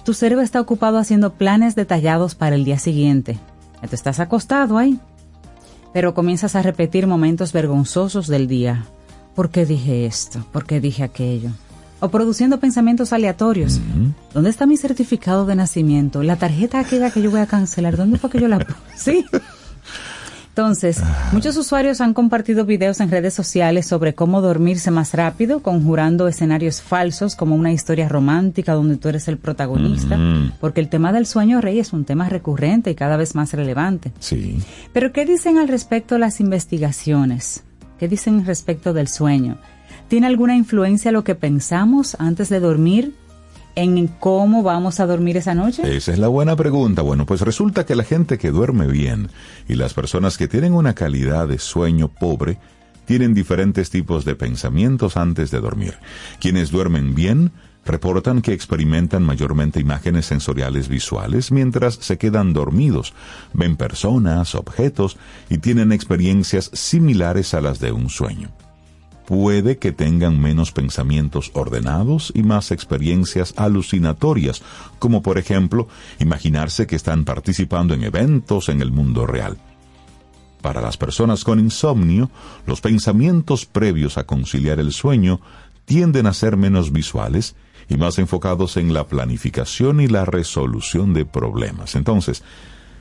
Tu 0.04 0.14
cerebro 0.14 0.44
está 0.44 0.60
ocupado 0.60 0.98
haciendo 0.98 1.34
planes 1.34 1.76
detallados 1.76 2.36
para 2.36 2.56
el 2.56 2.66
día 2.66 2.80
siguiente. 2.80 3.40
Tú 3.88 3.96
estás 3.96 4.20
acostado 4.20 4.78
ahí, 4.78 5.00
pero 5.96 6.14
comienzas 6.14 6.58
a 6.58 6.62
repetir 6.62 7.08
momentos 7.08 7.54
vergonzosos 7.54 8.28
del 8.28 8.48
día. 8.48 8.84
¿Por 9.34 9.50
qué 9.50 9.66
dije 9.66 10.06
esto? 10.06 10.46
¿Por 10.52 10.66
qué 10.66 10.82
dije 10.82 11.04
aquello? 11.04 11.52
O 12.02 12.10
produciendo 12.10 12.60
pensamientos 12.60 13.14
aleatorios. 13.14 13.80
¿Dónde 14.34 14.50
está 14.50 14.66
mi 14.66 14.76
certificado 14.76 15.46
de 15.46 15.56
nacimiento? 15.56 16.22
La 16.22 16.36
tarjeta 16.36 16.80
aquella 16.80 17.12
que 17.12 17.22
yo 17.22 17.32
voy 17.32 17.40
a 17.40 17.46
cancelar, 17.46 17.96
¿dónde 17.96 18.20
fue 18.20 18.30
que 18.30 18.42
yo 18.42 18.50
la 18.50 18.60
puse? 18.60 18.76
Sí. 18.98 19.26
Entonces, 20.56 21.02
muchos 21.34 21.58
usuarios 21.58 22.00
han 22.00 22.14
compartido 22.14 22.64
videos 22.64 23.02
en 23.02 23.12
redes 23.12 23.34
sociales 23.34 23.88
sobre 23.88 24.16
cómo 24.16 24.40
dormirse 24.40 24.90
más 24.90 25.14
rápido, 25.14 25.60
conjurando 25.60 26.30
escenarios 26.30 26.82
falsos 26.82 27.36
como 27.36 27.56
una 27.56 27.74
historia 27.74 28.08
romántica 28.08 28.72
donde 28.72 28.96
tú 28.96 29.10
eres 29.10 29.28
el 29.28 29.38
protagonista, 29.38 30.18
porque 30.62 30.80
el 30.80 30.88
tema 30.88 31.12
del 31.12 31.26
sueño 31.26 31.60
rey 31.60 31.80
es 31.80 31.92
un 31.92 32.06
tema 32.06 32.30
recurrente 32.30 32.90
y 32.90 32.96
cada 32.96 33.18
vez 33.18 33.36
más 33.36 33.52
relevante. 33.52 34.14
Sí. 34.20 34.58
Pero 34.94 35.12
¿qué 35.12 35.26
dicen 35.26 35.58
al 35.58 35.68
respecto 35.68 36.18
las 36.18 36.40
investigaciones? 36.40 37.66
¿Qué 38.00 38.08
dicen 38.08 38.46
respecto 38.46 38.94
del 38.94 39.10
sueño? 39.10 39.58
¿Tiene 40.08 40.28
alguna 40.28 40.56
influencia 40.56 41.12
lo 41.12 41.26
que 41.26 41.36
pensamos 41.36 42.16
antes 42.18 42.48
de 42.48 42.62
dormir 42.62 43.14
en 43.76 44.08
cómo 44.08 44.64
vamos 44.64 45.00
a 45.00 45.06
dormir 45.06 45.38
esa 45.38 45.54
noche? 45.54 45.96
Esa 45.96 46.14
es 46.14 46.20
la 46.20 46.28
buena 46.28 46.56
pregunta. 46.56 47.02
Bueno, 47.02 47.26
pues 47.26 47.42
resulta 47.42 47.86
que 47.86 47.96
la 47.96 48.04
gente 48.04 48.38
que 48.38 48.52
duerme 48.52 48.88
bien 48.88 49.30
y 49.68 49.76
las 49.76 49.94
personas 49.94 50.38
que 50.38 50.48
tienen 50.48 50.74
una 50.74 50.94
calidad 50.94 51.48
de 51.48 51.60
sueño 51.60 52.08
pobre 52.08 52.58
tienen 53.06 53.34
diferentes 53.34 53.90
tipos 53.90 54.26
de 54.26 54.36
pensamientos 54.36 55.16
antes 55.18 55.52
de 55.52 55.60
dormir. 55.60 55.96
Quienes 56.40 56.72
duermen 56.72 57.14
bien 57.14 57.52
reportan 57.86 58.42
que 58.42 58.54
experimentan 58.54 59.24
mayormente 59.24 59.80
imágenes 59.80 60.26
sensoriales 60.26 60.88
visuales 60.88 61.52
mientras 61.52 61.96
se 61.96 62.18
quedan 62.18 62.52
dormidos, 62.52 63.14
ven 63.54 63.78
personas, 63.78 64.56
objetos 64.56 65.18
y 65.50 65.60
tienen 65.60 65.92
experiencias 65.92 66.72
similares 66.74 67.54
a 67.54 67.62
las 67.62 67.80
de 67.80 67.92
un 67.92 68.10
sueño 68.10 68.50
puede 69.26 69.78
que 69.78 69.92
tengan 69.92 70.40
menos 70.40 70.72
pensamientos 70.72 71.52
ordenados 71.54 72.32
y 72.36 72.44
más 72.44 72.72
experiencias 72.72 73.54
alucinatorias, 73.58 74.62
como 75.00 75.22
por 75.22 75.38
ejemplo 75.38 75.88
imaginarse 76.20 76.88
que 76.88 76.96
están 76.96 77.26
participando 77.26 77.94
en 77.94 78.04
eventos 78.04 78.70
en 78.70 78.82
el 78.82 78.92
mundo 78.92 79.26
real. 79.26 79.58
Para 80.62 80.82
las 80.82 80.98
personas 80.98 81.44
con 81.44 81.60
insomnio, 81.60 82.32
los 82.66 82.82
pensamientos 82.82 83.66
previos 83.66 84.18
a 84.18 84.26
conciliar 84.26 84.80
el 84.80 84.92
sueño 84.92 85.40
tienden 85.86 86.26
a 86.26 86.34
ser 86.34 86.58
menos 86.58 86.92
visuales 86.92 87.56
y 87.88 87.98
más 87.98 88.18
enfocados 88.18 88.78
en 88.78 88.94
la 88.94 89.08
planificación 89.08 90.02
y 90.02 90.08
la 90.08 90.26
resolución 90.26 91.14
de 91.14 91.26
problemas. 91.26 91.96
Entonces, 91.96 92.44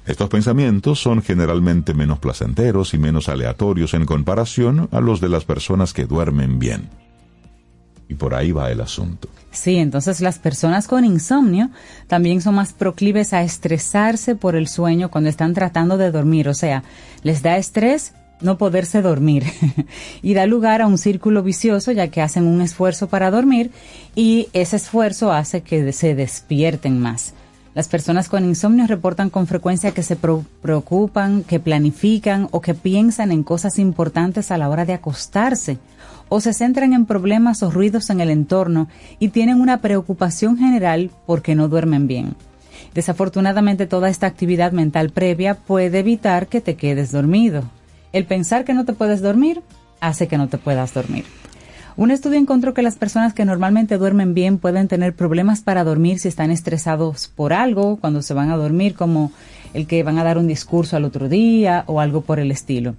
estos 0.06 0.28
pensamientos 0.28 1.00
son 1.00 1.22
generalmente 1.22 1.94
menos 1.94 2.18
placenteros 2.18 2.92
y 2.92 2.98
menos 2.98 3.28
aleatorios 3.28 3.94
en 3.94 4.04
comparación 4.04 4.88
a 4.92 5.00
los 5.00 5.20
de 5.20 5.30
las 5.30 5.44
personas 5.44 5.94
que 5.94 6.04
duermen 6.04 6.58
bien. 6.58 6.90
Y 8.06 8.14
por 8.14 8.34
ahí 8.34 8.52
va 8.52 8.70
el 8.70 8.82
asunto. 8.82 9.28
Sí, 9.50 9.76
entonces 9.76 10.20
las 10.20 10.38
personas 10.38 10.88
con 10.88 11.06
insomnio 11.06 11.70
también 12.06 12.42
son 12.42 12.56
más 12.56 12.74
proclives 12.74 13.32
a 13.32 13.42
estresarse 13.42 14.36
por 14.36 14.56
el 14.56 14.68
sueño 14.68 15.10
cuando 15.10 15.30
están 15.30 15.54
tratando 15.54 15.96
de 15.96 16.10
dormir. 16.10 16.48
O 16.48 16.54
sea, 16.54 16.82
les 17.22 17.42
da 17.42 17.56
estrés 17.56 18.12
no 18.42 18.58
poderse 18.58 19.00
dormir 19.00 19.44
y 20.22 20.34
da 20.34 20.44
lugar 20.44 20.82
a 20.82 20.86
un 20.86 20.98
círculo 20.98 21.42
vicioso 21.42 21.92
ya 21.92 22.08
que 22.08 22.20
hacen 22.20 22.46
un 22.46 22.60
esfuerzo 22.60 23.08
para 23.08 23.30
dormir 23.30 23.70
y 24.14 24.48
ese 24.52 24.76
esfuerzo 24.76 25.32
hace 25.32 25.62
que 25.62 25.92
se 25.92 26.14
despierten 26.14 27.00
más. 27.00 27.32
Las 27.74 27.88
personas 27.88 28.28
con 28.28 28.44
insomnio 28.44 28.86
reportan 28.86 29.30
con 29.30 29.48
frecuencia 29.48 29.90
que 29.90 30.04
se 30.04 30.16
preocupan, 30.16 31.42
que 31.42 31.58
planifican 31.58 32.46
o 32.52 32.60
que 32.60 32.74
piensan 32.74 33.32
en 33.32 33.42
cosas 33.42 33.80
importantes 33.80 34.52
a 34.52 34.58
la 34.58 34.68
hora 34.68 34.84
de 34.84 34.92
acostarse 34.92 35.78
o 36.28 36.40
se 36.40 36.52
centran 36.52 36.92
en 36.92 37.04
problemas 37.04 37.64
o 37.64 37.72
ruidos 37.72 38.10
en 38.10 38.20
el 38.20 38.30
entorno 38.30 38.88
y 39.18 39.28
tienen 39.28 39.60
una 39.60 39.80
preocupación 39.80 40.56
general 40.56 41.10
porque 41.26 41.56
no 41.56 41.68
duermen 41.68 42.06
bien. 42.06 42.36
Desafortunadamente 42.94 43.86
toda 43.86 44.08
esta 44.08 44.28
actividad 44.28 44.70
mental 44.70 45.10
previa 45.10 45.56
puede 45.56 45.98
evitar 45.98 46.46
que 46.46 46.60
te 46.60 46.76
quedes 46.76 47.10
dormido. 47.10 47.64
El 48.12 48.24
pensar 48.24 48.64
que 48.64 48.74
no 48.74 48.84
te 48.84 48.92
puedes 48.92 49.20
dormir 49.20 49.62
hace 50.00 50.28
que 50.28 50.38
no 50.38 50.48
te 50.48 50.58
puedas 50.58 50.94
dormir. 50.94 51.24
Un 51.96 52.10
estudio 52.10 52.38
encontró 52.38 52.74
que 52.74 52.82
las 52.82 52.96
personas 52.96 53.34
que 53.34 53.44
normalmente 53.44 53.98
duermen 53.98 54.34
bien 54.34 54.58
pueden 54.58 54.88
tener 54.88 55.14
problemas 55.14 55.60
para 55.60 55.84
dormir 55.84 56.18
si 56.18 56.26
están 56.26 56.50
estresados 56.50 57.28
por 57.28 57.52
algo 57.52 57.98
cuando 57.98 58.20
se 58.20 58.34
van 58.34 58.50
a 58.50 58.56
dormir, 58.56 58.94
como 58.94 59.30
el 59.74 59.86
que 59.86 60.02
van 60.02 60.18
a 60.18 60.24
dar 60.24 60.36
un 60.36 60.48
discurso 60.48 60.96
al 60.96 61.04
otro 61.04 61.28
día 61.28 61.84
o 61.86 62.00
algo 62.00 62.22
por 62.22 62.40
el 62.40 62.50
estilo. 62.50 62.96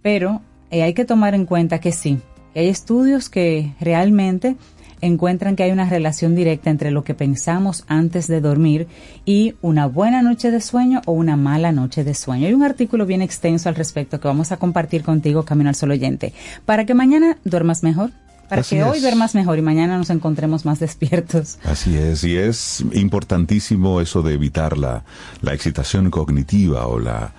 Pero 0.00 0.40
eh, 0.70 0.82
hay 0.82 0.94
que 0.94 1.04
tomar 1.04 1.34
en 1.34 1.44
cuenta 1.44 1.80
que 1.80 1.92
sí, 1.92 2.18
que 2.54 2.60
hay 2.60 2.68
estudios 2.68 3.28
que 3.28 3.74
realmente 3.78 4.56
encuentran 5.02 5.54
que 5.54 5.62
hay 5.62 5.70
una 5.70 5.88
relación 5.88 6.34
directa 6.34 6.70
entre 6.70 6.90
lo 6.90 7.04
que 7.04 7.14
pensamos 7.14 7.84
antes 7.88 8.26
de 8.26 8.40
dormir 8.40 8.86
y 9.26 9.54
una 9.60 9.86
buena 9.86 10.22
noche 10.22 10.50
de 10.50 10.60
sueño 10.60 11.02
o 11.06 11.12
una 11.12 11.36
mala 11.36 11.72
noche 11.72 12.04
de 12.04 12.14
sueño. 12.14 12.46
Hay 12.46 12.54
un 12.54 12.62
artículo 12.62 13.04
bien 13.04 13.20
extenso 13.20 13.68
al 13.68 13.74
respecto 13.74 14.18
que 14.18 14.28
vamos 14.28 14.50
a 14.50 14.56
compartir 14.56 15.02
contigo, 15.02 15.44
Camino 15.44 15.68
al 15.68 15.74
Sol 15.74 15.90
Oyente, 15.90 16.32
para 16.64 16.86
que 16.86 16.94
mañana 16.94 17.36
duermas 17.44 17.82
mejor, 17.82 18.10
para 18.50 18.60
Así 18.60 18.76
que 18.76 18.84
hoy 18.84 18.98
es. 18.98 19.02
duermas 19.02 19.34
mejor 19.34 19.58
y 19.58 19.62
mañana 19.62 19.96
nos 19.96 20.10
encontremos 20.10 20.66
más 20.66 20.78
despiertos. 20.86 21.58
Así 21.64 21.96
es, 21.96 22.22
y 22.24 22.36
es 22.36 22.84
importantísimo 22.92 24.02
eso 24.02 24.20
de 24.22 24.34
evitar 24.34 24.76
la, 24.76 25.04
la 25.40 25.54
excitación 25.54 26.10
cognitiva 26.10 26.86
o 26.86 26.98
la 26.98 27.32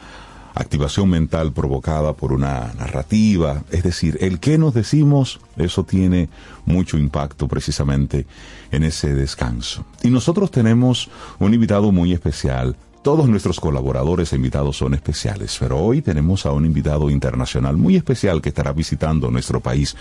activación 0.54 1.10
mental 1.10 1.54
provocada 1.54 2.14
por 2.14 2.34
una 2.34 2.74
narrativa. 2.78 3.64
Es 3.72 3.84
decir, 3.84 4.18
el 4.22 4.40
que 4.40 4.58
nos 4.58 4.74
decimos, 4.74 5.40
eso 5.58 5.84
tiene 5.86 6.30
mucho 6.66 6.98
impacto 6.98 7.48
precisamente 7.48 8.26
en 8.72 8.84
ese 8.84 9.14
descanso. 9.14 9.86
Y 10.04 10.10
nosotros 10.10 10.52
tenemos 10.52 11.10
un 11.40 11.54
invitado 11.54 11.92
muy 11.92 12.14
especial. 12.14 12.76
Todos 13.02 13.28
nuestros 13.28 13.60
colaboradores 13.60 14.32
e 14.32 14.36
invitados 14.36 14.78
son 14.78 14.94
especiales, 14.94 15.58
pero 15.60 15.80
hoy 15.80 16.04
tenemos 16.04 16.46
a 16.46 16.52
un 16.52 16.68
invitado 16.68 17.10
internacional 17.10 17.76
muy 17.76 17.96
especial 17.96 18.44
que 18.44 18.50
estará 18.50 18.74
visitando 18.74 19.32
nuestro 19.32 19.60
país 19.60 19.96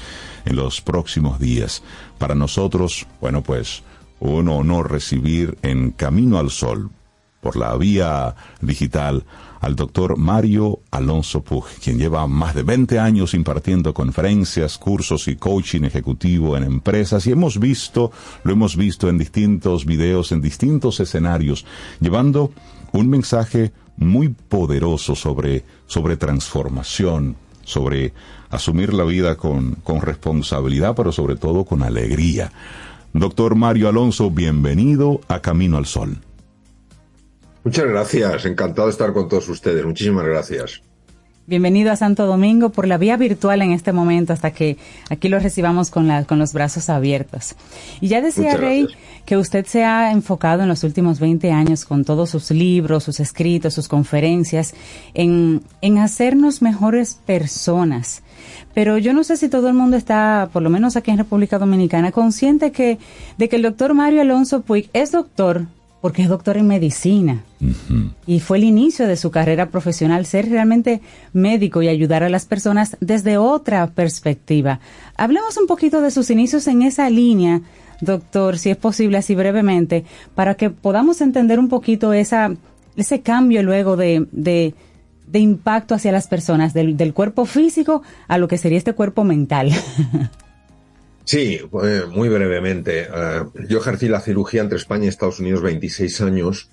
en 0.44 0.56
los 0.56 0.82
próximos 0.82 1.40
días. 1.40 1.82
Para 2.18 2.34
nosotros, 2.34 3.06
bueno, 3.18 3.42
pues 3.42 3.82
un 4.18 4.50
honor 4.50 4.92
recibir 4.92 5.56
en 5.62 5.92
Camino 5.92 6.38
al 6.38 6.50
Sol, 6.50 6.90
por 7.40 7.56
la 7.56 7.74
vía 7.76 8.34
digital, 8.60 9.24
al 9.60 9.76
doctor 9.76 10.16
Mario 10.16 10.80
Alonso 10.90 11.42
Puj, 11.42 11.66
quien 11.82 11.98
lleva 11.98 12.26
más 12.26 12.54
de 12.54 12.62
20 12.62 12.98
años 12.98 13.34
impartiendo 13.34 13.92
conferencias, 13.94 14.78
cursos 14.78 15.28
y 15.28 15.36
coaching 15.36 15.84
ejecutivo 15.84 16.56
en 16.56 16.64
empresas 16.64 17.26
y 17.26 17.32
hemos 17.32 17.58
visto, 17.58 18.10
lo 18.44 18.52
hemos 18.52 18.76
visto 18.76 19.08
en 19.08 19.18
distintos 19.18 19.84
videos, 19.84 20.32
en 20.32 20.40
distintos 20.40 21.00
escenarios, 21.00 21.64
llevando 22.00 22.52
un 22.92 23.08
mensaje 23.08 23.72
muy 23.96 24.28
poderoso 24.28 25.14
sobre, 25.14 25.64
sobre 25.86 26.16
transformación, 26.16 27.36
sobre 27.64 28.12
asumir 28.50 28.94
la 28.94 29.04
vida 29.04 29.36
con, 29.36 29.76
con 29.76 30.00
responsabilidad, 30.00 30.94
pero 30.96 31.12
sobre 31.12 31.36
todo 31.36 31.64
con 31.64 31.82
alegría. 31.82 32.52
Doctor 33.12 33.54
Mario 33.54 33.88
Alonso, 33.88 34.30
bienvenido 34.30 35.20
a 35.28 35.40
Camino 35.40 35.76
al 35.76 35.86
Sol. 35.86 36.18
Muchas 37.62 37.84
gracias, 37.84 38.46
encantado 38.46 38.88
de 38.88 38.92
estar 38.92 39.12
con 39.12 39.28
todos 39.28 39.48
ustedes. 39.48 39.84
Muchísimas 39.84 40.24
gracias. 40.24 40.82
Bienvenido 41.50 41.90
a 41.90 41.96
Santo 41.96 42.26
Domingo 42.26 42.70
por 42.70 42.86
la 42.86 42.96
vía 42.96 43.16
virtual 43.16 43.60
en 43.60 43.72
este 43.72 43.92
momento 43.92 44.32
hasta 44.32 44.52
que 44.52 44.76
aquí 45.08 45.28
lo 45.28 45.40
recibamos 45.40 45.90
con, 45.90 46.06
la, 46.06 46.22
con 46.22 46.38
los 46.38 46.52
brazos 46.52 46.88
abiertos. 46.88 47.56
Y 48.00 48.06
ya 48.06 48.20
decía 48.20 48.56
Rey 48.56 48.86
que 49.26 49.36
usted 49.36 49.66
se 49.66 49.82
ha 49.82 50.12
enfocado 50.12 50.62
en 50.62 50.68
los 50.68 50.84
últimos 50.84 51.18
20 51.18 51.50
años 51.50 51.84
con 51.84 52.04
todos 52.04 52.30
sus 52.30 52.52
libros, 52.52 53.02
sus 53.02 53.18
escritos, 53.18 53.74
sus 53.74 53.88
conferencias, 53.88 54.74
en, 55.12 55.62
en 55.80 55.98
hacernos 55.98 56.62
mejores 56.62 57.18
personas. 57.26 58.22
Pero 58.72 58.96
yo 58.98 59.12
no 59.12 59.24
sé 59.24 59.36
si 59.36 59.48
todo 59.48 59.66
el 59.66 59.74
mundo 59.74 59.96
está, 59.96 60.50
por 60.52 60.62
lo 60.62 60.70
menos 60.70 60.94
aquí 60.94 61.10
en 61.10 61.18
República 61.18 61.58
Dominicana, 61.58 62.12
consciente 62.12 62.70
que, 62.70 63.00
de 63.38 63.48
que 63.48 63.56
el 63.56 63.62
doctor 63.62 63.92
Mario 63.92 64.20
Alonso 64.20 64.62
Puig 64.62 64.88
es 64.92 65.10
doctor, 65.10 65.66
porque 66.00 66.22
es 66.22 66.28
doctor 66.28 66.56
en 66.56 66.66
medicina. 66.66 67.44
Y 68.26 68.40
fue 68.40 68.58
el 68.58 68.64
inicio 68.64 69.06
de 69.06 69.16
su 69.16 69.30
carrera 69.30 69.70
profesional 69.70 70.24
ser 70.24 70.48
realmente 70.48 71.00
médico 71.32 71.82
y 71.82 71.88
ayudar 71.88 72.22
a 72.22 72.30
las 72.30 72.46
personas 72.46 72.96
desde 73.00 73.36
otra 73.36 73.86
perspectiva. 73.88 74.80
Hablemos 75.16 75.56
un 75.58 75.66
poquito 75.66 76.00
de 76.00 76.10
sus 76.10 76.30
inicios 76.30 76.66
en 76.68 76.82
esa 76.82 77.10
línea, 77.10 77.60
doctor, 78.00 78.58
si 78.58 78.70
es 78.70 78.76
posible 78.76 79.18
así 79.18 79.34
brevemente, 79.34 80.04
para 80.34 80.54
que 80.54 80.70
podamos 80.70 81.20
entender 81.20 81.58
un 81.58 81.68
poquito 81.68 82.14
esa, 82.14 82.50
ese 82.96 83.20
cambio 83.20 83.62
luego 83.62 83.96
de, 83.96 84.26
de, 84.32 84.74
de 85.26 85.38
impacto 85.38 85.94
hacia 85.94 86.12
las 86.12 86.28
personas, 86.28 86.72
del, 86.72 86.96
del 86.96 87.12
cuerpo 87.12 87.44
físico 87.44 88.02
a 88.26 88.38
lo 88.38 88.48
que 88.48 88.56
sería 88.56 88.78
este 88.78 88.94
cuerpo 88.94 89.24
mental. 89.24 89.70
Sí, 91.24 91.60
eh, 91.84 92.02
muy 92.10 92.28
brevemente. 92.28 93.02
Eh, 93.02 93.44
yo 93.68 93.78
ejercí 93.78 94.08
la 94.08 94.20
cirugía 94.20 94.62
entre 94.62 94.78
España 94.78 95.04
y 95.04 95.08
Estados 95.08 95.40
Unidos 95.40 95.62
26 95.62 96.20
años 96.22 96.70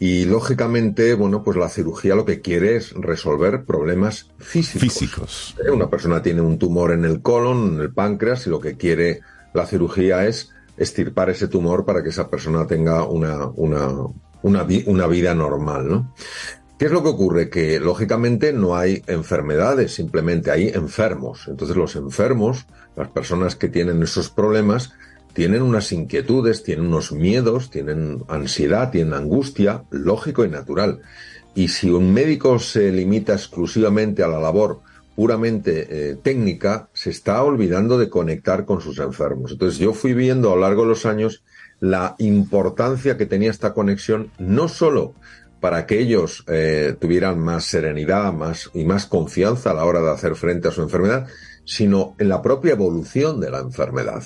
y 0.00 0.24
lógicamente, 0.24 1.14
bueno, 1.14 1.42
pues 1.42 1.56
la 1.56 1.68
cirugía 1.68 2.14
lo 2.14 2.24
que 2.24 2.40
quiere 2.40 2.76
es 2.76 2.92
resolver 2.92 3.64
problemas 3.64 4.30
físicos. 4.38 4.80
Físicos. 4.80 5.56
Eh, 5.66 5.70
Una 5.70 5.90
persona 5.90 6.22
tiene 6.22 6.40
un 6.40 6.58
tumor 6.58 6.92
en 6.92 7.04
el 7.04 7.20
colon, 7.20 7.74
en 7.74 7.80
el 7.80 7.92
páncreas 7.92 8.46
y 8.46 8.50
lo 8.50 8.60
que 8.60 8.76
quiere 8.76 9.20
la 9.52 9.66
cirugía 9.66 10.26
es 10.26 10.50
extirpar 10.76 11.30
ese 11.30 11.48
tumor 11.48 11.84
para 11.84 12.02
que 12.02 12.10
esa 12.10 12.28
persona 12.30 12.66
tenga 12.66 13.04
una, 13.04 13.46
una, 13.46 13.88
una, 14.42 14.66
una 14.86 15.06
vida 15.08 15.34
normal, 15.34 15.88
¿no? 15.88 16.14
¿Qué 16.78 16.84
es 16.84 16.92
lo 16.92 17.02
que 17.02 17.08
ocurre? 17.08 17.50
Que 17.50 17.80
lógicamente 17.80 18.52
no 18.52 18.76
hay 18.76 19.02
enfermedades, 19.08 19.94
simplemente 19.94 20.52
hay 20.52 20.68
enfermos. 20.68 21.48
Entonces 21.48 21.76
los 21.76 21.96
enfermos, 21.96 22.66
las 22.98 23.08
personas 23.08 23.56
que 23.56 23.68
tienen 23.68 24.02
esos 24.02 24.28
problemas, 24.28 24.92
tienen 25.32 25.62
unas 25.62 25.92
inquietudes, 25.92 26.62
tienen 26.64 26.86
unos 26.86 27.12
miedos, 27.12 27.70
tienen 27.70 28.24
ansiedad, 28.28 28.90
tienen 28.90 29.14
angustia, 29.14 29.84
lógico 29.90 30.44
y 30.44 30.48
natural. 30.48 31.00
Y 31.54 31.68
si 31.68 31.90
un 31.90 32.12
médico 32.12 32.58
se 32.58 32.90
limita 32.92 33.34
exclusivamente 33.34 34.22
a 34.22 34.28
la 34.28 34.40
labor 34.40 34.80
puramente 35.14 35.86
eh, 35.90 36.16
técnica, 36.16 36.88
se 36.92 37.10
está 37.10 37.42
olvidando 37.42 37.98
de 37.98 38.08
conectar 38.08 38.64
con 38.64 38.80
sus 38.80 38.98
enfermos. 38.98 39.52
Entonces 39.52 39.78
yo 39.78 39.92
fui 39.92 40.14
viendo 40.14 40.52
a 40.52 40.54
lo 40.54 40.62
largo 40.62 40.82
de 40.82 40.88
los 40.88 41.06
años 41.06 41.42
la 41.80 42.14
importancia 42.18 43.16
que 43.16 43.26
tenía 43.26 43.50
esta 43.50 43.74
conexión, 43.74 44.30
no 44.38 44.68
solo 44.68 45.14
para 45.60 45.86
que 45.86 45.98
ellos 45.98 46.44
eh, 46.46 46.96
tuvieran 47.00 47.38
más 47.40 47.64
serenidad 47.64 48.32
más, 48.32 48.70
y 48.74 48.84
más 48.84 49.06
confianza 49.06 49.70
a 49.70 49.74
la 49.74 49.84
hora 49.84 50.00
de 50.00 50.10
hacer 50.10 50.34
frente 50.36 50.68
a 50.68 50.70
su 50.70 50.82
enfermedad, 50.82 51.26
sino 51.68 52.16
en 52.18 52.30
la 52.30 52.40
propia 52.40 52.72
evolución 52.72 53.40
de 53.40 53.50
la 53.50 53.58
enfermedad. 53.58 54.24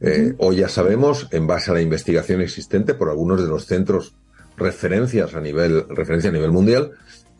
Eh, 0.00 0.34
Hoy 0.38 0.56
ya 0.56 0.68
sabemos, 0.68 1.28
en 1.30 1.46
base 1.46 1.70
a 1.70 1.74
la 1.74 1.80
investigación 1.80 2.40
existente 2.40 2.94
por 2.94 3.08
algunos 3.08 3.40
de 3.40 3.46
los 3.46 3.66
centros 3.66 4.16
referencias 4.56 5.36
a 5.36 5.40
nivel, 5.40 5.86
referencia 5.88 6.30
a 6.30 6.32
nivel 6.32 6.50
mundial, 6.50 6.90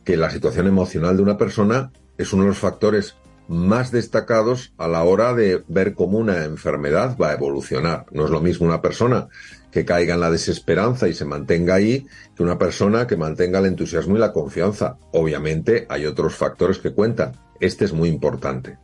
que 0.05 0.17
la 0.17 0.31
situación 0.31 0.69
emocional 0.69 1.17
de 1.17 1.25
una 1.25 1.39
persona 1.39 1.91
es 2.19 2.33
uno 2.33 2.45
de 2.45 2.51
los 2.51 2.59
factores 2.59 3.17
más 3.49 3.91
destacados 3.91 4.75
a 4.79 4.87
la 4.87 5.03
hora 5.03 5.35
de 5.35 5.65
ver 5.67 5.95
cómo 5.95 6.19
una 6.19 6.45
enfermedad 6.45 7.17
va 7.21 7.31
a 7.31 7.35
evolucionar. 7.35 8.07
No 8.13 8.27
es 8.27 8.31
lo 8.31 8.41
mismo 8.41 8.65
una 8.67 8.81
persona 8.81 9.27
que 9.73 9.85
caiga 9.85 10.15
en 10.15 10.21
la 10.21 10.31
desesperanza 10.31 11.09
y 11.09 11.15
se 11.15 11.25
mantenga 11.25 11.75
ahí 11.75 12.07
que 12.37 12.45
una 12.45 12.59
persona 12.59 13.09
que 13.09 13.17
mantenga 13.17 13.59
el 13.59 13.67
entusiasmo 13.67 14.17
y 14.17 14.21
la 14.21 14.33
confianza. 14.33 14.99
Obviamente 15.11 15.85
hay 15.89 16.07
otros 16.07 16.37
factores 16.37 16.79
que 16.79 16.93
cuentan. 16.93 17.33
Este 17.59 17.85
es 17.85 17.93
muy 17.93 18.09
importante. 18.09 18.79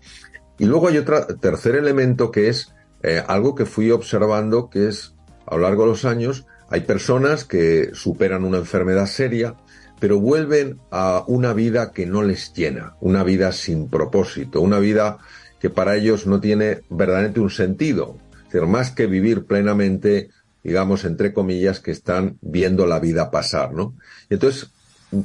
Y 0.58 0.66
luego 0.66 0.88
hay 0.88 0.98
otro 0.98 1.24
tercer 1.26 1.76
elemento 1.76 2.30
que 2.30 2.48
es 2.48 2.74
eh, 3.02 3.22
algo 3.26 3.54
que 3.54 3.64
fui 3.64 3.90
observando 3.90 4.68
que 4.70 4.88
es 4.88 5.14
a 5.46 5.56
lo 5.56 5.62
largo 5.62 5.84
de 5.84 5.90
los 5.90 6.04
años 6.04 6.46
hay 6.68 6.80
personas 6.80 7.44
que 7.44 7.90
superan 7.94 8.44
una 8.44 8.58
enfermedad 8.58 9.06
seria 9.06 9.54
pero 10.00 10.20
vuelven 10.20 10.78
a 10.90 11.24
una 11.26 11.52
vida 11.52 11.92
que 11.92 12.06
no 12.06 12.22
les 12.22 12.52
llena, 12.52 12.94
una 13.00 13.24
vida 13.24 13.52
sin 13.52 13.88
propósito, 13.88 14.60
una 14.60 14.78
vida 14.78 15.18
que 15.60 15.70
para 15.70 15.96
ellos 15.96 16.26
no 16.26 16.40
tiene 16.40 16.82
verdaderamente 16.88 17.40
un 17.40 17.50
sentido. 17.50 18.16
Es 18.46 18.52
decir, 18.52 18.68
más 18.68 18.92
que 18.92 19.06
vivir 19.06 19.44
plenamente, 19.44 20.30
digamos, 20.62 21.04
entre 21.04 21.32
comillas, 21.32 21.80
que 21.80 21.90
están 21.90 22.38
viendo 22.40 22.86
la 22.86 23.00
vida 23.00 23.30
pasar, 23.30 23.72
¿no? 23.72 23.94
Y 24.30 24.34
entonces, 24.34 24.70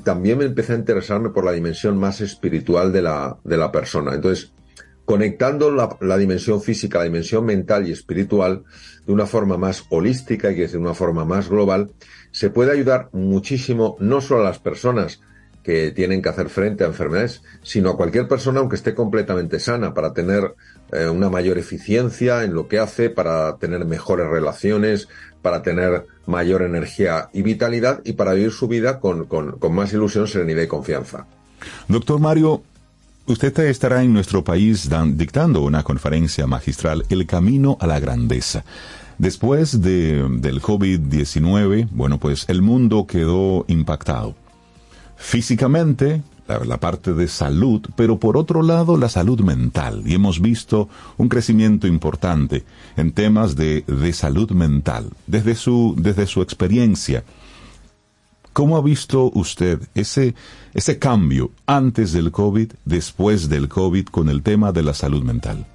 también 0.03 0.39
me 0.39 0.45
empecé 0.45 0.73
a 0.73 0.77
interesarme 0.77 1.29
por 1.29 1.45
la 1.45 1.51
dimensión 1.51 1.97
más 1.97 2.21
espiritual 2.21 2.91
de 2.91 3.03
la, 3.03 3.37
de 3.43 3.57
la 3.57 3.71
persona. 3.71 4.15
Entonces, 4.15 4.53
conectando 5.05 5.71
la, 5.71 6.17
dimensión 6.17 6.61
física, 6.61 6.99
la 6.99 7.05
dimensión 7.05 7.45
mental 7.45 7.87
y 7.87 7.91
espiritual 7.91 8.63
de 9.05 9.13
una 9.13 9.25
forma 9.25 9.57
más 9.57 9.85
holística 9.89 10.51
y 10.51 10.55
de 10.55 10.77
una 10.77 10.93
forma 10.93 11.25
más 11.25 11.49
global, 11.49 11.91
se 12.31 12.49
puede 12.49 12.71
ayudar 12.71 13.09
muchísimo 13.11 13.97
no 13.99 14.21
solo 14.21 14.41
a 14.41 14.45
las 14.45 14.59
personas 14.59 15.19
que 15.61 15.91
tienen 15.91 16.21
que 16.21 16.29
hacer 16.29 16.49
frente 16.49 16.83
a 16.83 16.87
enfermedades, 16.87 17.41
sino 17.61 17.91
a 17.91 17.97
cualquier 17.97 18.27
persona 18.27 18.59
aunque 18.59 18.75
esté 18.75 18.93
completamente 18.93 19.59
sana 19.59 19.93
para 19.93 20.13
tener 20.13 20.55
eh, 20.91 21.07
una 21.07 21.29
mayor 21.29 21.57
eficiencia 21.57 22.43
en 22.43 22.53
lo 22.53 22.67
que 22.67 22.79
hace, 22.79 23.09
para 23.09 23.57
tener 23.57 23.85
mejores 23.85 24.27
relaciones, 24.27 25.07
para 25.41 25.61
tener 25.61 26.05
mayor 26.25 26.63
energía 26.63 27.29
y 27.33 27.43
vitalidad 27.43 28.01
y 28.03 28.13
para 28.13 28.33
vivir 28.33 28.51
su 28.51 28.67
vida 28.67 28.99
con, 28.99 29.25
con, 29.25 29.53
con 29.57 29.73
más 29.73 29.93
ilusión, 29.93 30.27
serenidad 30.27 30.63
y 30.63 30.67
confianza. 30.67 31.27
Doctor 31.87 32.19
Mario, 32.19 32.63
usted 33.25 33.57
estará 33.59 34.03
en 34.03 34.13
nuestro 34.13 34.43
país 34.43 34.89
dictando 35.15 35.61
una 35.61 35.83
conferencia 35.83 36.47
magistral, 36.47 37.05
El 37.09 37.25
Camino 37.25 37.77
a 37.79 37.87
la 37.87 37.99
Grandeza. 37.99 38.63
Después 39.17 39.81
de, 39.81 40.27
del 40.39 40.61
COVID-19, 40.61 41.89
bueno, 41.91 42.19
pues 42.19 42.45
el 42.47 42.61
mundo 42.61 43.05
quedó 43.07 43.65
impactado. 43.67 44.35
Físicamente, 45.15 46.21
la, 46.47 46.59
la, 46.65 46.79
parte 46.79 47.13
de 47.13 47.27
salud, 47.27 47.81
pero 47.95 48.19
por 48.19 48.35
otro 48.35 48.61
lado 48.61 48.97
la 48.97 49.07
salud 49.07 49.39
mental. 49.41 50.03
Y 50.05 50.15
hemos 50.15 50.41
visto 50.41 50.89
un 51.17 51.29
crecimiento 51.29 51.87
importante 51.87 52.65
en 52.97 53.11
temas 53.13 53.55
de, 53.55 53.81
de 53.81 54.13
salud 54.13 54.51
mental. 54.51 55.11
Desde 55.27 55.55
su, 55.55 55.95
desde 55.97 56.25
su 56.25 56.41
experiencia, 56.41 57.23
¿cómo 58.53 58.77
ha 58.77 58.81
visto 58.81 59.31
usted 59.33 59.79
ese, 59.95 60.35
ese 60.73 60.99
cambio 60.99 61.51
antes 61.65 62.13
del 62.13 62.31
COVID, 62.31 62.71
después 62.85 63.49
del 63.49 63.67
COVID 63.67 64.05
con 64.05 64.29
el 64.29 64.41
tema 64.41 64.71
de 64.71 64.83
la 64.83 64.93
salud 64.93 65.23
mental? 65.23 65.65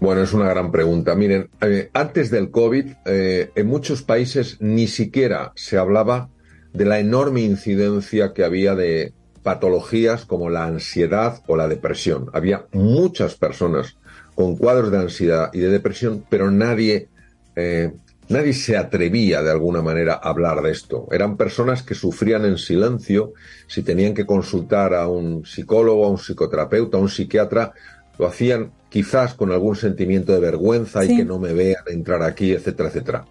Bueno, 0.00 0.22
es 0.22 0.32
una 0.32 0.48
gran 0.48 0.72
pregunta. 0.72 1.14
Miren, 1.14 1.48
eh, 1.60 1.90
antes 1.92 2.30
del 2.30 2.50
COVID, 2.50 2.86
eh, 3.04 3.52
en 3.54 3.66
muchos 3.68 4.02
países 4.02 4.56
ni 4.60 4.88
siquiera 4.88 5.52
se 5.54 5.78
hablaba 5.78 6.28
de 6.72 6.84
la 6.86 6.98
enorme 6.98 7.42
incidencia 7.42 8.32
que 8.32 8.42
había 8.42 8.74
de 8.74 9.12
patologías 9.42 10.24
como 10.24 10.50
la 10.50 10.64
ansiedad 10.64 11.42
o 11.46 11.56
la 11.56 11.68
depresión. 11.68 12.30
Había 12.32 12.66
muchas 12.72 13.34
personas 13.34 13.96
con 14.34 14.56
cuadros 14.56 14.90
de 14.90 14.98
ansiedad 14.98 15.50
y 15.52 15.60
de 15.60 15.68
depresión, 15.68 16.24
pero 16.28 16.50
nadie, 16.50 17.08
eh, 17.54 17.92
nadie 18.28 18.52
se 18.52 18.76
atrevía 18.76 19.42
de 19.42 19.50
alguna 19.50 19.82
manera 19.82 20.14
a 20.14 20.30
hablar 20.30 20.62
de 20.62 20.70
esto. 20.70 21.06
Eran 21.12 21.36
personas 21.36 21.82
que 21.82 21.94
sufrían 21.94 22.44
en 22.44 22.58
silencio. 22.58 23.32
Si 23.66 23.82
tenían 23.82 24.14
que 24.14 24.26
consultar 24.26 24.94
a 24.94 25.08
un 25.08 25.44
psicólogo, 25.44 26.06
a 26.06 26.10
un 26.10 26.18
psicoterapeuta, 26.18 26.96
a 26.96 27.00
un 27.00 27.08
psiquiatra, 27.08 27.72
lo 28.18 28.26
hacían 28.26 28.72
quizás 28.88 29.34
con 29.34 29.52
algún 29.52 29.76
sentimiento 29.76 30.32
de 30.32 30.40
vergüenza 30.40 31.02
Sí. 31.02 31.12
y 31.12 31.16
que 31.18 31.24
no 31.24 31.38
me 31.38 31.52
vean 31.52 31.82
entrar 31.88 32.22
aquí, 32.22 32.52
etcétera, 32.52 32.88
etcétera. 32.90 33.24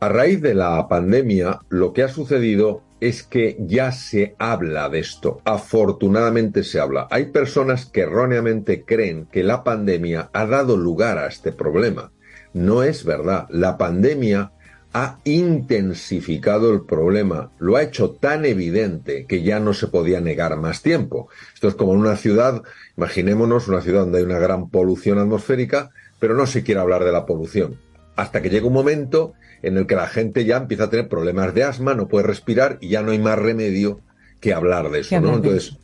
A 0.00 0.08
raíz 0.08 0.42
de 0.42 0.54
la 0.54 0.86
pandemia, 0.88 1.60
lo 1.68 1.92
que 1.92 2.02
ha 2.02 2.08
sucedido 2.08 2.82
es 3.00 3.22
que 3.22 3.56
ya 3.60 3.92
se 3.92 4.34
habla 4.38 4.88
de 4.88 4.98
esto. 5.00 5.40
Afortunadamente 5.44 6.64
se 6.64 6.80
habla. 6.80 7.06
Hay 7.10 7.26
personas 7.26 7.86
que 7.86 8.02
erróneamente 8.02 8.84
creen 8.84 9.26
que 9.30 9.42
la 9.42 9.62
pandemia 9.64 10.30
ha 10.32 10.46
dado 10.46 10.76
lugar 10.76 11.18
a 11.18 11.26
este 11.26 11.52
problema. 11.52 12.10
No 12.56 12.82
es 12.82 13.04
verdad. 13.04 13.46
La 13.50 13.76
pandemia 13.76 14.50
ha 14.94 15.18
intensificado 15.24 16.72
el 16.72 16.86
problema, 16.86 17.50
lo 17.58 17.76
ha 17.76 17.82
hecho 17.82 18.12
tan 18.12 18.46
evidente 18.46 19.26
que 19.26 19.42
ya 19.42 19.60
no 19.60 19.74
se 19.74 19.88
podía 19.88 20.22
negar 20.22 20.56
más 20.56 20.80
tiempo. 20.80 21.28
Esto 21.52 21.68
es 21.68 21.74
como 21.74 21.92
en 21.92 22.00
una 22.00 22.16
ciudad, 22.16 22.62
imaginémonos 22.96 23.68
una 23.68 23.82
ciudad 23.82 24.00
donde 24.00 24.20
hay 24.20 24.24
una 24.24 24.38
gran 24.38 24.70
polución 24.70 25.18
atmosférica, 25.18 25.90
pero 26.18 26.34
no 26.34 26.46
se 26.46 26.62
quiere 26.62 26.80
hablar 26.80 27.04
de 27.04 27.12
la 27.12 27.26
polución. 27.26 27.78
Hasta 28.16 28.40
que 28.40 28.48
llega 28.48 28.66
un 28.66 28.72
momento 28.72 29.34
en 29.60 29.76
el 29.76 29.86
que 29.86 29.96
la 29.96 30.06
gente 30.06 30.46
ya 30.46 30.56
empieza 30.56 30.84
a 30.84 30.90
tener 30.90 31.10
problemas 31.10 31.52
de 31.52 31.64
asma, 31.64 31.92
no 31.92 32.08
puede 32.08 32.26
respirar 32.26 32.78
y 32.80 32.88
ya 32.88 33.02
no 33.02 33.10
hay 33.10 33.18
más 33.18 33.38
remedio 33.38 34.00
que 34.40 34.54
hablar 34.54 34.90
de 34.90 35.00
eso, 35.00 35.14
Entonces, 35.14 35.76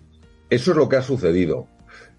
eso 0.48 0.70
es 0.70 0.76
lo 0.78 0.88
que 0.88 0.96
ha 0.96 1.02
sucedido. 1.02 1.66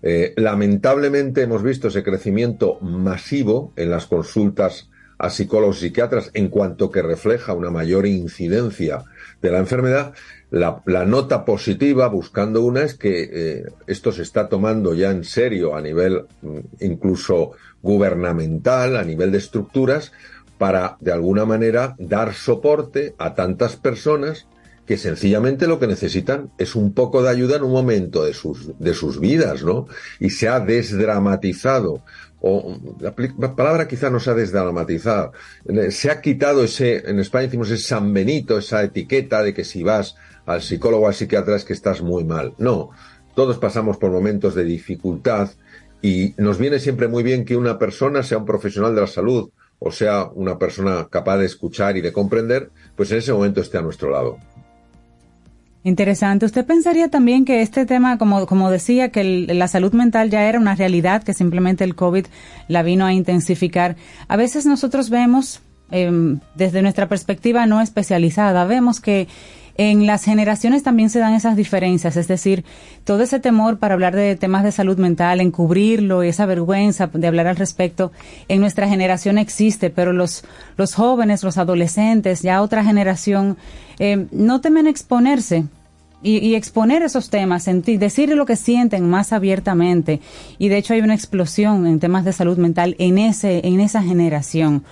Eh, 0.06 0.34
lamentablemente 0.36 1.44
hemos 1.44 1.64
visto 1.64 1.88
ese 1.88 2.04
crecimiento 2.04 2.78
masivo 2.82 3.72
en 3.78 3.90
las 3.90 4.06
consultas 4.06 4.90
a 5.18 5.30
psicólogos 5.30 5.78
y 5.78 5.88
psiquiatras 5.88 6.30
en 6.34 6.50
cuanto 6.50 6.92
que 6.92 7.02
refleja 7.02 7.54
una 7.54 7.70
mayor 7.70 8.06
incidencia 8.06 9.06
de 9.42 9.52
la 9.52 9.60
enfermedad. 9.60 10.14
La, 10.52 11.06
nota 11.06 11.46
positiva, 11.46 12.08
buscando 12.10 12.62
una, 12.62 12.84
es 12.84 12.96
que 12.96 13.30
eh, 13.32 13.66
esto 13.88 14.12
se 14.12 14.24
está 14.24 14.50
tomando 14.50 14.94
ya 14.94 15.10
en 15.10 15.24
serio 15.24 15.74
a 15.74 15.82
nivel 15.82 16.26
mm, 16.42 16.60
incluso 16.82 17.54
gubernamental, 17.82 18.98
a 18.98 19.04
nivel 19.04 19.32
de 19.32 19.38
estructuras, 19.38 20.12
para, 20.58 20.98
de 21.00 21.14
alguna 21.14 21.46
manera, 21.46 21.96
dar 21.98 22.34
soporte 22.34 23.16
a 23.18 23.34
tantas 23.34 23.78
personas 23.78 24.48
que 24.86 24.98
sencillamente 24.98 25.68
lo 25.68 25.80
que 25.80 25.88
necesitan 25.88 26.52
es 26.58 26.76
un 26.76 26.94
poco 26.94 27.22
de 27.22 27.30
ayuda 27.30 27.58
en 27.58 27.64
un 27.64 27.72
momento 27.72 28.24
de 28.24 28.34
sus, 28.34 28.78
de 28.80 28.94
sus 28.94 29.20
vidas, 29.20 29.64
¿no? 29.64 29.88
Y 30.20 30.30
se 30.30 30.50
ha 30.50 30.60
desdramatizado, 30.60 32.04
o 32.42 32.78
la, 33.00 33.56
palabra 33.56 33.88
quizá 33.88 34.10
no 34.10 34.20
se 34.20 34.32
ha 34.32 34.34
desdramatizado, 34.34 35.32
eh, 35.70 35.92
se 35.92 36.12
ha 36.12 36.20
quitado 36.20 36.64
ese, 36.64 37.10
en 37.10 37.20
España 37.20 37.46
decimos 37.46 37.72
ese 37.72 37.84
San 37.84 38.14
Benito, 38.14 38.58
esa 38.58 38.84
etiqueta 38.84 39.42
de 39.42 39.54
que 39.54 39.64
si 39.64 39.84
vas 39.84 40.16
al 40.46 40.62
psicólogo 40.62 41.06
o 41.06 41.08
al 41.08 41.14
psiquiatra 41.14 41.56
es 41.56 41.64
que 41.64 41.74
estás 41.74 42.02
muy 42.02 42.26
mal. 42.26 42.54
No, 42.58 42.90
todos 43.36 43.58
pasamos 43.60 43.98
por 43.98 44.12
momentos 44.12 44.56
de 44.56 44.66
dificultad 44.66 45.52
y 46.02 46.34
nos 46.38 46.58
viene 46.58 46.80
siempre 46.80 47.08
muy 47.08 47.24
bien 47.24 47.46
que 47.46 47.56
una 47.56 47.80
persona 47.80 48.24
sea 48.24 48.40
un 48.40 48.46
profesional 48.46 48.94
de 48.94 49.02
la 49.02 49.08
salud 49.08 49.50
o 49.86 49.92
sea 49.92 50.30
una 50.34 50.58
persona 50.58 51.08
capaz 51.10 51.38
de 51.38 51.46
escuchar 51.46 51.98
y 51.98 52.02
de 52.02 52.14
comprender, 52.14 52.72
pues 52.96 53.12
en 53.12 53.18
ese 53.18 53.34
momento 53.34 53.60
esté 53.60 53.78
a 53.78 53.82
nuestro 53.82 54.10
lado. 54.10 54.38
Interesante. 55.86 56.46
¿Usted 56.46 56.66
pensaría 56.66 57.10
también 57.10 57.44
que 57.44 57.62
este 57.62 57.86
tema, 57.86 58.18
como, 58.18 58.46
como 58.48 58.72
decía, 58.72 59.10
que 59.10 59.24
la 59.48 59.68
salud 59.68 59.92
mental 59.92 60.30
ya 60.30 60.48
era 60.48 60.58
una 60.58 60.76
realidad, 60.76 61.24
que 61.24 61.34
simplemente 61.34 61.84
el 61.84 61.96
COVID 61.96 62.26
la 62.70 62.84
vino 62.84 63.06
a 63.06 63.12
intensificar? 63.12 63.98
A 64.30 64.38
veces 64.38 64.66
nosotros 64.66 65.10
vemos, 65.10 65.62
em, 65.92 66.40
desde 66.56 66.82
nuestra 66.82 67.10
perspectiva 67.10 67.66
no 67.66 67.82
especializada, 67.82 68.64
vemos 68.64 69.02
que 69.02 69.28
en 69.76 70.06
las 70.06 70.24
generaciones 70.24 70.84
también 70.84 71.10
se 71.10 71.20
dan 71.20 71.34
esas 71.34 71.56
diferencias, 71.56 72.16
es 72.16 72.28
decir, 72.28 72.64
todo 73.04 73.24
ese 73.24 73.40
temor 73.40 73.80
para 73.80 73.96
hablar 73.96 74.16
de 74.16 74.36
temas 74.36 74.64
de 74.64 74.72
salud 74.72 74.98
mental, 74.98 75.42
encubrirlo, 75.42 76.22
esa 76.22 76.46
vergüenza 76.46 77.08
de 77.08 77.28
hablar 77.28 77.48
al 77.48 77.56
respecto, 77.56 78.12
en 78.48 78.60
nuestra 78.60 78.88
generación 78.88 79.38
existe, 79.38 79.90
pero 79.90 80.14
los, 80.14 80.44
los 80.78 80.94
jóvenes, 80.94 81.44
los 81.44 81.58
adolescentes, 81.58 82.42
ya 82.42 82.62
otra 82.62 82.84
generación, 82.84 83.58
eh, 84.00 84.28
no 84.32 84.62
temen 84.62 84.86
exponerse 84.86 85.66
y, 86.22 86.38
y 86.38 86.56
exponer 86.56 87.02
esos 87.02 87.30
temas, 87.30 87.64
sentir, 87.64 88.00
decir 88.00 88.30
lo 88.30 88.46
que 88.46 88.56
sienten 88.56 89.10
más 89.10 89.34
abiertamente. 89.34 90.22
Y 90.58 90.70
de 90.70 90.78
hecho 90.78 90.94
hay 90.94 91.02
una 91.02 91.16
explosión 91.16 91.86
en 91.86 92.00
temas 92.00 92.26
de 92.26 92.34
salud 92.34 92.58
mental 92.58 92.96
en 93.00 93.18
ese, 93.18 93.68
en 93.68 93.80
esa 93.82 94.02
generación. 94.02 94.84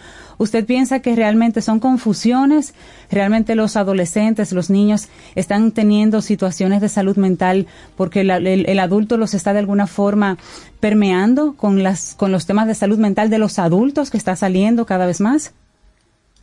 ¿Usted 0.42 0.66
piensa 0.66 1.02
que 1.02 1.16
realmente 1.16 1.62
son 1.62 1.80
confusiones? 1.80 2.74
¿Realmente 3.12 3.54
los 3.56 3.76
adolescentes, 3.76 4.52
los 4.54 4.70
niños 4.70 5.08
están 5.36 5.72
teniendo 5.72 6.22
situaciones 6.22 6.82
de 6.82 6.90
salud 6.90 7.16
mental 7.18 7.68
porque 7.96 8.24
la- 8.24 8.38
el, 8.38 8.68
el 8.68 8.80
adulto 8.80 9.18
los 9.18 9.34
está 9.34 9.54
de 9.54 9.60
alguna 9.60 9.86
forma 9.86 10.38
permeando 10.80 11.54
con, 11.54 11.84
las, 11.84 12.16
con 12.18 12.32
los 12.32 12.46
temas 12.48 12.68
de 12.68 12.76
salud 12.76 12.98
mental 12.98 13.30
de 13.30 13.38
los 13.38 13.60
adultos 13.60 14.10
que 14.10 14.18
está 14.18 14.36
saliendo 14.36 14.86
cada 14.86 15.06
vez 15.06 15.22
más? 15.22 15.54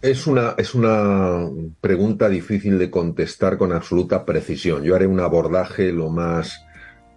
Es 0.01 0.29
una, 0.29 0.55
es 0.57 0.77
una 0.77 1.49
pregunta 1.81 2.29
difícil 2.29 2.79
de 2.79 2.89
contestar 2.91 3.59
con 3.59 3.73
absoluta 3.73 4.25
precisión. 4.25 4.85
Yo 4.85 4.95
haré 4.95 5.09
un 5.09 5.19
abordaje 5.19 5.91
lo 5.91 6.09
más, 6.09 6.63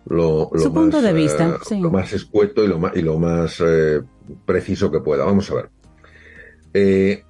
lo, 0.08 0.50
lo 0.52 0.60
Su 0.60 0.72
más, 0.72 0.82
punto 0.82 1.02
de 1.02 1.14
vista, 1.14 1.48
eh, 1.48 1.54
sí. 1.70 1.80
lo 1.80 1.92
más 1.92 2.12
escueto 2.12 2.64
y 2.64 2.68
lo 2.68 2.80
más, 2.80 2.94
y 2.96 3.04
lo 3.04 3.20
más 3.20 3.62
eh, 3.64 4.02
preciso 4.48 4.90
que 4.92 5.00
pueda. 5.00 5.26
Vamos 5.26 5.52
a 5.52 5.56
ver. 5.56 5.70
Eh, 6.74 7.24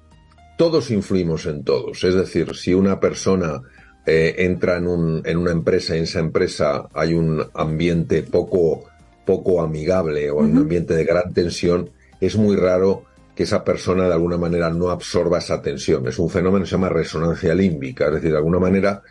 todos 0.56 0.90
influimos 0.90 1.46
en 1.46 1.64
todos. 1.64 2.04
Es 2.04 2.14
decir, 2.14 2.54
si 2.54 2.74
una 2.74 3.00
persona 3.00 3.62
eh, 4.06 4.34
entra 4.38 4.76
en, 4.76 4.86
un, 4.86 5.22
en 5.24 5.36
una 5.36 5.52
empresa 5.52 5.94
y 5.94 5.98
en 5.98 6.04
esa 6.04 6.20
empresa 6.20 6.88
hay 6.94 7.14
un 7.14 7.42
ambiente 7.54 8.22
poco, 8.22 8.84
poco 9.24 9.62
amigable 9.62 10.30
o 10.30 10.36
un 10.38 10.56
ambiente 10.56 10.94
de 10.94 11.04
gran 11.04 11.32
tensión, 11.32 11.90
es 12.20 12.36
muy 12.36 12.56
raro 12.56 13.04
que 13.34 13.44
esa 13.44 13.64
persona 13.64 14.06
de 14.06 14.12
alguna 14.12 14.36
manera 14.36 14.70
no 14.70 14.90
absorba 14.90 15.38
esa 15.38 15.62
tensión. 15.62 16.06
Es 16.06 16.18
un 16.18 16.30
fenómeno 16.30 16.64
que 16.64 16.68
se 16.68 16.76
llama 16.76 16.90
resonancia 16.90 17.54
límbica, 17.54 18.06
es 18.06 18.14
decir, 18.14 18.30
de 18.30 18.36
alguna 18.36 18.58
manera 18.58 19.02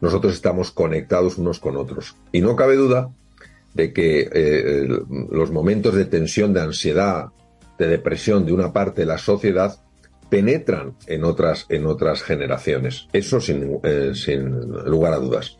nosotros 0.00 0.32
estamos 0.32 0.70
conectados 0.70 1.38
unos 1.38 1.58
con 1.58 1.76
otros. 1.76 2.16
Y 2.32 2.40
no 2.40 2.56
cabe 2.56 2.76
duda 2.76 3.10
de 3.74 3.92
que 3.92 4.28
eh, 4.32 4.88
los 5.30 5.50
momentos 5.50 5.94
de 5.94 6.04
tensión, 6.06 6.52
de 6.52 6.62
ansiedad, 6.62 7.26
de 7.78 7.88
depresión 7.88 8.44
de 8.44 8.52
una 8.52 8.72
parte 8.72 9.02
de 9.02 9.06
la 9.06 9.18
sociedad 9.18 9.78
penetran 10.28 10.94
en 11.06 11.24
otras, 11.24 11.66
en 11.68 11.86
otras 11.86 12.22
generaciones. 12.22 13.08
Eso 13.12 13.40
sin, 13.40 13.78
eh, 13.82 14.12
sin 14.14 14.50
lugar 14.84 15.14
a 15.14 15.18
dudas. 15.18 15.56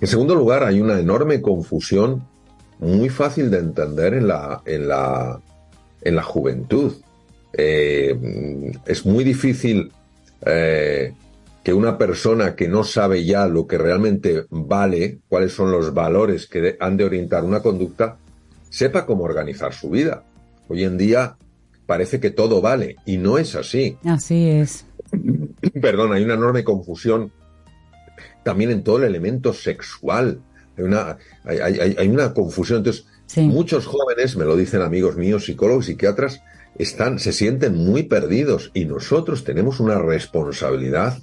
En 0.00 0.08
segundo 0.08 0.34
lugar, 0.34 0.64
hay 0.64 0.80
una 0.80 0.98
enorme 0.98 1.40
confusión 1.40 2.26
muy 2.78 3.08
fácil 3.08 3.50
de 3.50 3.58
entender 3.58 4.14
en 4.14 4.28
la, 4.28 4.62
en 4.64 4.88
la, 4.88 5.40
en 6.02 6.16
la 6.16 6.22
juventud. 6.22 6.94
Eh, 7.52 8.72
es 8.86 9.04
muy 9.06 9.24
difícil 9.24 9.90
eh, 10.44 11.12
que 11.64 11.74
una 11.74 11.98
persona 11.98 12.54
que 12.54 12.68
no 12.68 12.84
sabe 12.84 13.24
ya 13.24 13.46
lo 13.46 13.66
que 13.66 13.78
realmente 13.78 14.46
vale, 14.50 15.18
cuáles 15.28 15.52
son 15.52 15.70
los 15.70 15.92
valores 15.92 16.46
que 16.46 16.76
han 16.78 16.96
de 16.96 17.04
orientar 17.04 17.44
una 17.44 17.60
conducta, 17.60 18.16
sepa 18.70 19.04
cómo 19.04 19.24
organizar 19.24 19.72
su 19.72 19.90
vida. 19.90 20.22
Hoy 20.68 20.84
en 20.84 20.98
día 20.98 21.36
parece 21.86 22.20
que 22.20 22.30
todo 22.30 22.60
vale 22.60 22.96
y 23.06 23.16
no 23.16 23.38
es 23.38 23.54
así. 23.54 23.96
Así 24.04 24.48
es. 24.48 24.84
Perdón, 25.80 26.12
hay 26.12 26.24
una 26.24 26.34
enorme 26.34 26.64
confusión 26.64 27.32
también 28.42 28.70
en 28.70 28.82
todo 28.82 28.98
el 28.98 29.04
elemento 29.04 29.52
sexual. 29.52 30.40
Hay 30.76 30.84
una, 30.84 31.16
hay, 31.44 31.58
hay- 31.58 31.96
hay 31.98 32.08
una 32.08 32.32
confusión. 32.34 32.78
Entonces, 32.78 33.06
muchos 33.48 33.86
jóvenes, 33.86 34.36
me 34.36 34.44
lo 34.44 34.56
dicen 34.56 34.82
amigos 34.82 35.16
míos, 35.16 35.44
psicólogos, 35.46 35.86
psiquiatras, 35.86 36.40
están, 36.78 37.18
se 37.18 37.32
sienten 37.32 37.74
muy 37.74 38.04
perdidos 38.04 38.70
y 38.74 38.84
nosotros 38.84 39.44
tenemos 39.44 39.80
una 39.80 39.98
responsabilidad 39.98 41.18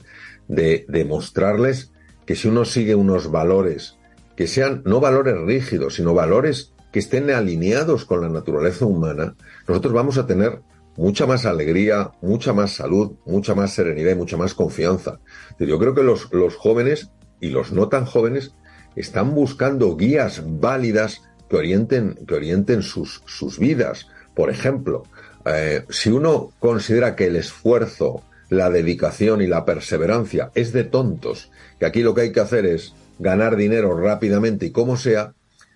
de, 0.47 0.85
de 0.87 1.05
mostrarles 1.05 1.91
que 2.25 2.35
si 2.35 2.47
uno 2.47 2.65
sigue 2.65 2.95
unos 2.95 3.31
valores, 3.31 3.95
que 4.35 4.47
sean 4.47 4.81
no 4.85 4.99
valores 4.99 5.35
rígidos, 5.45 5.95
sino 5.95 6.13
valores 6.13 6.73
que 6.95 6.99
estén 6.99 7.29
alineados 7.29 8.05
con 8.05 8.21
la 8.21 8.29
naturaleza 8.29 8.85
humana, 8.85 9.35
nosotros 9.67 9.93
vamos 9.93 10.17
a 10.17 10.25
tener 10.25 10.61
mucha 10.95 11.25
más 11.25 11.45
alegría, 11.45 12.11
mucha 12.21 12.53
más 12.53 12.71
salud, 12.71 13.17
mucha 13.25 13.53
más 13.53 13.73
serenidad 13.73 14.13
y 14.13 14.15
mucha 14.15 14.37
más 14.37 14.53
confianza. 14.53 15.19
Yo 15.59 15.77
creo 15.77 15.93
que 15.93 16.03
los, 16.03 16.31
los 16.31 16.55
jóvenes 16.55 17.11
y 17.41 17.49
los 17.49 17.73
no 17.73 17.89
tan 17.89 18.05
jóvenes 18.05 18.55
están 18.95 19.35
buscando 19.35 19.97
guías 19.97 20.41
válidas 20.45 21.21
que 21.49 21.57
orienten, 21.57 22.15
que 22.25 22.33
orienten 22.33 22.81
sus, 22.81 23.21
sus 23.25 23.59
vidas. 23.59 24.07
Por 24.33 24.49
ejemplo, 24.49 25.03
eh, 25.43 25.83
si 25.89 26.11
uno 26.11 26.53
considera 26.59 27.17
que 27.17 27.27
el 27.27 27.35
esfuerzo, 27.35 28.23
la 28.47 28.69
dedicación 28.69 29.41
y 29.41 29.47
la 29.47 29.65
perseverancia 29.65 30.49
es 30.55 30.71
de 30.71 30.85
tontos, 30.85 31.51
que 31.77 31.87
aquí 31.87 32.03
lo 32.03 32.13
que 32.13 32.21
hay 32.21 32.31
que 32.31 32.39
hacer 32.39 32.65
es 32.65 32.93
ganar 33.19 33.57
dinero 33.57 33.99
rápidamente 33.99 34.67
y 34.67 34.71
como 34.71 34.95
sea, 34.95 35.33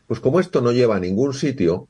pues 0.10 0.20
como 0.22 0.40
esto 0.40 0.62
no 0.62 0.72
lleva 0.72 0.96
a 0.96 1.00
ningún 1.00 1.36
sitio, 1.36 1.88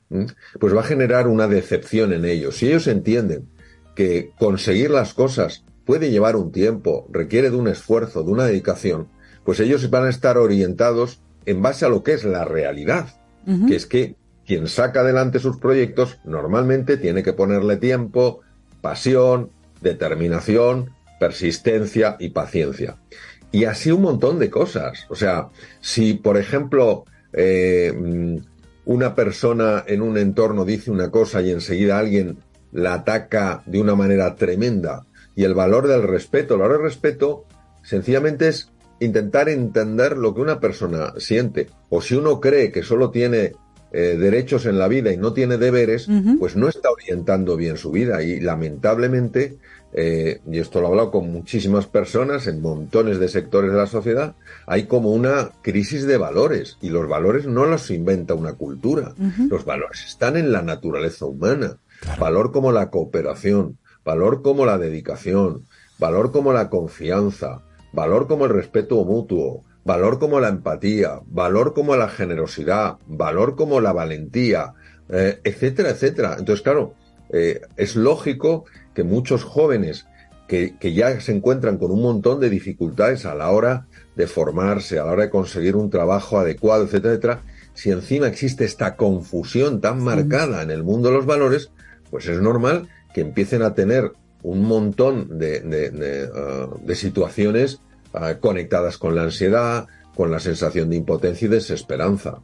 pues 0.60 0.76
va 0.76 0.82
a 0.82 0.84
generar 0.84 1.30
una 1.30 1.48
decepción 1.48 2.12
en 2.12 2.26
ellos. 2.26 2.58
Si 2.58 2.68
ellos 2.68 2.86
entienden 2.88 3.48
que 3.96 4.34
conseguir 4.38 4.92
las 4.92 5.14
cosas 5.14 5.64
puede 5.86 6.12
llevar 6.12 6.36
un 6.36 6.52
tiempo, 6.52 7.08
requiere 7.10 7.50
de 7.50 7.56
un 7.56 7.70
esfuerzo, 7.70 8.22
de 8.24 8.32
una 8.32 8.44
dedicación, 8.44 9.08
pues 9.46 9.62
ellos 9.62 9.90
van 9.90 10.04
a 10.04 10.10
estar 10.10 10.38
orientados 10.38 11.22
en 11.46 11.62
base 11.62 11.86
a 11.86 11.90
lo 11.90 12.04
que 12.04 12.12
es 12.12 12.26
la 12.26 12.44
realidad, 12.44 13.08
que 13.70 13.78
es 13.78 13.86
que 13.86 14.18
quien 14.46 14.68
saca 14.68 15.00
adelante 15.00 15.40
sus 15.40 15.56
proyectos 15.56 16.20
normalmente 16.26 16.98
tiene 16.98 17.24
que 17.24 17.32
ponerle 17.32 17.78
tiempo, 17.78 18.42
pasión, 18.82 19.50
determinación, 19.80 20.90
persistencia 21.22 22.18
y 22.20 22.32
paciencia. 22.32 22.98
Y 23.54 23.64
así 23.64 23.94
un 23.94 24.02
montón 24.02 24.40
de 24.40 24.50
cosas. 24.50 25.06
O 25.08 25.16
sea, 25.16 25.48
si 25.80 26.16
por 26.16 26.36
ejemplo 26.36 27.06
eh, 27.34 27.94
mm, 27.96 28.38
una 28.86 29.16
persona 29.16 29.84
en 29.88 30.02
un 30.02 30.18
entorno 30.18 30.66
dice 30.66 30.92
una 30.92 31.12
cosa 31.12 31.42
y 31.42 31.52
enseguida 31.52 32.00
alguien 32.00 32.38
la 32.72 32.96
ataca 32.96 33.64
de 33.66 33.82
una 33.82 33.96
manera 33.96 34.36
tremenda, 34.36 35.06
y 35.40 35.46
el 35.46 35.54
valor 35.54 35.88
del 35.88 36.04
respeto, 36.04 36.56
el 36.56 36.60
valor 36.60 36.80
del 36.80 36.88
respeto 36.88 37.46
sencillamente 37.82 38.50
es 38.50 38.72
intentar 39.00 39.48
entender 39.48 40.18
lo 40.18 40.36
que 40.36 40.42
una 40.42 40.60
persona 40.60 41.14
siente. 41.18 41.70
O 41.88 42.02
si 42.02 42.16
uno 42.16 42.42
cree 42.42 42.74
que 42.74 42.84
solo 42.84 43.10
tiene 43.10 43.54
eh, 43.94 44.18
derechos 44.20 44.66
en 44.66 44.78
la 44.78 44.90
vida 44.90 45.14
y 45.14 45.18
no 45.18 45.32
tiene 45.32 45.58
deberes, 45.58 46.10
pues 46.38 46.58
no 46.58 46.68
está 46.68 46.92
orientando 46.92 47.56
bien 47.56 47.78
su 47.78 47.92
vida. 47.92 48.22
Y 48.22 48.42
lamentablemente, 48.42 49.58
eh, 49.94 50.42
y 50.50 50.60
esto 50.60 50.80
lo 50.80 50.88
he 50.88 50.90
hablado 50.90 51.12
con 51.12 51.32
muchísimas 51.32 51.88
personas 51.88 52.48
en 52.48 52.62
montones 52.62 53.20
de 53.20 53.28
sectores 53.28 53.72
de 53.72 53.78
la 53.78 53.88
sociedad, 53.88 54.36
hay 54.68 54.86
como 54.86 55.12
una 55.12 55.52
crisis 55.62 56.06
de 56.06 56.18
valores. 56.18 56.78
Y 56.82 56.90
los 56.90 57.08
valores 57.08 57.48
no 57.48 57.66
los 57.66 57.90
inventa 57.90 58.34
una 58.34 58.54
cultura. 58.54 59.14
Los 59.50 59.66
valores 59.66 60.06
están 60.06 60.38
en 60.38 60.52
la 60.52 60.62
naturaleza 60.62 61.26
humana. 61.26 61.78
Valor 62.20 62.52
como 62.52 62.72
la 62.72 62.90
cooperación, 62.90 63.78
valor 64.06 64.42
como 64.42 64.66
la 64.66 64.78
dedicación, 64.78 65.66
valor 65.98 66.32
como 66.32 66.54
la 66.54 66.70
confianza, 66.70 67.64
valor 67.92 68.28
como 68.28 68.46
el 68.46 68.52
respeto 68.52 69.04
mutuo, 69.04 69.66
valor 69.84 70.20
como 70.20 70.40
la 70.40 70.48
empatía, 70.48 71.20
valor 71.28 71.74
como 71.74 71.96
la 71.96 72.08
generosidad, 72.08 72.98
valor 73.08 73.56
como 73.56 73.82
la 73.82 73.92
valentía, 73.92 74.74
eh, 75.10 75.42
etcétera, 75.44 75.90
etcétera. 75.90 76.36
Entonces, 76.40 76.64
claro, 76.64 76.94
eh, 77.32 77.62
es 77.78 77.96
lógico 77.96 78.66
que 79.00 79.06
muchos 79.06 79.46
jóvenes 79.46 80.08
que, 80.46 80.76
que 80.78 80.94
ya 80.94 81.22
se 81.22 81.32
encuentran 81.32 81.78
con 81.78 81.90
un 81.90 82.02
montón 82.02 82.42
de 82.42 82.50
dificultades 82.50 83.26
a 83.26 83.34
la 83.34 83.50
hora 83.50 83.88
de 84.18 84.28
formarse, 84.28 85.00
a 85.00 85.06
la 85.06 85.14
hora 85.14 85.24
de 85.24 85.30
conseguir 85.30 85.78
un 85.78 85.90
trabajo 85.90 86.38
adecuado, 86.38 86.84
etcétera, 86.84 87.14
etcétera, 87.14 87.42
si 87.74 87.92
encima 87.92 88.28
existe 88.28 88.66
esta 88.66 88.98
confusión 88.98 89.80
tan 89.80 90.04
marcada 90.04 90.64
en 90.64 90.70
el 90.70 90.84
mundo 90.84 91.08
de 91.08 91.16
los 91.16 91.26
valores, 91.26 91.72
pues 92.12 92.28
es 92.28 92.42
normal 92.42 92.90
que 93.14 93.22
empiecen 93.22 93.62
a 93.62 93.74
tener 93.74 94.12
un 94.44 94.64
montón 94.64 95.40
de, 95.40 95.62
de, 95.62 95.92
de, 95.92 96.26
uh, 96.26 96.86
de 96.86 96.96
situaciones 96.96 97.80
uh, 98.14 98.38
conectadas 98.42 98.98
con 98.98 99.16
la 99.16 99.24
ansiedad, 99.24 99.88
con 100.14 100.30
la 100.30 100.42
sensación 100.42 100.90
de 100.90 100.98
impotencia 100.98 101.46
y 101.46 101.52
desesperanza. 101.52 102.40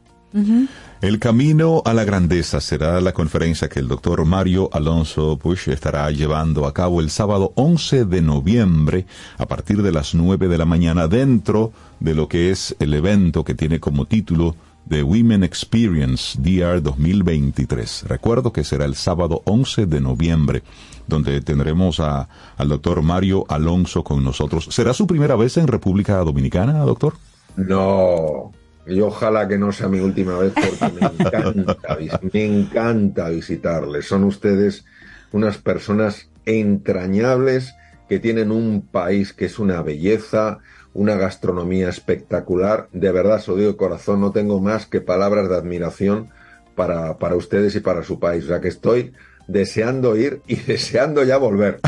El 1.00 1.18
camino 1.18 1.82
a 1.84 1.94
la 1.94 2.04
grandeza 2.04 2.60
será 2.60 3.00
la 3.00 3.12
conferencia 3.12 3.68
que 3.68 3.80
el 3.80 3.88
doctor 3.88 4.24
Mario 4.24 4.68
Alonso 4.72 5.38
Push 5.38 5.68
estará 5.68 6.10
llevando 6.10 6.66
a 6.66 6.74
cabo 6.74 7.00
el 7.00 7.10
sábado 7.10 7.52
11 7.54 8.04
de 8.04 8.22
noviembre 8.22 9.06
a 9.38 9.46
partir 9.46 9.82
de 9.82 9.92
las 9.92 10.14
9 10.14 10.48
de 10.48 10.58
la 10.58 10.64
mañana 10.64 11.08
dentro 11.08 11.72
de 12.00 12.14
lo 12.14 12.28
que 12.28 12.50
es 12.50 12.76
el 12.80 12.94
evento 12.94 13.44
que 13.44 13.54
tiene 13.54 13.80
como 13.80 14.04
título 14.06 14.56
The 14.88 15.02
Women 15.02 15.42
Experience 15.42 16.38
DR 16.40 16.80
2023. 16.80 18.04
Recuerdo 18.08 18.52
que 18.52 18.62
será 18.62 18.84
el 18.84 18.94
sábado 18.94 19.42
11 19.44 19.86
de 19.86 20.00
noviembre 20.00 20.62
donde 21.06 21.40
tendremos 21.40 22.00
a, 22.00 22.28
al 22.56 22.68
doctor 22.68 23.02
Mario 23.02 23.44
Alonso 23.48 24.04
con 24.04 24.22
nosotros. 24.22 24.68
¿Será 24.70 24.92
su 24.92 25.06
primera 25.06 25.36
vez 25.36 25.56
en 25.56 25.66
República 25.66 26.18
Dominicana, 26.18 26.80
doctor? 26.80 27.14
No, 27.56 28.52
y 28.86 29.00
ojalá 29.00 29.48
que 29.48 29.58
no 29.58 29.72
sea 29.72 29.88
mi 29.88 30.00
última 30.00 30.38
vez 30.38 30.52
porque 30.54 30.94
me 30.94 31.06
encanta, 31.06 31.98
me 32.32 32.44
encanta 32.44 33.28
visitarles. 33.28 34.06
Son 34.06 34.24
ustedes 34.24 34.84
unas 35.32 35.58
personas 35.58 36.30
entrañables 36.44 37.74
que 38.08 38.18
tienen 38.18 38.52
un 38.52 38.82
país 38.82 39.32
que 39.32 39.46
es 39.46 39.58
una 39.58 39.82
belleza, 39.82 40.58
una 40.94 41.16
gastronomía 41.16 41.88
espectacular. 41.88 42.88
De 42.92 43.10
verdad, 43.10 43.40
se 43.40 43.50
lo 43.50 43.56
digo 43.56 43.72
de 43.72 43.76
corazón, 43.76 44.20
no 44.20 44.30
tengo 44.30 44.60
más 44.60 44.86
que 44.86 45.00
palabras 45.00 45.48
de 45.48 45.56
admiración 45.56 46.30
para, 46.74 47.18
para 47.18 47.34
ustedes 47.34 47.74
y 47.74 47.80
para 47.80 48.04
su 48.04 48.20
país. 48.20 48.44
O 48.44 48.48
sea 48.48 48.60
que 48.60 48.68
estoy 48.68 49.12
deseando 49.46 50.16
ir 50.16 50.40
y 50.46 50.56
deseando 50.66 51.24
ya 51.24 51.36
volver. 51.36 51.80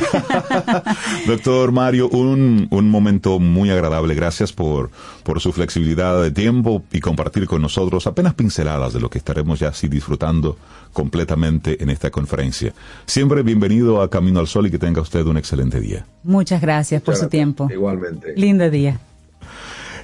Doctor 1.27 1.73
Mario, 1.73 2.09
un, 2.09 2.69
un 2.71 2.91
momento 2.91 3.39
muy 3.39 3.71
agradable. 3.71 4.15
Gracias 4.15 4.53
por, 4.53 4.91
por 5.23 5.41
su 5.41 5.53
flexibilidad 5.53 6.23
de 6.23 6.31
tiempo 6.31 6.83
y 6.93 7.01
compartir 7.01 7.47
con 7.47 7.63
nosotros 7.63 8.07
apenas 8.07 8.35
pinceladas 8.35 8.93
de 8.93 9.01
lo 9.01 9.11
que 9.11 9.19
estaremos 9.19 9.59
ya 9.59 9.69
así 9.69 9.89
disfrutando 9.89 10.57
completamente 10.93 11.83
en 11.83 11.91
esta 11.91 12.11
conferencia. 12.11 12.73
Siempre 13.07 13.43
bienvenido 13.43 14.01
a 14.03 14.11
Camino 14.11 14.41
al 14.41 14.47
Sol 14.47 14.67
y 14.67 14.71
que 14.71 14.79
tenga 14.79 15.01
usted 15.01 15.25
un 15.27 15.37
excelente 15.37 15.81
día. 15.81 16.07
Muchas 16.23 16.61
gracias 16.61 17.03
Muchas 17.03 17.05
por 17.05 17.15
gracias. 17.15 17.27
su 17.27 17.31
tiempo. 17.31 17.69
Igualmente. 17.71 18.35
Lindo 18.37 18.71
día. 18.71 19.01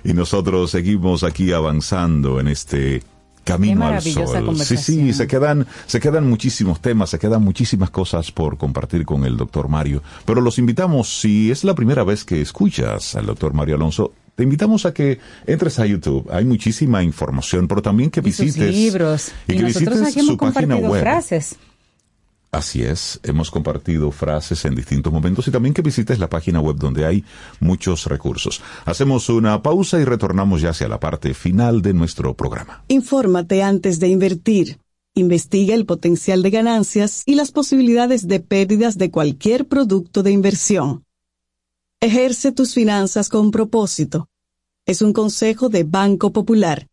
Y 0.04 0.12
nosotros 0.12 0.70
seguimos 0.70 1.24
aquí 1.24 1.52
avanzando 1.52 2.38
en 2.38 2.48
este 2.48 3.02
Camino 3.44 3.86
al 3.86 4.02
Sol. 4.02 4.56
Sí, 4.56 4.76
sí, 4.76 5.12
se 5.12 5.26
quedan, 5.26 5.66
se 5.86 6.00
quedan 6.00 6.28
muchísimos 6.28 6.80
temas, 6.80 7.10
se 7.10 7.18
quedan 7.18 7.42
muchísimas 7.42 7.90
cosas 7.90 8.32
por 8.32 8.56
compartir 8.56 9.04
con 9.04 9.24
el 9.24 9.36
doctor 9.36 9.68
Mario. 9.68 10.02
Pero 10.24 10.40
los 10.40 10.58
invitamos, 10.58 11.20
si 11.20 11.50
es 11.50 11.64
la 11.64 11.74
primera 11.74 12.04
vez 12.04 12.24
que 12.24 12.40
escuchas 12.40 13.14
al 13.14 13.26
doctor 13.26 13.54
Mario 13.54 13.76
Alonso, 13.76 14.12
te 14.34 14.42
invitamos 14.42 14.84
a 14.84 14.92
que 14.92 15.20
entres 15.46 15.78
a 15.78 15.86
YouTube. 15.86 16.28
Hay 16.32 16.44
muchísima 16.44 17.02
información, 17.02 17.68
pero 17.68 17.82
también 17.82 18.10
que 18.10 18.20
y 18.20 18.24
visites 18.24 18.54
sus 18.54 18.64
libros. 18.64 19.32
y, 19.46 19.52
Y, 19.52 19.56
que 19.56 19.62
nosotros 19.62 20.00
visites 20.00 20.08
aquí 20.08 20.20
hemos 20.20 20.32
su 20.32 20.36
página 20.38 20.74
compartido 20.74 20.90
web. 20.90 21.00
frases. 21.02 21.56
Así 22.54 22.84
es, 22.84 23.18
hemos 23.24 23.50
compartido 23.50 24.12
frases 24.12 24.64
en 24.64 24.76
distintos 24.76 25.12
momentos 25.12 25.48
y 25.48 25.50
también 25.50 25.74
que 25.74 25.82
visites 25.82 26.20
la 26.20 26.28
página 26.28 26.60
web 26.60 26.76
donde 26.76 27.04
hay 27.04 27.24
muchos 27.58 28.06
recursos. 28.06 28.62
Hacemos 28.84 29.28
una 29.28 29.60
pausa 29.60 29.98
y 29.98 30.04
retornamos 30.04 30.60
ya 30.60 30.70
hacia 30.70 30.86
la 30.86 31.00
parte 31.00 31.34
final 31.34 31.82
de 31.82 31.94
nuestro 31.94 32.34
programa. 32.34 32.84
Infórmate 32.86 33.64
antes 33.64 33.98
de 33.98 34.06
invertir. 34.06 34.78
Investiga 35.16 35.74
el 35.74 35.84
potencial 35.84 36.44
de 36.44 36.50
ganancias 36.50 37.24
y 37.26 37.34
las 37.34 37.50
posibilidades 37.50 38.28
de 38.28 38.38
pérdidas 38.38 38.98
de 38.98 39.10
cualquier 39.10 39.66
producto 39.66 40.22
de 40.22 40.30
inversión. 40.30 41.02
Ejerce 42.00 42.52
tus 42.52 42.72
finanzas 42.72 43.30
con 43.30 43.50
propósito. 43.50 44.28
Es 44.86 45.02
un 45.02 45.12
consejo 45.12 45.70
de 45.70 45.82
Banco 45.82 46.32
Popular. 46.32 46.86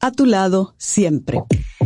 A 0.00 0.10
tu 0.10 0.24
lado 0.24 0.74
siempre. 0.78 1.42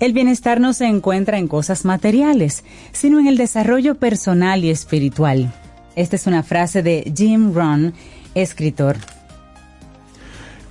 El 0.00 0.12
bienestar 0.12 0.60
no 0.60 0.72
se 0.74 0.86
encuentra 0.86 1.38
en 1.38 1.48
cosas 1.48 1.84
materiales, 1.84 2.62
sino 2.92 3.18
en 3.18 3.26
el 3.26 3.36
desarrollo 3.36 3.96
personal 3.96 4.64
y 4.64 4.70
espiritual. 4.70 5.52
Esta 5.96 6.14
es 6.16 6.26
una 6.28 6.44
frase 6.44 6.82
de 6.84 7.12
Jim 7.16 7.52
Rohn, 7.52 7.94
escritor. 8.34 8.96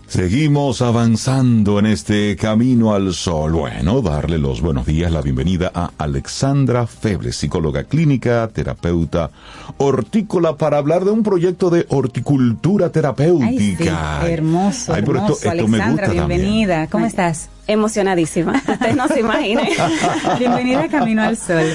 Seguimos 0.08 0.82
avanzando 0.82 1.80
en 1.80 1.88
este 1.88 2.38
camino 2.38 2.94
al 2.94 3.14
sol. 3.14 3.52
Bueno, 3.52 4.02
darle 4.02 4.38
los 4.38 4.62
buenos 4.62 4.86
días, 4.86 5.12
la 5.12 5.22
bienvenida 5.22 5.70
a 5.76 5.92
Alexandra 5.98 6.88
Feble, 6.88 7.34
psicóloga 7.34 7.84
clínica, 7.84 8.48
terapeuta 8.54 9.30
hortícola, 9.76 10.56
para 10.56 10.78
hablar 10.78 11.04
de 11.04 11.12
un 11.12 11.24
proyecto 11.24 11.70
de 11.70 11.86
horticultura 11.90 12.86
Ay, 12.86 12.90
sí, 12.90 12.94
terapéutica. 12.94 14.26
hermoso, 14.30 14.94
Ay, 14.94 15.02
hermoso. 15.04 15.34
esto- 15.34 15.52
esto 15.52 15.68
me 15.68 15.78
Alexandra, 15.78 16.06
también. 16.06 16.28
bienvenida. 16.30 16.88
¿Cómo 16.88 17.06
estás? 17.06 17.50
Emocionadísima. 17.68 18.54
Ustedes 18.68 18.96
no 18.96 19.08
se 19.08 19.20
imaginen. 19.20 19.68
Bienvenida 20.40 20.84
a 20.84 20.88
Camino 20.88 21.22
al 21.24 21.38
Sol. 21.38 21.66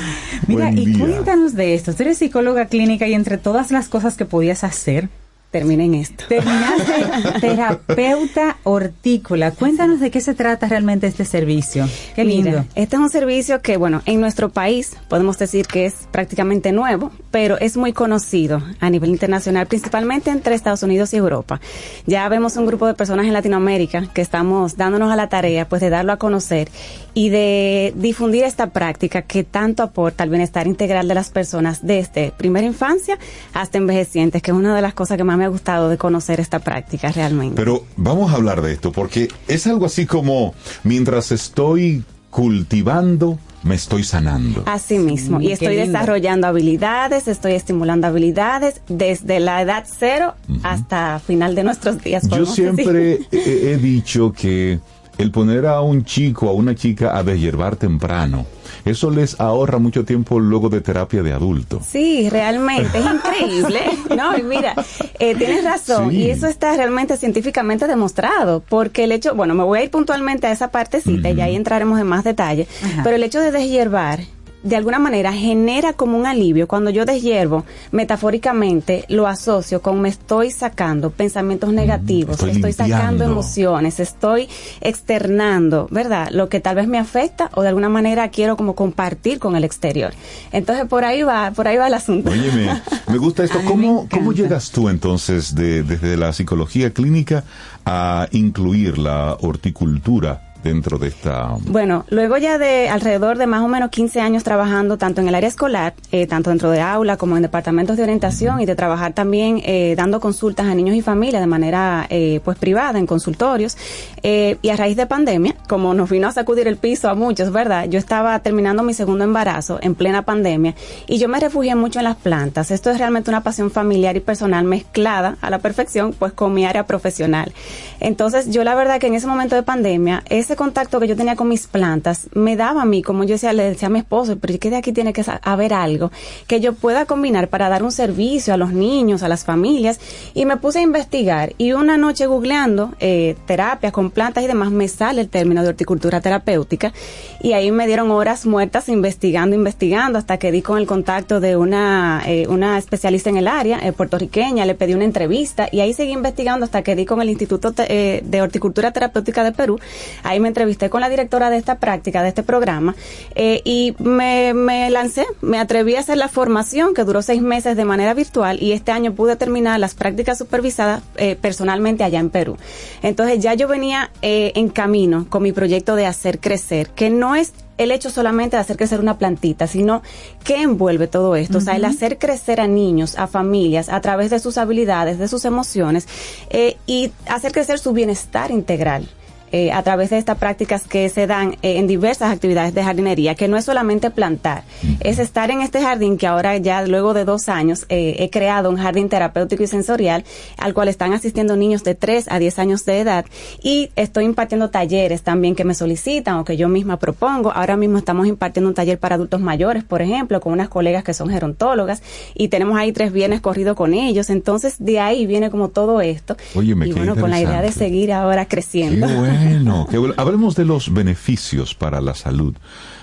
Mira, 0.47 0.67
Buen 0.67 0.79
y 0.79 0.87
día. 0.87 0.99
cuéntanos 0.99 1.55
de 1.55 1.75
esto. 1.75 1.95
Tú 1.95 2.03
eres 2.03 2.19
psicóloga 2.19 2.67
clínica 2.67 3.07
y 3.07 3.15
entre 3.15 3.37
todas 3.39 3.71
las 3.71 3.89
cosas 3.89 4.17
que 4.17 4.25
podías 4.25 4.65
hacer, 4.65 5.09
terminen 5.53 5.95
esto. 5.95 6.25
Terminaste 6.29 7.41
terapeuta 7.41 8.57
hortícola. 8.65 9.53
Cuéntanos 9.53 10.01
de 10.01 10.11
qué 10.11 10.21
se 10.21 10.35
trata 10.35 10.67
realmente 10.67 11.07
este 11.07 11.25
servicio. 11.25 11.87
Qué 12.17 12.25
lindo. 12.25 12.51
Mira, 12.51 12.67
este 12.75 12.97
es 12.97 13.03
un 13.03 13.11
servicio 13.11 13.61
que, 13.61 13.77
bueno, 13.77 14.03
en 14.07 14.21
nuestro 14.21 14.49
país 14.49 14.97
podemos 15.09 15.39
decir 15.39 15.67
que 15.67 15.87
es 15.87 16.09
prácticamente 16.11 16.73
nuevo, 16.73 17.13
pero 17.31 17.59
es 17.59 17.77
muy 17.77 17.93
conocido 17.93 18.63
a 18.81 18.89
nivel 18.91 19.11
internacional, 19.11 19.67
principalmente 19.67 20.31
entre 20.31 20.55
Estados 20.55 20.83
Unidos 20.83 21.13
y 21.13 21.19
Europa. 21.19 21.61
Ya 22.07 22.27
vemos 22.29 22.57
un 22.57 22.67
grupo 22.67 22.87
de 22.87 22.95
personas 22.95 23.27
en 23.27 23.35
Latinoamérica 23.35 24.09
que 24.15 24.23
estamos 24.23 24.79
dándonos 24.79 25.13
a 25.13 25.17
la 25.17 25.29
tarea, 25.29 25.69
pues, 25.69 25.83
de 25.83 25.91
darlo 25.91 26.13
a 26.13 26.17
conocer 26.17 26.71
y 27.13 27.29
de 27.29 27.93
difundir 27.95 28.45
esta 28.45 28.71
práctica 28.71 29.23
que 29.23 29.45
tanto 29.45 29.83
aporta 29.83 30.25
al 30.25 30.31
bienestar 30.31 30.67
integral 30.67 31.09
de 31.09 31.15
las 31.15 31.29
personas 31.29 31.87
desde 31.87 32.33
primera 32.33 32.67
infancia 32.67 33.19
hasta 33.53 33.77
envejecientes, 33.77 34.41
que 34.41 34.51
es 34.51 34.57
una 34.57 34.75
de 34.75 34.81
las 34.81 34.95
cosas 34.95 35.19
que 35.19 35.25
más 35.25 35.37
me 35.37 35.42
ha 35.45 35.49
gustado 35.49 35.89
de 35.89 35.99
conocer 35.99 36.41
esta 36.41 36.59
práctica 36.59 37.13
realmente. 37.13 37.57
Pero 37.57 37.85
vamos 37.97 38.33
a 38.33 38.37
hablar 38.37 38.63
de 38.63 38.73
esto 38.73 38.93
porque 38.93 39.29
es 39.49 39.67
algo 39.67 39.87
así 39.87 40.07
como 40.07 40.55
mientras 40.85 41.33
estoy 41.33 42.05
cultivando, 42.31 43.39
me 43.63 43.75
estoy 43.75 44.05
sanando. 44.05 44.63
Así 44.67 44.99
mismo. 44.99 45.39
Mm, 45.39 45.43
y 45.43 45.53
estoy 45.53 45.77
lindo. 45.77 45.93
desarrollando 45.93 46.47
habilidades, 46.47 47.29
estoy 47.29 47.53
estimulando 47.53 48.07
habilidades 48.07 48.81
desde 48.89 49.39
la 49.39 49.61
edad 49.63 49.85
cero 49.99 50.35
hasta 50.63 51.21
final 51.21 51.55
de 51.55 51.65
nuestros 51.65 52.03
días. 52.03 52.27
Yo 52.29 52.41
decir. 52.41 52.55
siempre 52.55 53.21
he, 53.31 53.73
he 53.73 53.77
dicho 53.77 54.33
que 54.33 54.81
el 55.19 55.31
poner 55.31 55.67
a 55.67 55.81
un 55.83 56.05
chico, 56.05 56.49
a 56.49 56.53
una 56.53 56.75
chica 56.75 57.17
a 57.17 57.23
deshiervar 57.23 57.77
temprano, 57.77 58.47
eso 58.85 59.11
les 59.11 59.39
ahorra 59.41 59.79
mucho 59.79 60.05
tiempo 60.05 60.41
luego 60.41 60.69
de 60.69 60.81
terapia 60.81 61.23
de 61.23 61.33
adulto. 61.33 61.81
Sí, 61.87 62.29
realmente, 62.31 62.99
es 62.99 63.05
increíble. 63.05 63.81
No, 64.17 64.37
y 64.37 64.43
mira, 64.43 64.75
eh, 65.19 65.35
tienes 65.35 65.65
razón, 65.65 66.11
Sí. 66.11 66.17
y 66.17 66.31
eso 66.31 66.47
está 66.47 66.77
realmente 66.77 67.17
científicamente 67.17 67.87
demostrado, 67.87 68.63
porque 68.69 69.05
el 69.05 69.13
hecho, 69.13 69.35
bueno, 69.35 69.55
me 69.55 69.65
voy 69.65 69.79
a 69.79 69.83
ir 69.85 69.91
puntualmente 69.91 70.47
a 70.47 70.53
esa 70.53 70.71
partecita 70.71 71.31
y 71.31 71.41
ahí 71.41 71.57
entraremos 71.57 71.99
en 72.01 72.07
más 72.07 72.25
detalle, 72.25 72.67
pero 73.05 73.17
el 73.17 73.23
hecho 73.23 73.41
de 73.41 73.51
deshiervar 73.53 74.21
de 74.63 74.77
alguna 74.77 74.99
manera 74.99 75.33
genera 75.33 75.93
como 75.93 76.17
un 76.17 76.27
alivio. 76.27 76.69
Cuando 76.69 76.91
yo 76.91 77.05
deshiervo, 77.05 77.65
metafóricamente 77.91 79.05
lo 79.09 79.27
asocio 79.27 79.83
con 79.83 80.01
me 80.01 80.09
estoy 80.09 80.51
sacando 80.51 81.11
pensamientos 81.11 81.73
negativos, 81.73 82.37
estoy 82.37 82.51
estoy, 82.53 82.73
sacando 82.73 83.25
emociones, 83.25 83.99
estoy 84.01 84.49
externando, 84.81 85.89
¿verdad? 85.91 86.29
Lo 86.31 86.49
que 86.49 86.61
tal 86.61 86.77
vez 86.77 86.87
me 86.87 86.99
afecta 86.99 87.51
o 87.55 87.63
de 87.63 87.69
alguna 87.69 87.89
manera 87.89 88.29
quiero 88.29 88.57
como 88.57 88.75
compartir 88.75 89.39
con 89.39 89.57
el 89.57 89.65
exterior. 89.65 90.13
Entonces 90.53 90.87
por 90.87 91.05
ahí 91.05 91.23
va, 91.23 91.51
por 91.51 91.67
ahí 91.67 91.77
va 91.77 91.89
el 91.89 91.95
asunto. 91.95 92.31
Óyeme, 92.31 92.81
me 93.09 93.19
gusta 93.19 93.45
esto. 93.45 93.59
¿Cómo, 93.67 94.07
¿Cómo 94.11 94.33
llegas 94.33 94.71
tú 94.71 94.89
entonces 94.89 95.55
de- 95.55 95.83
desde 95.83 96.17
la 96.17 96.33
psicología 96.33 96.91
clínica 96.93 97.45
a 97.85 98.29
incluir 98.31 98.99
la 98.99 99.37
horticultura 99.41 100.52
dentro 100.63 100.99
de 100.99 101.09
esta... 101.09 101.57
Bueno, 101.67 102.05
luego 102.09 102.37
ya 102.37 102.59
de 102.59 102.89
alrededor 102.89 103.39
de 103.39 103.47
más 103.47 103.63
o 103.63 103.69
menos 103.69 103.91
15 103.91 104.21
años 104.21 104.45
trabajando 104.45 104.99
tanto 104.99 105.21
en 105.21 105.29
el 105.29 105.35
área 105.35 105.49
escolar, 105.49 105.95
eh, 106.11 106.27
tanto 106.27 106.51
dentro 106.51 106.71
de 106.71 106.81
aula 106.81 107.17
como 107.17 107.37
en 107.37 107.43
departamentos 107.43 107.97
de 107.97 108.03
orientación 108.03 108.61
y 108.61 108.67
de 108.67 108.75
trabajar 108.75 109.13
también 109.13 109.61
eh, 109.65 109.95
dando 109.97 110.21
consultas 110.21 110.67
a 110.67 110.75
niños 110.75 110.97
y 110.97 111.03
familias 111.03 111.41
de 111.41 111.47
manera 111.47 112.07
eh, 112.11 112.41
pues 112.45 112.59
privada 112.59 112.99
en 112.99 113.07
consultorios 113.07 113.77
eh, 114.23 114.57
y 114.63 114.71
a 114.71 114.77
raíz 114.77 114.97
de 114.97 115.07
pandemia, 115.07 115.57
como 115.69 115.95
nos 115.95 116.11
vino 116.11 116.29
a 116.29 116.33
sacudir 116.33 116.69
el 116.69 116.77
piso 116.77 117.09
a 117.09 117.15
muchos, 117.15 117.51
¿verdad? 117.53 117.87
Yo 117.89 117.99
estaba 117.99 118.39
terminando 118.41 118.83
mi 118.83 118.95
segundo 118.95 119.25
embarazo 119.25 119.79
en 119.83 119.95
plena 119.95 120.23
pandemia 120.23 120.75
y 121.07 121.19
yo 121.19 121.29
me 121.29 121.41
refugié 121.41 121.75
mucho 121.75 121.99
en 121.99 122.05
las 122.05 122.17
plantas. 122.17 122.71
Esto 122.71 122.91
es 122.91 122.99
realmente 122.99 123.31
una 123.31 123.43
pasión 123.43 123.71
familiar 123.71 124.17
y 124.17 124.21
personal 124.21 124.65
mezclada 124.65 125.37
a 125.41 125.51
la 125.51 125.59
perfección 125.59 126.15
pues 126.19 126.33
con 126.33 126.55
mi 126.55 126.65
área 126.67 126.87
profesional. 126.87 127.53
Entonces 128.01 128.51
yo 128.51 128.65
la 128.65 128.75
verdad 128.75 129.01
que 129.01 129.09
en 129.09 129.15
ese 129.15 129.27
momento 129.27 129.57
de 129.57 129.63
pandemia, 129.63 130.23
ese 130.29 130.52
contacto 130.57 131.01
que 131.01 131.09
yo 131.09 131.17
tenía 131.17 131.37
con 131.37 131.49
mis 131.49 131.67
plantas 131.67 132.29
me 132.35 132.57
daba 132.57 132.83
a 132.83 132.85
mí, 132.85 133.03
como 133.03 133.25
yo 133.25 133.35
decía, 133.35 133.53
le 133.53 133.65
decía 133.65 133.89
a 133.89 133.91
mi 133.91 133.99
esposo, 133.99 134.39
pero 134.39 134.55
es 134.55 134.61
que 134.61 134.71
de 134.71 134.77
aquí 134.77 134.93
tiene 134.93 135.13
que 135.13 135.25
haber 135.43 135.75
algo 135.75 136.11
que 136.47 136.61
yo 136.61 136.75
pueda 136.75 137.07
combinar 137.07 137.49
para 137.49 137.69
dar 137.69 137.83
un 137.83 137.93
servicio 137.93 138.55
a 138.55 138.57
los 138.57 138.73
niños, 138.73 139.23
a 139.23 139.29
las 139.29 139.45
familias. 139.45 140.01
Y 140.35 140.47
me 140.47 140.57
puse 140.57 140.81
a 140.81 140.83
investigar 140.83 141.55
y 141.59 141.73
una 141.73 141.97
noche 141.97 142.27
googleando 142.27 142.95
eh, 143.01 143.37
terapias 143.47 143.93
con 143.93 144.11
plantas 144.11 144.45
y 144.45 144.47
demás 144.47 144.71
me 144.71 144.89
sale 144.89 145.21
el 145.21 145.29
término 145.29 145.63
de 145.63 145.69
horticultura 145.69 146.21
terapéutica 146.21 146.93
y 147.41 147.53
ahí 147.53 147.71
me 147.71 147.87
dieron 147.87 148.11
horas 148.11 148.47
muertas 148.47 148.89
investigando, 148.89 149.57
investigando 149.57 150.19
hasta 150.19 150.39
que 150.39 150.53
di 150.53 150.63
con 150.63 150.79
el 150.79 150.87
contacto 150.87 151.41
de 151.41 151.57
una, 151.57 152.23
eh, 152.27 152.47
una 152.49 152.79
especialista 152.79 153.31
en 153.31 153.37
el 153.37 153.49
área, 153.49 153.79
eh, 153.87 153.93
puertorriqueña, 153.93 154.65
le 154.65 154.75
pedí 154.75 154.95
una 154.95 155.05
entrevista 155.05 155.69
y 155.71 155.81
ahí 155.81 155.93
seguí 155.93 156.13
investigando 156.13 156.65
hasta 156.65 156.83
que 156.83 156.95
di 156.97 157.05
con 157.05 157.21
el 157.21 157.31
Instituto 157.31 157.73
de 157.73 158.41
Horticultura 158.43 158.93
Terapéutica 158.93 159.45
de 159.45 159.53
Perú. 159.53 159.79
Ahí 160.23 160.41
me 160.43 160.49
entrevisté 160.49 160.91
con 160.91 161.01
la 161.01 161.09
directora 161.09 161.49
de 161.49 161.57
esta 161.57 161.79
práctica, 161.79 162.23
de 162.23 162.29
este 162.29 162.43
programa, 162.43 162.95
eh, 163.35 163.63
y 163.65 163.95
me, 163.99 164.53
me 164.53 164.91
lancé, 164.91 165.25
me 165.41 165.59
atreví 165.59 165.97
a 165.97 166.01
hacer 166.01 166.19
la 166.19 166.29
formación 166.29 166.93
que 166.93 167.05
duró 167.05 167.23
seis 167.23 167.41
meses 167.41 167.77
de 167.77 167.85
manera 167.85 168.13
virtual 168.13 168.63
y 168.63 168.73
este 168.73 168.93
año 168.93 169.15
pude 169.15 169.37
terminar 169.37 169.81
las 169.81 169.95
prácticas 169.95 170.39
supervisadas 170.39 171.03
eh, 171.17 171.37
personalmente 171.41 172.05
allá 172.05 172.21
en 172.21 172.31
Perú. 172.31 172.57
Entonces 173.03 173.41
ya 173.41 173.55
yo 173.55 173.69
venía 173.69 174.11
eh, 174.21 174.53
en 174.55 174.69
camino 174.69 175.27
con 175.29 175.43
mi 175.43 175.53
proyecto 175.53 175.97
de 175.97 176.07
hacer 176.07 176.41
crecer, 176.41 176.91
que 176.91 177.11
no 177.11 177.35
es 177.35 177.53
el 177.79 177.91
hecho 177.91 178.11
solamente 178.11 178.57
de 178.57 178.61
hacer 178.61 178.77
crecer 178.77 179.01
una 179.01 179.19
plantita, 179.19 179.67
sino 179.67 180.03
que 180.45 180.63
envuelve 180.63 181.07
todo 181.07 181.37
esto. 181.37 181.59
O 181.59 181.61
sea, 181.61 181.77
el 181.77 181.85
hacer 181.85 182.19
crecer 182.19 182.61
a 182.61 182.67
niños, 182.67 183.19
a 183.19 183.27
familias, 183.27 183.89
a 183.89 184.01
través 184.01 184.31
de 184.31 184.39
sus 184.39 184.59
habilidades, 184.59 185.19
de 185.19 185.29
sus 185.29 185.45
emociones, 185.45 186.07
eh, 186.51 186.77
y 186.87 187.13
hacer 187.27 187.53
crecer 187.53 187.79
su 187.79 187.93
bienestar 187.93 188.51
integral. 188.51 189.09
Eh, 189.53 189.71
a 189.73 189.83
través 189.83 190.11
de 190.11 190.19
estas 190.19 190.39
prácticas 190.39 190.87
que 190.87 191.09
se 191.09 191.27
dan 191.27 191.53
eh, 191.63 191.77
en 191.79 191.87
diversas 191.87 192.33
actividades 192.33 192.75
de 192.75 192.83
jardinería, 192.83 193.35
que 193.35 193.49
no 193.49 193.57
es 193.57 193.65
solamente 193.65 194.11
plantar, 194.11 194.65
es 195.01 195.19
estar 195.19 195.51
en 195.51 195.61
este 195.61 195.81
jardín 195.81 196.17
que 196.19 196.27
ahora 196.27 196.57
ya 196.57 196.87
luego 196.87 197.15
de 197.15 197.25
dos 197.25 197.49
años 197.49 197.87
eh, 197.89 198.17
he 198.19 198.31
creado 198.31 198.71
un 198.71 198.77
jardín 198.77 199.09
terapéutico 199.09 199.63
y 199.63 199.67
sensorial 199.67 200.25
al 200.57 200.75
cual 200.75 200.89
están 200.89 201.13
asistiendo 201.13 201.57
niños 201.57 201.85
de 201.85 201.95
3 201.95 202.27
a 202.31 202.39
10 202.39 202.59
años 202.59 202.85
de 202.85 203.01
edad 203.01 203.25
y 203.63 203.91
estoy 203.97 204.25
impartiendo 204.25 204.71
talleres 204.71 205.23
también 205.23 205.55
que 205.55 205.65
me 205.65 205.75
solicitan 205.75 206.37
o 206.37 206.45
que 206.45 206.57
yo 206.57 206.69
misma 206.69 206.99
propongo. 206.99 207.53
Ahora 207.53 207.77
mismo 207.77 207.99
estamos 207.99 208.27
impartiendo 208.27 208.69
un 208.69 208.75
taller 208.75 208.99
para 208.99 209.17
adultos 209.17 209.41
mayores, 209.41 209.85
por 209.85 210.03
ejemplo, 210.03 210.41
con 210.41 210.53
unas 210.53 210.69
colegas 210.69 211.05
que 211.05 211.15
son 211.15 211.29
gerontólogas 211.29 212.03
y 212.35 212.49
tenemos 212.49 212.79
ahí 212.79 212.93
tres 212.93 213.13
viernes 213.13 213.41
corrido 213.41 213.75
con 213.75 213.95
ellos. 213.95 214.31
Entonces 214.31 214.77
de 214.79 215.01
ahí 215.01 215.27
viene 215.27 215.51
como 215.51 215.69
todo 215.69 216.01
esto. 216.01 216.37
Óyeme, 216.55 216.89
y 216.89 216.93
bueno, 216.93 217.17
con 217.17 217.31
la 217.31 217.41
idea 217.41 217.63
de 217.63 217.71
seguir 217.71 218.13
ahora 218.13 218.47
Qué 218.47 218.57
creciendo. 218.57 219.07
Bueno, 219.45 219.87
bueno. 219.91 220.15
Hablemos 220.17 220.55
de 220.55 220.65
los 220.65 220.93
beneficios 220.93 221.75
para 221.75 222.01
la 222.01 222.15
salud 222.15 222.55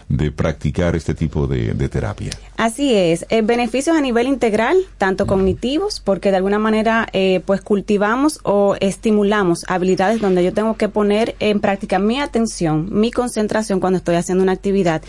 de 0.10 0.32
practicar 0.32 0.96
este 0.96 1.14
tipo 1.14 1.48
de, 1.48 1.74
de 1.74 1.88
terapia. 1.88 2.32
Así 2.58 2.94
es, 2.94 3.26
eh, 3.30 3.42
beneficios 3.42 3.96
a 3.96 4.02
nivel 4.02 4.28
integral, 4.28 4.76
tanto 4.98 5.28
cognitivos, 5.28 6.02
porque 6.02 6.32
de 6.32 6.38
alguna 6.38 6.60
manera 6.60 7.08
eh, 7.14 7.42
pues 7.46 7.62
cultivamos 7.62 8.40
o 8.44 8.76
estimulamos 8.82 9.64
habilidades 9.68 10.20
donde 10.20 10.44
yo 10.44 10.52
tengo 10.52 10.76
que 10.76 10.90
poner 10.90 11.36
en 11.40 11.60
práctica 11.60 12.00
mi 12.00 12.20
atención, 12.20 12.90
mi 12.92 13.12
concentración 13.12 13.80
cuando 13.80 13.98
estoy 13.98 14.16
haciendo 14.16 14.44
una 14.44 14.52
actividad. 14.52 15.02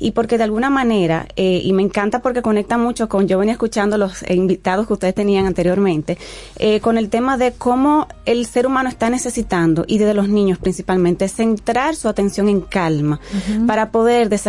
Y 0.00 0.10
porque 0.10 0.38
de 0.38 0.44
alguna 0.44 0.70
manera, 0.70 1.28
eh, 1.36 1.60
y 1.62 1.72
me 1.72 1.82
encanta 1.82 2.20
porque 2.20 2.42
conecta 2.42 2.76
mucho 2.76 3.08
con, 3.08 3.28
yo 3.28 3.38
venía 3.38 3.52
escuchando 3.52 3.96
los 3.96 4.28
invitados 4.28 4.86
que 4.86 4.92
ustedes 4.92 5.14
tenían 5.14 5.46
anteriormente, 5.46 6.18
eh, 6.56 6.80
con 6.80 6.98
el 6.98 7.08
tema 7.08 7.38
de 7.38 7.52
cómo 7.52 8.08
el 8.26 8.44
ser 8.44 8.66
humano 8.66 8.88
está 8.88 9.08
necesitando, 9.08 9.84
y 9.86 9.98
de 9.98 10.14
los 10.14 10.28
niños 10.28 10.58
principalmente, 10.58 11.28
centrar 11.28 11.94
su 11.94 12.08
atención 12.08 12.48
en 12.48 12.60
calma 12.60 13.20
para 13.66 13.92
poder 13.92 14.28
desarrollar, 14.28 14.47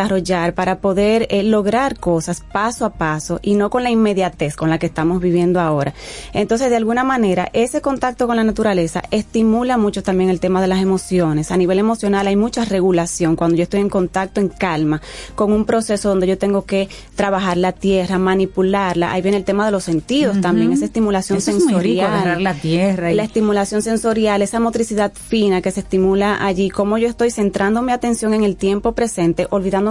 para 0.56 0.80
poder 0.80 1.28
eh, 1.30 1.44
lograr 1.44 2.00
cosas 2.00 2.42
paso 2.42 2.86
a 2.86 2.92
paso 2.92 3.40
y 3.42 3.56
no 3.56 3.70
con 3.70 3.84
la 3.84 3.90
inmediatez 3.90 4.56
con 4.56 4.70
la 4.70 4.78
que 4.78 4.86
estamos 4.86 5.22
viviendo 5.22 5.60
ahora. 5.60 5.94
Entonces, 6.34 6.70
de 6.70 6.78
alguna 6.78 7.04
manera, 7.04 7.50
ese 7.54 7.82
contacto 7.82 8.28
con 8.28 8.38
la 8.38 8.44
naturaleza 8.44 9.02
estimula 9.12 9.78
mucho 9.78 10.02
también 10.04 10.30
el 10.30 10.40
tema 10.40 10.62
de 10.62 10.68
las 10.68 10.80
emociones. 10.82 11.52
A 11.52 11.58
nivel 11.58 11.80
emocional 11.80 12.28
hay 12.28 12.36
mucha 12.36 12.64
regulación 12.66 13.36
cuando 13.36 13.58
yo 13.58 13.64
estoy 13.64 13.82
en 13.82 13.90
contacto, 13.90 14.40
en 14.40 14.50
calma, 14.50 15.02
con 15.36 15.52
un 15.52 15.66
proceso 15.66 16.10
donde 16.10 16.28
yo 16.28 16.38
tengo 16.38 16.66
que 16.66 16.88
trabajar 17.16 17.58
la 17.58 17.72
tierra, 17.74 18.18
manipularla. 18.18 19.12
Ahí 19.12 19.22
viene 19.22 19.38
el 19.38 19.44
tema 19.44 19.66
de 19.66 19.72
los 19.72 19.84
sentidos 19.84 20.40
también, 20.42 20.72
esa 20.72 20.86
estimulación 20.86 21.38
Eso 21.40 21.52
es 21.52 21.64
muy 21.64 21.74
rico, 21.82 22.06
sensorial. 22.06 22.44
la 22.44 22.54
tierra 22.54 23.12
y- 23.12 23.16
La 23.16 23.24
estimulación 23.24 23.82
sensorial, 23.82 24.42
esa 24.42 24.60
motricidad 24.60 25.12
fina 25.14 25.62
que 25.62 25.72
se 25.72 25.82
estimula 25.82 26.46
allí, 26.46 26.70
cómo 26.70 26.98
yo 26.98 27.08
estoy 27.08 27.32
centrando 27.32 27.82
mi 27.82 27.92
atención 27.92 28.34
en 28.34 28.44
el 28.44 28.56
tiempo 28.56 28.94
presente, 28.94 29.48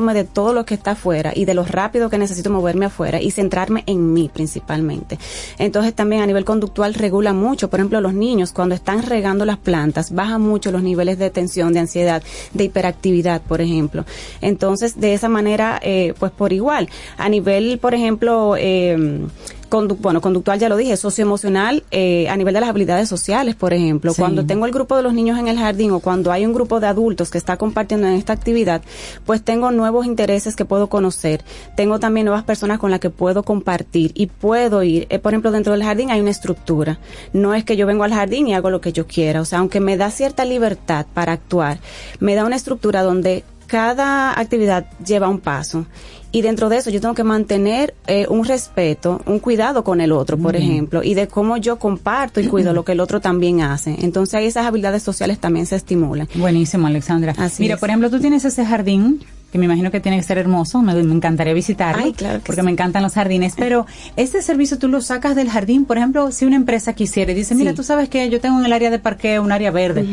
de 0.06 0.24
todo 0.24 0.52
lo 0.52 0.64
que 0.64 0.74
está 0.74 0.92
afuera 0.92 1.32
y 1.34 1.44
de 1.44 1.54
lo 1.54 1.64
rápido 1.64 2.10
que 2.10 2.18
necesito 2.18 2.50
moverme 2.50 2.86
afuera 2.86 3.20
y 3.20 3.30
centrarme 3.30 3.82
en 3.86 4.12
mí 4.12 4.30
principalmente. 4.32 5.18
Entonces 5.58 5.94
también 5.94 6.22
a 6.22 6.26
nivel 6.26 6.44
conductual 6.44 6.94
regula 6.94 7.32
mucho, 7.32 7.68
por 7.68 7.80
ejemplo, 7.80 8.00
los 8.00 8.14
niños 8.14 8.52
cuando 8.52 8.74
están 8.74 9.02
regando 9.02 9.44
las 9.44 9.58
plantas, 9.58 10.12
bajan 10.12 10.42
mucho 10.42 10.70
los 10.70 10.82
niveles 10.82 11.18
de 11.18 11.30
tensión, 11.30 11.72
de 11.72 11.80
ansiedad, 11.80 12.22
de 12.54 12.64
hiperactividad, 12.64 13.42
por 13.42 13.60
ejemplo. 13.60 14.04
Entonces, 14.40 15.00
de 15.00 15.14
esa 15.14 15.28
manera, 15.28 15.80
eh, 15.82 16.14
pues 16.18 16.32
por 16.32 16.52
igual, 16.52 16.88
a 17.16 17.28
nivel, 17.28 17.78
por 17.78 17.94
ejemplo, 17.94 18.54
eh, 18.56 19.26
condu- 19.68 19.96
bueno, 19.98 20.20
conductual 20.20 20.58
ya 20.58 20.68
lo 20.68 20.76
dije, 20.76 20.96
socioemocional, 20.96 21.84
eh, 21.90 22.28
a 22.28 22.36
nivel 22.36 22.54
de 22.54 22.60
las 22.60 22.70
habilidades 22.70 23.08
sociales, 23.08 23.54
por 23.54 23.72
ejemplo. 23.72 24.12
Sí. 24.12 24.20
Cuando 24.20 24.44
tengo 24.46 24.66
el 24.66 24.72
grupo 24.72 24.96
de 24.96 25.02
los 25.02 25.14
niños 25.14 25.38
en 25.38 25.48
el 25.48 25.58
jardín 25.58 25.90
o 25.90 26.00
cuando 26.00 26.32
hay 26.32 26.46
un 26.46 26.52
grupo 26.54 26.80
de 26.80 26.86
adultos 26.86 27.30
que 27.30 27.38
está 27.38 27.56
compartiendo 27.56 28.06
en 28.06 28.14
esta 28.14 28.32
actividad, 28.32 28.82
pues 29.26 29.42
tengo 29.42 29.70
nuevos 29.70 30.06
intereses 30.06 30.56
que 30.56 30.64
puedo 30.64 30.88
conocer. 30.88 31.44
Tengo 31.76 31.98
también 32.00 32.26
nuevas 32.26 32.44
personas 32.44 32.78
con 32.78 32.90
las 32.90 33.00
que 33.00 33.10
puedo 33.10 33.42
compartir 33.42 34.12
y 34.14 34.26
puedo 34.26 34.82
ir. 34.82 35.06
Eh, 35.10 35.18
por 35.18 35.32
ejemplo, 35.32 35.50
dentro 35.50 35.72
del 35.72 35.82
jardín 35.82 36.10
hay 36.10 36.20
una 36.20 36.30
estructura. 36.30 36.98
No 37.32 37.54
es 37.54 37.64
que 37.64 37.76
yo 37.76 37.86
vengo 37.86 38.04
al 38.04 38.12
jardín 38.14 38.48
y 38.48 38.54
hago 38.54 38.70
lo 38.70 38.80
que 38.80 38.92
yo 38.92 39.06
quiera. 39.06 39.40
O 39.40 39.44
sea, 39.44 39.58
aunque 39.60 39.80
me 39.80 39.96
da 39.96 40.10
cierta 40.10 40.44
libertad 40.44 41.06
para 41.14 41.32
actuar, 41.32 41.78
me 42.20 42.34
da 42.34 42.44
una 42.44 42.56
estructura 42.56 43.02
donde 43.02 43.44
cada 43.66 44.38
actividad 44.38 44.86
lleva 45.04 45.28
un 45.28 45.40
paso 45.40 45.84
y 46.30 46.42
dentro 46.42 46.68
de 46.68 46.76
eso 46.76 46.90
yo 46.90 47.00
tengo 47.00 47.14
que 47.14 47.24
mantener 47.24 47.94
eh, 48.06 48.26
un 48.28 48.44
respeto, 48.44 49.20
un 49.26 49.38
cuidado 49.38 49.82
con 49.84 50.00
el 50.00 50.12
otro, 50.12 50.36
por 50.36 50.56
ejemplo, 50.56 51.02
y 51.02 51.14
de 51.14 51.26
cómo 51.26 51.56
yo 51.56 51.78
comparto 51.78 52.40
y 52.40 52.46
cuido 52.48 52.72
lo 52.72 52.84
que 52.84 52.92
el 52.92 53.00
otro 53.00 53.20
también 53.20 53.62
hace. 53.62 53.96
Entonces 54.00 54.34
ahí 54.34 54.46
esas 54.46 54.66
habilidades 54.66 55.02
sociales 55.02 55.38
también 55.38 55.66
se 55.66 55.76
estimulan. 55.76 56.28
Buenísimo, 56.34 56.86
Alexandra. 56.86 57.34
Así 57.38 57.62
Mira, 57.62 57.74
es. 57.74 57.80
por 57.80 57.88
ejemplo, 57.88 58.10
tú 58.10 58.20
tienes 58.20 58.44
ese 58.44 58.64
jardín 58.66 59.24
que 59.52 59.58
me 59.58 59.64
imagino 59.64 59.90
que 59.90 60.00
tiene 60.00 60.18
que 60.18 60.22
ser 60.24 60.36
hermoso, 60.38 60.82
me, 60.82 60.94
me 61.02 61.14
encantaría 61.14 61.54
visitarlo, 61.54 62.04
Ay, 62.04 62.12
claro 62.12 62.40
que 62.40 62.44
porque 62.46 62.60
sí. 62.60 62.64
me 62.64 62.70
encantan 62.70 63.02
los 63.02 63.14
jardines, 63.14 63.54
pero 63.56 63.86
este 64.16 64.42
servicio 64.42 64.78
tú 64.78 64.88
lo 64.88 65.00
sacas 65.00 65.34
del 65.36 65.48
jardín, 65.48 65.84
por 65.86 65.96
ejemplo, 65.96 66.30
si 66.32 66.44
una 66.44 66.56
empresa 66.56 66.92
quisiera 66.92 67.32
y 67.32 67.34
dice, 67.34 67.54
mira, 67.54 67.70
Sí. 67.70 67.76
tú 67.76 67.82
sabes 67.82 68.08
que 68.08 68.28
yo 68.28 68.40
tengo 68.40 68.58
en 68.60 68.66
el 68.66 68.72
área 68.72 68.90
de 68.90 68.98
parqueo 68.98 69.42
un 69.42 69.52
área 69.52 69.70
verde, 69.70 70.04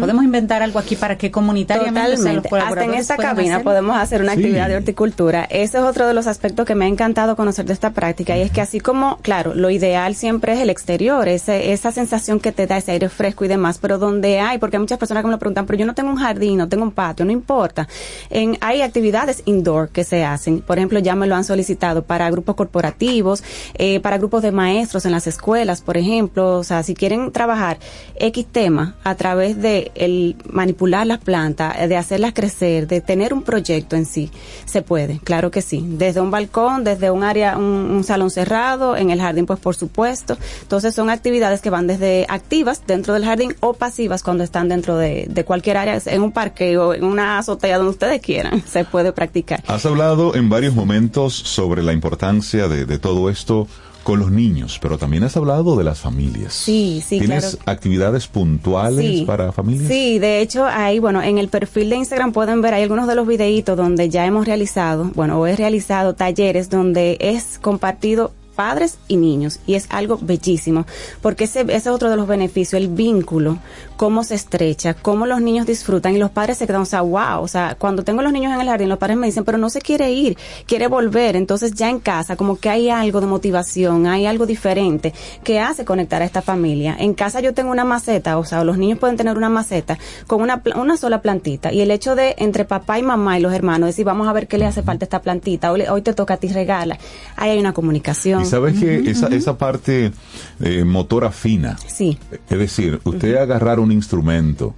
podemos 0.00 0.24
inventar 0.24 0.62
algo 0.62 0.78
aquí 0.78 0.96
para 0.96 1.18
que 1.18 1.30
comunitariamente 1.30 2.14
o 2.14 2.16
sea, 2.16 2.32
los. 2.32 2.44
Hasta 2.52 2.84
en 2.84 2.94
esta 2.94 3.16
cabina 3.16 3.60
podemos 3.60 3.96
hacer 3.96 4.22
una 4.22 4.32
Sí. 4.32 4.38
actividad 4.40 4.68
de 4.68 4.76
horticultura. 4.76 5.44
Ese 5.50 5.78
es 5.78 5.84
otro 5.84 6.06
de 6.06 6.14
los 6.14 6.26
aspectos 6.26 6.64
que 6.66 6.74
me 6.74 6.86
ha 6.86 6.88
encantado 6.88 7.36
conocer 7.36 7.66
de 7.66 7.72
esta 7.74 7.90
práctica 7.90 8.36
y 8.36 8.40
es 8.42 8.50
que 8.50 8.60
así 8.60 8.80
como, 8.80 9.18
claro, 9.18 9.54
lo 9.54 9.70
ideal 9.70 10.14
siempre 10.14 10.52
es 10.54 10.60
el 10.60 10.70
exterior, 10.70 11.28
ese, 11.28 11.72
esa 11.72 11.92
sensación 11.92 12.40
que 12.40 12.52
te 12.52 12.66
da 12.66 12.78
ese 12.78 12.92
aire 12.92 13.08
fresco 13.08 13.44
y 13.44 13.48
demás, 13.48 13.78
pero 13.80 13.98
donde 13.98 14.40
hay, 14.40 14.58
porque 14.58 14.76
hay 14.76 14.80
muchas 14.80 14.98
personas 14.98 15.22
que 15.22 15.26
me 15.26 15.32
lo 15.32 15.38
preguntan, 15.38 15.66
pero 15.66 15.78
yo 15.78 15.86
no 15.86 15.94
tengo 15.94 16.10
un 16.10 16.16
jardín, 16.16 16.56
no 16.58 16.68
tengo 16.68 16.84
un 16.84 16.92
patio, 16.92 17.24
no 17.26 17.32
importa. 17.32 17.86
En, 18.30 18.56
hay 18.60 18.77
actividades 18.82 19.42
indoor 19.44 19.90
que 19.90 20.04
se 20.04 20.24
hacen. 20.24 20.60
Por 20.60 20.78
ejemplo, 20.78 20.98
ya 20.98 21.14
me 21.14 21.26
lo 21.26 21.34
han 21.34 21.44
solicitado 21.44 22.02
para 22.02 22.30
grupos 22.30 22.54
corporativos, 22.54 23.42
eh, 23.74 24.00
para 24.00 24.18
grupos 24.18 24.42
de 24.42 24.52
maestros 24.52 25.04
en 25.06 25.12
las 25.12 25.26
escuelas, 25.26 25.80
por 25.80 25.96
ejemplo. 25.96 26.58
O 26.58 26.64
sea, 26.64 26.82
si 26.82 26.94
quieren 26.94 27.32
trabajar 27.32 27.78
X 28.16 28.46
tema 28.50 28.96
a 29.04 29.14
través 29.14 29.60
de 29.60 29.92
el 29.94 30.36
manipular 30.50 31.06
las 31.06 31.18
plantas, 31.18 31.88
de 31.88 31.96
hacerlas 31.96 32.32
crecer, 32.32 32.86
de 32.86 33.00
tener 33.00 33.32
un 33.32 33.42
proyecto 33.42 33.96
en 33.96 34.06
sí, 34.06 34.30
se 34.64 34.82
puede, 34.82 35.18
claro 35.20 35.50
que 35.50 35.62
sí. 35.62 35.84
Desde 35.86 36.20
un 36.20 36.30
balcón, 36.30 36.84
desde 36.84 37.10
un 37.10 37.24
área, 37.24 37.56
un, 37.56 38.04
salón 38.04 38.30
cerrado, 38.30 38.96
en 38.96 39.10
el 39.10 39.20
jardín, 39.20 39.44
pues 39.44 39.58
por 39.58 39.74
supuesto. 39.74 40.38
Entonces 40.62 40.94
son 40.94 41.10
actividades 41.10 41.60
que 41.60 41.70
van 41.70 41.86
desde 41.86 42.26
activas 42.28 42.82
dentro 42.86 43.14
del 43.14 43.24
jardín 43.24 43.54
o 43.60 43.74
pasivas 43.74 44.22
cuando 44.22 44.44
están 44.44 44.68
dentro 44.68 44.96
de, 44.96 45.26
de 45.28 45.44
cualquier 45.44 45.76
área, 45.76 46.00
en 46.06 46.22
un 46.22 46.32
parque 46.32 46.78
o 46.78 46.94
en 46.94 47.04
una 47.04 47.38
azotea 47.38 47.76
donde 47.76 47.90
ustedes 47.90 48.20
quieran, 48.20 48.62
se 48.68 48.84
puede 48.84 49.12
practicar. 49.12 49.62
Has 49.66 49.84
hablado 49.86 50.34
en 50.34 50.48
varios 50.48 50.74
momentos 50.74 51.34
sobre 51.34 51.82
la 51.82 51.92
importancia 51.92 52.68
de, 52.68 52.84
de 52.86 52.98
todo 52.98 53.30
esto 53.30 53.66
con 54.04 54.20
los 54.20 54.30
niños, 54.30 54.78
pero 54.80 54.96
también 54.96 55.24
has 55.24 55.36
hablado 55.36 55.76
de 55.76 55.84
las 55.84 55.98
familias. 55.98 56.54
Sí, 56.54 57.02
sí, 57.06 57.18
¿Tienes 57.18 57.56
claro. 57.56 57.70
actividades 57.70 58.26
puntuales 58.26 59.04
Sí. 59.04 59.24
para 59.26 59.52
familias? 59.52 59.88
Sí, 59.88 60.18
de 60.18 60.40
hecho, 60.40 60.64
ahí, 60.64 60.98
bueno, 60.98 61.20
en 61.20 61.36
el 61.36 61.48
perfil 61.48 61.90
de 61.90 61.96
Instagram 61.96 62.32
pueden 62.32 62.62
ver 62.62 62.72
ahí 62.72 62.84
algunos 62.84 63.06
de 63.06 63.14
los 63.14 63.26
videitos 63.26 63.76
donde 63.76 64.08
ya 64.08 64.24
hemos 64.24 64.46
realizado, 64.46 65.10
bueno, 65.14 65.38
o 65.38 65.46
he 65.46 65.56
realizado 65.56 66.14
talleres 66.14 66.70
donde 66.70 67.18
es 67.20 67.58
compartido 67.60 68.32
padres 68.58 68.98
y 69.06 69.18
niños 69.18 69.60
y 69.68 69.74
es 69.74 69.86
algo 69.90 70.18
bellísimo 70.20 70.84
porque 71.22 71.44
ese, 71.44 71.60
ese 71.60 71.76
es 71.76 71.86
otro 71.86 72.10
de 72.10 72.16
los 72.16 72.26
beneficios 72.26 72.82
el 72.82 72.88
vínculo 72.88 73.58
cómo 73.96 74.24
se 74.24 74.34
estrecha 74.34 74.94
cómo 74.94 75.26
los 75.26 75.40
niños 75.40 75.64
disfrutan 75.64 76.16
y 76.16 76.18
los 76.18 76.32
padres 76.32 76.58
se 76.58 76.66
quedan 76.66 76.82
o 76.82 76.84
sea 76.84 77.02
wow 77.02 77.40
o 77.40 77.46
sea 77.46 77.76
cuando 77.78 78.02
tengo 78.02 78.20
los 78.20 78.32
niños 78.32 78.52
en 78.52 78.60
el 78.60 78.66
jardín 78.66 78.88
los 78.88 78.98
padres 78.98 79.16
me 79.16 79.28
dicen 79.28 79.44
pero 79.44 79.58
no 79.58 79.70
se 79.70 79.80
quiere 79.80 80.10
ir 80.10 80.36
quiere 80.66 80.88
volver 80.88 81.36
entonces 81.36 81.72
ya 81.72 81.88
en 81.88 82.00
casa 82.00 82.34
como 82.34 82.56
que 82.56 82.68
hay 82.68 82.90
algo 82.90 83.20
de 83.20 83.28
motivación 83.28 84.08
hay 84.08 84.26
algo 84.26 84.44
diferente 84.44 85.14
que 85.44 85.60
hace 85.60 85.84
conectar 85.84 86.22
a 86.22 86.24
esta 86.24 86.42
familia. 86.42 86.96
En 86.98 87.14
casa 87.14 87.40
yo 87.40 87.54
tengo 87.54 87.70
una 87.70 87.84
maceta 87.84 88.38
o 88.38 88.44
sea 88.44 88.64
los 88.64 88.76
niños 88.76 88.98
pueden 88.98 89.16
tener 89.16 89.36
una 89.36 89.48
maceta 89.48 89.98
con 90.26 90.42
una 90.42 90.62
una 90.74 90.96
sola 90.96 91.22
plantita 91.22 91.72
y 91.72 91.80
el 91.80 91.90
hecho 91.90 92.16
de 92.16 92.34
entre 92.38 92.64
papá 92.64 92.98
y 92.98 93.02
mamá 93.02 93.38
y 93.38 93.42
los 93.42 93.52
hermanos 93.52 93.88
decir 93.88 94.04
vamos 94.04 94.26
a 94.26 94.32
ver 94.32 94.48
qué 94.48 94.58
le 94.58 94.66
hace 94.66 94.82
falta 94.82 95.04
esta 95.04 95.22
plantita 95.22 95.70
hoy, 95.70 95.82
hoy 95.82 96.02
te 96.02 96.12
toca 96.12 96.34
a 96.34 96.36
ti 96.38 96.48
regala 96.48 96.98
ahí 97.36 97.50
hay 97.50 97.58
una 97.58 97.72
comunicación 97.72 98.47
sabes 98.48 98.78
que 98.78 99.10
esa, 99.10 99.28
esa 99.28 99.56
parte 99.58 100.12
eh, 100.60 100.84
motora 100.84 101.30
fina, 101.30 101.76
sí. 101.86 102.18
Es 102.48 102.58
decir, 102.58 103.00
usted 103.04 103.36
agarrar 103.36 103.80
un 103.80 103.92
instrumento 103.92 104.74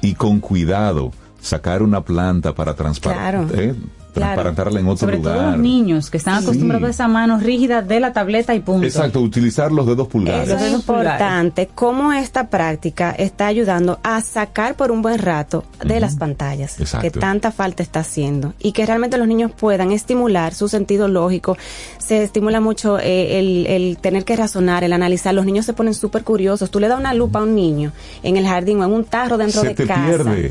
y 0.00 0.14
con 0.14 0.40
cuidado 0.40 1.12
sacar 1.40 1.82
una 1.82 2.02
planta 2.04 2.54
para 2.54 2.74
transpar- 2.76 3.14
Claro. 3.14 3.46
eh, 3.54 3.74
Claro. 4.12 4.34
transplantarla 4.42 4.80
en 4.80 4.86
otro 4.88 4.98
Sobre 5.06 5.18
todo 5.18 5.32
lugar. 5.34 5.48
los 5.52 5.58
niños 5.58 6.10
que 6.10 6.18
están 6.18 6.38
Sí. 6.40 6.44
acostumbrados 6.44 6.86
a 6.86 6.90
esa 6.90 7.08
mano 7.08 7.38
rígida 7.38 7.80
de 7.82 7.98
la 8.00 8.12
tableta 8.12 8.54
y 8.54 8.60
punto. 8.60 8.86
Exacto, 8.86 9.20
utilizar 9.20 9.72
los 9.72 9.86
dedos 9.86 10.06
pulgares. 10.08 10.48
Eso 10.50 10.64
es 10.64 10.72
importante, 10.72 11.68
cómo 11.74 12.12
esta 12.12 12.48
práctica 12.48 13.12
está 13.12 13.46
ayudando 13.46 13.98
a 14.02 14.20
sacar 14.20 14.74
por 14.74 14.90
un 14.90 15.02
buen 15.02 15.18
rato 15.18 15.64
de 15.84 15.98
las 16.00 16.16
pantallas, 16.16 16.78
Exacto. 16.78 17.10
que 17.10 17.18
tanta 17.18 17.50
falta 17.52 17.82
está 17.82 18.00
haciendo, 18.00 18.54
y 18.58 18.72
que 18.72 18.84
realmente 18.86 19.16
los 19.18 19.26
niños 19.26 19.50
puedan 19.56 19.92
estimular 19.92 20.54
su 20.54 20.68
sentido 20.68 21.08
lógico. 21.08 21.56
Se 21.98 22.22
estimula 22.22 22.60
mucho 22.60 22.98
eh, 22.98 23.38
el, 23.38 23.66
el 23.66 23.96
tener 23.98 24.24
que 24.24 24.36
razonar, 24.36 24.84
el 24.84 24.92
analizar. 24.92 25.32
Los 25.34 25.46
niños 25.46 25.64
se 25.64 25.72
ponen 25.72 25.94
súper 25.94 26.24
curiosos. 26.24 26.70
Tú 26.70 26.80
le 26.80 26.88
das 26.88 26.98
una 26.98 27.14
lupa 27.14 27.38
a 27.38 27.42
un 27.42 27.54
niño 27.54 27.92
en 28.22 28.36
el 28.36 28.46
jardín 28.46 28.80
o 28.80 28.84
en 28.84 28.92
un 28.92 29.04
tarro 29.04 29.38
dentro 29.38 29.62
Se 29.62 29.68
de 29.68 29.74
te 29.74 29.86
casa 29.86 30.04
pierde. 30.06 30.50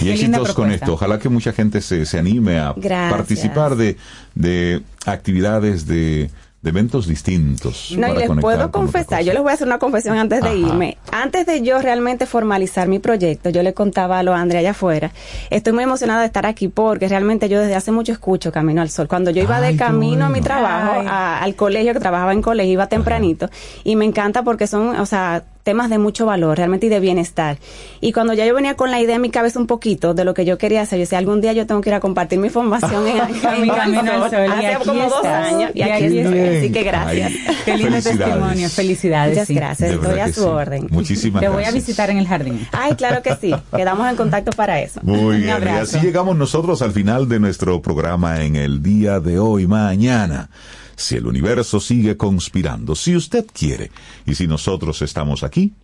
Y 0.00 0.08
éxitos 0.10 0.52
con 0.54 0.72
esto. 0.72 0.94
Ojalá 0.94 1.18
que 1.18 1.28
mucha 1.28 1.52
gente 1.52 1.80
se, 1.80 2.04
se 2.04 2.18
anime 2.18 2.58
a 2.58 2.72
Gracias. 2.76 3.12
participar 3.16 3.76
de, 3.76 3.96
de 4.34 4.82
actividades, 5.06 5.86
de, 5.86 6.30
de 6.66 6.70
eventos 6.70 7.06
distintos. 7.06 7.94
No, 7.96 8.12
y 8.12 8.16
les 8.18 8.28
puedo 8.40 8.72
confesar, 8.72 9.22
yo 9.22 9.32
les 9.32 9.40
voy 9.40 9.52
a 9.52 9.54
hacer 9.54 9.68
una 9.68 9.78
confesión 9.78 10.18
antes 10.18 10.42
de 10.42 10.48
Ajá. 10.48 10.56
irme. 10.58 10.98
Antes 11.12 11.46
de 11.46 11.62
yo 11.62 11.80
realmente 11.80 12.26
formalizar 12.26 12.88
mi 12.88 12.98
proyecto, 12.98 13.50
yo 13.50 13.62
le 13.62 13.72
contaba 13.72 14.18
a 14.18 14.22
lo 14.24 14.34
Andrea 14.34 14.58
allá 14.60 14.72
afuera, 14.72 15.12
estoy 15.50 15.72
muy 15.72 15.84
emocionada 15.84 16.20
de 16.22 16.26
estar 16.26 16.44
aquí 16.44 16.66
porque 16.66 17.06
realmente 17.06 17.48
yo 17.48 17.60
desde 17.60 17.76
hace 17.76 17.92
mucho 17.92 18.10
escucho 18.10 18.50
Camino 18.50 18.82
al 18.82 18.90
Sol. 18.90 19.06
Cuando 19.06 19.30
yo 19.30 19.44
iba 19.44 19.60
de 19.60 19.76
camino 19.76 20.24
a 20.24 20.28
mi 20.28 20.40
trabajo, 20.40 21.02
a- 21.06 21.38
al 21.40 21.54
colegio, 21.54 21.92
que 21.92 22.00
trabajaba 22.00 22.32
en 22.32 22.42
colegio, 22.42 22.72
iba 22.72 22.88
tempranito, 22.88 23.48
y 23.84 23.94
me 23.94 24.04
encanta 24.04 24.42
porque 24.42 24.66
son, 24.66 24.98
o 24.98 25.06
sea, 25.06 25.44
temas 25.66 25.90
de 25.90 25.98
mucho 25.98 26.26
valor, 26.26 26.56
realmente 26.56 26.86
y 26.86 26.88
de 26.88 27.00
bienestar. 27.00 27.58
Y 28.00 28.12
cuando 28.12 28.32
ya 28.34 28.46
yo 28.46 28.54
venía 28.54 28.76
con 28.76 28.92
la 28.92 29.00
idea 29.00 29.16
en 29.16 29.20
mi 29.22 29.30
cabeza 29.30 29.58
un 29.58 29.66
poquito 29.66 30.14
de 30.14 30.24
lo 30.24 30.32
que 30.32 30.44
yo 30.44 30.58
quería 30.58 30.82
hacer, 30.82 30.98
yo 30.98 31.02
decía, 31.02 31.18
algún 31.18 31.40
día 31.40 31.52
yo 31.54 31.66
tengo 31.66 31.80
que 31.80 31.90
ir 31.90 31.94
a 31.94 32.00
compartir 32.00 32.38
mi 32.38 32.50
formación 32.50 33.04
en, 33.08 33.16
en 33.18 33.62
mi 33.62 33.68
camino 33.68 34.00
al 34.12 34.30
sol. 34.30 34.44
Y 34.46 34.52
Hace 34.52 34.66
aquí 34.74 34.86
como 34.86 35.02
dos 35.08 35.24
años 35.24 35.72
y 35.74 35.78
Y 35.80 35.82
aquí 35.82 36.04
aquí 36.04 36.18
estoy. 36.20 36.38
estás. 36.38 36.56
Así 36.58 36.72
que 36.72 36.82
gracias. 36.84 37.32
Ay, 37.48 37.56
Qué 37.64 37.76
lindo 37.78 37.96
testimonio, 38.00 38.68
felicidades. 38.70 39.30
Muchas 39.32 39.48
sí. 39.48 39.54
gracias, 39.54 39.90
estoy 39.90 40.20
a 40.20 40.26
su 40.28 40.40
sí. 40.42 40.46
orden. 40.46 40.86
Muchísimas 40.90 41.42
Te 41.42 41.48
voy 41.48 41.56
a 41.56 41.60
gracias. 41.62 41.74
visitar 41.86 42.10
en 42.10 42.18
el 42.18 42.28
jardín. 42.28 42.68
Ay, 42.70 42.94
claro 42.94 43.22
que 43.22 43.34
sí. 43.34 43.52
Quedamos 43.76 44.08
en 44.08 44.14
contacto 44.16 44.52
para 44.52 44.80
eso. 44.80 45.00
Muy 45.02 45.18
Un 45.36 45.42
bien, 45.42 45.58
y 45.64 45.68
así 45.68 45.98
llegamos 45.98 46.36
nosotros 46.36 46.80
al 46.80 46.92
final 46.92 47.28
de 47.28 47.40
nuestro 47.40 47.82
programa 47.82 48.44
en 48.44 48.54
el 48.54 48.82
día 48.84 49.18
de 49.18 49.40
hoy, 49.40 49.66
mañana. 49.66 50.48
Si 50.96 51.16
el 51.16 51.26
universo 51.26 51.78
sigue 51.78 52.16
conspirando, 52.16 52.94
si 52.94 53.14
usted 53.14 53.46
quiere, 53.52 53.90
y 54.26 54.34
si 54.34 54.46
nosotros 54.46 55.02
estamos 55.02 55.42
aquí, 55.42 55.74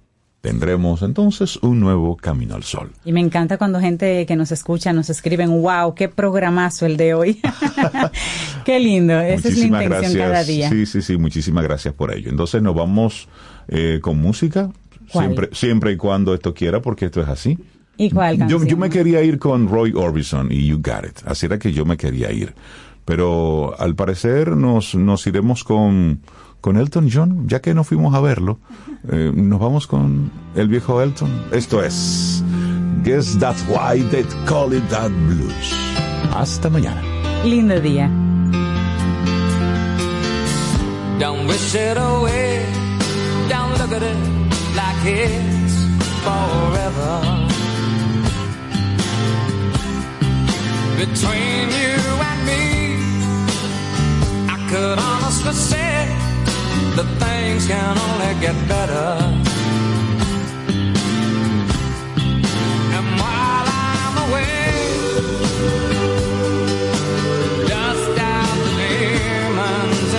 tendremos 0.43 1.03
entonces 1.03 1.57
un 1.59 1.81
nuevo 1.81 2.17
camino 2.17 2.57
al 2.57 2.65
sol. 2.65 2.91
Y 3.05 3.13
me 3.13 3.21
encanta 3.21 3.59
cuando 3.59 3.79
gente 3.79 4.27
que 4.27 4.37
nos 4.37 4.51
escucha 4.53 4.93
nos 4.93 5.09
escriben, 5.09 5.63
wow, 5.63 5.95
qué 5.95 6.09
programazo 6.09 6.85
el 6.85 6.97
de 6.97 7.15
hoy. 7.15 7.41
qué 8.65 8.81
lindo, 8.81 9.19
esa 9.21 9.35
es 9.37 9.45
la 9.45 9.51
Muchísimas 9.51 9.83
intención 9.85 10.13
gracias. 10.13 10.29
cada 10.29 10.45
día. 10.45 10.69
Sí, 10.71 10.87
sí, 10.87 11.03
sí, 11.03 11.17
muchísimas 11.17 11.63
gracias 11.65 11.95
por 11.95 12.13
ello. 12.13 12.29
Entonces 12.29 12.61
nos 12.61 12.75
vamos 12.75 13.29
eh, 13.69 14.01
con 14.03 14.19
música, 14.19 14.71
¿Cuál? 15.13 15.27
siempre, 15.27 15.49
siempre 15.53 15.93
y 15.93 15.97
cuando 15.97 16.35
esto 16.35 16.53
quiera, 16.53 16.83
porque 16.83 17.07
esto 17.07 17.23
es 17.23 17.29
así. 17.29 17.59
¿Y 17.97 18.11
cuál 18.11 18.49
Yo, 18.49 18.65
yo 18.65 18.77
me 18.77 18.91
quería 18.91 19.23
ir 19.23 19.39
con 19.39 19.69
Roy 19.69 19.93
Orbison 19.95 20.51
y 20.51 20.67
You 20.67 20.79
Got 20.79 21.05
It. 21.05 21.19
Así 21.25 21.47
era 21.47 21.59
que 21.59 21.73
yo 21.73 21.85
me 21.85 21.97
quería 21.97 22.33
ir. 22.33 22.53
Pero 23.05 23.75
al 23.79 23.95
parecer 23.95 24.57
nos, 24.57 24.95
nos 24.95 25.27
iremos 25.27 25.65
con, 25.65 26.21
con 26.61 26.77
Elton 26.77 27.09
John, 27.13 27.49
ya 27.49 27.61
que 27.61 27.75
no 27.75 27.85
fuimos 27.85 28.15
a 28.15 28.21
verlo. 28.21 28.59
eh, 29.11 29.33
nos 29.35 29.59
vamos 29.59 29.87
con 29.87 30.31
el 30.55 30.69
viejo 30.69 31.03
Elton. 31.03 31.29
Esto 31.53 31.83
es 31.83 32.43
Guess 33.03 33.39
That's 33.41 33.65
Why 33.69 34.03
They 34.11 34.25
Call 34.47 34.75
It 34.75 34.85
That 34.91 35.11
Blues. 35.29 35.75
Hasta 36.35 36.71
mañana. 36.71 37.03
Lindo 37.45 37.81
día. 37.81 38.09
Don't 41.19 41.47
wish 41.49 41.75
it 41.75 41.97
away. 41.99 42.65
Don't 43.49 43.77
look 43.79 43.93
at 43.93 44.03
it 44.03 44.17
like 44.75 45.05
it's 45.05 45.75
forever. 46.25 47.49
Between 50.99 51.69
you 51.71 51.99
and 52.31 52.47
me, 52.47 52.72
could 54.73 54.99
honestly 54.99 55.53
say 55.53 56.07
that 56.97 57.07
things 57.21 57.67
can 57.67 57.95
only 58.07 58.33
get 58.41 58.57
better. 58.67 59.09
And 62.97 63.07
while 63.21 63.67
I'm 63.69 64.17
away, 64.27 64.65
dust 67.69 68.19
out 68.35 68.61
the 68.79 68.95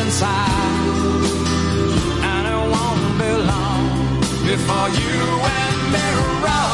inside. 0.02 0.70
And 2.32 2.44
it 2.54 2.62
won't 2.74 3.06
be 3.22 3.32
long 3.52 3.86
before 4.52 4.90
you 5.02 5.18
and 5.62 5.78
me 5.94 6.06
run 6.46 6.73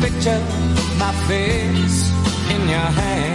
picture 0.00 0.40
my 0.98 1.12
face 1.28 2.10
in 2.50 2.68
your 2.68 2.90
hand. 3.00 3.33